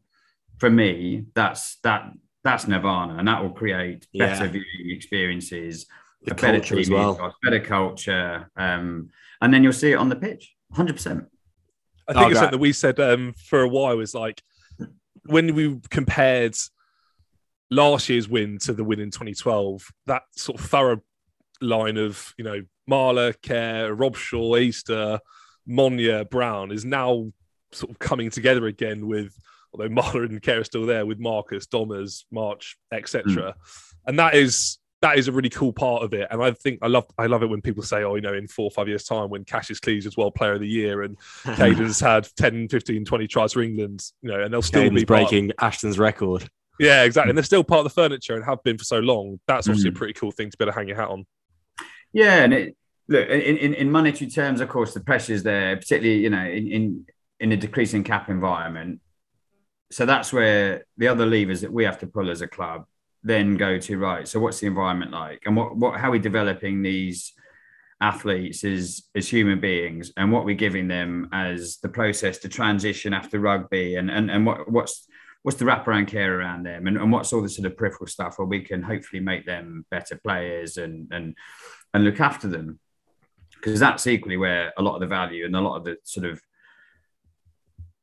for 0.58 0.70
me 0.70 1.24
that's 1.34 1.76
that 1.82 2.10
that's 2.44 2.68
nirvana 2.68 3.16
and 3.18 3.26
that 3.28 3.42
will 3.42 3.50
create 3.50 4.06
better 4.16 4.44
Yeah. 4.44 4.50
viewing 4.50 4.90
experiences 4.96 5.86
the 6.22 6.32
a 6.32 6.34
better 6.34 6.58
culture 6.58 6.78
as 6.78 6.90
well. 6.90 7.14
ethos, 7.14 7.32
better 7.42 7.60
culture 7.60 8.50
um, 8.56 9.10
and 9.40 9.52
then 9.52 9.62
you'll 9.64 9.72
see 9.72 9.92
it 9.92 9.96
on 9.96 10.08
the 10.08 10.16
pitch 10.16 10.54
100% 10.74 11.26
I 12.08 12.12
think 12.12 12.26
Oh, 12.26 12.28
it's 12.30 12.38
something 12.38 12.52
that 12.52 12.58
we 12.58 12.72
said 12.72 13.00
um, 13.00 13.34
for 13.48 13.62
a 13.62 13.68
while 13.68 13.96
was 13.96 14.14
like 14.14 14.40
when 15.24 15.54
we 15.56 15.80
compared 15.90 16.56
last 17.70 18.08
year's 18.08 18.28
win 18.28 18.58
to 18.58 18.72
the 18.72 18.84
win 18.84 19.00
in 19.00 19.10
2012, 19.10 19.88
that 20.06 20.22
sort 20.36 20.60
of 20.60 20.66
thorough 20.66 21.00
line 21.60 21.96
of, 21.96 22.32
you 22.38 22.44
know, 22.44 22.62
Marler, 22.88 23.34
Care, 23.42 23.92
Rob 23.92 24.16
Shaw, 24.16 24.56
Easter, 24.56 25.18
Monye, 25.68 26.28
Brown 26.30 26.72
is 26.72 26.84
now 26.84 27.30
sort 27.72 27.90
of 27.90 27.98
coming 27.98 28.30
together 28.30 28.66
again 28.66 29.06
with, 29.06 29.34
although 29.72 29.88
Marler 29.88 30.24
and 30.28 30.40
Care 30.42 30.60
are 30.60 30.64
still 30.64 30.86
there, 30.86 31.04
with 31.06 31.18
Marcus, 31.18 31.66
Domers, 31.66 32.24
March, 32.30 32.76
etc. 32.92 33.54
And 34.06 34.18
that 34.18 34.34
is 34.34 34.78
that 35.02 35.18
is 35.18 35.28
a 35.28 35.32
really 35.32 35.50
cool 35.50 35.72
part 35.74 36.02
of 36.02 36.14
it. 36.14 36.26
And 36.30 36.42
I 36.42 36.52
think 36.52 36.78
I 36.82 36.86
love 36.86 37.06
I 37.18 37.26
love 37.26 37.42
it 37.42 37.46
when 37.50 37.60
people 37.60 37.82
say, 37.82 38.02
oh, 38.02 38.14
you 38.14 38.22
know, 38.22 38.32
in 38.34 38.46
four 38.48 38.64
or 38.64 38.70
five 38.70 38.88
years' 38.88 39.04
time 39.04 39.28
when 39.28 39.44
Cassius 39.44 39.78
Cleaves 39.80 40.06
is 40.06 40.16
World 40.16 40.34
Player 40.34 40.54
of 40.54 40.60
the 40.60 40.66
Year 40.68 41.02
and 41.02 41.18
Cadan's 41.44 42.00
had 42.00 42.26
10, 42.38 42.68
15, 42.68 43.04
20 43.04 43.26
tries 43.26 43.52
for 43.52 43.62
England, 43.62 44.02
you 44.22 44.30
know, 44.30 44.40
and 44.40 44.52
they'll 44.52 44.62
still 44.62 44.82
Cadan's 44.82 45.02
be 45.02 45.06
part- 45.06 45.28
breaking 45.28 45.52
Ashton's 45.60 45.98
record. 45.98 46.48
yeah, 46.80 47.02
exactly. 47.04 47.30
And 47.30 47.36
they're 47.36 47.44
still 47.44 47.62
part 47.64 47.80
of 47.80 47.84
the 47.84 47.90
furniture 47.90 48.36
and 48.36 48.44
have 48.44 48.62
been 48.62 48.78
for 48.78 48.84
so 48.84 49.00
long. 49.00 49.38
That's 49.46 49.68
obviously 49.68 49.90
Mm. 49.90 49.96
a 49.96 49.98
pretty 49.98 50.12
cool 50.14 50.30
thing 50.30 50.50
to 50.50 50.56
be 50.56 50.64
able 50.64 50.72
to 50.72 50.78
hang 50.78 50.88
your 50.88 50.96
hat 50.96 51.08
on. 51.08 51.26
Yeah, 52.12 52.42
and 52.44 52.54
it 52.54 52.76
look 53.08 53.28
in, 53.28 53.56
in, 53.56 53.74
in 53.74 53.90
monetary 53.90 54.30
terms, 54.30 54.60
of 54.60 54.68
course, 54.68 54.94
the 54.94 55.00
pressure's 55.00 55.42
there, 55.42 55.76
particularly 55.76 56.20
you 56.20 56.30
know 56.30 56.44
in 56.44 56.68
in, 56.68 57.06
in 57.40 57.52
a 57.52 57.56
decreasing 57.56 58.04
cap 58.04 58.28
environment. 58.28 59.00
So 59.90 60.04
that's 60.04 60.32
where 60.32 60.84
the 60.96 61.08
other 61.08 61.26
levers 61.26 61.60
that 61.60 61.72
we 61.72 61.84
have 61.84 61.98
to 62.00 62.06
pull 62.06 62.30
as 62.30 62.40
a 62.40 62.48
club 62.48 62.86
then 63.26 63.56
go 63.56 63.76
to 63.76 63.98
right. 63.98 64.26
So 64.26 64.38
what's 64.38 64.60
the 64.60 64.68
environment 64.68 65.10
like, 65.10 65.42
and 65.46 65.56
what 65.56 65.76
what 65.76 65.98
how 66.00 66.08
are 66.08 66.12
we 66.12 66.18
developing 66.18 66.82
these 66.82 67.32
athletes 68.00 68.62
as 68.62 69.02
as 69.14 69.28
human 69.28 69.60
beings, 69.60 70.12
and 70.16 70.30
what 70.30 70.44
we're 70.44 70.54
giving 70.54 70.88
them 70.88 71.28
as 71.32 71.78
the 71.82 71.88
process 71.88 72.38
to 72.38 72.48
transition 72.48 73.12
after 73.12 73.40
rugby, 73.40 73.96
and 73.96 74.10
and 74.10 74.30
and 74.30 74.46
what 74.46 74.70
what's 74.70 75.06
what's 75.42 75.58
the 75.58 75.64
wraparound 75.64 76.08
care 76.08 76.38
around 76.38 76.64
them, 76.64 76.86
and, 76.86 76.96
and 76.96 77.10
what's 77.12 77.32
all 77.32 77.42
the 77.42 77.48
sort 77.48 77.66
of 77.66 77.76
peripheral 77.76 78.06
stuff 78.06 78.38
where 78.38 78.46
we 78.46 78.60
can 78.60 78.82
hopefully 78.82 79.20
make 79.20 79.44
them 79.44 79.84
better 79.90 80.18
players 80.22 80.76
and 80.76 81.08
and 81.12 81.34
and 81.94 82.04
look 82.04 82.20
after 82.20 82.46
them 82.46 82.78
because 83.56 83.80
that's 83.80 84.06
equally 84.06 84.36
where 84.36 84.72
a 84.78 84.82
lot 84.82 84.94
of 84.94 85.00
the 85.00 85.06
value 85.06 85.44
and 85.44 85.56
a 85.56 85.60
lot 85.60 85.76
of 85.76 85.84
the 85.84 85.96
sort 86.04 86.26
of 86.26 86.40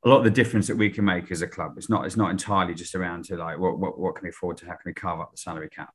a 0.05 0.09
lot 0.09 0.17
of 0.17 0.23
the 0.23 0.31
difference 0.31 0.67
that 0.67 0.75
we 0.75 0.89
can 0.89 1.05
make 1.05 1.31
as 1.31 1.41
a 1.41 1.47
club. 1.47 1.73
It's 1.77 1.89
not 1.89 2.05
it's 2.05 2.17
not 2.17 2.31
entirely 2.31 2.73
just 2.73 2.95
around 2.95 3.25
to 3.25 3.37
like 3.37 3.57
what 3.57 3.79
what, 3.79 3.97
what 3.97 4.15
can 4.15 4.23
we 4.23 4.29
afford 4.29 4.57
to 4.57 4.65
how 4.65 4.73
can 4.73 4.81
we 4.85 4.93
carve 4.93 5.19
up 5.19 5.31
the 5.31 5.37
salary 5.37 5.69
cap. 5.69 5.93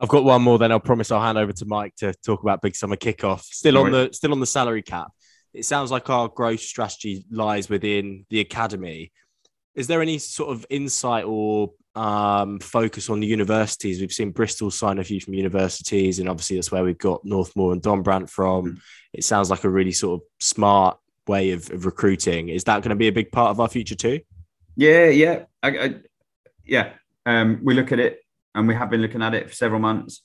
I've 0.00 0.08
got 0.08 0.24
one 0.24 0.42
more. 0.42 0.58
Then 0.58 0.70
I'll 0.70 0.80
promise 0.80 1.10
I'll 1.10 1.20
hand 1.20 1.38
over 1.38 1.52
to 1.52 1.64
Mike 1.64 1.94
to 1.96 2.12
talk 2.24 2.42
about 2.42 2.62
big 2.62 2.76
summer 2.76 2.96
kickoff. 2.96 3.42
Still 3.42 3.78
on 3.78 3.90
the 3.90 4.10
still 4.12 4.32
on 4.32 4.40
the 4.40 4.46
salary 4.46 4.82
cap. 4.82 5.08
It 5.54 5.64
sounds 5.64 5.90
like 5.90 6.10
our 6.10 6.28
growth 6.28 6.60
strategy 6.60 7.24
lies 7.30 7.68
within 7.68 8.26
the 8.30 8.40
academy. 8.40 9.12
Is 9.74 9.86
there 9.86 10.02
any 10.02 10.18
sort 10.18 10.50
of 10.50 10.66
insight 10.70 11.24
or 11.24 11.72
um, 11.98 12.60
focus 12.60 13.10
on 13.10 13.20
the 13.20 13.26
universities? 13.26 14.00
We've 14.00 14.12
seen 14.12 14.30
Bristol 14.30 14.70
sign 14.70 14.98
a 14.98 15.04
few 15.04 15.20
from 15.20 15.34
universities, 15.34 16.20
and 16.20 16.28
obviously 16.28 16.56
that's 16.56 16.70
where 16.70 16.84
we've 16.84 16.96
got 16.96 17.24
Northmore 17.24 17.72
and 17.72 17.82
Dombrandt 17.82 18.30
from. 18.30 18.80
It 19.12 19.24
sounds 19.24 19.50
like 19.50 19.64
a 19.64 19.68
really 19.68 19.92
sort 19.92 20.20
of 20.20 20.26
smart 20.38 20.98
way 21.26 21.50
of, 21.50 21.70
of 21.70 21.84
recruiting. 21.84 22.50
Is 22.50 22.64
that 22.64 22.82
going 22.82 22.90
to 22.90 22.96
be 22.96 23.08
a 23.08 23.12
big 23.12 23.32
part 23.32 23.50
of 23.50 23.60
our 23.60 23.68
future 23.68 23.96
too? 23.96 24.20
Yeah, 24.76 25.08
yeah, 25.08 25.44
I, 25.62 25.68
I, 25.68 25.94
yeah. 26.64 26.92
Um, 27.26 27.60
we 27.64 27.74
look 27.74 27.90
at 27.90 27.98
it, 27.98 28.20
and 28.54 28.68
we 28.68 28.74
have 28.74 28.90
been 28.90 29.02
looking 29.02 29.22
at 29.22 29.34
it 29.34 29.48
for 29.48 29.54
several 29.54 29.80
months. 29.80 30.22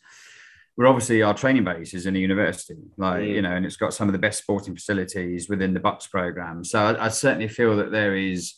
We're 0.78 0.88
obviously 0.88 1.22
our 1.22 1.34
training 1.34 1.64
base 1.64 1.94
is 1.94 2.06
in 2.06 2.16
a 2.16 2.20
university, 2.20 2.78
like 2.98 3.22
Mm. 3.22 3.30
you 3.36 3.42
know, 3.42 3.52
and 3.52 3.66
it's 3.66 3.78
got 3.78 3.94
some 3.94 4.08
of 4.10 4.14
the 4.14 4.20
best 4.20 4.42
sporting 4.42 4.76
facilities 4.76 5.50
within 5.50 5.74
the 5.74 5.80
BUCS 5.80 6.10
program. 6.10 6.64
So 6.64 6.80
I, 6.80 7.06
I 7.06 7.08
certainly 7.10 7.48
feel 7.48 7.76
that 7.78 7.92
there 7.92 8.16
is 8.16 8.56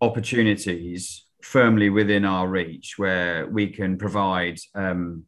opportunities 0.00 1.21
firmly 1.42 1.90
within 1.90 2.24
our 2.24 2.48
reach 2.48 2.98
where 2.98 3.46
we 3.46 3.68
can 3.68 3.98
provide 3.98 4.58
um, 4.74 5.24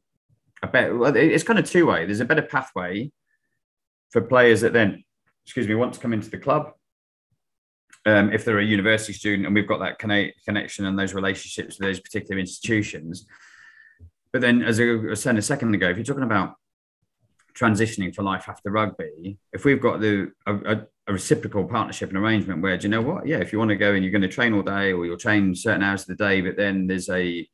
a 0.62 0.67
better. 0.67 1.17
It's 1.17 1.45
kind 1.45 1.59
of 1.59 1.69
two 1.69 1.87
way. 1.87 2.07
There's 2.07 2.21
a 2.21 2.25
better 2.25 2.43
pathway 2.43 3.11
for 4.11 4.23
players 4.23 4.61
that 4.62 4.73
then, 4.73 5.05
excuse 5.45 5.69
me, 5.69 5.75
want 5.75 5.95
to 5.95 6.01
come 6.01 6.12
into 6.12 6.31
the 6.31 6.39
club 6.39 6.73
um, 8.07 8.33
if 8.33 8.45
they're 8.45 8.59
a 8.59 8.65
university 8.65 9.12
student 9.12 9.47
and 9.47 9.55
we've 9.55 9.69
got 9.69 9.81
that 9.81 9.99
conne- 9.99 10.33
connection 10.45 10.87
and 10.87 10.99
those 10.99 11.15
relationships 11.15 11.79
with 11.79 11.87
those 11.87 12.01
particular 12.01 12.39
institutions. 12.39 13.27
But 14.33 14.41
then, 14.41 14.62
as 14.62 14.81
I 14.81 14.85
was 14.85 15.23
saying 15.23 15.39
a 15.39 15.43
second 15.43 15.75
ago, 15.75 15.89
if 15.89 15.97
you're 15.97 16.05
talking 16.05 16.25
about 16.25 16.55
transitioning 17.59 18.15
for 18.15 18.23
life 18.23 18.49
after 18.49 18.71
rugby, 18.71 19.39
if 19.53 19.65
we've 19.65 19.81
got 19.81 20.01
the 20.01 20.33
a, 20.47 20.55
a, 20.55 20.87
a 21.09 21.13
reciprocal 21.13 21.65
partnership 21.65 22.09
and 22.09 22.19
arrangement 22.19 22.63
where, 22.63 22.77
do 22.77 22.85
you 22.85 22.91
know 22.91 23.03
what? 23.03 23.27
Yeah, 23.27 23.39
if 23.39 23.53
you 23.53 23.59
want 23.59 23.71
to 23.71 23.77
go 23.77 23.93
and 23.93 24.03
you're 24.03 24.13
going 24.13 24.23
to 24.23 24.29
train 24.29 24.53
all 24.53 24.63
day 24.63 24.93
or 24.93 25.07
you'll 25.07 25.17
train 25.17 25.55
certain 25.55 25.83
hours 25.83 26.03
of 26.03 26.09
the 26.09 26.25
day, 26.25 26.41
but 26.41 26.57
then 26.57 26.87
there's 26.87 27.09
a 27.09 27.49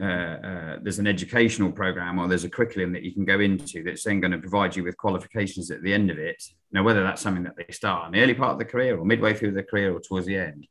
uh, 0.00 0.04
uh, 0.04 0.76
there's 0.80 1.00
an 1.00 1.08
educational 1.08 1.72
program 1.72 2.20
or 2.20 2.28
there's 2.28 2.44
a 2.44 2.50
curriculum 2.50 2.92
that 2.92 3.02
you 3.02 3.12
can 3.12 3.24
go 3.24 3.40
into 3.40 3.82
that's 3.82 4.04
then 4.04 4.20
going 4.20 4.30
to 4.30 4.38
provide 4.38 4.76
you 4.76 4.84
with 4.84 4.96
qualifications 4.96 5.72
at 5.72 5.82
the 5.82 5.92
end 5.92 6.08
of 6.08 6.18
it. 6.18 6.40
Now, 6.70 6.84
whether 6.84 7.02
that's 7.02 7.20
something 7.20 7.42
that 7.42 7.56
they 7.56 7.72
start 7.72 8.06
in 8.06 8.12
the 8.12 8.22
early 8.22 8.34
part 8.34 8.52
of 8.52 8.58
the 8.58 8.64
career 8.64 8.96
or 8.96 9.04
midway 9.04 9.34
through 9.34 9.52
the 9.52 9.62
career 9.64 9.92
or 9.92 9.98
towards 10.00 10.26
the 10.26 10.36
end, 10.36 10.68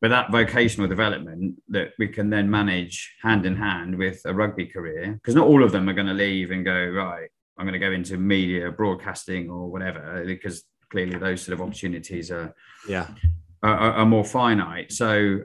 but 0.00 0.08
that 0.08 0.32
vocational 0.32 0.88
development 0.88 1.60
that 1.68 1.92
we 1.98 2.08
can 2.08 2.30
then 2.30 2.50
manage 2.50 3.14
hand 3.22 3.44
in 3.44 3.56
hand 3.56 3.98
with 3.98 4.22
a 4.24 4.32
rugby 4.32 4.64
career, 4.64 5.12
because 5.12 5.34
not 5.34 5.46
all 5.46 5.62
of 5.62 5.72
them 5.72 5.88
are 5.88 5.94
going 5.94 6.06
to 6.06 6.14
leave 6.14 6.50
and 6.50 6.64
go, 6.64 6.86
right, 6.86 7.28
I'm 7.60 7.66
going 7.66 7.74
to 7.74 7.86
go 7.86 7.92
into 7.92 8.16
media, 8.16 8.70
broadcasting, 8.70 9.50
or 9.50 9.70
whatever, 9.70 10.24
because 10.24 10.64
clearly 10.90 11.18
those 11.18 11.42
sort 11.42 11.52
of 11.52 11.60
opportunities 11.60 12.30
are 12.30 12.54
Yeah. 12.88 13.06
are, 13.62 13.92
are 13.92 14.06
more 14.06 14.24
finite. 14.24 14.90
So 14.92 15.40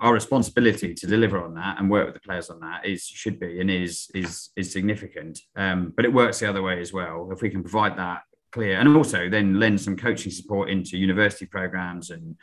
our 0.00 0.12
responsibility 0.12 0.94
to 0.94 1.06
deliver 1.06 1.42
on 1.42 1.54
that 1.54 1.78
and 1.78 1.90
work 1.90 2.06
with 2.06 2.14
the 2.14 2.20
players 2.20 2.48
on 2.48 2.60
that 2.60 2.86
is 2.86 3.04
should 3.04 3.40
be 3.40 3.60
and 3.60 3.70
is 3.70 4.08
is 4.14 4.50
is 4.54 4.70
significant. 4.70 5.40
Um, 5.56 5.92
but 5.96 6.04
it 6.04 6.12
works 6.12 6.38
the 6.38 6.48
other 6.48 6.62
way 6.62 6.80
as 6.80 6.92
well. 6.92 7.28
If 7.32 7.42
we 7.42 7.50
can 7.50 7.62
provide 7.62 7.98
that 7.98 8.22
clear 8.52 8.78
and 8.78 8.96
also 8.96 9.28
then 9.28 9.58
lend 9.58 9.80
some 9.80 9.96
coaching 9.96 10.30
support 10.30 10.70
into 10.70 10.96
university 10.96 11.46
programs 11.46 12.10
and 12.10 12.36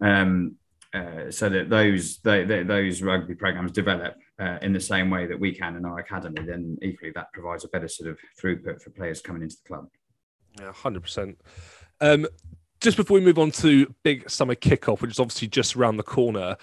um, 0.00 0.56
uh, 0.94 1.30
so 1.30 1.48
that 1.50 1.68
those 1.68 2.18
they, 2.20 2.44
they, 2.44 2.62
those 2.62 3.02
rugby 3.02 3.34
programs 3.34 3.72
develop 3.72 4.14
uh, 4.40 4.58
in 4.62 4.72
the 4.72 4.80
same 4.80 5.10
way 5.10 5.26
that 5.26 5.38
we 5.38 5.54
can 5.54 5.76
in 5.76 5.84
our 5.84 5.98
academy, 5.98 6.42
then 6.42 6.76
equally 6.82 7.12
that 7.14 7.32
provides 7.32 7.64
a 7.64 7.68
better 7.68 7.88
sort 7.88 8.10
of 8.10 8.18
throughput 8.40 8.80
for 8.82 8.90
players 8.90 9.20
coming 9.20 9.42
into 9.42 9.56
the 9.56 9.68
club. 9.68 9.88
Yeah, 10.60 10.72
hundred 10.72 11.02
percent. 11.02 11.40
Um, 12.00 12.26
just 12.80 12.96
before 12.96 13.14
we 13.14 13.24
move 13.24 13.38
on 13.38 13.50
to 13.52 13.94
big 14.02 14.28
summer 14.28 14.54
kickoff, 14.54 15.00
which 15.00 15.12
is 15.12 15.20
obviously 15.20 15.48
just 15.48 15.76
around 15.76 15.96
the 15.96 16.02
corner, 16.02 16.56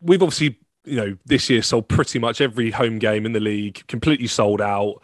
we've 0.00 0.22
obviously 0.22 0.58
you 0.84 0.96
know 0.96 1.16
this 1.24 1.48
year 1.48 1.62
sold 1.62 1.88
pretty 1.88 2.18
much 2.18 2.40
every 2.40 2.70
home 2.70 2.98
game 2.98 3.26
in 3.26 3.32
the 3.32 3.40
league, 3.40 3.86
completely 3.86 4.26
sold 4.26 4.60
out. 4.60 5.02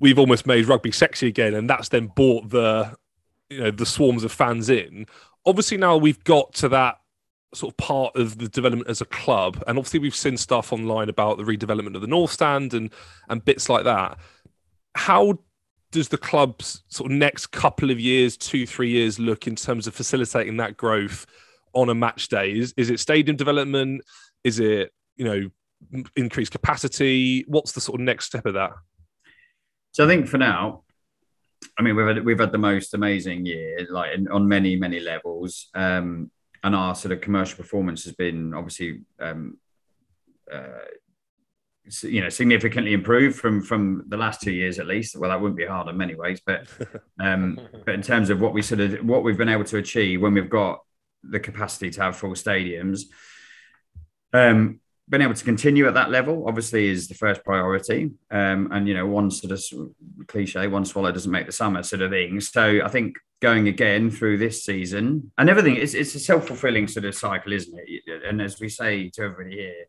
We've 0.00 0.18
almost 0.18 0.46
made 0.46 0.66
rugby 0.66 0.92
sexy 0.92 1.28
again, 1.28 1.54
and 1.54 1.68
that's 1.68 1.88
then 1.88 2.08
brought 2.08 2.50
the 2.50 2.96
you 3.48 3.60
know 3.60 3.70
the 3.70 3.86
swarms 3.86 4.24
of 4.24 4.32
fans 4.32 4.68
in. 4.68 5.06
Obviously, 5.46 5.76
now 5.76 5.96
we've 5.96 6.22
got 6.24 6.52
to 6.54 6.68
that 6.70 6.98
sort 7.54 7.72
of 7.72 7.76
part 7.78 8.16
of 8.16 8.38
the 8.38 8.48
development 8.48 8.88
as 8.88 9.00
a 9.00 9.06
club. 9.06 9.62
And 9.66 9.78
obviously, 9.78 10.00
we've 10.00 10.14
seen 10.14 10.36
stuff 10.36 10.72
online 10.72 11.08
about 11.08 11.38
the 11.38 11.44
redevelopment 11.44 11.94
of 11.94 12.00
the 12.00 12.06
North 12.06 12.32
Stand 12.32 12.74
and 12.74 12.90
and 13.28 13.44
bits 13.44 13.68
like 13.68 13.84
that. 13.84 14.18
How 14.94 15.38
does 15.90 16.08
the 16.08 16.18
club's 16.18 16.82
sort 16.88 17.10
of 17.10 17.16
next 17.16 17.46
couple 17.48 17.90
of 17.90 17.98
years, 17.98 18.36
two 18.36 18.66
three 18.66 18.90
years, 18.90 19.18
look 19.18 19.46
in 19.46 19.56
terms 19.56 19.86
of 19.86 19.94
facilitating 19.94 20.58
that 20.58 20.76
growth 20.76 21.26
on 21.72 21.88
a 21.88 21.94
match 21.94 22.28
day? 22.28 22.52
Is 22.52 22.74
is 22.76 22.90
it 22.90 23.00
stadium 23.00 23.36
development? 23.36 24.02
Is 24.44 24.60
it 24.60 24.92
you 25.16 25.24
know 25.24 25.50
increased 26.16 26.52
capacity? 26.52 27.44
What's 27.48 27.72
the 27.72 27.80
sort 27.80 28.00
of 28.00 28.04
next 28.04 28.26
step 28.26 28.46
of 28.46 28.54
that? 28.54 28.72
So 29.92 30.04
I 30.04 30.08
think 30.08 30.28
for 30.28 30.38
now, 30.38 30.84
I 31.78 31.82
mean, 31.82 31.96
we've 31.96 32.06
had, 32.06 32.24
we've 32.24 32.38
had 32.38 32.52
the 32.52 32.58
most 32.58 32.94
amazing 32.94 33.46
year, 33.46 33.86
like 33.90 34.10
on 34.30 34.46
many 34.46 34.76
many 34.76 35.00
levels. 35.00 35.68
Um, 35.74 36.30
and 36.68 36.76
our 36.76 36.94
sort 36.94 37.12
of 37.12 37.22
commercial 37.22 37.56
performance 37.56 38.04
has 38.04 38.12
been 38.12 38.52
obviously 38.52 39.00
um, 39.18 39.56
uh, 40.52 40.84
you 42.02 42.20
know 42.20 42.28
significantly 42.28 42.92
improved 42.92 43.38
from 43.38 43.62
from 43.62 44.04
the 44.08 44.18
last 44.18 44.42
two 44.42 44.52
years 44.52 44.78
at 44.78 44.86
least. 44.86 45.16
Well 45.16 45.30
that 45.30 45.40
wouldn't 45.40 45.56
be 45.56 45.64
hard 45.64 45.88
in 45.88 45.96
many 45.96 46.14
ways 46.14 46.42
but 46.44 46.68
um 47.20 47.58
but 47.86 47.94
in 47.94 48.02
terms 48.02 48.28
of 48.28 48.42
what 48.42 48.52
we 48.52 48.60
sort 48.60 48.80
of 48.80 49.02
what 49.02 49.24
we've 49.24 49.38
been 49.38 49.48
able 49.48 49.64
to 49.64 49.78
achieve 49.78 50.20
when 50.20 50.34
we've 50.34 50.50
got 50.50 50.80
the 51.22 51.40
capacity 51.40 51.88
to 51.90 52.02
have 52.02 52.16
full 52.16 52.32
stadiums 52.32 53.04
um 54.34 54.78
been 55.08 55.22
able 55.22 55.34
to 55.34 55.44
continue 55.44 55.86
at 55.86 55.94
that 55.94 56.10
level 56.10 56.44
obviously 56.46 56.88
is 56.88 57.08
the 57.08 57.14
first 57.14 57.42
priority 57.44 58.10
um 58.30 58.68
and 58.72 58.86
you 58.86 58.94
know 58.94 59.06
one 59.06 59.30
sort 59.30 59.52
of 59.52 59.62
cliche 60.26 60.66
one 60.66 60.84
swallow 60.84 61.10
doesn't 61.10 61.32
make 61.32 61.46
the 61.46 61.52
summer 61.52 61.82
sort 61.82 62.02
of 62.02 62.10
thing 62.10 62.40
so 62.40 62.80
i 62.84 62.88
think 62.88 63.16
going 63.40 63.68
again 63.68 64.10
through 64.10 64.38
this 64.38 64.64
season 64.64 65.30
and 65.38 65.48
everything. 65.48 65.76
It's, 65.76 65.94
it's 65.94 66.14
a 66.14 66.20
self 66.20 66.46
fulfilling 66.46 66.88
sort 66.88 67.04
of 67.04 67.14
cycle, 67.14 67.52
isn't 67.52 67.78
it? 67.86 68.02
And 68.26 68.42
as 68.42 68.60
we 68.60 68.68
say 68.68 69.08
to 69.10 69.22
everybody 69.22 69.56
here, 69.56 69.84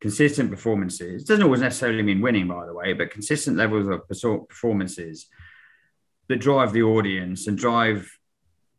consistent 0.00 0.50
performances 0.50 1.24
doesn't 1.24 1.42
always 1.42 1.60
necessarily 1.60 2.02
mean 2.02 2.20
winning, 2.20 2.46
by 2.46 2.66
the 2.66 2.74
way, 2.74 2.92
but 2.92 3.10
consistent 3.10 3.56
levels 3.56 3.88
of 3.88 4.06
performances 4.48 5.26
that 6.28 6.36
drive 6.36 6.72
the 6.72 6.82
audience 6.82 7.46
and 7.46 7.58
drive 7.58 8.08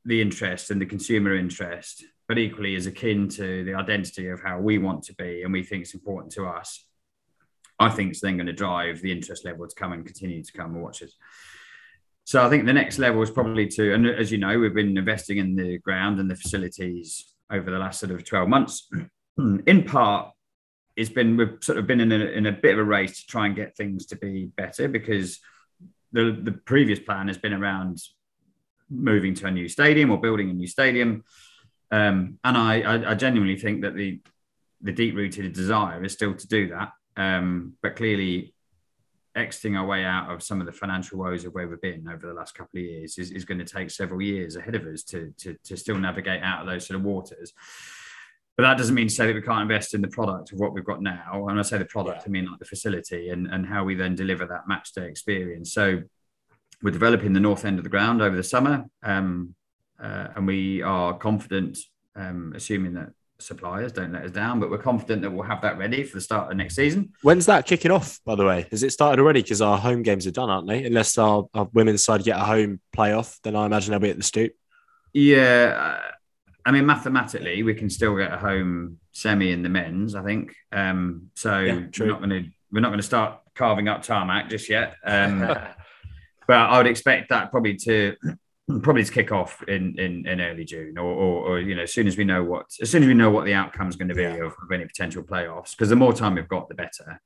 the 0.06 0.22
interest 0.22 0.72
and 0.72 0.80
the 0.80 0.86
consumer 0.86 1.36
interest, 1.36 2.06
but 2.30 2.38
equally 2.38 2.76
is 2.76 2.86
akin 2.86 3.28
to 3.28 3.64
the 3.66 3.74
identity 3.74 4.28
of 4.28 4.40
how 4.40 4.60
we 4.60 4.78
want 4.78 5.04
to 5.04 5.16
be 5.16 5.42
and 5.42 5.52
we 5.52 5.64
think 5.64 5.82
it's 5.82 5.96
important 5.96 6.32
to 6.32 6.46
us. 6.46 6.86
I 7.80 7.90
think 7.90 8.12
it's 8.12 8.22
then 8.22 8.38
going 8.38 8.46
to 8.46 8.54
drive 8.54 9.02
the 9.02 9.12
interest 9.12 9.46
level 9.46 9.68
to 9.68 9.76
come 9.76 9.94
and 9.94 10.06
continue 10.06 10.44
to 10.44 10.52
come 10.54 10.76
and 10.76 10.84
watch 10.84 11.02
us. 11.02 11.16
So 12.26 12.46
I 12.46 12.50
think 12.50 12.68
the 12.68 12.74
next 12.74 13.00
level 13.00 13.24
is 13.24 13.32
probably 13.32 13.68
to, 13.70 13.96
and 13.96 14.06
as 14.06 14.32
you 14.32 14.38
know, 14.38 14.60
we've 14.60 14.76
been 14.76 14.96
investing 14.96 15.40
in 15.40 15.56
the 15.56 15.80
ground 15.80 16.20
and 16.20 16.30
the 16.30 16.36
facilities 16.36 17.34
over 17.52 17.72
the 17.72 17.80
last 17.80 18.00
sort 18.00 18.12
of 18.12 18.24
12 18.24 18.48
months. 18.48 18.88
in 19.66 19.84
part, 19.86 20.32
it's 20.96 21.10
been, 21.10 21.36
we've 21.36 21.58
sort 21.62 21.80
of 21.80 21.88
been 21.88 22.00
in 22.00 22.12
a, 22.12 22.26
in 22.26 22.46
a 22.46 22.52
bit 22.52 22.74
of 22.74 22.80
a 22.80 22.84
race 22.84 23.22
to 23.22 23.26
try 23.26 23.48
and 23.48 23.56
get 23.56 23.76
things 23.76 24.06
to 24.08 24.16
be 24.16 24.52
better 24.56 24.88
because 24.88 25.40
the, 26.12 26.40
the 26.44 26.52
previous 26.52 27.00
plan 27.00 27.28
has 27.28 27.40
been 27.40 27.54
around 27.54 27.98
moving 28.88 29.34
to 29.34 29.48
a 29.48 29.52
new 29.52 29.68
stadium 29.68 30.12
or 30.12 30.22
building 30.22 30.52
a 30.52 30.54
new 30.54 30.68
stadium. 30.68 31.24
Um, 31.92 32.40
and 32.44 32.58
I, 32.58 32.82
I, 32.82 33.12
I, 33.12 33.16
genuinely 33.16 33.58
think 33.58 33.82
that 33.82 33.96
the, 33.96 34.22
the 34.82 34.92
deep 34.92 35.16
rooted 35.16 35.54
desire 35.54 36.04
is 36.04 36.14
still 36.14 36.36
to 36.36 36.48
do 36.48 36.68
that. 36.70 36.92
Um, 37.18 37.74
but 37.82 37.96
clearly, 37.96 38.54
exiting 39.36 39.76
our 39.76 39.86
way 39.86 40.04
out 40.04 40.32
of 40.32 40.44
some 40.44 40.60
of 40.60 40.66
the 40.66 40.72
financial 40.72 41.18
woes 41.18 41.46
of 41.46 41.54
where 41.54 41.68
we've 41.68 41.82
been 41.82 42.08
over 42.08 42.28
the 42.28 42.34
last 42.34 42.56
couple 42.56 42.80
of 42.80 42.86
years 42.86 43.18
is, 43.18 43.32
is 43.32 43.46
going 43.46 43.58
to 43.58 43.66
take 43.66 43.90
several 43.90 44.22
years 44.22 44.56
ahead 44.56 44.76
of 44.76 44.86
us 44.86 45.04
to, 45.04 45.34
to, 45.38 45.56
to 45.64 45.78
still 45.78 45.98
navigate 45.98 46.44
out 46.44 46.62
of 46.62 46.68
those 46.68 46.86
sort 46.86 47.00
of 47.00 47.06
waters. 47.06 47.54
But 48.58 48.64
that 48.64 48.78
doesn't 48.78 48.96
mean 48.96 49.08
to 49.08 49.14
say 49.14 49.26
that 49.28 49.36
we 49.36 49.42
can't 49.42 49.62
invest 49.62 49.94
in 49.94 50.02
the 50.02 50.10
product 50.10 50.52
of 50.52 50.60
what 50.60 50.74
we've 50.74 50.84
got 50.84 51.02
now. 51.02 51.48
And 51.48 51.58
I 51.58 51.62
say 51.62 51.78
the 51.78 51.86
product, 51.86 52.18
yeah. 52.18 52.24
I 52.26 52.30
mean 52.30 52.46
like 52.46 52.60
the 52.60 52.66
facility 52.66 53.30
and, 53.30 53.48
and 53.48 53.66
how 53.66 53.86
we 53.86 53.96
then 53.96 54.16
deliver 54.16 54.46
that 54.46 54.68
match 54.68 54.92
day 54.94 55.08
experience. 55.08 55.74
So 55.74 56.02
we're 56.82 56.92
developing 56.92 57.34
the 57.34 57.40
north 57.40 57.64
end 57.66 57.78
of 57.78 57.84
the 57.84 57.90
ground 57.90 58.22
over 58.22 58.36
the 58.36 58.44
summer. 58.44 58.86
Um, 59.02 59.56
uh, 60.02 60.28
and 60.36 60.47
we 60.47 60.82
are 60.82 61.18
confident, 61.18 61.78
um, 62.16 62.54
assuming 62.56 62.93
that 62.93 63.10
suppliers 63.39 63.91
don't 63.91 64.12
let 64.12 64.24
us 64.24 64.32
down, 64.32 64.60
but 64.60 64.70
we're 64.70 64.78
confident 64.78 65.22
that 65.22 65.32
we'll 65.32 65.43
have 65.43 65.62
that 65.62 65.78
ready 65.78 66.04
for 66.04 66.18
the 66.18 66.22
start 66.22 66.52
of 66.52 66.58
next 66.58 66.76
season. 66.76 67.14
When's 67.22 67.45
that 67.45 67.66
kicking 67.66 67.91
off, 67.91 68.20
by 68.26 68.36
the 68.36 68.45
way? 68.45 68.68
Has 68.72 68.84
it 68.84 68.91
started 68.91 69.22
already? 69.22 69.41
Because 69.41 69.62
our 69.62 69.78
home 69.78 70.04
games 70.04 70.28
are 70.28 70.32
done, 70.32 70.50
aren't 70.50 70.68
they? 70.68 70.84
Unless 70.84 71.18
our, 71.18 71.47
our 71.54 71.68
women's 71.74 72.04
side 72.04 72.24
get 72.24 72.38
a 72.38 72.43
home 72.43 72.80
playoff, 72.95 73.39
then 73.43 73.56
I 73.56 73.66
imagine 73.66 73.91
they'll 73.91 74.00
be 74.00 74.10
at 74.10 74.18
the 74.18 74.24
Stoop. 74.24 74.54
Yeah. 75.14 76.00
Uh, 76.02 76.12
I 76.66 76.72
mean, 76.72 76.86
mathematically, 76.86 77.64
we 77.64 77.74
can 77.74 77.89
still 77.89 78.16
get 78.16 78.34
a 78.34 78.38
home 78.38 79.00
semi 79.12 79.52
in 79.52 79.64
the 79.64 79.70
men's, 79.70 80.16
I 80.16 80.24
think. 80.24 80.54
Um, 80.72 81.32
so 81.36 81.60
yeah, 81.60 81.74
we're 81.97 82.08
not 82.08 82.20
going 82.20 82.30
to 82.30 82.50
we're 82.72 82.82
not 82.82 82.89
going 82.89 83.00
to 83.00 83.04
start 83.04 83.39
carving 83.56 83.88
up 83.88 84.04
tarmac 84.04 84.50
just 84.50 84.70
yet. 84.70 84.95
Um, 85.04 85.39
but 86.47 86.58
I 86.58 86.78
would 86.78 86.88
expect 86.88 87.30
that 87.30 87.50
probably 87.50 87.76
to 87.78 88.16
probably 88.82 89.04
to 89.04 89.12
kick 89.12 89.32
off 89.32 89.64
in, 89.68 89.98
in, 89.98 90.28
in 90.28 90.40
early 90.40 90.64
June 90.64 90.98
or, 90.98 91.12
or, 91.12 91.48
or, 91.48 91.60
you 91.60 91.76
know 91.76 91.84
as 91.84 91.94
soon 91.94 92.08
as 92.08 92.18
we 92.18 92.24
know 92.24 92.44
what 92.44 92.68
as 92.82 92.90
soon 92.90 93.02
as 93.02 93.08
we 93.08 93.16
know 93.16 93.32
what 93.32 93.46
the 93.46 93.54
outcome 93.54 93.88
is 93.88 93.96
going 93.96 94.10
to 94.10 94.16
be 94.16 94.22
yeah. 94.22 94.36
of, 94.36 94.54
of, 94.62 94.72
any 94.72 94.86
potential 94.86 95.24
playoffs 95.24 95.72
because 95.72 95.90
the 95.90 95.96
more 95.96 96.14
time 96.14 96.36
we've 96.36 96.48
got 96.48 96.70
the 96.70 96.76
better. 96.76 97.22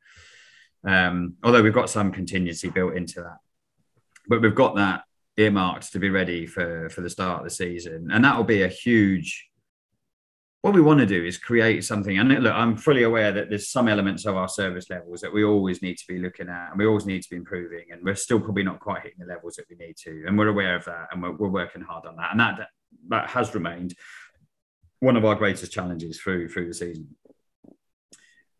Um, 0.85 1.35
although 1.43 1.61
we've 1.61 1.73
got 1.73 1.89
some 1.89 2.11
contingency 2.11 2.69
built 2.69 2.95
into 2.95 3.21
that. 3.21 3.37
But 4.27 4.41
we've 4.41 4.55
got 4.55 4.75
that 4.75 5.03
earmarked 5.37 5.91
to 5.91 5.99
be 5.99 6.09
ready 6.09 6.45
for 6.45 6.89
for 6.89 7.01
the 7.01 7.09
start 7.09 7.39
of 7.39 7.43
the 7.43 7.49
season. 7.49 8.09
And 8.11 8.23
that 8.23 8.37
will 8.37 8.43
be 8.43 8.63
a 8.63 8.67
huge 8.67 9.49
what 10.63 10.73
we 10.73 10.79
want 10.79 11.01
to 11.01 11.05
do 11.05 11.25
is 11.25 11.37
create 11.37 11.83
something. 11.83 12.17
And 12.17 12.29
look, 12.41 12.53
I'm 12.53 12.77
fully 12.77 13.03
aware 13.03 13.33
that 13.33 13.49
there's 13.49 13.67
some 13.67 13.89
elements 13.89 14.25
of 14.25 14.37
our 14.37 14.47
service 14.47 14.89
levels 14.89 15.19
that 15.19 15.33
we 15.33 15.43
always 15.43 15.81
need 15.81 15.97
to 15.97 16.07
be 16.07 16.19
looking 16.19 16.47
at 16.47 16.69
and 16.69 16.79
we 16.79 16.85
always 16.85 17.05
need 17.05 17.21
to 17.21 17.29
be 17.29 17.35
improving. 17.35 17.87
And 17.91 18.01
we're 18.01 18.15
still 18.15 18.39
probably 18.39 18.63
not 18.63 18.79
quite 18.79 19.03
hitting 19.03 19.19
the 19.19 19.25
levels 19.25 19.57
that 19.57 19.65
we 19.69 19.75
need 19.75 19.97
to. 19.97 20.23
And 20.25 20.37
we're 20.37 20.47
aware 20.47 20.77
of 20.77 20.85
that 20.85 21.09
and 21.11 21.21
we're, 21.21 21.33
we're 21.33 21.49
working 21.49 21.81
hard 21.81 22.05
on 22.05 22.15
that. 22.15 22.31
And 22.31 22.39
that, 22.39 22.69
that 23.09 23.29
has 23.31 23.53
remained 23.53 23.93
one 25.01 25.17
of 25.17 25.25
our 25.25 25.35
greatest 25.35 25.73
challenges 25.73 26.17
through, 26.17 26.47
through 26.47 26.69
the 26.69 26.73
season. 26.73 27.09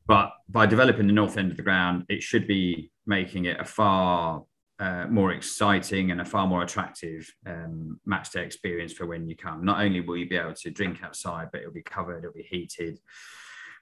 But 0.06 0.34
by 0.50 0.66
developing 0.66 1.08
the 1.08 1.14
north 1.14 1.38
end 1.38 1.52
of 1.52 1.58
the 1.58 1.64
ground, 1.64 2.04
it 2.10 2.22
should 2.22 2.48
be 2.48 2.92
making 3.06 3.46
it 3.46 3.62
a 3.62 3.66
far 3.66 4.44
uh, 4.84 5.08
more 5.08 5.32
exciting 5.32 6.12
and 6.12 6.20
a 6.20 6.26
far 6.26 6.46
more 6.46 6.62
attractive 6.62 7.34
um, 7.46 7.98
match 8.06 8.32
day 8.32 8.44
experience 8.44 8.92
for 8.92 9.06
when 9.06 9.30
you 9.30 9.36
come. 9.36 9.64
Not 9.64 9.82
only 9.82 10.02
will 10.02 10.18
you 10.18 10.28
be 10.28 10.36
able 10.36 10.56
to 10.56 10.72
drink 10.72 11.02
outside, 11.02 11.48
but 11.52 11.62
it'll 11.62 11.72
be 11.72 11.82
covered, 11.98 12.20
it'll 12.20 12.34
be 12.34 12.44
heated. 12.44 13.00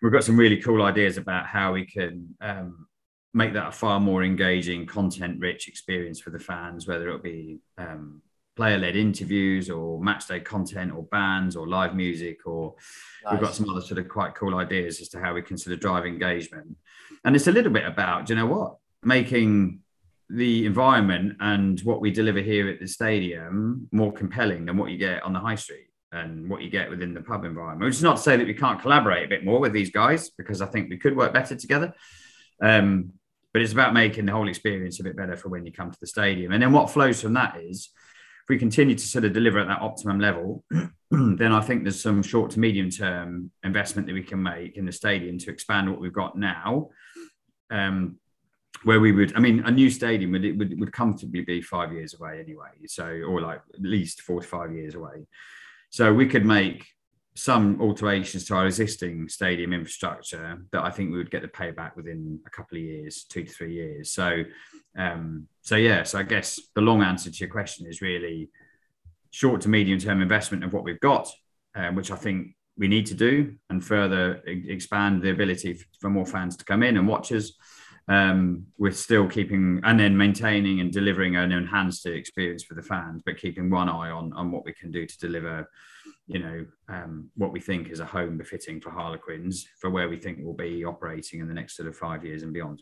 We've 0.01 0.11
got 0.11 0.23
some 0.23 0.37
really 0.37 0.61
cool 0.61 0.83
ideas 0.83 1.17
about 1.17 1.47
how 1.47 1.73
we 1.73 1.85
can 1.87 2.35
um, 2.39 2.85
make 3.33 3.53
that 3.53 3.69
a 3.69 3.71
far 3.71 3.99
more 3.99 4.23
engaging, 4.23 4.85
content 4.85 5.39
rich 5.39 5.67
experience 5.67 6.19
for 6.19 6.29
the 6.29 6.39
fans, 6.39 6.87
whether 6.87 7.07
it'll 7.07 7.19
be 7.19 7.61
um, 7.79 8.21
player 8.55 8.77
led 8.77 8.95
interviews 8.95 9.71
or 9.71 9.99
match 9.99 10.27
day 10.27 10.39
content 10.39 10.93
or 10.93 11.03
bands 11.05 11.55
or 11.55 11.67
live 11.67 11.95
music, 11.95 12.45
or 12.45 12.75
nice. 13.25 13.31
we've 13.31 13.41
got 13.41 13.55
some 13.55 13.67
other 13.71 13.81
sort 13.81 13.99
of 13.99 14.07
quite 14.07 14.35
cool 14.35 14.53
ideas 14.55 15.01
as 15.01 15.09
to 15.09 15.19
how 15.19 15.33
we 15.33 15.41
can 15.41 15.57
sort 15.57 15.73
of 15.73 15.79
drive 15.79 16.05
engagement. 16.05 16.77
And 17.25 17.35
it's 17.35 17.47
a 17.47 17.51
little 17.51 17.71
bit 17.71 17.87
about, 17.87 18.29
you 18.29 18.35
know 18.35 18.45
what, 18.45 18.75
making 19.03 19.79
the 20.33 20.65
environment 20.65 21.35
and 21.39 21.79
what 21.81 21.99
we 21.99 22.11
deliver 22.11 22.39
here 22.39 22.69
at 22.69 22.79
the 22.79 22.87
stadium 22.87 23.87
more 23.91 24.13
compelling 24.13 24.65
than 24.65 24.77
what 24.77 24.91
you 24.91 24.97
get 24.97 25.23
on 25.23 25.33
the 25.33 25.39
high 25.39 25.55
street 25.55 25.87
and 26.13 26.49
what 26.49 26.61
you 26.61 26.69
get 26.69 26.89
within 26.89 27.13
the 27.13 27.21
pub 27.21 27.43
environment. 27.45 27.87
Which 27.89 27.95
is 27.95 28.03
not 28.03 28.17
to 28.17 28.21
say 28.21 28.37
that 28.37 28.47
we 28.47 28.53
can't 28.53 28.81
collaborate 28.81 29.25
a 29.25 29.29
bit 29.29 29.45
more 29.45 29.59
with 29.59 29.73
these 29.73 29.91
guys 29.91 30.29
because 30.29 30.61
I 30.61 30.65
think 30.67 30.89
we 30.89 30.97
could 30.97 31.15
work 31.15 31.33
better 31.33 31.55
together. 31.55 31.93
Um, 32.61 33.13
but 33.53 33.61
it's 33.61 33.73
about 33.73 33.93
making 33.93 34.25
the 34.25 34.31
whole 34.31 34.47
experience 34.47 34.99
a 34.99 35.03
bit 35.03 35.17
better 35.17 35.35
for 35.35 35.49
when 35.49 35.65
you 35.65 35.73
come 35.73 35.91
to 35.91 35.99
the 35.99 36.07
stadium. 36.07 36.53
And 36.53 36.63
then 36.63 36.71
what 36.71 36.89
flows 36.89 37.21
from 37.21 37.33
that 37.33 37.57
is 37.59 37.89
if 38.43 38.49
we 38.49 38.57
continue 38.57 38.95
to 38.95 39.07
sort 39.07 39.25
of 39.25 39.33
deliver 39.33 39.59
at 39.59 39.67
that 39.67 39.81
optimum 39.81 40.19
level, 40.19 40.63
then 41.11 41.51
I 41.51 41.61
think 41.61 41.83
there's 41.83 42.01
some 42.01 42.23
short 42.23 42.51
to 42.51 42.59
medium 42.59 42.89
term 42.89 43.51
investment 43.63 44.07
that 44.07 44.13
we 44.13 44.23
can 44.23 44.41
make 44.41 44.77
in 44.77 44.85
the 44.85 44.91
stadium 44.93 45.37
to 45.39 45.51
expand 45.51 45.89
what 45.89 45.99
we've 45.99 46.13
got 46.13 46.37
now. 46.37 46.89
Um, 47.69 48.17
where 48.83 48.99
we 48.99 49.11
would, 49.11 49.35
I 49.35 49.39
mean, 49.39 49.63
a 49.65 49.71
new 49.71 49.89
stadium 49.89 50.31
would, 50.31 50.57
would, 50.57 50.79
would 50.79 50.91
comfortably 50.91 51.41
be 51.41 51.61
five 51.61 51.93
years 51.93 52.13
away 52.13 52.39
anyway. 52.39 52.69
So, 52.87 53.05
or 53.05 53.41
like 53.41 53.61
at 53.73 53.81
least 53.81 54.21
four 54.21 54.41
to 54.41 54.47
five 54.47 54.73
years 54.73 54.95
away. 54.95 55.27
So 55.89 56.13
we 56.13 56.25
could 56.25 56.45
make 56.45 56.87
some 57.35 57.79
alterations 57.79 58.45
to 58.45 58.55
our 58.55 58.65
existing 58.65 59.29
stadium 59.29 59.71
infrastructure 59.71 60.61
that 60.71 60.83
I 60.83 60.89
think 60.89 61.11
we 61.11 61.17
would 61.17 61.31
get 61.31 61.41
the 61.41 61.47
payback 61.47 61.95
within 61.95 62.39
a 62.45 62.49
couple 62.49 62.77
of 62.77 62.83
years, 62.83 63.23
two 63.23 63.43
to 63.43 63.51
three 63.51 63.73
years. 63.73 64.11
So, 64.11 64.43
um, 64.97 65.47
so 65.61 65.75
yeah. 65.75 66.03
So 66.03 66.19
I 66.19 66.23
guess 66.23 66.59
the 66.75 66.81
long 66.81 67.01
answer 67.01 67.31
to 67.31 67.37
your 67.37 67.49
question 67.49 67.87
is 67.87 68.01
really 68.01 68.49
short 69.31 69.61
to 69.61 69.69
medium 69.69 69.99
term 69.99 70.21
investment 70.21 70.63
of 70.63 70.73
what 70.73 70.83
we've 70.83 70.99
got, 70.99 71.29
um, 71.75 71.95
which 71.95 72.11
I 72.11 72.15
think 72.15 72.55
we 72.77 72.87
need 72.87 73.05
to 73.07 73.13
do, 73.13 73.55
and 73.69 73.83
further 73.83 74.41
expand 74.45 75.21
the 75.21 75.31
ability 75.31 75.85
for 75.99 76.09
more 76.09 76.25
fans 76.25 76.57
to 76.57 76.65
come 76.65 76.83
in 76.83 76.97
and 76.97 77.07
watch 77.07 77.31
us. 77.31 77.53
Um, 78.07 78.65
we're 78.77 78.91
still 78.91 79.27
keeping 79.27 79.79
and 79.83 79.99
then 79.99 80.17
maintaining 80.17 80.81
and 80.81 80.91
delivering 80.91 81.35
an 81.35 81.51
enhanced 81.51 82.05
experience 82.05 82.63
for 82.63 82.73
the 82.73 82.81
fans, 82.81 83.21
but 83.25 83.37
keeping 83.37 83.69
one 83.69 83.89
eye 83.89 84.09
on 84.09 84.33
on 84.33 84.51
what 84.51 84.65
we 84.65 84.73
can 84.73 84.91
do 84.91 85.05
to 85.05 85.17
deliver 85.19 85.67
you 86.27 86.39
know, 86.39 86.65
um, 86.87 87.29
what 87.35 87.51
we 87.51 87.59
think 87.59 87.89
is 87.89 87.99
a 87.99 88.05
home 88.05 88.37
befitting 88.37 88.79
for 88.79 88.89
Harlequins 88.89 89.67
for 89.79 89.89
where 89.89 90.07
we 90.07 90.17
think 90.17 90.39
we'll 90.41 90.53
be 90.53 90.85
operating 90.85 91.41
in 91.41 91.47
the 91.47 91.53
next 91.53 91.75
sort 91.75 91.89
of 91.89 91.97
five 91.97 92.23
years 92.23 92.43
and 92.43 92.53
beyond. 92.53 92.81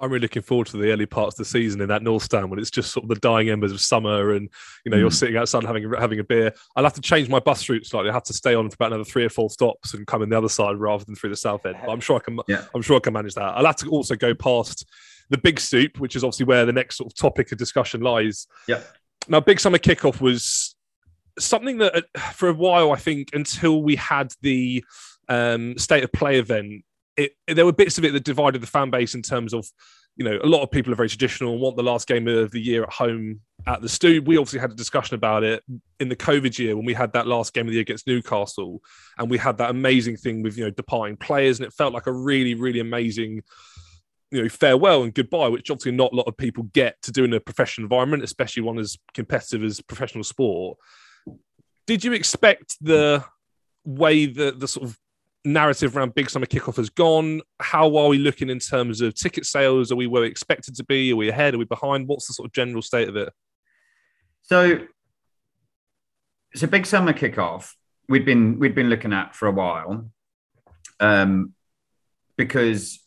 I'm 0.00 0.10
really 0.10 0.22
looking 0.22 0.42
forward 0.42 0.66
to 0.68 0.76
the 0.76 0.90
early 0.90 1.06
parts 1.06 1.34
of 1.34 1.38
the 1.38 1.44
season 1.44 1.80
in 1.80 1.88
that 1.88 2.02
North 2.02 2.22
Stand 2.22 2.50
when 2.50 2.58
it's 2.58 2.70
just 2.70 2.92
sort 2.92 3.04
of 3.04 3.08
the 3.08 3.16
dying 3.16 3.50
embers 3.50 3.72
of 3.72 3.80
summer 3.80 4.32
and 4.32 4.48
you 4.84 4.90
know 4.90 4.96
mm. 4.96 5.00
you're 5.00 5.10
sitting 5.10 5.36
outside 5.36 5.64
having 5.64 5.92
having 5.92 6.18
a 6.18 6.24
beer. 6.24 6.52
I'll 6.76 6.84
have 6.84 6.94
to 6.94 7.00
change 7.00 7.28
my 7.28 7.38
bus 7.38 7.68
route 7.68 7.86
slightly. 7.86 8.10
I 8.10 8.12
have 8.12 8.22
to 8.24 8.32
stay 8.32 8.54
on 8.54 8.70
for 8.70 8.74
about 8.74 8.92
another 8.92 9.04
three 9.04 9.24
or 9.24 9.28
four 9.28 9.50
stops 9.50 9.94
and 9.94 10.06
come 10.06 10.22
in 10.22 10.30
the 10.30 10.38
other 10.38 10.48
side 10.48 10.76
rather 10.76 11.04
than 11.04 11.14
through 11.14 11.30
the 11.30 11.36
south 11.36 11.66
end. 11.66 11.76
But 11.84 11.92
I'm 11.92 12.00
sure 12.00 12.16
I 12.16 12.20
can. 12.20 12.38
Yeah. 12.48 12.64
I'm 12.74 12.82
sure 12.82 12.96
I 12.96 13.00
can 13.00 13.12
manage 13.12 13.34
that. 13.34 13.42
I'll 13.42 13.66
have 13.66 13.76
to 13.76 13.88
also 13.90 14.16
go 14.16 14.34
past 14.34 14.86
the 15.30 15.38
Big 15.38 15.60
Stoop, 15.60 15.98
which 15.98 16.16
is 16.16 16.24
obviously 16.24 16.46
where 16.46 16.66
the 16.66 16.72
next 16.72 16.96
sort 16.96 17.12
of 17.12 17.16
topic 17.16 17.52
of 17.52 17.58
discussion 17.58 18.00
lies. 18.00 18.46
Yeah. 18.66 18.80
Now, 19.28 19.40
Big 19.40 19.60
Summer 19.60 19.78
Kickoff 19.78 20.20
was 20.20 20.74
something 21.38 21.78
that 21.78 21.94
uh, 21.96 22.20
for 22.32 22.48
a 22.48 22.54
while, 22.54 22.92
I 22.92 22.96
think, 22.96 23.28
until 23.32 23.82
we 23.82 23.96
had 23.96 24.32
the 24.42 24.84
um, 25.28 25.78
state 25.78 26.04
of 26.04 26.12
play 26.12 26.38
event, 26.38 26.84
it, 27.24 27.32
there 27.56 27.66
were 27.66 27.72
bits 27.72 27.98
of 27.98 28.04
it 28.04 28.12
that 28.12 28.24
divided 28.24 28.62
the 28.62 28.66
fan 28.66 28.90
base 28.90 29.14
in 29.14 29.22
terms 29.22 29.54
of, 29.54 29.66
you 30.16 30.24
know, 30.24 30.38
a 30.42 30.46
lot 30.46 30.62
of 30.62 30.70
people 30.70 30.92
are 30.92 30.96
very 30.96 31.08
traditional 31.08 31.52
and 31.52 31.60
want 31.60 31.76
the 31.76 31.82
last 31.82 32.08
game 32.08 32.26
of 32.28 32.50
the 32.50 32.60
year 32.60 32.82
at 32.82 32.92
home 32.92 33.40
at 33.66 33.80
the 33.80 33.88
Stoop. 33.88 34.26
We 34.26 34.36
obviously 34.36 34.58
had 34.58 34.72
a 34.72 34.76
discussion 34.76 35.14
about 35.14 35.44
it 35.44 35.62
in 35.98 36.08
the 36.08 36.16
COVID 36.16 36.58
year 36.58 36.76
when 36.76 36.84
we 36.84 36.94
had 36.94 37.12
that 37.12 37.26
last 37.26 37.54
game 37.54 37.66
of 37.66 37.68
the 37.68 37.74
year 37.74 37.82
against 37.82 38.06
Newcastle, 38.06 38.82
and 39.18 39.30
we 39.30 39.38
had 39.38 39.58
that 39.58 39.70
amazing 39.70 40.16
thing 40.16 40.42
with 40.42 40.58
you 40.58 40.64
know 40.64 40.70
departing 40.70 41.16
players, 41.16 41.58
and 41.58 41.66
it 41.66 41.72
felt 41.72 41.94
like 41.94 42.06
a 42.06 42.12
really, 42.12 42.54
really 42.54 42.80
amazing 42.80 43.42
you 44.30 44.42
know 44.42 44.48
farewell 44.48 45.02
and 45.02 45.14
goodbye, 45.14 45.48
which 45.48 45.70
obviously 45.70 45.92
not 45.92 46.12
a 46.12 46.16
lot 46.16 46.26
of 46.26 46.36
people 46.36 46.64
get 46.72 47.00
to 47.02 47.12
do 47.12 47.24
in 47.24 47.32
a 47.32 47.40
professional 47.40 47.84
environment, 47.84 48.22
especially 48.22 48.62
one 48.62 48.78
as 48.78 48.98
competitive 49.14 49.62
as 49.62 49.80
professional 49.80 50.24
sport 50.24 50.76
did 51.90 52.04
you 52.04 52.12
expect 52.12 52.76
the 52.80 53.24
way 53.84 54.24
that 54.24 54.60
the 54.60 54.68
sort 54.68 54.88
of 54.88 54.96
narrative 55.44 55.96
around 55.96 56.14
Big 56.14 56.30
Summer 56.30 56.46
Kickoff 56.46 56.76
has 56.76 56.90
gone? 56.90 57.40
How 57.60 57.96
are 57.96 58.08
we 58.08 58.18
looking 58.18 58.50
in 58.50 58.58
terms 58.58 59.00
of 59.00 59.14
ticket 59.14 59.46
sales? 59.46 59.90
Are 59.90 59.96
we 59.96 60.06
where 60.06 60.22
we 60.22 60.28
expected 60.28 60.74
to 60.76 60.84
be? 60.84 61.12
Are 61.12 61.16
we 61.16 61.28
ahead? 61.28 61.54
Are 61.54 61.58
we 61.58 61.64
behind? 61.64 62.08
What's 62.08 62.26
the 62.26 62.34
sort 62.34 62.46
of 62.46 62.52
general 62.52 62.82
state 62.82 63.08
of 63.08 63.16
it? 63.16 63.32
So, 64.42 64.80
it's 66.52 66.62
a 66.62 66.68
Big 66.68 66.86
Summer 66.86 67.12
Kickoff. 67.12 67.72
We'd 68.08 68.24
been 68.24 68.58
we'd 68.58 68.74
been 68.74 68.90
looking 68.90 69.12
at 69.12 69.34
for 69.34 69.46
a 69.46 69.52
while, 69.52 70.10
um, 70.98 71.54
because 72.36 73.00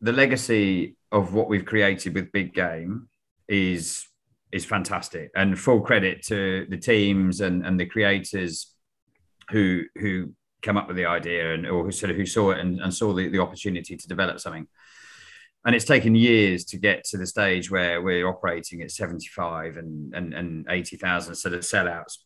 the 0.00 0.12
legacy 0.12 0.96
of 1.10 1.32
what 1.32 1.48
we've 1.48 1.64
created 1.64 2.14
with 2.14 2.32
Big 2.32 2.54
Game 2.54 3.08
is 3.48 4.06
is 4.52 4.64
fantastic 4.64 5.30
and 5.34 5.58
full 5.58 5.80
credit 5.80 6.22
to 6.22 6.64
the 6.70 6.76
teams 6.76 7.40
and, 7.40 7.66
and 7.66 7.78
the 7.78 7.86
creators 7.86 8.72
who 9.50 9.82
who 9.96 10.32
came 10.64 10.76
up 10.76 10.88
with 10.88 10.96
the 10.96 11.06
idea 11.06 11.54
and 11.54 11.66
or 11.66 11.84
who 11.84 11.92
sort 11.92 12.10
of 12.10 12.16
who 12.16 12.26
saw 12.26 12.50
it 12.50 12.58
and, 12.58 12.80
and 12.80 12.92
saw 12.92 13.12
the, 13.12 13.28
the 13.28 13.38
opportunity 13.38 13.96
to 13.96 14.08
develop 14.08 14.40
something 14.40 14.66
and 15.66 15.74
it's 15.74 15.84
taken 15.84 16.14
years 16.14 16.64
to 16.64 16.76
get 16.76 17.04
to 17.04 17.16
the 17.16 17.26
stage 17.26 17.70
where 17.70 18.02
we're 18.02 18.26
operating 18.28 18.82
at 18.82 18.90
75 18.90 19.76
and 19.76 20.14
and, 20.14 20.34
and 20.34 20.66
80,000 20.68 21.34
sort 21.34 21.54
of 21.54 21.60
sellouts 21.60 22.18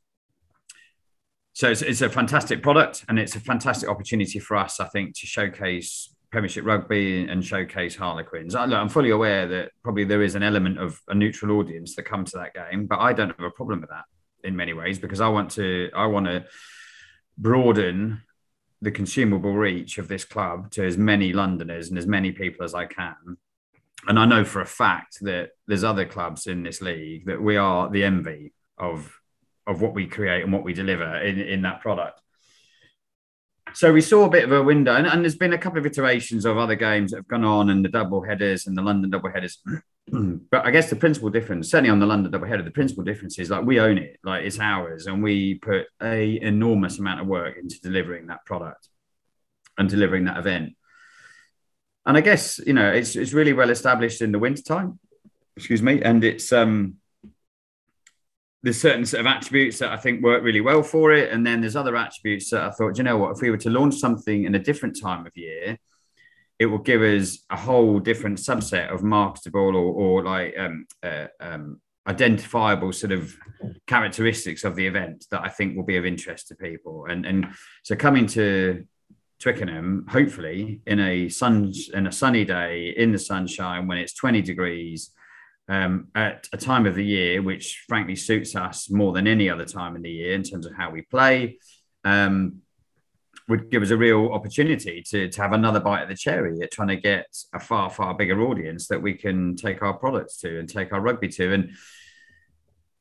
so 1.52 1.70
it's, 1.70 1.82
it's 1.82 2.02
a 2.02 2.08
fantastic 2.08 2.62
product 2.62 3.04
and 3.08 3.18
it's 3.18 3.34
a 3.34 3.40
fantastic 3.40 3.88
opportunity 3.88 4.38
for 4.38 4.56
us 4.56 4.80
i 4.80 4.86
think 4.86 5.14
to 5.18 5.26
showcase 5.26 6.14
Premiership 6.30 6.64
Rugby 6.66 7.26
and 7.26 7.42
showcase 7.42 7.96
Harlequins. 7.96 8.54
I, 8.54 8.64
am 8.64 8.90
fully 8.90 9.10
aware 9.10 9.46
that 9.48 9.70
probably 9.82 10.04
there 10.04 10.22
is 10.22 10.34
an 10.34 10.42
element 10.42 10.78
of 10.78 11.00
a 11.08 11.14
neutral 11.14 11.58
audience 11.58 11.96
that 11.96 12.02
come 12.02 12.24
to 12.26 12.36
that 12.36 12.52
game, 12.52 12.86
but 12.86 12.98
I 12.98 13.14
don't 13.14 13.30
have 13.30 13.46
a 13.46 13.50
problem 13.50 13.80
with 13.80 13.88
that 13.90 14.04
in 14.44 14.54
many 14.54 14.74
ways 14.74 14.98
because 14.98 15.20
I 15.20 15.28
want 15.28 15.50
to 15.52 15.90
I 15.96 16.06
want 16.06 16.26
to 16.26 16.44
broaden 17.38 18.20
the 18.80 18.90
consumable 18.90 19.54
reach 19.54 19.98
of 19.98 20.08
this 20.08 20.24
club 20.24 20.70
to 20.72 20.84
as 20.84 20.96
many 20.96 21.32
Londoners 21.32 21.88
and 21.88 21.98
as 21.98 22.06
many 22.06 22.32
people 22.32 22.64
as 22.64 22.74
I 22.74 22.86
can. 22.86 23.36
And 24.06 24.18
I 24.18 24.24
know 24.24 24.44
for 24.44 24.60
a 24.60 24.66
fact 24.66 25.18
that 25.22 25.50
there's 25.66 25.84
other 25.84 26.04
clubs 26.04 26.46
in 26.46 26.62
this 26.62 26.80
league 26.80 27.26
that 27.26 27.42
we 27.42 27.56
are 27.56 27.90
the 27.90 28.04
envy 28.04 28.52
of 28.78 29.14
of 29.66 29.82
what 29.82 29.92
we 29.92 30.06
create 30.06 30.42
and 30.42 30.52
what 30.52 30.64
we 30.64 30.72
deliver 30.72 31.18
in, 31.18 31.38
in 31.38 31.60
that 31.60 31.82
product 31.82 32.22
so 33.78 33.92
we 33.92 34.00
saw 34.00 34.24
a 34.24 34.28
bit 34.28 34.42
of 34.42 34.50
a 34.50 34.60
window, 34.60 34.96
and, 34.96 35.06
and, 35.06 35.22
there's 35.22 35.36
been 35.36 35.52
a 35.52 35.58
couple 35.58 35.78
of 35.78 35.86
iterations 35.86 36.44
of 36.44 36.58
other 36.58 36.74
games 36.74 37.12
that 37.12 37.18
have 37.18 37.28
gone 37.28 37.44
on, 37.44 37.70
and 37.70 37.84
the 37.84 37.88
double 37.88 38.20
headers 38.20 38.66
and 38.66 38.76
the 38.76 38.82
London 38.82 39.08
double 39.08 39.30
headers. 39.30 39.62
but 40.50 40.66
I 40.66 40.72
guess 40.72 40.90
the 40.90 40.96
principal 40.96 41.30
difference, 41.30 41.70
certainly 41.70 41.90
on 41.90 42.00
the 42.00 42.06
London 42.06 42.32
double 42.32 42.48
header, 42.48 42.64
the 42.64 42.72
principal 42.72 43.04
difference 43.04 43.38
is 43.38 43.50
like 43.50 43.64
we 43.64 43.78
own 43.78 43.96
it, 43.96 44.18
like 44.24 44.44
it's 44.44 44.58
ours, 44.58 45.06
and 45.06 45.22
we 45.22 45.60
put 45.60 45.86
a 46.02 46.40
enormous 46.42 46.98
amount 46.98 47.20
of 47.20 47.28
work 47.28 47.56
into 47.56 47.80
delivering 47.80 48.26
that 48.26 48.44
product 48.44 48.88
and 49.78 49.88
delivering 49.88 50.24
that 50.24 50.38
event. 50.38 50.72
And 52.04 52.16
I 52.16 52.20
guess 52.20 52.58
you 52.58 52.72
know 52.72 52.90
it's 52.90 53.14
it's 53.14 53.32
really 53.32 53.52
well 53.52 53.70
established 53.70 54.22
in 54.22 54.32
the 54.32 54.40
wintertime, 54.40 54.98
excuse 55.56 55.82
me, 55.82 56.02
and 56.02 56.24
it's 56.24 56.52
um 56.52 56.96
there's 58.62 58.80
certain 58.80 59.06
sort 59.06 59.20
of 59.20 59.26
attributes 59.26 59.78
that 59.78 59.92
I 59.92 59.96
think 59.96 60.22
work 60.22 60.42
really 60.42 60.60
well 60.60 60.82
for 60.82 61.12
it, 61.12 61.32
and 61.32 61.46
then 61.46 61.60
there's 61.60 61.76
other 61.76 61.96
attributes 61.96 62.50
that 62.50 62.62
I 62.62 62.70
thought, 62.70 62.98
you 62.98 63.04
know 63.04 63.16
what, 63.16 63.36
if 63.36 63.42
we 63.42 63.50
were 63.50 63.56
to 63.58 63.70
launch 63.70 63.96
something 63.96 64.44
in 64.44 64.54
a 64.54 64.58
different 64.58 64.98
time 65.00 65.26
of 65.26 65.36
year, 65.36 65.78
it 66.58 66.66
will 66.66 66.78
give 66.78 67.02
us 67.02 67.38
a 67.50 67.56
whole 67.56 68.00
different 68.00 68.38
subset 68.38 68.92
of 68.92 69.02
marketable 69.04 69.76
or, 69.76 69.94
or 69.94 70.24
like 70.24 70.54
um, 70.58 70.86
uh, 71.04 71.26
um, 71.40 71.80
identifiable 72.08 72.92
sort 72.92 73.12
of 73.12 73.36
characteristics 73.86 74.64
of 74.64 74.74
the 74.74 74.86
event 74.86 75.26
that 75.30 75.42
I 75.42 75.48
think 75.48 75.76
will 75.76 75.84
be 75.84 75.96
of 75.96 76.06
interest 76.06 76.48
to 76.48 76.56
people. 76.56 77.06
And 77.08 77.24
and 77.26 77.48
so 77.84 77.94
coming 77.94 78.26
to 78.28 78.84
Twickenham, 79.38 80.06
hopefully 80.08 80.80
in 80.86 80.98
a 80.98 81.28
sun 81.28 81.72
in 81.94 82.08
a 82.08 82.12
sunny 82.12 82.44
day 82.44 82.94
in 82.96 83.12
the 83.12 83.18
sunshine 83.18 83.86
when 83.86 83.98
it's 83.98 84.14
20 84.14 84.42
degrees 84.42 85.10
um, 85.68 86.08
at 86.14 86.48
a 86.52 86.56
time 86.56 86.86
of 86.86 86.94
the 86.94 87.04
year 87.04 87.42
which 87.42 87.84
frankly 87.86 88.16
suits 88.16 88.56
us 88.56 88.90
more 88.90 89.12
than 89.12 89.26
any 89.26 89.50
other 89.50 89.64
time 89.64 89.96
in 89.96 90.02
the 90.02 90.10
year 90.10 90.34
in 90.34 90.42
terms 90.42 90.66
of 90.66 90.74
how 90.74 90.90
we 90.90 91.02
play 91.02 91.58
um, 92.04 92.62
would 93.48 93.70
give 93.70 93.82
us 93.82 93.90
a 93.90 93.96
real 93.96 94.28
opportunity 94.28 95.02
to, 95.02 95.28
to 95.28 95.42
have 95.42 95.52
another 95.52 95.80
bite 95.80 96.02
of 96.02 96.08
the 96.08 96.14
cherry 96.14 96.60
at 96.60 96.70
trying 96.70 96.88
to 96.88 96.96
get 96.96 97.26
a 97.54 97.60
far 97.60 97.90
far 97.90 98.14
bigger 98.14 98.42
audience 98.42 98.88
that 98.88 99.00
we 99.00 99.14
can 99.14 99.56
take 99.56 99.82
our 99.82 99.94
products 99.94 100.38
to 100.38 100.58
and 100.58 100.68
take 100.68 100.92
our 100.92 101.00
rugby 101.00 101.28
to. 101.28 101.52
And 101.54 101.70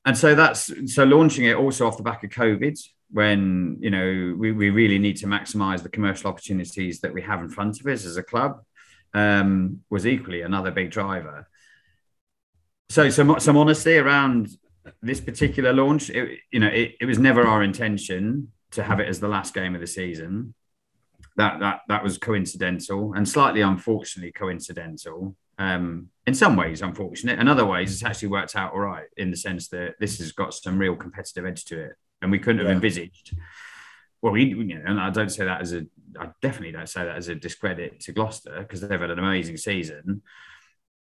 and 0.06 0.18
so 0.18 0.36
that's 0.36 0.72
so 0.94 1.04
launching 1.04 1.46
it 1.46 1.58
also 1.58 1.86
off 1.86 1.98
the 1.98 2.04
back 2.04 2.24
of 2.24 2.30
covid 2.30 2.80
when 3.12 3.78
you 3.82 3.90
know 3.90 4.36
we, 4.38 4.54
we 4.54 4.70
really 4.70 4.98
need 4.98 5.18
to 5.18 5.28
maximize 5.28 5.84
the 5.84 5.90
commercial 5.90 6.30
opportunities 6.30 7.02
that 7.02 7.14
we 7.14 7.22
have 7.22 7.42
in 7.42 7.50
front 7.50 7.80
of 7.80 7.86
us 7.88 8.06
as 8.06 8.18
a 8.18 8.24
club 8.24 8.62
um, 9.14 9.82
was 9.90 10.08
equally 10.08 10.42
another 10.42 10.72
big 10.72 10.92
driver 10.92 11.48
so 12.90 13.10
some 13.10 13.40
some 13.40 13.58
honesty 13.58 13.98
around 13.98 14.50
this 15.02 15.20
particular 15.20 15.74
launch. 15.74 16.10
It, 16.10 16.40
you 16.52 16.60
know, 16.60 16.68
it, 16.68 16.96
it 17.02 17.06
was 17.06 17.20
never 17.20 17.46
our 17.46 17.64
intention 17.64 18.52
to 18.72 18.84
have 18.84 19.00
it 19.00 19.08
as 19.08 19.20
the 19.20 19.28
last 19.28 19.54
game 19.54 19.76
of 19.76 19.82
the 19.82 19.88
season. 19.88 20.54
That 21.36 21.60
that 21.60 21.82
that 21.88 22.04
was 22.04 22.18
coincidental 22.18 23.14
and 23.14 23.28
slightly 23.28 23.62
unfortunately 23.62 24.32
coincidental. 24.32 25.36
Um, 25.60 26.10
in 26.28 26.36
some 26.36 26.56
ways, 26.56 26.82
unfortunate. 26.82 27.40
In 27.40 27.48
other 27.48 27.66
ways, 27.66 27.92
it's 27.92 28.04
actually 28.04 28.28
worked 28.30 28.56
out 28.56 28.74
all 28.74 28.80
right 28.80 29.08
in 29.18 29.32
the 29.32 29.38
sense 29.38 29.70
that 29.70 29.96
this 30.00 30.20
has 30.20 30.32
got 30.32 30.54
some 30.54 30.78
real 30.78 30.96
competitive 30.96 31.46
edge 31.46 31.66
to 31.66 31.80
it, 31.80 31.94
and 32.22 32.32
we 32.32 32.40
couldn't 32.40 32.66
have 32.66 32.74
envisaged. 32.74 33.36
Well, 34.22 34.34
we, 34.34 34.46
you 34.46 34.64
know, 34.64 34.82
and 34.86 35.00
I 35.00 35.10
don't 35.10 35.30
say 35.30 35.46
that 35.46 35.62
as 35.62 35.74
a, 35.74 35.86
I 36.20 36.30
definitely 36.42 36.72
don't 36.72 36.90
say 36.90 37.06
that 37.06 37.16
as 37.16 37.28
a 37.28 37.36
discredit 37.36 38.00
to 38.02 38.12
Gloucester 38.14 38.60
because 38.60 38.82
they've 38.82 39.00
had 39.00 39.12
an 39.12 39.20
amazing 39.20 39.58
season. 39.58 40.22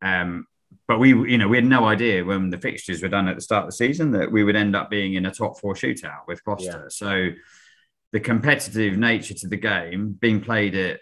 Um, 0.01 0.47
but 0.87 0.99
we, 0.99 1.09
you 1.09 1.37
know, 1.37 1.47
we 1.47 1.57
had 1.57 1.65
no 1.65 1.85
idea 1.85 2.23
when 2.23 2.49
the 2.49 2.57
fixtures 2.57 3.01
were 3.01 3.09
done 3.09 3.27
at 3.27 3.35
the 3.35 3.41
start 3.41 3.63
of 3.63 3.69
the 3.69 3.75
season 3.75 4.11
that 4.11 4.31
we 4.31 4.43
would 4.43 4.55
end 4.55 4.75
up 4.75 4.89
being 4.89 5.15
in 5.15 5.25
a 5.25 5.31
top 5.31 5.59
four 5.59 5.73
shootout 5.73 6.27
with 6.27 6.43
Gloucester. 6.43 6.83
Yeah. 6.83 6.89
So 6.89 7.29
the 8.11 8.19
competitive 8.19 8.97
nature 8.97 9.33
to 9.33 9.47
the 9.47 9.57
game 9.57 10.17
being 10.19 10.41
played 10.41 10.75
at 10.75 10.99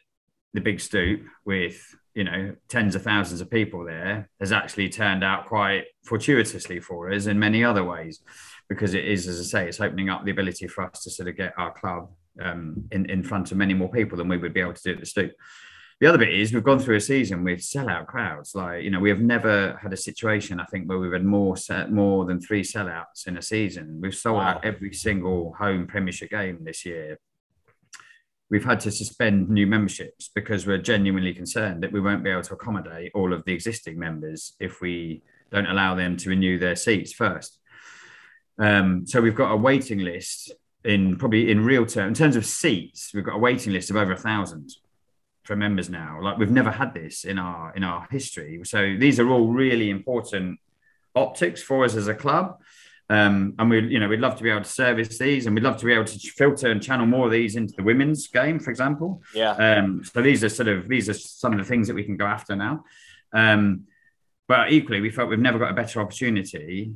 the 0.53 0.61
big 0.61 0.80
stoop 0.80 1.22
with 1.45 1.95
you 2.13 2.26
know 2.26 2.53
tens 2.67 2.95
of 2.95 3.03
thousands 3.03 3.39
of 3.39 3.49
people 3.49 3.86
there 3.86 4.30
has 4.39 4.51
actually 4.51 4.89
turned 4.89 5.24
out 5.24 5.45
quite 5.45 5.86
fortuitously 6.03 6.80
for 6.80 7.09
us 7.09 7.26
in 7.26 7.39
many 7.39 7.63
other 7.63 7.86
ways 7.86 8.19
because 8.67 8.93
it 8.93 9.05
is 9.05 9.30
as 9.30 9.39
i 9.39 9.43
say 9.43 9.67
it's 9.69 9.80
opening 9.80 10.09
up 10.09 10.26
the 10.26 10.32
ability 10.32 10.67
for 10.67 10.84
us 10.84 11.03
to 11.03 11.09
sort 11.09 11.30
of 11.30 11.38
get 11.38 11.53
our 11.57 11.72
club 11.72 12.09
um, 12.39 12.86
in 12.91 13.09
in 13.09 13.24
front 13.24 13.51
of 13.51 13.57
many 13.57 13.74
more 13.74 13.89
people 13.89 14.17
than 14.17 14.28
we 14.28 14.38
would 14.38 14.53
be 14.53 14.61
able 14.61 14.74
to 14.74 14.84
do 14.84 14.93
at 14.93 14.99
the 14.99 15.05
Stoop. 15.05 15.32
The 16.02 16.08
other 16.08 16.18
bit 16.18 16.34
is 16.34 16.52
we've 16.52 16.64
gone 16.64 16.80
through 16.80 16.95
a 16.95 16.99
season 16.99 17.43
with 17.43 17.60
sellout 17.60 18.08
crowds. 18.08 18.56
Like 18.56 18.84
you 18.84 18.89
know, 18.89 18.99
we 18.99 19.10
have 19.10 19.22
never 19.22 19.78
had 19.80 19.93
a 19.93 19.97
situation 19.97 20.60
I 20.60 20.66
think 20.66 20.89
where 20.89 20.97
we've 20.97 21.14
had 21.14 21.24
more 21.24 21.56
set, 21.56 21.91
more 21.91 22.26
than 22.26 22.41
three 22.41 22.64
sellouts 22.64 23.28
in 23.28 23.38
a 23.38 23.41
season. 23.41 23.99
We've 24.02 24.16
sold 24.16 24.38
Wow. 24.38 24.47
out 24.47 24.66
every 24.66 24.93
single 24.93 25.54
home 25.54 25.86
Premiership 25.86 26.32
game 26.32 26.64
this 26.64 26.88
year. 26.88 27.20
We've 28.49 28.66
had 28.66 28.80
to 28.82 28.91
suspend 28.91 29.49
new 29.49 29.68
memberships 29.68 30.32
because 30.34 30.66
we're 30.66 30.80
genuinely 30.80 31.36
concerned 31.36 31.84
that 31.84 31.91
we 31.91 32.02
won't 32.02 32.24
be 32.24 32.32
able 32.32 32.41
to 32.41 32.54
accommodate 32.56 33.12
all 33.14 33.32
of 33.32 33.45
the 33.45 33.54
existing 33.54 33.99
members 33.99 34.56
if 34.60 34.82
we 34.82 35.22
don't 35.52 35.68
allow 35.68 35.93
them 35.93 36.18
to 36.18 36.30
renew 36.30 36.58
their 36.58 36.76
seats 36.76 37.14
first. 37.14 37.60
Um, 38.58 39.06
so 39.06 39.22
we've 39.22 39.36
got 39.36 39.52
a 39.52 39.56
waiting 39.56 39.99
list 39.99 40.52
in 40.84 41.18
probably 41.18 41.52
in 41.52 41.64
real 41.64 41.86
terms, 41.86 42.20
in 42.20 42.24
terms 42.24 42.36
of 42.36 42.45
seats, 42.47 43.12
we've 43.14 43.24
got 43.24 43.36
a 43.36 43.39
waiting 43.39 43.72
list 43.72 43.91
of 43.91 43.97
over 43.97 44.14
a 44.14 44.18
thousand 44.18 44.72
for 45.44 45.56
members 45.56 45.89
now. 45.89 46.20
Like 46.22 46.38
we've 46.38 46.52
never 46.52 46.72
had 46.72 46.94
this 46.94 47.24
in 47.24 47.39
our 47.39 47.74
in 47.76 47.84
our 47.84 48.08
history. 48.12 48.60
So 48.64 48.96
these 49.00 49.20
are 49.20 49.30
all 49.30 49.48
really 49.48 49.89
important 49.89 50.60
optics 51.16 51.62
for 51.62 51.84
us 51.84 51.96
as 51.96 52.08
a 52.08 52.16
club. 52.16 52.62
Um, 53.10 53.56
and 53.60 53.70
we, 53.70 53.82
you 53.88 54.00
know, 54.00 54.08
we'd 54.08 54.22
love 54.22 54.38
to 54.38 54.44
be 54.44 54.50
able 54.50 54.64
to 54.64 54.70
service 54.70 55.18
these, 55.18 55.46
and 55.46 55.54
we'd 55.54 55.66
love 55.66 55.76
to 55.78 55.86
be 55.86 55.92
able 55.92 56.06
to 56.06 56.18
filter 56.18 56.72
and 56.72 56.82
channel 56.82 57.06
more 57.06 57.26
of 57.26 57.32
these 57.34 57.58
into 57.58 57.74
the 57.76 57.84
women's 57.84 58.28
game, 58.28 58.58
for 58.58 58.70
example. 58.70 59.22
Yeah. 59.36 59.52
Um, 59.52 60.04
so 60.06 60.22
these 60.22 60.46
are 60.46 60.50
sort 60.50 60.70
of 60.70 60.88
these 60.88 61.10
are 61.10 61.14
some 61.14 61.52
of 61.52 61.60
the 61.60 61.66
things 61.66 61.88
that 61.88 61.94
we 61.94 62.06
can 62.06 62.16
go 62.16 62.26
after 62.26 62.56
now. 62.56 62.86
Um, 63.34 63.88
but 64.48 64.72
equally, 64.72 65.02
we 65.02 65.10
felt 65.10 65.30
we've 65.30 65.39
never 65.39 65.60
got 65.60 65.72
a 65.72 65.74
better 65.74 66.00
opportunity 66.00 66.94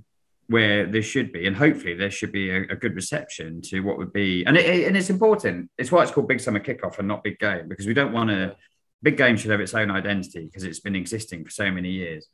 where 0.47 0.85
there 0.85 1.01
should 1.01 1.31
be, 1.31 1.47
and 1.47 1.55
hopefully 1.55 1.95
there 1.95 2.11
should 2.11 2.31
be 2.31 2.49
a, 2.51 2.61
a 2.63 2.75
good 2.75 2.95
reception 2.95 3.61
to 3.61 3.79
what 3.81 3.97
would 3.97 4.13
be, 4.13 4.45
and 4.45 4.57
it, 4.57 4.87
and 4.87 4.95
it's 4.95 5.09
important. 5.09 5.69
It's 5.77 5.91
why 5.91 6.03
it's 6.03 6.11
called 6.11 6.27
Big 6.27 6.39
Summer 6.39 6.59
Kickoff 6.59 6.99
and 6.99 7.07
not 7.07 7.23
Big 7.23 7.39
Game 7.39 7.67
because 7.67 7.87
we 7.87 7.93
don't 7.93 8.13
want 8.13 8.29
to. 8.29 8.55
Big 9.03 9.17
Game 9.17 9.37
should 9.37 9.51
have 9.51 9.59
its 9.59 9.73
own 9.73 9.91
identity 9.91 10.45
because 10.45 10.63
it's 10.63 10.79
been 10.79 10.95
existing 10.95 11.43
for 11.43 11.51
so 11.51 11.69
many 11.69 11.89
years. 11.89 12.27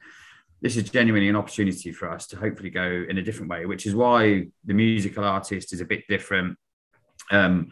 This 0.61 0.77
is 0.77 0.89
genuinely 0.89 1.27
an 1.27 1.35
opportunity 1.35 1.91
for 1.91 2.09
us 2.09 2.27
to 2.27 2.37
hopefully 2.37 2.69
go 2.69 3.03
in 3.09 3.17
a 3.17 3.21
different 3.21 3.49
way, 3.49 3.65
which 3.65 3.85
is 3.85 3.95
why 3.95 4.45
the 4.63 4.73
musical 4.73 5.25
artist 5.25 5.73
is 5.73 5.81
a 5.81 5.85
bit 5.85 6.03
different. 6.07 6.57
Um, 7.31 7.71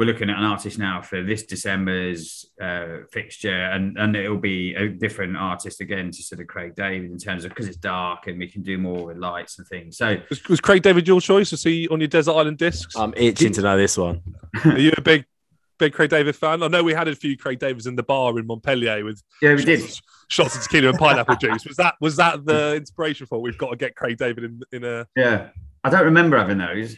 we're 0.00 0.06
looking 0.06 0.30
at 0.30 0.38
an 0.38 0.44
artist 0.44 0.78
now 0.78 1.02
for 1.02 1.22
this 1.22 1.42
December's 1.42 2.46
uh, 2.58 3.00
fixture, 3.12 3.64
and 3.66 3.98
and 3.98 4.16
it'll 4.16 4.38
be 4.38 4.74
a 4.74 4.88
different 4.88 5.36
artist 5.36 5.82
again 5.82 6.10
to 6.10 6.22
sort 6.22 6.40
of 6.40 6.46
Craig 6.46 6.74
David 6.74 7.10
in 7.10 7.18
terms 7.18 7.44
of 7.44 7.50
because 7.50 7.68
it's 7.68 7.76
dark 7.76 8.26
and 8.26 8.38
we 8.38 8.48
can 8.48 8.62
do 8.62 8.78
more 8.78 9.04
with 9.04 9.18
lights 9.18 9.58
and 9.58 9.68
things. 9.68 9.98
So 9.98 10.16
Was, 10.30 10.48
was 10.48 10.58
Craig 10.58 10.80
David 10.80 11.06
your 11.06 11.20
choice? 11.20 11.50
Was 11.50 11.62
he 11.62 11.86
on 11.88 12.00
your 12.00 12.08
Desert 12.08 12.32
Island 12.32 12.56
discs? 12.56 12.96
I'm 12.96 13.12
itching 13.14 13.52
to 13.52 13.60
know 13.60 13.76
this 13.76 13.98
one. 13.98 14.22
Are 14.64 14.78
you 14.78 14.92
a 14.96 15.02
big, 15.02 15.26
big 15.78 15.92
Craig 15.92 16.08
David 16.08 16.34
fan? 16.34 16.62
I 16.62 16.68
know 16.68 16.82
we 16.82 16.94
had 16.94 17.06
a 17.06 17.14
few 17.14 17.36
Craig 17.36 17.58
Davids 17.58 17.86
in 17.86 17.94
the 17.94 18.02
bar 18.02 18.38
in 18.38 18.46
Montpellier 18.46 19.04
with 19.04 19.22
yeah, 19.42 19.54
we 19.54 19.66
did. 19.66 19.80
shots, 19.80 20.00
shots 20.28 20.56
of 20.56 20.62
tequila 20.62 20.88
and 20.88 20.98
pineapple 20.98 21.36
juice. 21.40 21.66
Was 21.66 21.76
that 21.76 21.96
was 22.00 22.16
that 22.16 22.46
the 22.46 22.74
inspiration 22.74 23.26
for 23.26 23.38
we've 23.38 23.58
got 23.58 23.68
to 23.68 23.76
get 23.76 23.96
Craig 23.96 24.16
David 24.16 24.44
in 24.44 24.62
in 24.72 24.82
a? 24.82 25.06
Yeah, 25.14 25.48
I 25.84 25.90
don't 25.90 26.06
remember 26.06 26.38
having 26.38 26.56
those, 26.56 26.96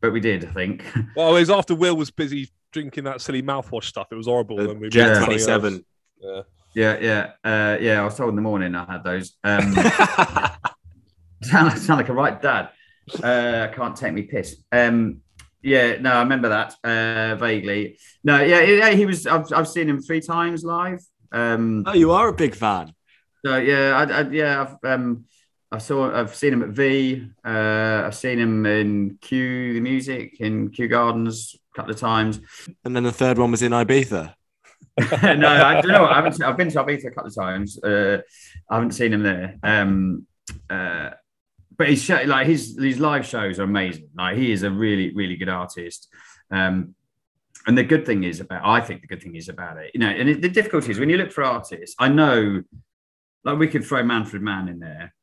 but 0.00 0.12
we 0.12 0.20
did. 0.20 0.44
I 0.44 0.52
think. 0.52 0.84
Well, 1.16 1.36
it 1.36 1.40
was 1.40 1.50
after 1.50 1.74
Will 1.74 1.96
was 1.96 2.10
busy 2.10 2.48
drinking 2.72 3.04
that 3.04 3.20
silly 3.20 3.42
mouthwash 3.42 3.84
stuff. 3.84 4.08
It 4.12 4.14
was 4.14 4.26
horrible. 4.26 4.56
The 4.56 4.68
when 4.68 4.80
we 4.80 4.88
Jet 4.88 5.16
Yeah. 5.16 5.24
27. 5.24 5.84
Yeah. 6.20 6.42
Yeah, 6.74 6.98
yeah, 7.00 7.30
uh, 7.42 7.78
yeah. 7.80 8.00
I 8.00 8.04
was 8.04 8.16
told 8.16 8.30
in 8.30 8.36
the 8.36 8.42
morning 8.42 8.74
I 8.74 8.84
had 8.84 9.02
those. 9.02 9.36
Um, 9.42 9.72
sound, 11.42 11.68
like, 11.68 11.76
sound 11.78 11.98
like 11.98 12.08
a 12.08 12.12
right 12.12 12.40
dad. 12.40 12.68
Uh, 13.22 13.68
can't 13.74 13.96
take 13.96 14.12
me 14.12 14.22
piss. 14.22 14.62
Um, 14.70 15.22
yeah, 15.62 15.96
no, 16.00 16.12
I 16.12 16.20
remember 16.20 16.50
that 16.50 16.74
uh, 16.84 17.36
vaguely. 17.36 17.98
No, 18.22 18.40
yeah, 18.40 18.60
yeah, 18.60 18.90
he 18.90 19.06
was. 19.06 19.26
I've, 19.26 19.52
I've 19.52 19.66
seen 19.66 19.88
him 19.88 20.00
three 20.00 20.20
times 20.20 20.62
live. 20.62 21.00
Um, 21.32 21.84
oh, 21.86 21.94
you 21.94 22.12
are 22.12 22.28
a 22.28 22.32
big 22.32 22.54
fan. 22.54 22.92
so 23.44 23.56
yeah, 23.56 23.96
I, 23.96 24.20
I, 24.20 24.28
yeah, 24.28 24.60
I've 24.62 24.90
um, 24.90 25.24
I 25.70 25.78
saw, 25.78 26.18
I've 26.18 26.34
seen 26.34 26.54
him 26.54 26.62
at 26.62 26.70
V. 26.70 27.28
Uh, 27.44 28.02
I've 28.06 28.14
seen 28.14 28.38
him 28.38 28.64
in 28.64 29.18
Kew 29.20 29.74
the 29.74 29.80
music 29.80 30.40
in 30.40 30.70
Kew 30.70 30.88
Gardens 30.88 31.54
a 31.54 31.76
couple 31.76 31.92
of 31.92 32.00
times. 32.00 32.40
And 32.84 32.96
then 32.96 33.02
the 33.02 33.12
third 33.12 33.38
one 33.38 33.50
was 33.50 33.62
in 33.62 33.72
Ibiza. 33.72 34.34
no, 35.22 35.48
I 35.48 35.80
don't 35.80 35.88
know. 35.88 36.06
I 36.06 36.16
haven't. 36.16 36.42
I've 36.42 36.56
been 36.56 36.70
to 36.70 36.84
Ibiza 36.84 37.06
a 37.06 37.10
couple 37.10 37.28
of 37.28 37.34
times. 37.34 37.78
Uh, 37.82 38.18
I 38.68 38.74
haven't 38.74 38.92
seen 38.92 39.12
him 39.12 39.22
there. 39.22 39.56
Um, 39.62 40.26
uh, 40.68 41.10
but 41.76 41.88
his 41.88 42.02
show, 42.02 42.20
like 42.24 42.46
his 42.46 42.76
his 42.76 42.98
live 42.98 43.24
shows 43.24 43.60
are 43.60 43.64
amazing. 43.64 44.08
Like 44.16 44.36
he 44.36 44.50
is 44.50 44.64
a 44.64 44.70
really 44.70 45.14
really 45.14 45.36
good 45.36 45.48
artist. 45.48 46.08
Um, 46.50 46.94
and 47.66 47.76
the 47.76 47.84
good 47.84 48.06
thing 48.06 48.24
is 48.24 48.40
about, 48.40 48.62
I 48.64 48.80
think 48.80 49.02
the 49.02 49.06
good 49.06 49.22
thing 49.22 49.36
is 49.36 49.48
about 49.50 49.76
it, 49.76 49.90
you 49.92 50.00
know, 50.00 50.08
and 50.08 50.28
it, 50.28 50.40
the 50.40 50.48
difficulty 50.48 50.90
is 50.90 50.98
when 50.98 51.10
you 51.10 51.18
look 51.18 51.32
for 51.32 51.44
artists. 51.44 51.94
I 51.98 52.08
know, 52.08 52.62
like 53.44 53.58
we 53.58 53.68
could 53.68 53.84
throw 53.84 54.02
Manfred 54.02 54.40
Mann 54.40 54.68
in 54.68 54.78
there. 54.78 55.14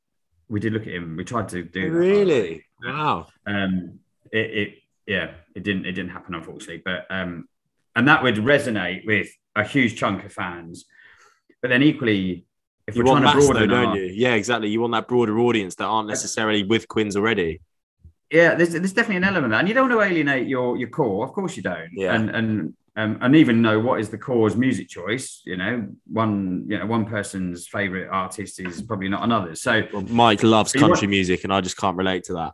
We 0.49 0.59
did 0.59 0.73
look 0.73 0.83
at 0.83 0.93
him. 0.93 1.15
We 1.17 1.23
tried 1.23 1.49
to 1.49 1.63
do 1.63 1.89
that. 1.89 1.97
Really? 1.97 2.65
Wow. 2.83 3.27
Um, 3.47 3.99
it, 4.31 4.37
it 4.37 4.73
yeah, 5.07 5.31
it 5.55 5.63
didn't 5.63 5.85
it 5.85 5.93
didn't 5.93 6.11
happen 6.11 6.35
unfortunately, 6.35 6.81
but 6.83 7.05
um, 7.09 7.47
and 7.95 8.07
that 8.07 8.23
would 8.23 8.35
resonate 8.35 9.05
with 9.05 9.29
a 9.55 9.63
huge 9.63 9.95
chunk 9.97 10.25
of 10.25 10.33
fans. 10.33 10.85
But 11.61 11.69
then 11.69 11.81
equally, 11.83 12.45
if 12.87 12.95
You 12.95 13.03
we're 13.03 13.11
want 13.11 13.23
trying 13.23 13.33
to 13.33 13.39
mass 13.39 13.47
though, 13.47 13.53
broaden 13.53 13.69
don't 13.69 13.87
our, 13.89 13.97
you? 13.97 14.11
Yeah, 14.13 14.33
exactly. 14.33 14.69
You 14.69 14.81
want 14.81 14.93
that 14.93 15.07
broader 15.07 15.39
audience 15.39 15.75
that 15.75 15.85
aren't 15.85 16.09
necessarily 16.09 16.63
with 16.63 16.87
Quins 16.87 17.15
already. 17.15 17.61
yeah, 18.31 18.55
there's, 18.55 18.71
there's 18.71 18.93
definitely 18.93 19.17
an 19.17 19.23
element 19.23 19.45
of 19.45 19.51
that, 19.51 19.59
and 19.59 19.67
you 19.67 19.73
don't 19.73 19.89
want 19.89 20.01
to 20.01 20.07
alienate 20.07 20.47
your 20.47 20.77
your 20.77 20.89
core. 20.89 21.25
Of 21.25 21.33
course, 21.33 21.55
you 21.55 21.63
don't. 21.63 21.89
Yeah. 21.93 22.13
And 22.15 22.29
and 22.29 22.73
um, 22.95 23.17
and 23.21 23.35
even 23.35 23.61
know 23.61 23.79
what 23.79 23.99
is 23.99 24.09
the 24.09 24.17
cause 24.17 24.55
music 24.55 24.87
choice. 24.89 25.41
You 25.45 25.57
know, 25.57 25.87
one 26.11 26.65
you 26.67 26.77
know 26.79 26.85
one 26.85 27.05
person's 27.05 27.67
favorite 27.67 28.07
artist 28.09 28.59
is 28.59 28.81
probably 28.81 29.09
not 29.09 29.23
another's. 29.23 29.61
So, 29.61 29.83
Well, 29.93 30.03
Mike 30.03 30.43
loves 30.43 30.71
But 30.73 30.81
you 30.81 30.87
country 30.87 31.07
music, 31.07 31.43
and 31.43 31.53
I 31.53 31.61
just 31.61 31.77
can't 31.77 31.97
relate 31.97 32.23
to 32.25 32.33
that. 32.33 32.53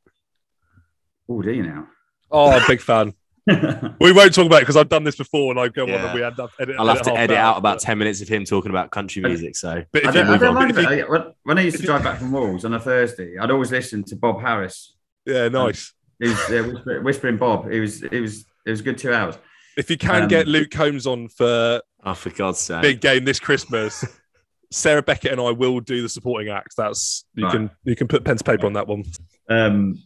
oh, 1.30 1.42
do 1.42 1.52
you 1.52 1.64
now? 1.64 1.88
Oh, 2.30 2.50
I'm 2.52 2.64
a 2.64 2.68
big 2.68 2.82
fan. 2.82 3.14
We 4.00 4.12
won't 4.12 4.34
talk 4.34 4.46
about 4.46 4.58
it 4.58 4.62
because 4.62 4.78
I've 4.78 4.88
done 4.88 5.04
this 5.04 5.16
before 5.16 5.52
and 5.52 5.60
I 5.60 5.68
go 5.68 5.84
on 5.84 5.90
Yeah. 5.90 6.06
and 6.06 6.14
we 6.14 6.24
end 6.24 6.40
up 6.40 6.52
edit, 6.60 6.76
I'll 6.80 6.88
have 6.88 7.02
to 7.02 7.14
edit 7.18 7.36
out, 7.36 7.56
out 7.56 7.58
about 7.58 7.80
10 7.80 7.98
minutes 7.98 8.22
of 8.22 8.28
him 8.28 8.46
talking 8.46 8.70
about 8.70 8.92
country 8.92 9.22
music. 9.22 9.56
So, 9.56 9.84
But 9.92 10.06
I 10.06 10.08
you 10.10 10.14
don't, 10.14 10.28
I 10.28 10.38
don't 10.38 10.54
mind 10.54 10.72
if 10.78 10.78
you- 10.78 11.06
When- 11.10 11.34
When 11.44 11.58
I 11.58 11.62
used 11.62 11.78
to 11.78 11.84
drive 11.84 12.04
back 12.04 12.20
from 12.20 12.32
Wolves 12.32 12.66
on 12.66 12.74
a 12.76 12.80
Thursday, 12.80 13.38
I'd 13.40 13.50
always 13.52 13.72
listen 13.72 14.04
to 14.06 14.16
Bob 14.16 14.42
Harris. 14.42 14.96
yeah, 15.26 15.50
nice. 15.50 15.92
He 16.20 16.30
was 16.30 16.38
uh, 16.52 16.64
whisper, 16.72 17.02
whispering 17.02 17.38
Bob. 17.38 17.72
It 17.72 17.80
was 17.80 18.04
it 18.04 18.20
was 18.22 18.46
it 18.66 18.70
was 18.70 18.80
a 18.80 18.84
good 18.84 18.98
two 19.00 19.12
hours. 19.12 19.38
If 19.78 19.90
you 19.90 19.98
can 19.98 20.24
Um, 20.24 20.28
get 20.28 20.48
Luke 20.48 20.70
Combs 20.72 21.08
on 21.08 21.28
for 21.30 21.82
oh, 22.04 22.14
for 22.14 22.30
God's 22.32 22.60
sake. 22.60 22.82
big 22.82 23.02
game 23.02 23.24
this 23.26 23.40
Christmas, 23.40 24.04
Sarah 24.72 25.02
Beckett 25.04 25.32
and 25.32 25.42
I 25.42 25.52
will 25.52 25.80
do 25.80 26.02
the 26.02 26.10
supporting 26.10 26.50
acts. 26.52 26.76
That's 26.76 27.26
you 27.36 27.46
Right. 27.46 27.54
can 27.54 27.72
you 27.84 27.96
can 27.96 28.08
put 28.08 28.24
pen 28.26 28.38
to 28.38 28.44
paper 28.44 28.66
on 28.66 28.74
that 28.74 28.88
one. 28.88 29.04
Um, 29.50 30.02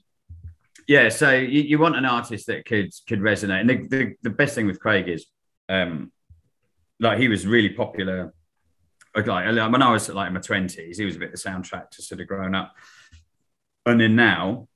yeah, 0.88 1.10
so 1.10 1.32
you, 1.32 1.62
you 1.62 1.80
want 1.80 1.96
an 1.96 2.06
artist 2.06 2.46
that 2.48 2.66
could 2.66 2.92
could 3.08 3.20
resonate, 3.20 3.62
and 3.62 3.70
the, 3.70 3.88
the, 3.88 4.16
the 4.22 4.30
best 4.30 4.54
thing 4.54 4.68
with 4.68 4.80
Craig 4.80 5.08
is, 5.10 5.26
um, 5.68 6.12
like 7.00 7.18
he 7.20 7.28
was 7.28 7.48
really 7.48 7.70
popular. 7.70 8.34
Like 9.16 9.26
like, 9.28 9.72
when 9.72 9.82
I 9.82 9.92
was 9.92 10.10
like 10.10 10.28
in 10.28 10.34
my 10.34 10.42
twenties, 10.42 10.98
he 11.00 11.06
was 11.06 11.16
a 11.16 11.20
bit 11.20 11.32
the 11.32 11.38
soundtrack 11.38 11.90
to 11.92 12.02
sort 12.04 12.22
of 12.22 12.28
growing 12.28 12.54
up, 12.54 12.74
and 13.88 14.00
then 14.00 14.16
now 14.16 14.68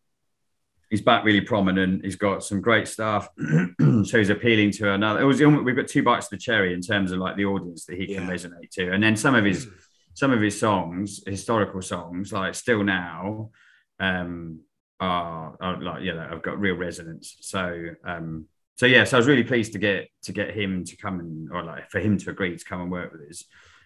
he's 0.90 1.02
back 1.02 1.24
really 1.24 1.42
prominent. 1.42 2.04
He's 2.04 2.16
got 2.16 2.44
some 2.44 2.62
great 2.62 2.88
stuff, 2.88 3.30
so 3.80 4.18
he's 4.18 4.30
appealing 4.30 4.72
to 4.74 4.92
another. 4.94 5.22
It 5.22 5.26
was 5.26 5.40
we've 5.42 5.76
got 5.76 5.88
two 5.88 6.04
bites 6.04 6.28
of 6.28 6.32
the 6.32 6.38
cherry 6.38 6.74
in 6.74 6.82
terms 6.82 7.12
of 7.12 7.20
like 7.20 7.36
the 7.38 7.46
audience 7.46 7.86
that 7.86 7.98
he 7.98 8.08
can 8.08 8.24
Yeah. 8.28 8.30
resonate 8.34 8.70
to, 8.72 8.92
and 8.92 9.02
then 9.04 9.16
some 9.16 9.36
of 9.36 9.46
his 9.46 9.68
some 10.14 10.32
of 10.32 10.42
his 10.42 10.60
songs, 10.60 11.22
historical 11.26 11.82
songs, 11.82 12.34
like 12.34 12.54
Still 12.56 12.84
Now, 12.84 13.52
um, 14.00 14.60
are, 15.00 15.56
are 15.62 15.82
like 15.82 16.04
yeah, 16.04 16.28
have 16.30 16.42
got 16.42 16.60
real 16.60 16.76
resonance. 16.76 17.38
So 17.42 17.90
um, 18.04 18.46
so 18.76 18.86
yeah, 18.86 19.04
so 19.04 19.18
I 19.18 19.20
was 19.20 19.28
really 19.28 19.44
pleased 19.44 19.74
to 19.74 19.80
get 19.80 20.10
to 20.24 20.32
get 20.34 20.56
him 20.56 20.84
to 20.86 20.98
come 20.98 21.20
and 21.20 21.50
or 21.52 21.64
like 21.64 21.90
for 21.90 22.00
him 22.00 22.18
to 22.18 22.30
agree 22.30 22.58
to 22.58 22.66
come 22.66 22.82
and 22.82 22.92
work 22.92 23.12
with 23.12 23.30
us. 23.30 23.44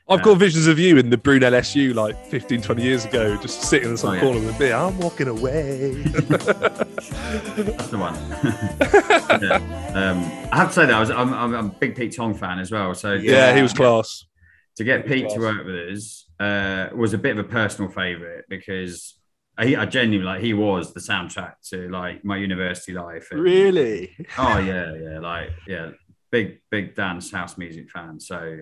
I've 0.09 0.19
Uh, 0.19 0.23
got 0.23 0.37
visions 0.37 0.67
of 0.67 0.79
you 0.79 0.97
in 0.97 1.09
the 1.09 1.17
Brunel 1.17 1.53
SU 1.55 1.93
like 1.93 2.25
15, 2.25 2.61
20 2.61 2.83
years 2.83 3.05
ago, 3.05 3.37
just 3.37 3.61
sitting 3.61 3.89
in 3.91 3.97
some 3.97 4.09
Oh, 4.09 4.13
yeah. 4.13 4.19
corner 4.21 4.39
with 4.41 4.55
a 4.55 4.59
beer. 4.59 4.75
I'm 4.75 4.97
walking 4.99 5.27
away. 5.29 5.93
That's 6.03 7.87
the 7.87 7.97
one. 7.97 8.13
yeah. 9.41 10.11
um, 10.11 10.49
I 10.51 10.57
have 10.57 10.67
to 10.69 10.73
say 10.73 10.85
that 10.85 10.93
I 10.93 10.99
was 10.99 11.09
I'm, 11.11 11.33
I'm 11.33 11.53
a 11.53 11.63
big 11.63 11.95
Pete 11.95 12.15
Tong 12.15 12.33
fan 12.33 12.59
as 12.59 12.71
well. 12.71 12.93
So 12.95 13.13
yeah, 13.13 13.55
he 13.55 13.61
was 13.61 13.73
class. 13.73 14.25
to 14.77 14.83
get 14.83 15.05
Pete 15.05 15.29
to 15.29 15.39
work 15.39 15.65
with 15.65 15.75
us 15.75 16.25
uh, 16.39 16.89
was 16.95 17.13
a 17.13 17.17
bit 17.17 17.37
of 17.37 17.45
a 17.45 17.47
personal 17.49 17.89
favorite 17.89 18.45
because 18.49 19.15
I, 19.57 19.75
I 19.75 19.85
genuinely 19.85 20.25
like 20.25 20.41
he 20.41 20.53
was 20.53 20.93
the 20.93 20.99
soundtrack 20.99 21.53
to 21.69 21.89
like 21.89 22.25
my 22.25 22.37
university 22.37 22.91
life. 22.93 23.29
And, 23.31 23.39
Really? 23.41 24.15
Oh 24.37 24.57
yeah, 24.57 24.93
yeah, 24.95 25.19
like 25.19 25.51
yeah, 25.67 25.91
big 26.31 26.59
big 26.69 26.95
dance 26.95 27.31
house 27.31 27.57
music 27.57 27.89
fan. 27.89 28.19
So 28.19 28.59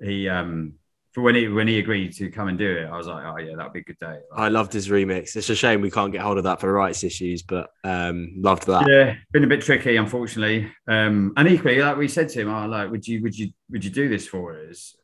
he 0.00 0.28
um 0.28 0.74
for 1.16 1.22
when 1.22 1.34
he 1.34 1.48
when 1.48 1.66
he 1.66 1.78
agreed 1.78 2.12
to 2.12 2.30
come 2.30 2.48
and 2.48 2.58
do 2.58 2.76
it, 2.76 2.84
I 2.84 2.94
was 2.94 3.06
like, 3.06 3.24
oh 3.24 3.38
yeah, 3.38 3.56
that'd 3.56 3.72
be 3.72 3.80
a 3.80 3.84
good 3.84 3.98
day. 3.98 4.18
I 4.34 4.48
loved 4.48 4.70
his 4.70 4.88
remix. 4.88 5.34
It's 5.34 5.48
a 5.48 5.54
shame 5.56 5.80
we 5.80 5.90
can't 5.90 6.12
get 6.12 6.20
hold 6.20 6.36
of 6.36 6.44
that 6.44 6.60
for 6.60 6.70
rights 6.70 7.02
issues, 7.04 7.42
but 7.42 7.70
um, 7.84 8.34
loved 8.36 8.66
that. 8.66 8.86
Yeah, 8.86 9.14
been 9.32 9.42
a 9.42 9.46
bit 9.46 9.62
tricky, 9.62 9.96
unfortunately. 9.96 10.70
Um, 10.86 11.32
and 11.38 11.48
equally, 11.48 11.80
like 11.80 11.96
we 11.96 12.06
said 12.06 12.28
to 12.28 12.42
him, 12.42 12.50
oh, 12.50 12.66
like, 12.66 12.90
would 12.90 13.08
you 13.08 13.22
would 13.22 13.34
you 13.34 13.50
would 13.70 13.82
you 13.82 13.90
do 13.90 14.10
this 14.10 14.28
for 14.28 14.60
us? 14.68 14.94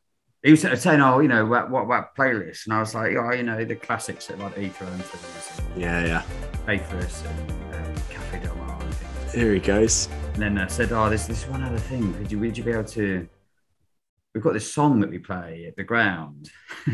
He 0.43 0.51
was 0.51 0.61
saying, 0.61 1.01
oh, 1.01 1.21
you 1.21 1.29
know, 1.29 1.47
what 1.47 1.71
what, 1.71 1.87
what 1.87 2.15
playlist? 2.15 2.67
And 2.67 2.75
I 2.75 2.81
was 2.81 2.95
like, 2.95 3.17
oh, 3.17 3.33
you 3.33 3.45
know, 3.45 3.65
the 3.65 3.77
classics 3.77 4.27
that 4.27 4.39
like 4.39 4.59
Ether 4.59 4.85
and 4.85 5.03
things. 5.03 5.63
Yeah, 5.79 6.05
yeah. 6.05 6.21
Faithless 6.67 7.25
and 7.25 7.51
um, 7.75 7.95
Cafe 8.11 8.39
Del 8.41 8.55
Mar. 8.57 8.83
Here 9.33 9.55
he 9.55 9.61
goes. 9.61 10.11
And 10.35 10.43
then 10.43 10.59
I 10.59 10.67
said, 10.67 10.93
oh, 10.93 11.09
there's 11.09 11.27
this 11.27 11.49
one 11.49 11.63
other 11.63 11.79
thing. 11.79 12.13
Could 12.13 12.31
you 12.31 12.39
would 12.39 12.59
you 12.59 12.65
be 12.65 12.73
able 12.73 12.85
to? 12.85 13.27
We've 14.35 14.43
got 14.43 14.55
this 14.55 14.73
song 14.73 15.01
that 15.01 15.11
we 15.11 15.19
play 15.19 15.67
at 15.69 15.77
the 15.77 15.85
ground. 15.85 16.51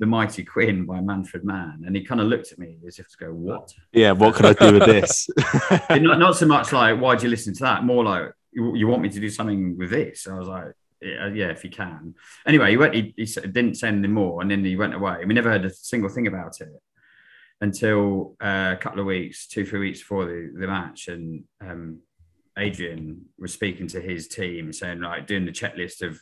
The 0.00 0.06
Mighty 0.06 0.44
Quinn 0.44 0.86
by 0.86 1.00
Manfred 1.00 1.44
Mann. 1.44 1.82
And 1.84 1.96
he 1.96 2.04
kind 2.04 2.20
of 2.20 2.28
looked 2.28 2.52
at 2.52 2.58
me 2.60 2.76
as 2.86 3.00
if 3.00 3.08
to 3.08 3.16
go, 3.18 3.32
What? 3.32 3.74
Yeah, 3.92 4.12
what 4.12 4.36
can 4.36 4.46
I 4.46 4.52
do 4.52 4.74
with 4.74 4.86
this? 4.86 5.28
not, 5.90 6.20
not 6.20 6.36
so 6.36 6.46
much 6.46 6.72
like, 6.72 7.00
Why'd 7.00 7.24
you 7.24 7.28
listen 7.28 7.52
to 7.54 7.64
that? 7.64 7.82
More 7.82 8.04
like, 8.04 8.30
You, 8.52 8.76
you 8.76 8.86
want 8.86 9.02
me 9.02 9.08
to 9.08 9.18
do 9.18 9.28
something 9.28 9.76
with 9.76 9.90
this? 9.90 10.28
I 10.28 10.38
was 10.38 10.46
like, 10.46 10.72
yeah, 11.00 11.28
yeah, 11.28 11.48
if 11.50 11.64
you 11.64 11.70
can. 11.70 12.14
Anyway, 12.46 12.70
he 12.70 12.76
went. 12.76 12.94
He, 12.94 13.14
he 13.16 13.24
didn't 13.24 13.76
say 13.76 13.88
anything 13.88 14.12
more, 14.12 14.42
and 14.42 14.50
then 14.50 14.64
he 14.64 14.76
went 14.76 14.94
away. 14.94 15.24
We 15.24 15.34
never 15.34 15.50
heard 15.50 15.64
a 15.64 15.70
single 15.70 16.08
thing 16.08 16.26
about 16.26 16.60
it 16.60 16.68
until 17.60 18.36
uh, 18.40 18.74
a 18.76 18.80
couple 18.80 19.00
of 19.00 19.06
weeks, 19.06 19.46
two, 19.46 19.64
three 19.64 19.80
weeks 19.80 20.00
before 20.00 20.24
the, 20.24 20.52
the 20.58 20.66
match, 20.66 21.08
and 21.08 21.44
um, 21.60 22.00
Adrian 22.58 23.26
was 23.38 23.52
speaking 23.52 23.86
to 23.88 24.00
his 24.00 24.26
team, 24.26 24.72
saying 24.72 25.00
like 25.00 25.26
doing 25.26 25.44
the 25.44 25.52
checklist 25.52 26.02
of 26.02 26.20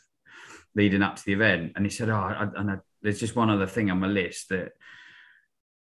leading 0.76 1.02
up 1.02 1.16
to 1.16 1.24
the 1.24 1.32
event, 1.32 1.72
and 1.74 1.84
he 1.84 1.90
said, 1.90 2.08
"Oh, 2.10 2.14
I, 2.14 2.46
and 2.56 2.70
I, 2.70 2.76
there's 3.02 3.18
just 3.18 3.34
one 3.34 3.50
other 3.50 3.66
thing 3.66 3.90
on 3.90 3.98
my 3.98 4.06
list 4.06 4.50
that 4.50 4.72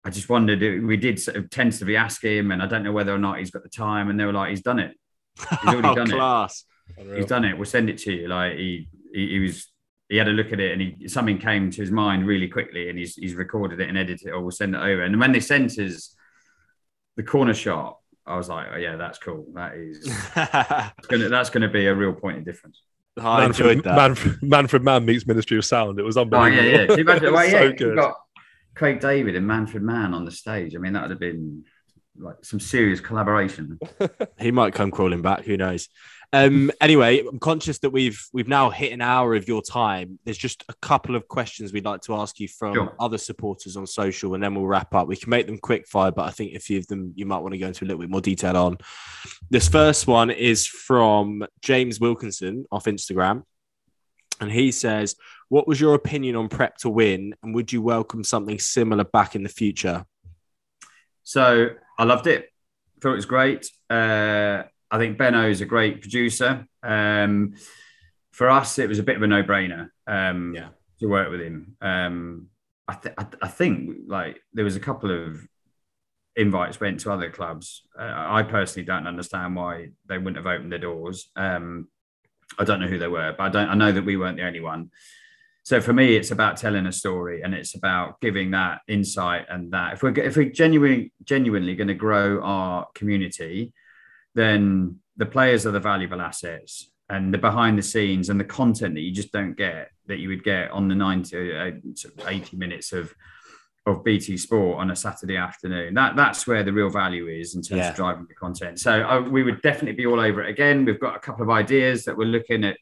I 0.03 0.09
just 0.09 0.29
wondered. 0.29 0.61
We 0.83 0.97
did 0.97 1.19
sort 1.19 1.37
of 1.37 1.49
tentatively 1.49 1.97
ask 1.97 2.23
him, 2.23 2.51
and 2.51 2.63
I 2.63 2.67
don't 2.67 2.83
know 2.83 2.93
whether 2.93 3.13
or 3.13 3.19
not 3.19 3.39
he's 3.39 3.51
got 3.51 3.63
the 3.63 3.69
time. 3.69 4.09
And 4.09 4.19
they 4.19 4.25
were 4.25 4.33
like, 4.33 4.49
"He's 4.49 4.61
done 4.61 4.79
it. 4.79 4.95
He's 5.37 5.73
already 5.73 5.87
oh, 5.89 5.95
done 5.95 6.09
class. 6.09 6.63
it. 6.97 7.17
He's 7.17 7.25
done 7.27 7.43
it. 7.43 7.55
We'll 7.55 7.65
send 7.65 7.89
it 7.89 7.99
to 7.99 8.13
you." 8.13 8.27
Like 8.27 8.53
he, 8.53 8.87
he, 9.13 9.27
he 9.29 9.39
was. 9.39 9.67
He 10.09 10.15
had 10.15 10.29
a 10.29 10.31
look 10.31 10.53
at 10.53 10.61
it 10.61 10.71
and 10.71 10.81
he 10.81 11.09
something 11.09 11.37
came 11.37 11.69
to 11.69 11.81
his 11.81 11.91
mind 11.91 12.25
really 12.25 12.47
quickly 12.47 12.87
and 12.87 12.97
he's 12.97 13.15
he's 13.15 13.35
recorded 13.35 13.81
it 13.81 13.89
and 13.89 13.97
edited 13.97 14.29
it 14.29 14.31
or 14.31 14.39
we'll 14.39 14.51
send 14.51 14.73
it 14.73 14.77
over. 14.77 15.03
And 15.03 15.19
when 15.19 15.33
they 15.33 15.41
sent 15.41 15.77
us 15.77 16.15
the 17.17 17.23
corner 17.23 17.53
shot, 17.53 17.97
I 18.25 18.37
was 18.37 18.47
like, 18.47 18.67
oh 18.73 18.77
yeah, 18.77 18.95
that's 18.95 19.17
cool. 19.17 19.47
That 19.53 19.75
is 19.75 20.07
gonna, 21.09 21.27
that's 21.27 21.49
going 21.49 21.63
to 21.63 21.67
be 21.67 21.87
a 21.87 21.93
real 21.93 22.13
point 22.13 22.37
of 22.37 22.45
difference. 22.45 22.81
I 23.19 23.45
enjoyed 23.45 23.83
Manfred, 23.83 23.83
that. 23.85 23.95
Manfred, 23.95 24.43
Manfred 24.43 24.83
Mann 24.83 25.05
meets 25.05 25.25
Ministry 25.27 25.57
of 25.57 25.65
Sound. 25.65 25.99
It 25.99 26.03
was 26.03 26.17
unbelievable. 26.17 26.59
Oh 26.59 26.63
yeah, 26.63 26.77
yeah. 26.81 26.85
Can 26.87 26.97
you 26.97 27.03
imagine- 27.03 27.33
well, 27.33 27.45
yeah, 27.45 27.51
so 27.51 27.63
you've 27.63 27.77
good. 27.77 27.95
got 27.95 28.15
Craig 28.75 28.99
David 28.99 29.35
and 29.35 29.47
Manfred 29.47 29.83
Mann 29.83 30.13
on 30.13 30.25
the 30.25 30.31
stage. 30.31 30.75
I 30.75 30.79
mean, 30.79 30.93
that 30.93 31.01
would 31.03 31.11
have 31.11 31.19
been 31.19 31.65
like 32.19 32.35
some 32.43 32.59
serious 32.59 32.99
collaboration. 32.99 33.79
he 34.39 34.51
might 34.51 34.73
come 34.73 34.91
crawling 34.91 35.21
back. 35.21 35.43
Who 35.45 35.57
knows? 35.57 35.89
Um, 36.33 36.71
anyway, 36.81 37.19
I'm 37.25 37.39
conscious 37.39 37.79
that 37.79 37.91
we've 37.91 38.21
we've 38.33 38.49
now 38.49 38.69
hit 38.69 38.91
an 38.91 39.01
hour 39.01 39.33
of 39.35 39.47
your 39.47 39.61
time. 39.61 40.19
There's 40.25 40.37
just 40.37 40.63
a 40.67 40.73
couple 40.81 41.15
of 41.15 41.27
questions 41.29 41.71
we'd 41.71 41.85
like 41.85 42.01
to 42.01 42.15
ask 42.15 42.39
you 42.39 42.49
from 42.49 42.73
Sure. 42.73 42.95
other 42.99 43.17
supporters 43.17 43.77
on 43.77 43.87
social, 43.87 44.33
and 44.33 44.43
then 44.43 44.53
we'll 44.53 44.67
wrap 44.67 44.93
up. 44.93 45.07
We 45.07 45.15
can 45.15 45.29
make 45.29 45.45
them 45.47 45.57
quick 45.57 45.87
fire, 45.87 46.11
but 46.11 46.25
I 46.25 46.31
think 46.31 46.53
a 46.53 46.59
few 46.59 46.79
of 46.79 46.87
them 46.87 47.13
you 47.15 47.25
might 47.25 47.39
want 47.39 47.53
to 47.53 47.57
go 47.57 47.67
into 47.67 47.85
a 47.85 47.87
little 47.87 48.01
bit 48.01 48.09
more 48.09 48.19
detail 48.21 48.57
on. 48.57 48.77
This 49.49 49.69
first 49.69 50.05
one 50.05 50.29
is 50.29 50.67
from 50.67 51.45
James 51.61 51.99
Wilkinson 52.01 52.65
off 52.73 52.85
Instagram, 52.85 53.43
and 54.41 54.51
he 54.51 54.71
says, 54.73 55.15
"What 55.47 55.65
was 55.65 55.79
your 55.79 55.95
opinion 55.95 56.35
on 56.35 56.49
Prep 56.49 56.75
to 56.79 56.89
Win, 56.89 57.35
and 57.41 57.55
would 57.55 57.71
you 57.71 57.81
welcome 57.81 58.25
something 58.25 58.59
similar 58.59 59.05
back 59.05 59.33
in 59.33 59.43
the 59.43 59.49
future?" 59.49 60.05
So 61.23 61.69
I 61.97 62.03
loved 62.03 62.27
it. 62.27 62.49
Thought 62.99 63.13
it 63.13 63.15
was 63.15 63.25
great. 63.25 63.69
Uh, 63.89 64.63
I 64.89 64.97
think 64.97 65.17
Benno 65.17 65.49
is 65.49 65.61
a 65.61 65.65
great 65.65 66.01
producer. 66.01 66.65
Um, 66.83 67.55
for 68.31 68.49
us, 68.49 68.79
it 68.79 68.87
was 68.89 68.99
a 68.99 69.03
bit 69.03 69.17
of 69.17 69.23
a 69.23 69.27
no-brainer 69.27 69.89
um, 70.07 70.53
Yeah. 70.55 70.69
to 70.99 71.07
work 71.07 71.29
with 71.29 71.41
him. 71.41 71.75
Um, 71.81 72.47
I, 72.87 72.93
th- 72.93 73.15
I, 73.17 73.25
I 73.41 73.47
think 73.47 73.97
like 74.07 74.39
there 74.53 74.63
was 74.65 74.75
a 74.75 74.79
couple 74.79 75.11
of 75.11 75.45
invites 76.35 76.79
went 76.79 76.99
to 77.01 77.11
other 77.11 77.29
clubs. 77.29 77.81
Uh, 77.99 78.03
I 78.15 78.43
personally 78.43 78.85
don't 78.85 79.07
understand 79.07 79.55
why 79.55 79.89
they 80.05 80.17
wouldn't 80.17 80.37
have 80.37 80.45
opened 80.45 80.71
their 80.71 80.79
doors. 80.79 81.29
Um, 81.35 81.89
I 82.57 82.63
don't 82.63 82.79
know 82.79 82.87
who 82.87 82.99
they 82.99 83.07
were, 83.09 83.33
but 83.37 83.43
I 83.43 83.49
don't. 83.49 83.69
I 83.69 83.73
know 83.75 83.91
that 83.91 84.05
we 84.05 84.15
weren't 84.15 84.37
the 84.37 84.45
only 84.45 84.61
one. 84.61 84.91
So 85.63 85.81
for 85.81 85.91
me, 85.91 86.15
it's 86.15 86.31
about 86.31 86.55
telling 86.55 86.85
a 86.85 86.93
story, 86.93 87.41
and 87.41 87.53
it's 87.53 87.75
about 87.75 88.21
giving 88.21 88.51
that 88.51 88.79
insight 88.87 89.47
and 89.49 89.73
that. 89.73 89.93
If 89.95 90.03
we're 90.03 90.17
if 90.17 90.37
we're 90.37 90.49
genuinely 90.51 91.11
genuinely 91.25 91.75
going 91.75 91.89
to 91.89 91.93
grow 91.93 92.41
our 92.41 92.87
community, 92.95 93.73
then 94.37 94.99
the 95.17 95.25
players 95.25 95.65
are 95.65 95.71
the 95.71 95.79
valuable 95.79 96.21
assets, 96.21 96.91
and 97.09 97.33
the 97.33 97.37
behind 97.37 97.77
the 97.77 97.81
scenes 97.81 98.29
and 98.29 98.39
the 98.39 98.45
content 98.45 98.93
that 98.95 99.01
you 99.01 99.11
just 99.11 99.31
don't 99.31 99.55
get 99.57 99.89
that 100.07 100.19
you 100.19 100.29
would 100.29 100.43
get 100.43 100.69
on 100.71 100.87
the 100.87 100.95
90, 100.95 101.57
uh, 101.57 101.71
80 102.27 102.57
minutes 102.57 102.93
of 102.93 103.13
of 103.85 104.03
BT 104.03 104.35
Sport 104.35 104.79
on 104.81 104.91
a 104.91 104.95
Saturday 104.97 105.37
afternoon. 105.37 105.93
That 105.93 106.17
that's 106.17 106.45
where 106.45 106.61
the 106.63 106.73
real 106.73 106.89
value 106.89 107.27
is 107.27 107.55
in 107.55 107.61
terms 107.61 107.79
Yeah. 107.79 107.89
of 107.91 107.95
driving 107.95 108.25
the 108.27 108.33
content. 108.35 108.79
So 108.81 108.91
uh, 109.01 109.21
we 109.21 109.43
would 109.43 109.61
definitely 109.61 109.93
be 109.93 110.05
all 110.05 110.19
over 110.19 110.43
it 110.43 110.49
again. 110.49 110.83
We've 110.85 110.99
got 110.99 111.15
a 111.15 111.19
couple 111.19 111.43
of 111.43 111.49
ideas 111.49 112.03
that 112.05 112.17
we're 112.17 112.25
looking 112.37 112.65
at 112.65 112.77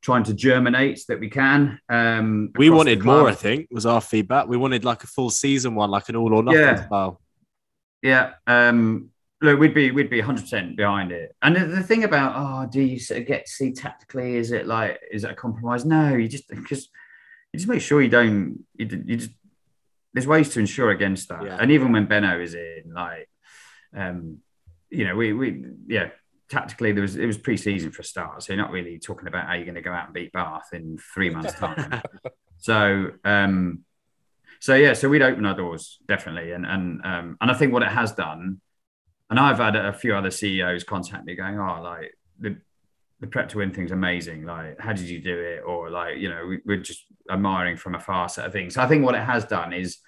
trying 0.00 0.24
to 0.24 0.32
germinate 0.34 1.00
that 1.08 1.20
we 1.20 1.28
can. 1.28 1.78
Um, 1.90 2.50
We 2.56 2.70
wanted 2.70 3.04
more, 3.04 3.28
I 3.28 3.34
think, 3.34 3.68
was 3.70 3.84
our 3.84 4.00
feedback. 4.00 4.46
We 4.48 4.56
wanted 4.56 4.84
like 4.86 5.04
a 5.04 5.06
full 5.06 5.28
season 5.30 5.74
one, 5.74 5.90
like 5.90 6.08
an 6.08 6.16
all 6.16 6.32
or 6.32 6.42
nothing 6.42 6.60
Yeah. 6.60 6.86
style. 6.86 7.20
Yeah. 8.02 8.32
Um, 8.46 9.10
look, 9.40 9.58
we'd 9.58 9.74
be 9.74 9.90
we'd 9.90 10.10
be 10.10 10.18
100 10.18 10.42
percent 10.42 10.76
behind 10.76 11.12
it. 11.12 11.34
And 11.42 11.56
the, 11.56 11.66
the 11.66 11.82
thing 11.82 12.04
about 12.04 12.34
oh, 12.36 12.68
do 12.70 12.80
you 12.80 12.98
sort 12.98 13.20
of 13.20 13.26
get 13.26 13.46
to 13.46 13.52
see 13.52 13.72
tactically? 13.72 14.36
Is 14.36 14.52
it 14.52 14.66
like 14.66 15.00
is 15.10 15.24
it 15.24 15.30
a 15.30 15.34
compromise? 15.34 15.84
No, 15.84 16.14
you 16.14 16.28
just 16.28 16.48
because 16.48 16.88
you 17.52 17.58
just 17.58 17.68
make 17.68 17.82
sure 17.82 18.02
you 18.02 18.08
don't. 18.08 18.64
You, 18.74 19.04
you 19.06 19.16
just 19.16 19.30
there's 20.12 20.26
ways 20.26 20.48
to 20.50 20.60
ensure 20.60 20.90
against 20.90 21.28
that. 21.28 21.44
Yeah. 21.44 21.58
And 21.60 21.70
even 21.70 21.92
when 21.92 22.06
Benno 22.06 22.40
is 22.40 22.54
in, 22.54 22.92
like, 22.94 23.28
um, 23.94 24.38
you 24.90 25.06
know, 25.06 25.16
we 25.16 25.32
we 25.32 25.64
yeah. 25.86 26.10
Tactically, 26.48 26.92
there 26.92 27.02
was 27.02 27.16
it 27.16 27.26
was 27.26 27.36
pre-season 27.36 27.90
for 27.90 28.02
a 28.02 28.04
start, 28.04 28.40
so 28.40 28.52
you're 28.52 28.62
not 28.62 28.70
really 28.70 29.00
talking 29.00 29.26
about 29.26 29.48
how 29.48 29.54
you're 29.54 29.64
going 29.64 29.74
to 29.74 29.80
go 29.80 29.92
out 29.92 30.04
and 30.04 30.14
beat 30.14 30.30
Bath 30.30 30.68
in 30.72 30.96
three 31.12 31.28
months' 31.28 31.54
time. 31.54 32.00
So, 32.58 33.10
um, 33.24 33.84
so 34.60 34.74
yeah, 34.74 34.94
so 34.94 35.08
we'd 35.08 35.22
open 35.22 35.44
our 35.46 35.54
doors 35.54 35.98
definitely, 36.08 36.52
and 36.52 36.66
and 36.66 37.00
um, 37.04 37.36
and 37.40 37.50
I 37.50 37.54
think 37.54 37.72
what 37.72 37.82
it 37.82 37.90
has 37.90 38.12
done, 38.12 38.60
and 39.30 39.38
I've 39.38 39.58
had 39.58 39.76
a 39.76 39.92
few 39.92 40.14
other 40.14 40.30
CEOs 40.30 40.84
contact 40.84 41.24
me 41.24 41.34
going, 41.34 41.58
oh, 41.58 41.80
like 41.82 42.16
the 42.38 42.56
the 43.20 43.26
prep 43.26 43.48
to 43.48 43.58
win 43.58 43.72
thing's 43.72 43.92
amazing. 43.92 44.44
Like, 44.44 44.78
how 44.78 44.92
did 44.92 45.06
you 45.06 45.20
do 45.22 45.38
it? 45.38 45.62
Or 45.66 45.90
like, 45.90 46.18
you 46.18 46.28
know, 46.28 46.44
we, 46.46 46.60
we're 46.66 46.82
just 46.82 47.06
admiring 47.30 47.78
from 47.78 47.94
afar 47.94 48.28
sort 48.28 48.46
of 48.46 48.52
thing. 48.52 48.68
So 48.68 48.82
I 48.82 48.86
think 48.86 49.04
what 49.04 49.14
it 49.14 49.22
has 49.22 49.46
done 49.46 49.72
is 49.72 49.98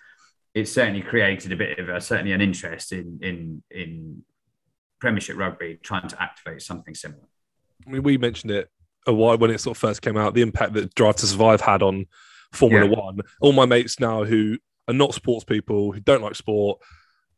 it's 0.54 0.70
certainly 0.70 1.00
created 1.00 1.52
a 1.52 1.56
bit 1.56 1.78
of 1.78 1.88
a 1.88 2.00
certainly 2.00 2.32
an 2.32 2.40
interest 2.40 2.92
in 2.92 3.18
in 3.22 3.62
in 3.70 4.22
Premiership 5.00 5.36
rugby, 5.36 5.78
trying 5.82 6.08
to 6.08 6.20
activate 6.20 6.60
something 6.62 6.94
similar. 6.94 7.22
I 7.86 7.90
mean, 7.90 8.02
we 8.02 8.18
mentioned 8.18 8.50
it 8.50 8.68
a 9.06 9.14
while 9.14 9.38
when 9.38 9.50
it 9.50 9.60
sort 9.60 9.76
of 9.76 9.80
first 9.80 10.02
came 10.02 10.16
out, 10.16 10.34
the 10.34 10.42
impact 10.42 10.74
that 10.74 10.94
Drive 10.94 11.16
to 11.16 11.26
Survive 11.26 11.60
had 11.60 11.82
on 11.82 12.06
Formula 12.52 12.86
Yeah. 12.86 12.98
One. 12.98 13.20
All 13.40 13.52
my 13.52 13.64
mates 13.64 14.00
now 14.00 14.24
who 14.24 14.58
are 14.88 14.94
not 14.94 15.14
sports 15.14 15.44
people, 15.44 15.92
who 15.92 16.00
don't 16.00 16.22
like 16.22 16.34
sport, 16.34 16.80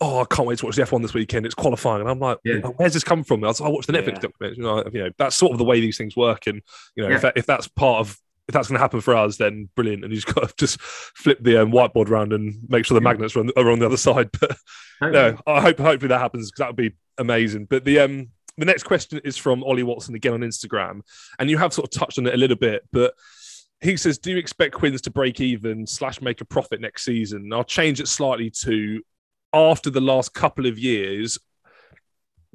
oh, 0.00 0.20
I 0.20 0.24
can't 0.24 0.48
wait 0.48 0.58
to 0.58 0.66
watch 0.66 0.76
the 0.76 0.82
F1 0.82 1.02
this 1.02 1.12
weekend. 1.14 1.44
It's 1.44 1.54
qualifying. 1.54 2.00
And 2.00 2.08
I'm 2.08 2.18
like, 2.18 2.38
Yeah. 2.44 2.56
where's 2.76 2.94
this 2.94 3.04
come 3.04 3.22
from? 3.22 3.44
I, 3.44 3.48
was, 3.48 3.60
I 3.60 3.68
watched 3.68 3.86
the 3.86 3.92
Netflix 3.92 4.14
Yeah. 4.14 4.28
documentary. 4.28 4.56
You 4.56 4.62
know, 4.62 4.84
you 4.92 5.02
know, 5.04 5.10
that's 5.18 5.36
sort 5.36 5.52
of 5.52 5.58
the 5.58 5.64
way 5.64 5.80
these 5.80 5.98
things 5.98 6.16
work. 6.16 6.46
And, 6.46 6.62
you 6.96 7.02
know, 7.02 7.10
Yeah. 7.10 7.16
if, 7.16 7.22
that, 7.22 7.32
if 7.36 7.46
that's 7.46 7.68
part 7.68 8.00
of, 8.00 8.18
if 8.48 8.54
that's 8.54 8.68
going 8.68 8.76
to 8.78 8.80
happen 8.80 9.00
for 9.02 9.14
us, 9.14 9.36
then 9.36 9.68
brilliant. 9.76 10.02
And 10.04 10.12
you 10.12 10.20
just 10.20 10.34
got 10.34 10.48
to 10.48 10.54
just 10.56 10.80
flip 10.80 11.38
the 11.42 11.60
um, 11.62 11.70
whiteboard 11.70 12.08
around 12.08 12.32
and 12.32 12.58
make 12.68 12.86
sure 12.86 12.94
the 12.94 13.00
magnets 13.02 13.36
are 13.36 13.40
on, 13.40 13.50
are 13.56 13.70
on 13.70 13.78
the 13.78 13.86
other 13.86 13.96
side. 13.96 14.30
But 14.40 15.12
no, 15.12 15.38
I 15.46 15.60
hope 15.62 15.78
hopefully 15.78 16.08
that 16.08 16.20
happens 16.20 16.50
because 16.50 16.58
that 16.58 16.66
would 16.68 16.76
be 16.76 16.94
amazing. 17.16 17.64
But 17.66 17.84
the 17.86 18.00
um 18.00 18.28
the 18.58 18.66
next 18.66 18.82
question 18.82 19.18
is 19.24 19.38
from 19.38 19.62
Ollie 19.64 19.82
Watson 19.82 20.14
again 20.14 20.34
on 20.34 20.40
Instagram, 20.40 21.00
and 21.38 21.48
you 21.48 21.56
have 21.56 21.72
sort 21.72 21.86
of 21.86 21.98
touched 21.98 22.18
on 22.18 22.26
it 22.26 22.34
a 22.34 22.36
little 22.36 22.56
bit, 22.58 22.86
but 22.92 23.14
he 23.80 23.96
says, 23.96 24.18
"Do 24.18 24.30
you 24.30 24.36
expect 24.36 24.74
Quins 24.74 25.00
to 25.02 25.10
break 25.10 25.40
even 25.40 25.86
slash 25.86 26.20
make 26.20 26.42
a 26.42 26.44
profit 26.44 26.82
next 26.82 27.04
season?" 27.06 27.50
I'll 27.50 27.64
change 27.64 27.98
it 27.98 28.08
slightly 28.08 28.50
to 28.64 29.00
after 29.52 29.90
the 29.90 30.00
last 30.00 30.34
couple 30.34 30.66
of 30.66 30.78
years, 30.78 31.38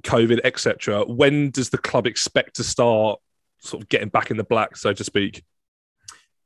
COVID, 0.03 0.41
etc. 0.43 1.03
When 1.05 1.49
does 1.51 1.69
the 1.69 1.77
club 1.77 2.07
expect 2.07 2.55
to 2.57 2.63
start 2.63 3.19
sort 3.59 3.83
of 3.83 3.89
getting 3.89 4.09
back 4.09 4.31
in 4.31 4.37
the 4.37 4.43
black, 4.43 4.77
so 4.77 4.93
to 4.93 5.03
speak? 5.03 5.43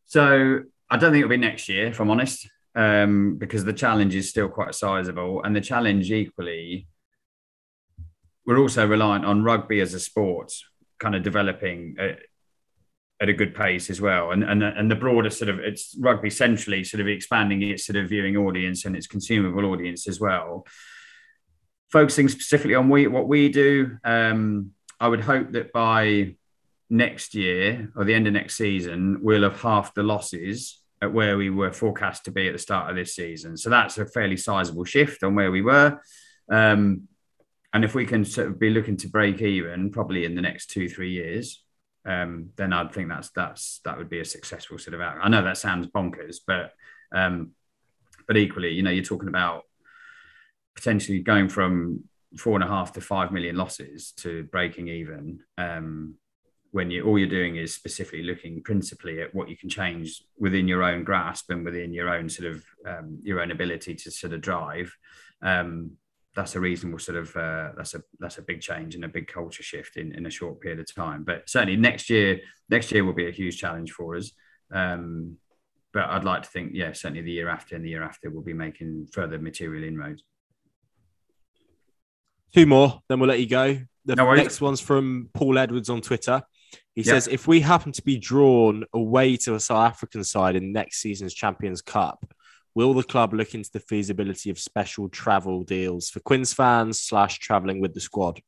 So 0.06 0.62
I 0.89 0.97
don't 0.97 1.12
think 1.12 1.24
it'll 1.24 1.30
be 1.30 1.38
next 1.38 1.70
year, 1.70 1.88
if 1.88 2.00
I'm 2.00 2.10
honest, 2.10 2.50
um, 2.76 3.36
because 3.38 3.64
the 3.64 3.74
challenge 3.74 4.16
is 4.16 4.30
still 4.30 4.50
quite 4.50 4.74
sizable, 4.74 5.43
and 5.43 5.56
the 5.56 5.62
challenge 5.62 6.12
equally, 6.12 6.88
we're 8.45 8.60
also 8.60 8.88
reliant 8.88 9.26
on 9.26 9.43
rugby 9.43 9.82
as 9.82 9.93
a 9.93 10.00
sport, 10.00 10.52
kind 11.00 11.16
of 11.16 11.24
developing. 11.24 11.95
Uh, 12.00 12.14
at 13.22 13.30
a 13.30 13.34
good 13.34 13.53
pace 13.53 13.89
as 13.89 13.99
well. 13.99 14.32
And 14.32 14.43
and 14.43 14.63
and 14.63 14.89
the 14.89 14.95
broader 14.95 15.30
sort 15.30 15.49
of 15.49 15.59
it's 15.59 15.95
rugby 15.99 16.30
centrally 16.30 16.84
sort 16.84 17.01
of 17.01 17.07
expanding 17.07 17.61
its 17.61 17.86
sort 17.86 17.97
of 17.97 18.09
viewing 18.09 18.38
audience 18.38 18.86
and 18.86 18.95
its 18.95 19.07
consumable 19.07 19.65
audience 19.65 20.07
as 20.07 20.20
well. 20.20 20.65
Focusing 21.91 22.28
specifically 22.28 22.76
on 22.76 22.88
we, 22.88 23.07
what 23.07 23.28
we 23.28 23.49
do, 23.49 23.97
um, 24.03 24.72
I 24.99 25.07
would 25.07 25.22
hope 25.22 25.53
that 25.53 25.74
by 25.74 26.36
next 26.89 27.34
year 27.34 27.91
or 27.95 28.03
the 28.03 28.13
end 28.13 28.28
of 28.28 28.34
next 28.34 28.57
season, 28.57 29.20
we'll 29.22 29.43
have 29.43 29.59
half 29.61 29.93
the 29.95 30.03
losses 30.03 30.82
at 31.01 31.13
where 31.13 31.38
we 31.38 31.49
were 31.49 31.72
forecast 31.72 32.26
to 32.26 32.32
be 32.32 32.47
at 32.47 32.53
the 32.53 32.59
start 32.59 32.89
of 32.89 32.95
this 32.95 33.15
season. 33.15 33.57
So 33.57 33.70
that's 33.70 33.97
a 33.97 34.05
fairly 34.05 34.38
sizable 34.38 34.86
shift 34.86 35.24
on 35.24 35.34
where 35.34 35.51
we 35.51 35.61
were. 35.61 35.99
Um, 36.51 37.07
and 37.74 37.86
if 37.86 37.95
we 37.95 38.05
can 38.05 38.26
sort 38.26 38.47
of 38.47 38.59
be 38.59 38.70
looking 38.70 38.97
to 38.97 39.09
break 39.09 39.41
even 39.41 39.91
probably 39.91 40.26
in 40.26 40.36
the 40.36 40.41
next 40.41 40.67
two, 40.67 40.89
three 40.89 41.11
years, 41.11 41.63
um, 42.10 42.49
then 42.55 42.74
I'd 42.74 42.91
think 42.91 43.07
that's 43.07 43.30
that's 43.30 43.82
that 43.86 43.97
would 43.97 44.10
be 44.10 44.20
a 44.20 44.26
successful 44.26 44.80
sort 44.80 44.95
of 44.95 45.01
outcome. 45.01 45.22
I 45.24 45.30
know 45.30 45.43
that 45.43 45.57
sounds 45.57 45.88
bonkers, 45.88 46.38
but 46.45 46.72
um, 47.12 47.51
but 48.28 48.36
equally, 48.36 48.72
you 48.72 48.82
know, 48.82 48.89
you're 48.89 49.03
talking 49.03 49.30
about 49.30 49.64
potentially 50.76 51.20
going 51.20 51.49
from 51.49 52.03
four 52.38 52.55
and 52.55 52.64
a 52.64 52.68
half 52.68 52.93
to 52.93 53.01
five 53.01 53.32
million 53.32 53.55
losses 53.55 54.12
to 54.14 54.43
breaking 54.45 54.88
even. 54.88 55.41
Um, 55.57 56.16
when 56.72 56.89
you 56.89 57.03
all 57.03 57.18
you're 57.18 57.28
doing 57.28 57.57
is 57.57 57.74
specifically 57.74 58.24
looking 58.24 58.64
principally 58.64 59.22
at 59.22 59.34
what 59.34 59.49
you 59.49 59.57
can 59.57 59.70
change 59.70 60.24
within 60.38 60.68
your 60.68 60.84
own 60.84 61.03
grasp 61.03 61.51
and 61.51 61.64
within 61.64 61.93
your 61.93 62.10
own 62.10 62.28
sort 62.28 62.51
of 62.51 62.64
um, 62.88 63.20
your 63.24 63.39
own 63.41 63.51
ability 63.51 63.93
to 63.95 64.10
sort 64.10 64.34
of 64.34 64.41
drive. 64.41 64.91
Um, 65.43 65.91
that's 66.36 66.55
a 66.55 66.59
reasonable 66.59 66.99
sort 66.99 67.17
of 67.17 67.36
uh, 67.36 67.69
that's 67.75 67.95
a 67.95 68.03
that's 68.19 68.38
a 68.38 68.41
big 68.41 68.61
change 68.61 68.95
and 68.95 69.03
a 69.03 69.09
big 69.09 69.27
culture 69.27 69.63
shift 69.63 69.97
in, 69.97 70.13
in 70.13 70.25
a 70.25 70.30
short 70.30 70.61
period 70.61 70.80
of 70.80 70.93
time. 70.93 71.23
But 71.23 71.49
certainly 71.49 71.75
next 71.75 72.09
year, 72.09 72.39
next 72.69 72.91
year 72.91 73.03
will 73.03 73.13
be 73.13 73.27
a 73.27 73.32
huge 73.32 73.59
challenge 73.59 73.91
for 73.91 74.15
us. 74.15 74.32
Um, 74.71 75.38
but 75.91 76.05
I'd 76.09 76.23
like 76.23 76.43
to 76.43 76.49
think, 76.49 76.71
yeah, 76.73 76.93
certainly 76.93 77.23
the 77.23 77.32
year 77.32 77.49
after 77.49 77.75
and 77.75 77.84
the 77.84 77.89
year 77.89 78.03
after 78.03 78.30
we'll 78.30 78.43
be 78.43 78.53
making 78.53 79.07
further 79.11 79.39
material 79.39 79.84
inroads. 79.84 80.23
Two 82.53 82.65
more, 82.65 83.01
then 83.09 83.19
we'll 83.19 83.30
let 83.30 83.39
you 83.39 83.47
go. 83.47 83.80
The 84.05 84.15
No 84.15 84.34
next 84.34 84.61
one's 84.61 84.80
from 84.82 85.30
Paul 85.34 85.57
Edwards 85.57 85.89
on 85.89 86.01
Twitter. 86.01 86.41
He 86.95 87.01
Yeah. 87.01 87.13
says, 87.13 87.27
if 87.27 87.47
we 87.47 87.59
happen 87.61 87.91
to 87.93 88.01
be 88.03 88.17
drawn 88.17 88.86
away 88.93 89.38
to 89.38 89.55
a 89.55 89.59
South 89.59 89.91
African 89.91 90.23
side 90.23 90.55
in 90.55 90.71
next 90.71 91.01
season's 91.01 91.34
Champions 91.34 91.82
Cup, 91.82 92.23
will 92.76 92.93
the 92.93 93.03
club 93.03 93.34
look 93.34 93.53
into 93.53 93.70
the 93.72 93.80
feasibility 93.80 94.49
of 94.49 94.59
special 94.59 95.09
travel 95.09 95.63
deals 95.63 96.09
for 96.09 96.20
Quins 96.20 96.53
fans 96.53 97.01
slash 97.01 97.39
traveling 97.39 97.82
with 97.82 97.93
the 97.93 97.99
squad? 97.99 98.41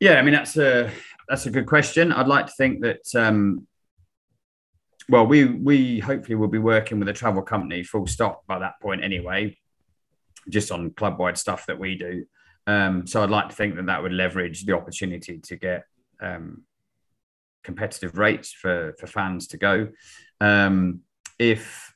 Yeah, 0.00 0.14
I 0.14 0.22
mean 0.22 0.34
that's 0.34 0.56
a 0.56 0.90
that's 1.28 1.46
a 1.46 1.50
good 1.50 1.66
question. 1.66 2.12
I'd 2.12 2.26
like 2.26 2.46
to 2.46 2.52
think 2.56 2.82
that 2.82 3.14
um, 3.14 3.66
well, 5.08 5.26
we 5.26 5.44
we 5.44 5.98
hopefully 5.98 6.36
will 6.36 6.48
be 6.48 6.58
working 6.58 6.98
with 6.98 7.08
a 7.08 7.12
travel 7.12 7.42
company 7.42 7.82
full 7.82 8.06
stop 8.06 8.46
by 8.46 8.58
that 8.58 8.80
point 8.80 9.04
anyway, 9.04 9.56
just 10.48 10.70
on 10.70 10.90
club 10.90 11.18
wide 11.18 11.38
stuff 11.38 11.66
that 11.66 11.78
we 11.78 11.96
do. 11.96 12.24
Um, 12.66 13.06
so 13.06 13.22
I'd 13.22 13.30
like 13.30 13.48
to 13.48 13.54
think 13.54 13.76
that 13.76 13.86
that 13.86 14.02
would 14.02 14.12
leverage 14.12 14.64
the 14.64 14.74
opportunity 14.74 15.38
to 15.38 15.56
get 15.56 15.84
um, 16.20 16.62
competitive 17.62 18.16
rates 18.16 18.52
for 18.52 18.94
for 18.98 19.06
fans 19.06 19.48
to 19.48 19.56
go. 19.56 19.88
Um, 20.40 21.00
if 21.38 21.91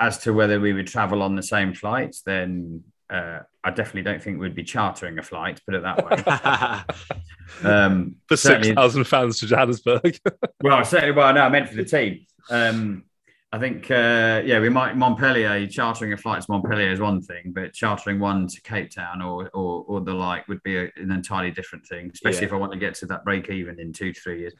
as 0.00 0.18
to 0.18 0.32
whether 0.32 0.60
we 0.60 0.72
would 0.72 0.86
travel 0.86 1.22
on 1.22 1.36
the 1.36 1.42
same 1.42 1.74
flights, 1.74 2.22
then 2.22 2.84
uh, 3.10 3.40
I 3.64 3.70
definitely 3.70 4.02
don't 4.02 4.22
think 4.22 4.38
we'd 4.38 4.54
be 4.54 4.64
chartering 4.64 5.18
a 5.18 5.22
flight. 5.22 5.60
Put 5.64 5.74
it 5.74 5.82
that 5.82 6.86
way. 6.86 6.94
Um, 7.64 8.16
For 8.28 8.36
6,000 8.36 9.04
fans 9.04 9.40
to 9.40 9.46
Johannesburg. 9.46 10.18
well, 10.62 10.84
certainly. 10.84 11.14
Well, 11.14 11.32
no, 11.32 11.40
I 11.40 11.48
meant 11.48 11.68
for 11.70 11.76
the 11.76 11.84
team. 11.84 12.26
Um, 12.50 13.04
I 13.50 13.58
think, 13.58 13.90
uh, 13.90 14.42
yeah, 14.44 14.60
we 14.60 14.68
might 14.68 14.98
Montpellier 14.98 15.66
chartering 15.66 16.12
a 16.12 16.16
flight 16.18 16.42
to 16.42 16.46
Montpellier 16.50 16.92
is 16.92 17.00
one 17.00 17.22
thing, 17.22 17.52
but 17.54 17.72
chartering 17.72 18.20
one 18.20 18.46
to 18.48 18.60
Cape 18.60 18.90
Town 18.90 19.22
or 19.22 19.48
or, 19.54 19.84
or 19.88 20.00
the 20.02 20.12
like 20.12 20.46
would 20.48 20.62
be 20.62 20.76
a, 20.76 20.92
an 20.96 21.10
entirely 21.10 21.50
different 21.50 21.86
thing. 21.86 22.10
Especially 22.12 22.40
Yeah. 22.40 22.48
if 22.48 22.52
I 22.52 22.56
want 22.56 22.72
to 22.72 22.78
get 22.78 22.94
to 22.96 23.06
that 23.06 23.24
break 23.24 23.48
even 23.48 23.80
in 23.80 23.94
two 23.94 24.12
to 24.12 24.20
three 24.20 24.40
years. 24.40 24.54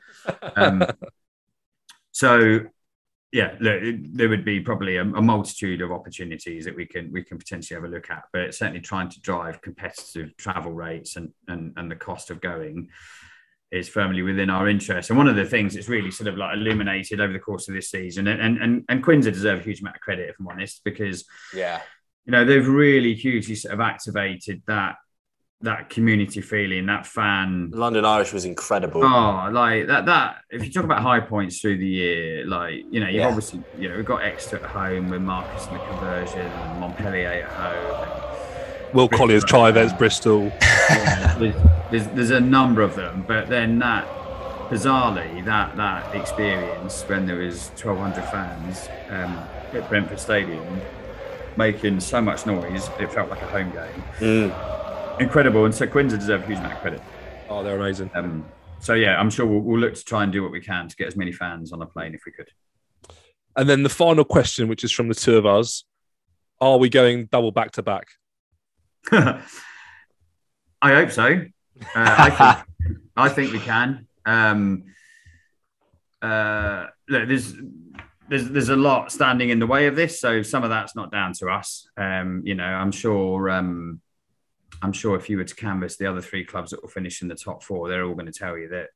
Um, 0.57 0.83
so, 2.13 2.61
yeah, 3.31 3.55
look, 3.61 3.83
there 4.15 4.29
would 4.29 4.45
be 4.45 4.61
probably 4.61 4.97
a, 4.97 5.03
a 5.03 5.23
multitude 5.23 5.83
of 5.83 5.93
opportunities 5.93 6.65
that 6.65 6.75
we 6.75 6.87
can 6.87 7.13
we 7.13 7.23
can 7.23 7.37
potentially 7.37 7.75
have 7.75 7.85
a 7.85 7.93
look 7.93 8.11
at, 8.11 8.25
but 8.33 8.55
certainly 8.55 8.81
trying 8.81 9.11
to 9.11 9.21
drive 9.21 9.61
competitive 9.61 10.35
travel 10.37 10.73
rates 10.73 11.17
and 11.17 11.33
and, 11.47 11.75
and 11.77 11.91
the 11.91 11.97
cost 11.97 12.31
of 12.31 12.41
going 12.41 12.89
is 13.71 13.87
firmly 13.87 14.23
within 14.23 14.49
our 14.49 14.67
interest. 14.67 15.11
And 15.11 15.19
one 15.19 15.29
of 15.29 15.37
the 15.37 15.45
things 15.45 15.75
that's 15.75 15.91
really 15.91 16.11
sort 16.11 16.29
of 16.29 16.39
like 16.39 16.57
illuminated 16.57 17.21
over 17.21 17.33
the 17.33 17.39
course 17.39 17.69
of 17.69 17.75
this 17.75 17.91
season, 17.91 18.29
and 18.29 18.41
and 18.41 18.63
and, 18.63 18.85
and 18.89 19.05
Quinza 19.05 19.33
deserve 19.33 19.61
a 19.61 19.63
huge 19.63 19.81
amount 19.81 19.97
of 19.97 20.03
credit 20.03 20.31
if 20.31 20.37
I'm 20.41 20.49
honest, 20.49 20.81
because 20.85 21.27
yeah. 21.53 21.83
you 22.25 22.33
know 22.33 22.47
they've 22.47 22.67
really 22.67 23.15
hugely 23.15 23.57
sort 23.57 23.75
of 23.75 23.81
activated 23.81 24.63
that 24.67 24.97
that 25.61 25.91
community 25.91 26.41
feeling, 26.41 26.87
that 26.87 27.05
fan 27.05 27.71
London 27.75 28.05
Irish 28.05 28.33
was 28.33 28.45
incredible. 28.45 29.03
Oh, 29.03 29.49
like 29.51 29.89
that. 29.89 30.07
That 30.07 30.43
if 30.51 30.65
you 30.65 30.71
talk 30.71 30.85
about 30.85 31.03
high 31.03 31.21
points 31.21 31.61
through 31.61 31.79
the 31.79 31.87
year, 31.87 32.47
like 32.47 32.85
you 32.91 33.01
know, 33.01 33.07
you've 33.07 33.17
Yeah. 33.17 33.29
obviously 33.29 33.63
you 33.79 33.89
know 33.89 33.97
we've 33.97 34.05
got 34.05 34.23
Exeter 34.23 34.59
at 34.65 34.71
home 34.71 35.09
with 35.09 35.21
Marcus 35.21 35.67
and 35.67 35.77
the 35.77 35.85
conversion, 35.87 36.41
and 36.47 36.81
Montpellier 36.81 37.29
at 37.29 37.51
home. 37.51 38.95
Will 38.95 39.09
Colliers, 39.09 39.45
Trivets, 39.45 39.93
Bristol. 39.93 40.51
And, 40.91 41.41
there's, 41.43 41.55
there's 41.91 42.07
there's 42.15 42.31
a 42.31 42.41
number 42.41 42.83
of 42.83 42.95
them, 42.95 43.25
but 43.27 43.49
then 43.49 43.79
that 43.81 44.07
bizarrely 44.71 45.45
that 45.45 45.77
that 45.77 46.15
experience 46.15 47.03
when 47.09 47.27
there 47.27 47.37
was 47.37 47.71
1,200 47.83 48.23
fans 48.25 48.89
um, 49.09 49.39
at 49.73 49.89
Brentford 49.89 50.21
Stadium 50.21 50.81
making 51.57 51.99
so 51.99 52.21
much 52.21 52.47
noise, 52.47 52.89
it 53.01 53.13
felt 53.13 53.29
like 53.29 53.43
a 53.43 53.47
home 53.47 53.71
game. 53.73 54.05
Mm. 54.21 54.78
Incredible, 55.21 55.65
and 55.65 55.75
so 55.75 55.87
Quinza 55.87 56.19
deserve 56.19 56.45
a 56.45 56.47
huge 56.47 56.59
amount 56.59 56.75
of 56.75 56.81
credit. 56.81 57.03
Oh, 57.49 57.63
they're 57.63 57.77
amazing. 57.77 58.11
Um, 58.15 58.45
so 58.81 58.95
yeah, 58.95 59.19
I'm 59.19 59.31
sure 59.31 59.47
we'll, 59.47 59.61
we'll 59.61 59.81
look 59.81 59.95
to 59.95 60.05
try 60.05 60.23
and 60.23 60.33
do 60.33 60.43
what 60.43 60.53
we 60.53 60.61
can 60.61 60.89
to 60.89 60.97
get 60.97 61.09
as 61.09 61.17
many 61.17 61.33
fans 61.33 61.73
on 61.73 61.83
a 61.83 61.87
plane 61.87 62.15
if 62.15 62.23
we 62.25 62.33
could. 62.33 62.49
And 63.57 63.69
then 63.69 63.83
the 63.83 63.89
final 63.89 64.25
question, 64.25 64.69
which 64.69 64.85
is 64.85 64.93
from 64.93 65.09
the 65.09 65.15
two 65.15 65.37
of 65.37 65.45
us 65.45 65.85
Are 66.61 66.79
we 66.79 66.89
going 66.89 67.27
double 67.27 67.51
back 67.51 67.73
to 67.73 67.83
back? 67.83 68.07
I 69.13 69.43
hope 70.83 71.11
so. 71.11 71.25
Uh, 71.25 71.85
I, 71.97 72.31
think, 72.31 72.99
I 73.17 73.29
think 73.29 73.53
we 73.53 73.59
can. 73.59 74.07
Um, 74.25 74.85
uh, 76.23 76.87
look, 77.09 77.29
there's 77.29 77.55
there's 78.29 78.49
there's 78.51 78.69
a 78.69 78.77
lot 78.77 79.11
standing 79.11 79.49
in 79.51 79.59
the 79.59 79.67
way 79.67 79.87
of 79.87 79.97
this, 79.97 80.21
so 80.21 80.43
some 80.43 80.63
of 80.63 80.71
that's 80.71 80.95
not 80.95 81.11
down 81.11 81.33
to 81.35 81.49
us. 81.49 81.89
Um, 81.97 82.43
you 82.45 82.55
know, 82.55 82.65
I'm 82.65 82.93
sure. 82.93 83.51
Um, 83.51 84.01
I'm 84.83 84.93
sure 84.93 85.17
if 85.17 85.29
you 85.29 85.37
were 85.37 85.45
to 85.45 85.55
canvass 85.55 85.97
the 85.97 86.07
other 86.07 86.21
three 86.21 86.45
clubs 86.45 86.71
that 86.71 86.83
will 86.83 86.89
finish 86.89 87.23
in 87.23 87.29
the 87.29 87.35
top 87.35 87.63
four, 87.63 87.89
they're 87.89 88.05
all 88.05 88.15
going 88.15 88.27
to 88.27 88.33
tell 88.33 88.57
you 88.57 88.69
that 88.69 88.89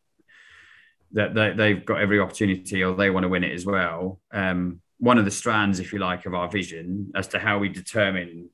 that 1.14 1.34
they, 1.34 1.52
they've 1.52 1.84
got 1.84 2.00
every 2.00 2.18
opportunity 2.18 2.82
or 2.82 2.94
they 2.94 3.10
want 3.10 3.24
to 3.24 3.28
win 3.28 3.44
it 3.44 3.52
as 3.52 3.66
well. 3.66 4.20
Um, 4.32 4.80
one 4.98 5.18
of 5.18 5.24
the 5.24 5.30
strands, 5.30 5.78
if 5.78 5.92
you 5.92 5.98
like, 5.98 6.26
of 6.26 6.34
our 6.34 6.48
vision 6.48 7.12
as 7.14 7.28
to 7.28 7.38
how 7.38 7.58
we 7.58 7.68
determine 7.68 8.48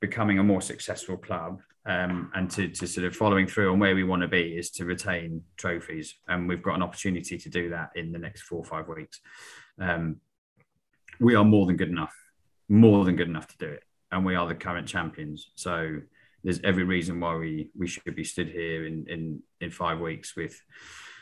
becoming 0.00 0.38
a 0.38 0.44
more 0.44 0.60
successful 0.60 1.16
club 1.16 1.60
um, 1.86 2.30
and 2.34 2.50
to, 2.52 2.68
to 2.68 2.86
sort 2.86 3.06
of 3.06 3.16
following 3.16 3.46
through 3.46 3.72
on 3.72 3.78
where 3.78 3.94
we 3.94 4.04
want 4.04 4.22
to 4.22 4.28
be 4.28 4.56
is 4.56 4.70
to 4.72 4.84
retain 4.84 5.42
trophies. 5.56 6.14
And 6.28 6.48
we've 6.48 6.62
got 6.62 6.74
an 6.74 6.82
opportunity 6.82 7.36
to 7.38 7.48
do 7.48 7.70
that 7.70 7.90
in 7.96 8.12
the 8.12 8.18
next 8.18 8.42
four 8.42 8.58
or 8.58 8.64
five 8.64 8.86
weeks. 8.88 9.20
Um, 9.80 10.16
we 11.20 11.34
are 11.34 11.44
more 11.44 11.66
than 11.66 11.76
good 11.76 11.88
enough, 11.88 12.14
more 12.68 13.04
than 13.04 13.16
good 13.16 13.28
enough 13.28 13.48
to 13.48 13.58
do 13.58 13.66
it. 13.66 13.82
And 14.12 14.24
we 14.24 14.34
are 14.34 14.46
the 14.46 14.54
current 14.54 14.86
champions. 14.86 15.50
So 15.54 16.00
there's 16.44 16.60
every 16.62 16.84
reason 16.84 17.18
why 17.18 17.34
we, 17.36 17.70
we 17.76 17.88
should 17.88 18.14
be 18.14 18.22
stood 18.22 18.48
here 18.48 18.86
in, 18.86 19.06
in, 19.08 19.42
in 19.60 19.70
five 19.70 19.98
weeks 19.98 20.36
with 20.36 20.60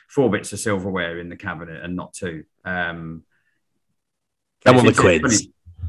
four 0.08 0.28
bits 0.28 0.52
of 0.52 0.58
silverware 0.58 1.18
in 1.20 1.28
the 1.28 1.36
cabinet 1.36 1.82
and 1.82 1.96
not 1.96 2.12
two. 2.12 2.44
Um, 2.64 3.22
Come 4.64 4.78
on, 4.78 4.86
the 4.86 4.92
quids. 4.92 5.46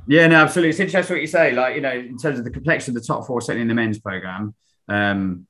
yeah, 0.08 0.28
no, 0.28 0.38
absolutely. 0.38 0.70
It's 0.70 0.80
interesting 0.80 1.16
what 1.16 1.22
you 1.22 1.28
say. 1.28 1.52
Like, 1.52 1.76
you 1.76 1.82
know, 1.82 1.92
in 1.92 2.18
terms 2.18 2.40
of 2.40 2.46
the 2.46 2.52
complexion 2.52 2.96
of 2.96 3.02
the 3.02 3.08
top 3.08 3.28
four, 3.28 3.42
certainly 3.42 3.64
in 3.64 3.68
the 3.68 3.74
men's 3.74 4.00
program, 4.00 4.56
um, 4.88 5.48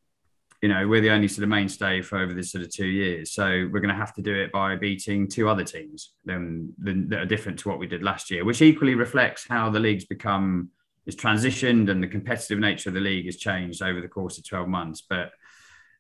you 0.61 0.69
know, 0.69 0.87
we're 0.87 1.01
the 1.01 1.09
only 1.09 1.27
sort 1.27 1.43
of 1.43 1.49
mainstay 1.49 2.01
for 2.01 2.19
over 2.19 2.33
this 2.33 2.51
sort 2.53 2.63
of 2.63 2.71
two 2.71 2.85
years. 2.85 3.33
So 3.33 3.43
we're 3.43 3.81
going 3.81 3.89
to 3.89 3.95
have 3.95 4.13
to 4.15 4.21
do 4.21 4.33
it 4.33 4.51
by 4.53 4.77
beating 4.77 5.27
two 5.27 5.49
other 5.49 5.65
teams 5.65 6.13
then 6.23 6.73
that 6.79 7.19
are 7.19 7.25
different 7.25 7.59
to 7.59 7.69
what 7.69 7.79
we 7.79 7.87
did 7.87 8.01
last 8.01 8.31
year, 8.31 8.45
which 8.45 8.61
equally 8.61 8.95
reflects 8.95 9.45
how 9.47 9.69
the 9.69 9.79
league's 9.79 10.05
become 10.05 10.69
is 11.05 11.15
transitioned 11.15 11.89
and 11.89 12.01
the 12.01 12.07
competitive 12.07 12.59
nature 12.59 12.89
of 12.89 12.95
the 12.95 13.01
league 13.01 13.25
has 13.25 13.37
changed 13.37 13.81
over 13.81 14.01
the 14.01 14.07
course 14.07 14.37
of 14.37 14.47
12 14.47 14.67
months. 14.67 15.03
But 15.07 15.31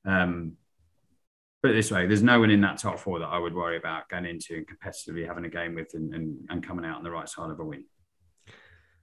um, 0.05 0.53
put 1.61 1.71
it 1.71 1.75
this 1.75 1.91
way, 1.91 2.07
there's 2.07 2.23
no 2.23 2.39
one 2.39 2.51
in 2.51 2.61
that 2.61 2.77
top 2.77 2.99
four 2.99 3.19
that 3.19 3.27
I 3.27 3.37
would 3.37 3.53
worry 3.53 3.77
about 3.77 4.09
going 4.09 4.25
into 4.25 4.55
and 4.55 4.67
competitively 4.67 5.27
having 5.27 5.45
a 5.45 5.49
game 5.49 5.75
with 5.75 5.93
and, 5.93 6.13
and, 6.13 6.37
and 6.49 6.65
coming 6.65 6.85
out 6.85 6.97
on 6.97 7.03
the 7.03 7.11
right 7.11 7.27
side 7.27 7.49
of 7.49 7.59
a 7.59 7.63
win. 7.63 7.85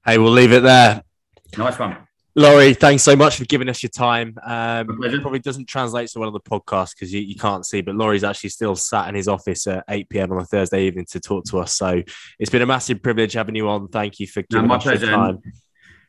Hey, 0.05 0.18
we'll 0.18 0.32
leave 0.32 0.53
it 0.53 0.62
there. 0.62 1.03
Nice 1.59 1.78
one. 1.78 1.96
Laurie, 2.36 2.74
thanks 2.74 3.03
so 3.03 3.16
much 3.16 3.36
for 3.36 3.44
giving 3.44 3.68
us 3.68 3.82
your 3.82 3.90
time. 3.90 4.36
Um, 4.44 5.03
it 5.03 5.20
probably 5.20 5.40
doesn't 5.40 5.66
translate 5.66 6.09
to 6.11 6.20
one 6.20 6.28
of 6.28 6.32
the 6.32 6.40
podcasts 6.40 6.94
because 6.94 7.12
you, 7.12 7.20
you 7.20 7.34
can't 7.34 7.66
see, 7.66 7.80
but 7.80 7.96
Laurie's 7.96 8.22
actually 8.22 8.51
still 8.51 8.76
sat 8.76 9.09
in 9.09 9.16
his 9.16 9.26
office 9.26 9.66
at 9.66 9.84
8 9.88 10.09
p.m. 10.09 10.32
on 10.32 10.38
a 10.38 10.44
Thursday 10.44 10.86
evening 10.86 11.07
to 11.11 11.18
talk 11.20 11.44
to 11.46 11.59
us. 11.59 11.74
So 11.74 12.03
it's 12.38 12.51
been 12.51 12.62
a 12.62 12.66
massive 12.66 13.03
privilege 13.03 13.32
having 13.32 13.57
you 13.57 13.68
on. 13.68 13.88
Thank 13.88 14.20
you 14.20 14.28
for 14.28 14.40
No, 14.40 14.59
giving 14.59 14.68
my 14.68 14.76
us 14.76 14.84
your 14.84 14.96
time. 14.98 15.42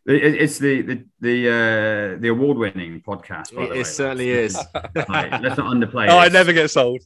It- 0.07 0.35
It's 0.43 0.57
the 0.57 0.81
the 0.81 1.05
the 1.19 1.49
uh, 1.49 2.19
the 2.21 2.29
award 2.29 2.57
winning 2.57 3.01
podcast. 3.01 3.55
By 3.55 3.63
It, 3.63 3.67
the 3.69 3.73
it 3.73 3.77
way. 3.77 3.83
certainly 3.83 4.29
is. 4.29 4.55
Right, 5.09 5.31
let's 5.41 5.57
not 5.57 5.67
underplay. 5.75 6.07
Oh, 6.09 6.17
I 6.17 6.27
never 6.29 6.53
get 6.53 6.69
sold. 6.71 7.01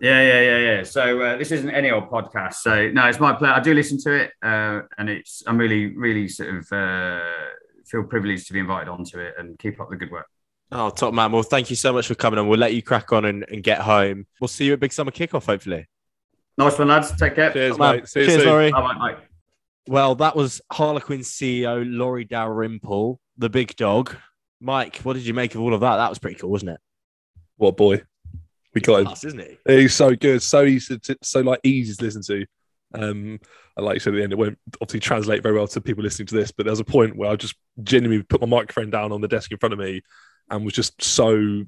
Yeah, 0.00 0.22
yeah, 0.22 0.40
yeah, 0.40 0.58
yeah. 0.58 0.82
So 0.84 1.20
uh, 1.20 1.36
this 1.36 1.52
isn't 1.52 1.70
any 1.70 1.90
old 1.90 2.08
podcast. 2.10 2.54
So 2.54 2.90
no, 2.90 3.06
it's 3.06 3.20
my 3.20 3.34
pleasure. 3.34 3.54
I 3.54 3.60
do 3.60 3.74
listen 3.74 3.98
to 4.00 4.12
it, 4.12 4.32
uh, 4.42 4.80
and 4.98 5.08
it's 5.10 5.42
I'm 5.46 5.58
really, 5.58 5.94
really 5.96 6.28
sort 6.28 6.48
of 6.48 6.72
uh, 6.72 7.20
feel 7.86 8.02
privileged 8.04 8.46
to 8.48 8.54
be 8.54 8.58
invited 8.60 8.88
onto 8.88 9.18
it 9.20 9.34
and 9.38 9.58
keep 9.58 9.80
up 9.80 9.90
the 9.90 9.96
good 9.96 10.10
work. 10.10 10.26
Oh, 10.72 10.88
top 10.88 11.12
man. 11.12 11.30
Well, 11.30 11.42
thank 11.42 11.68
you 11.68 11.76
so 11.76 11.92
much 11.92 12.06
for 12.06 12.14
coming 12.14 12.38
on. 12.38 12.48
We'll 12.48 12.58
let 12.58 12.72
you 12.74 12.82
crack 12.82 13.12
on 13.12 13.26
and, 13.26 13.44
and 13.50 13.62
get 13.62 13.78
home. 13.82 14.26
We'll 14.40 14.48
see 14.48 14.64
you 14.64 14.72
at 14.72 14.80
Big 14.80 14.94
Summer 14.94 15.10
Kickoff, 15.10 15.44
hopefully. 15.44 15.86
Nice 16.56 16.78
one, 16.78 16.88
lads. 16.88 17.12
Take 17.14 17.34
care. 17.34 17.52
Cheers, 17.52 17.72
Top 17.72 17.80
man. 17.80 17.96
mate. 17.96 18.08
See 18.08 18.20
you 18.20 18.26
Cheers, 18.26 18.40
soon. 18.42 18.48
Laurie. 18.50 18.72
Bye, 18.72 18.80
bye, 18.80 18.94
bye. 19.12 19.16
Well, 19.88 20.14
that 20.16 20.36
was 20.36 20.60
Harlequin 20.70 21.20
CEO 21.20 21.84
Laurie 21.86 22.24
Dalrymple, 22.24 23.20
the 23.36 23.50
big 23.50 23.74
dog. 23.76 24.16
Mike, 24.60 24.98
what 24.98 25.14
did 25.14 25.26
you 25.26 25.34
make 25.34 25.54
of 25.54 25.60
all 25.60 25.74
of 25.74 25.80
that? 25.80 25.96
That 25.96 26.08
was 26.08 26.18
pretty 26.18 26.38
cool, 26.38 26.50
wasn't 26.50 26.72
it? 26.72 26.80
What 27.56 27.76
boy. 27.76 28.02
We 28.74 28.80
got 28.80 29.00
him. 29.00 29.06
Class, 29.06 29.24
isn't 29.24 29.40
he? 29.40 29.58
He's 29.66 29.94
so 29.94 30.14
good, 30.14 30.42
so 30.42 30.64
easy, 30.64 30.98
to, 30.98 31.18
so 31.22 31.40
like 31.40 31.60
easy 31.62 31.94
to 31.94 32.04
listen 32.04 32.22
to. 32.22 32.46
Um, 32.94 33.40
and 33.76 33.86
like 33.86 33.94
you 33.94 34.00
said 34.00 34.14
at 34.14 34.16
the 34.16 34.22
end, 34.22 34.32
it 34.32 34.38
won't 34.38 34.58
obviously 34.80 35.00
translate 35.00 35.42
very 35.42 35.54
well 35.54 35.66
to 35.66 35.80
people 35.80 36.02
listening 36.02 36.26
to 36.26 36.34
this, 36.34 36.52
but 36.52 36.64
there 36.64 36.72
was 36.72 36.80
a 36.80 36.84
point 36.84 37.16
where 37.16 37.30
I 37.30 37.36
just 37.36 37.54
genuinely 37.82 38.22
put 38.22 38.40
my 38.40 38.46
microphone 38.46 38.90
down 38.90 39.12
on 39.12 39.20
the 39.20 39.28
desk 39.28 39.50
in 39.50 39.58
front 39.58 39.72
of 39.72 39.78
me 39.78 40.02
and 40.50 40.64
was 40.64 40.74
just 40.74 41.02
so 41.02 41.64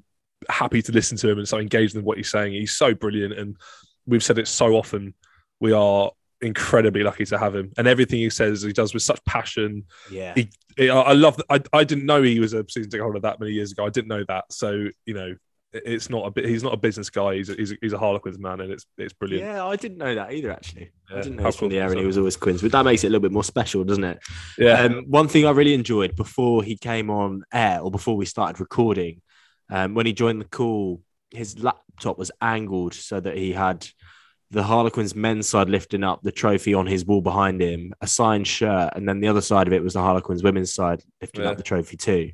happy 0.49 0.81
to 0.81 0.91
listen 0.91 1.17
to 1.17 1.29
him 1.29 1.37
and 1.37 1.47
so 1.47 1.57
engaged 1.57 1.95
in 1.95 2.03
what 2.03 2.17
he's 2.17 2.29
saying. 2.31 2.53
He's 2.53 2.77
so 2.77 2.93
brilliant, 2.93 3.33
and 3.33 3.57
we've 4.05 4.23
said 4.23 4.37
it 4.39 4.47
so 4.47 4.75
often. 4.75 5.13
We 5.59 5.73
are 5.73 6.11
incredibly 6.41 7.03
lucky 7.03 7.25
to 7.25 7.37
have 7.37 7.55
him, 7.55 7.71
and 7.77 7.87
everything 7.87 8.19
he 8.19 8.29
says, 8.29 8.61
he 8.61 8.73
does 8.73 8.93
with 8.93 9.03
such 9.03 9.23
passion. 9.25 9.85
Yeah. 10.11 10.33
He- 10.35 10.49
I 10.77 10.87
I 10.89 11.13
love. 11.13 11.41
I, 11.49 11.61
I 11.71 11.85
didn't 11.85 12.05
know 12.05 12.21
he 12.21 12.41
was 12.41 12.51
a 12.53 12.65
season 12.67 12.89
ticket 12.91 13.03
holder 13.03 13.21
that 13.21 13.39
many 13.39 13.53
years 13.53 13.71
ago. 13.71 13.85
I 13.85 13.89
didn't 13.89 14.09
know 14.09 14.25
that. 14.27 14.43
So 14.51 14.89
you 15.05 15.13
know, 15.13 15.33
it's 15.71 16.09
not 16.09 16.25
a 16.25 16.31
bit. 16.31 16.43
He's 16.49 16.63
not 16.63 16.73
a 16.73 16.77
business 16.77 17.09
guy. 17.09 17.35
He's 17.35 17.49
a, 17.49 17.53
he's 17.53 17.71
a, 17.71 17.75
he's 17.81 17.93
a 17.93 17.97
Harlequins 17.97 18.37
man, 18.37 18.59
and 18.59 18.73
it's 18.73 18.85
it's 18.97 19.13
brilliant. 19.13 19.45
Yeah, 19.45 19.65
I 19.65 19.77
didn't 19.77 19.99
know 19.99 20.13
that 20.15 20.33
either, 20.33 20.51
actually. 20.51 20.91
I 21.09 21.21
didn't 21.21 21.37
know 21.37 21.43
he 21.43 21.45
was 21.45 21.55
from 21.55 21.69
the 21.69 21.79
air, 21.79 21.89
and 21.91 21.97
he 21.99 22.05
was 22.05 22.17
always 22.17 22.35
Quins, 22.35 22.61
but 22.61 22.73
that 22.73 22.83
makes 22.83 23.05
it 23.05 23.07
a 23.07 23.09
little 23.11 23.21
bit 23.21 23.31
more 23.31 23.43
special, 23.45 23.85
doesn't 23.85 24.03
it? 24.03 24.19
Yeah, 24.57 24.81
Um, 24.81 25.05
one 25.07 25.29
thing 25.29 25.45
I 25.45 25.51
really 25.51 25.73
enjoyed 25.73 26.17
before 26.17 26.61
he 26.61 26.75
came 26.75 27.09
on 27.09 27.45
air 27.53 27.79
or 27.79 27.89
before 27.89 28.17
we 28.17 28.25
started 28.25 28.59
recording, 28.59 29.21
um, 29.69 29.93
when 29.93 30.05
he 30.05 30.11
joined 30.11 30.41
the 30.41 30.45
call, 30.45 31.01
his 31.31 31.57
laptop 31.57 32.17
was 32.17 32.31
angled 32.41 32.93
so 32.95 33.17
that 33.21 33.37
he 33.37 33.53
had 33.53 33.87
the 34.51 34.63
Harlequins 34.63 35.15
men's 35.15 35.49
side 35.49 35.69
lifting 35.69 36.03
up 36.03 36.21
the 36.21 36.31
trophy 36.31 36.73
on 36.73 36.85
his 36.85 37.05
wall 37.05 37.21
behind 37.21 37.61
him, 37.61 37.93
a 38.01 38.07
signed 38.07 38.47
shirt, 38.47 38.93
and 38.95 39.07
then 39.09 39.19
the 39.19 39.27
other 39.27 39.41
side 39.41 39.67
of 39.67 39.73
it 39.73 39.83
was 39.83 39.93
the 39.93 40.01
Harlequins 40.01 40.43
women's 40.43 40.73
side 40.73 41.01
lifting 41.21 41.43
Yeah. 41.43 41.49
up 41.51 41.57
the 41.57 41.63
trophy 41.63 41.97
too. 41.97 42.31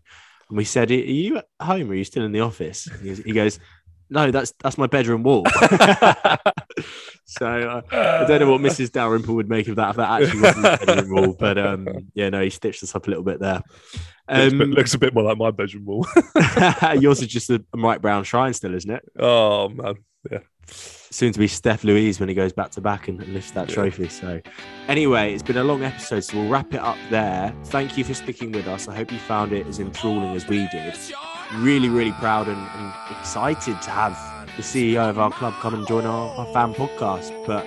And 0.50 0.58
we 0.58 0.66
said, 0.66 0.92
"Are 0.92 0.96
you 0.96 1.38
at 1.38 1.46
home 1.62 1.90
or 1.90 1.94
are 1.94 1.96
you 1.96 2.04
still 2.04 2.24
in 2.26 2.32
the 2.34 2.42
office?" 2.42 2.88
He 3.02 3.32
goes- 3.32 3.60
"No, 4.10 4.30
that's 4.32 4.54
that's 4.62 4.78
my 4.78 4.88
bedroom 4.88 5.24
wall." 5.24 5.46
so 7.26 7.46
uh, 7.48 7.82
I 7.92 8.26
don't 8.28 8.40
know 8.42 8.52
what 8.52 8.62
Mrs. 8.62 8.92
Dalrymple 8.92 9.36
would 9.36 9.50
make 9.50 9.68
of 9.70 9.78
that 9.78 9.92
if 9.92 9.96
that 9.98 10.22
actually 10.22 10.42
wasn't 10.42 10.64
the 10.80 10.86
bedroom 10.86 11.12
wall, 11.16 11.36
but 11.40 11.58
um, 11.58 11.88
yeah, 12.14 12.30
no, 12.30 12.42
he 12.42 12.50
stitched 12.50 12.84
us 12.84 12.94
up 12.96 13.08
a 13.08 13.10
little 13.10 13.24
bit 13.24 13.40
there. 13.40 13.62
looks, 14.30 14.54
a 14.54 14.58
bit, 14.58 14.62
Um, 14.62 14.72
looks 14.72 14.94
a 14.94 14.98
bit 14.98 15.14
more 15.14 15.24
like 15.24 15.38
my 15.38 15.52
bedroom 15.52 15.86
wall. 15.86 16.06
yours 17.00 17.22
is 17.22 17.28
just 17.28 17.50
a, 17.50 17.64
a 17.74 17.78
Mike 17.78 18.02
Brown 18.02 18.24
shrine 18.24 18.54
still, 18.54 18.74
isn't 18.76 18.92
it? 18.92 19.04
oh 19.20 19.70
man, 19.70 19.96
yeah. 20.30 20.40
Soon 20.68 21.34
to 21.34 21.40
be 21.40 21.48
Steph 21.48 21.84
Louise 21.84 22.20
when 22.20 22.30
he 22.30 22.36
goes 22.36 22.54
back 22.54 22.72
to 22.72 22.82
back 22.82 23.08
and, 23.08 23.26
lifts 23.28 23.52
that 23.52 23.70
Yeah. 23.70 23.76
trophy. 23.76 24.08
So, 24.08 24.40
anyway, 24.88 25.34
it's 25.34 25.44
been 25.44 25.58
a 25.58 25.64
long 25.64 25.84
episode, 25.84 26.22
so 26.22 26.38
we'll 26.38 26.50
wrap 26.50 26.74
it 26.74 26.80
up 26.80 26.98
there. 27.10 27.54
Thank 27.66 27.98
you 27.98 28.04
for 28.04 28.14
sticking 28.14 28.52
with 28.52 28.68
us. 28.68 28.88
I 28.88 28.96
hope 28.96 29.12
you 29.12 29.18
found 29.20 29.52
it 29.52 29.68
as 29.68 29.80
enthralling 29.80 30.36
as 30.36 30.48
we 30.48 30.68
did. 30.72 30.98
Really, 31.56 31.90
really 31.90 32.14
proud 32.14 32.48
and, 32.48 32.58
and 32.58 32.94
excited 33.18 33.82
to 33.82 33.90
have 33.90 34.18
the 34.56 34.64
CEO 34.64 35.10
of 35.10 35.20
our 35.20 35.32
club 35.32 35.54
come 35.56 35.74
and 35.74 35.86
join 35.88 36.06
our, 36.06 36.30
our 36.38 36.46
fan 36.54 36.74
podcast. 36.74 37.34
But 37.46 37.66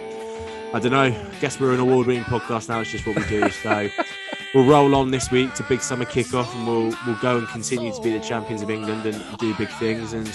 I 0.75 0.81
don't 0.81 0.93
know. 0.93 1.03
I 1.03 1.35
guess 1.41 1.61
we're 1.61 1.75
an 1.75 1.81
award-winning 1.81 2.25
podcast 2.25 2.69
now. 2.71 2.81
It's 2.81 2.91
just 2.91 3.07
what 3.07 3.17
we 3.17 3.25
do. 3.27 3.51
So 3.51 3.89
we'll 4.55 4.67
roll 4.67 4.95
on 4.95 5.11
this 5.11 5.31
week 5.31 5.53
to 5.55 5.63
big 5.65 5.83
summer 5.83 6.07
kickoff, 6.07 6.55
and 6.57 6.67
we'll 6.67 6.95
we'll 7.07 7.21
go 7.21 7.37
and 7.39 7.49
continue 7.49 7.93
to 7.93 8.01
be 8.01 8.11
the 8.11 8.21
champions 8.21 8.63
of 8.63 8.71
England 8.71 9.05
and 9.05 9.39
do 9.39 9.55
big 9.57 9.69
things 9.69 10.15
and 10.15 10.27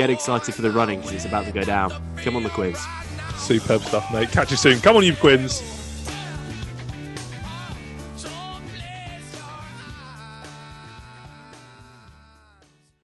get 0.00 0.08
excited 0.08 0.54
for 0.54 0.62
the 0.62 0.70
running 0.70 0.98
because 0.98 1.12
it's 1.12 1.26
about 1.26 1.44
to 1.44 1.52
go 1.52 1.62
down. 1.62 1.92
Come 2.24 2.34
on, 2.34 2.42
the 2.42 2.48
quiz. 2.48 2.82
Superb 3.36 3.82
stuff, 3.82 4.10
mate. 4.10 4.30
Catch 4.30 4.50
you 4.50 4.56
soon. 4.56 4.80
Come 4.80 4.96
on, 4.96 5.04
you 5.04 5.14
Quins. 5.14 5.79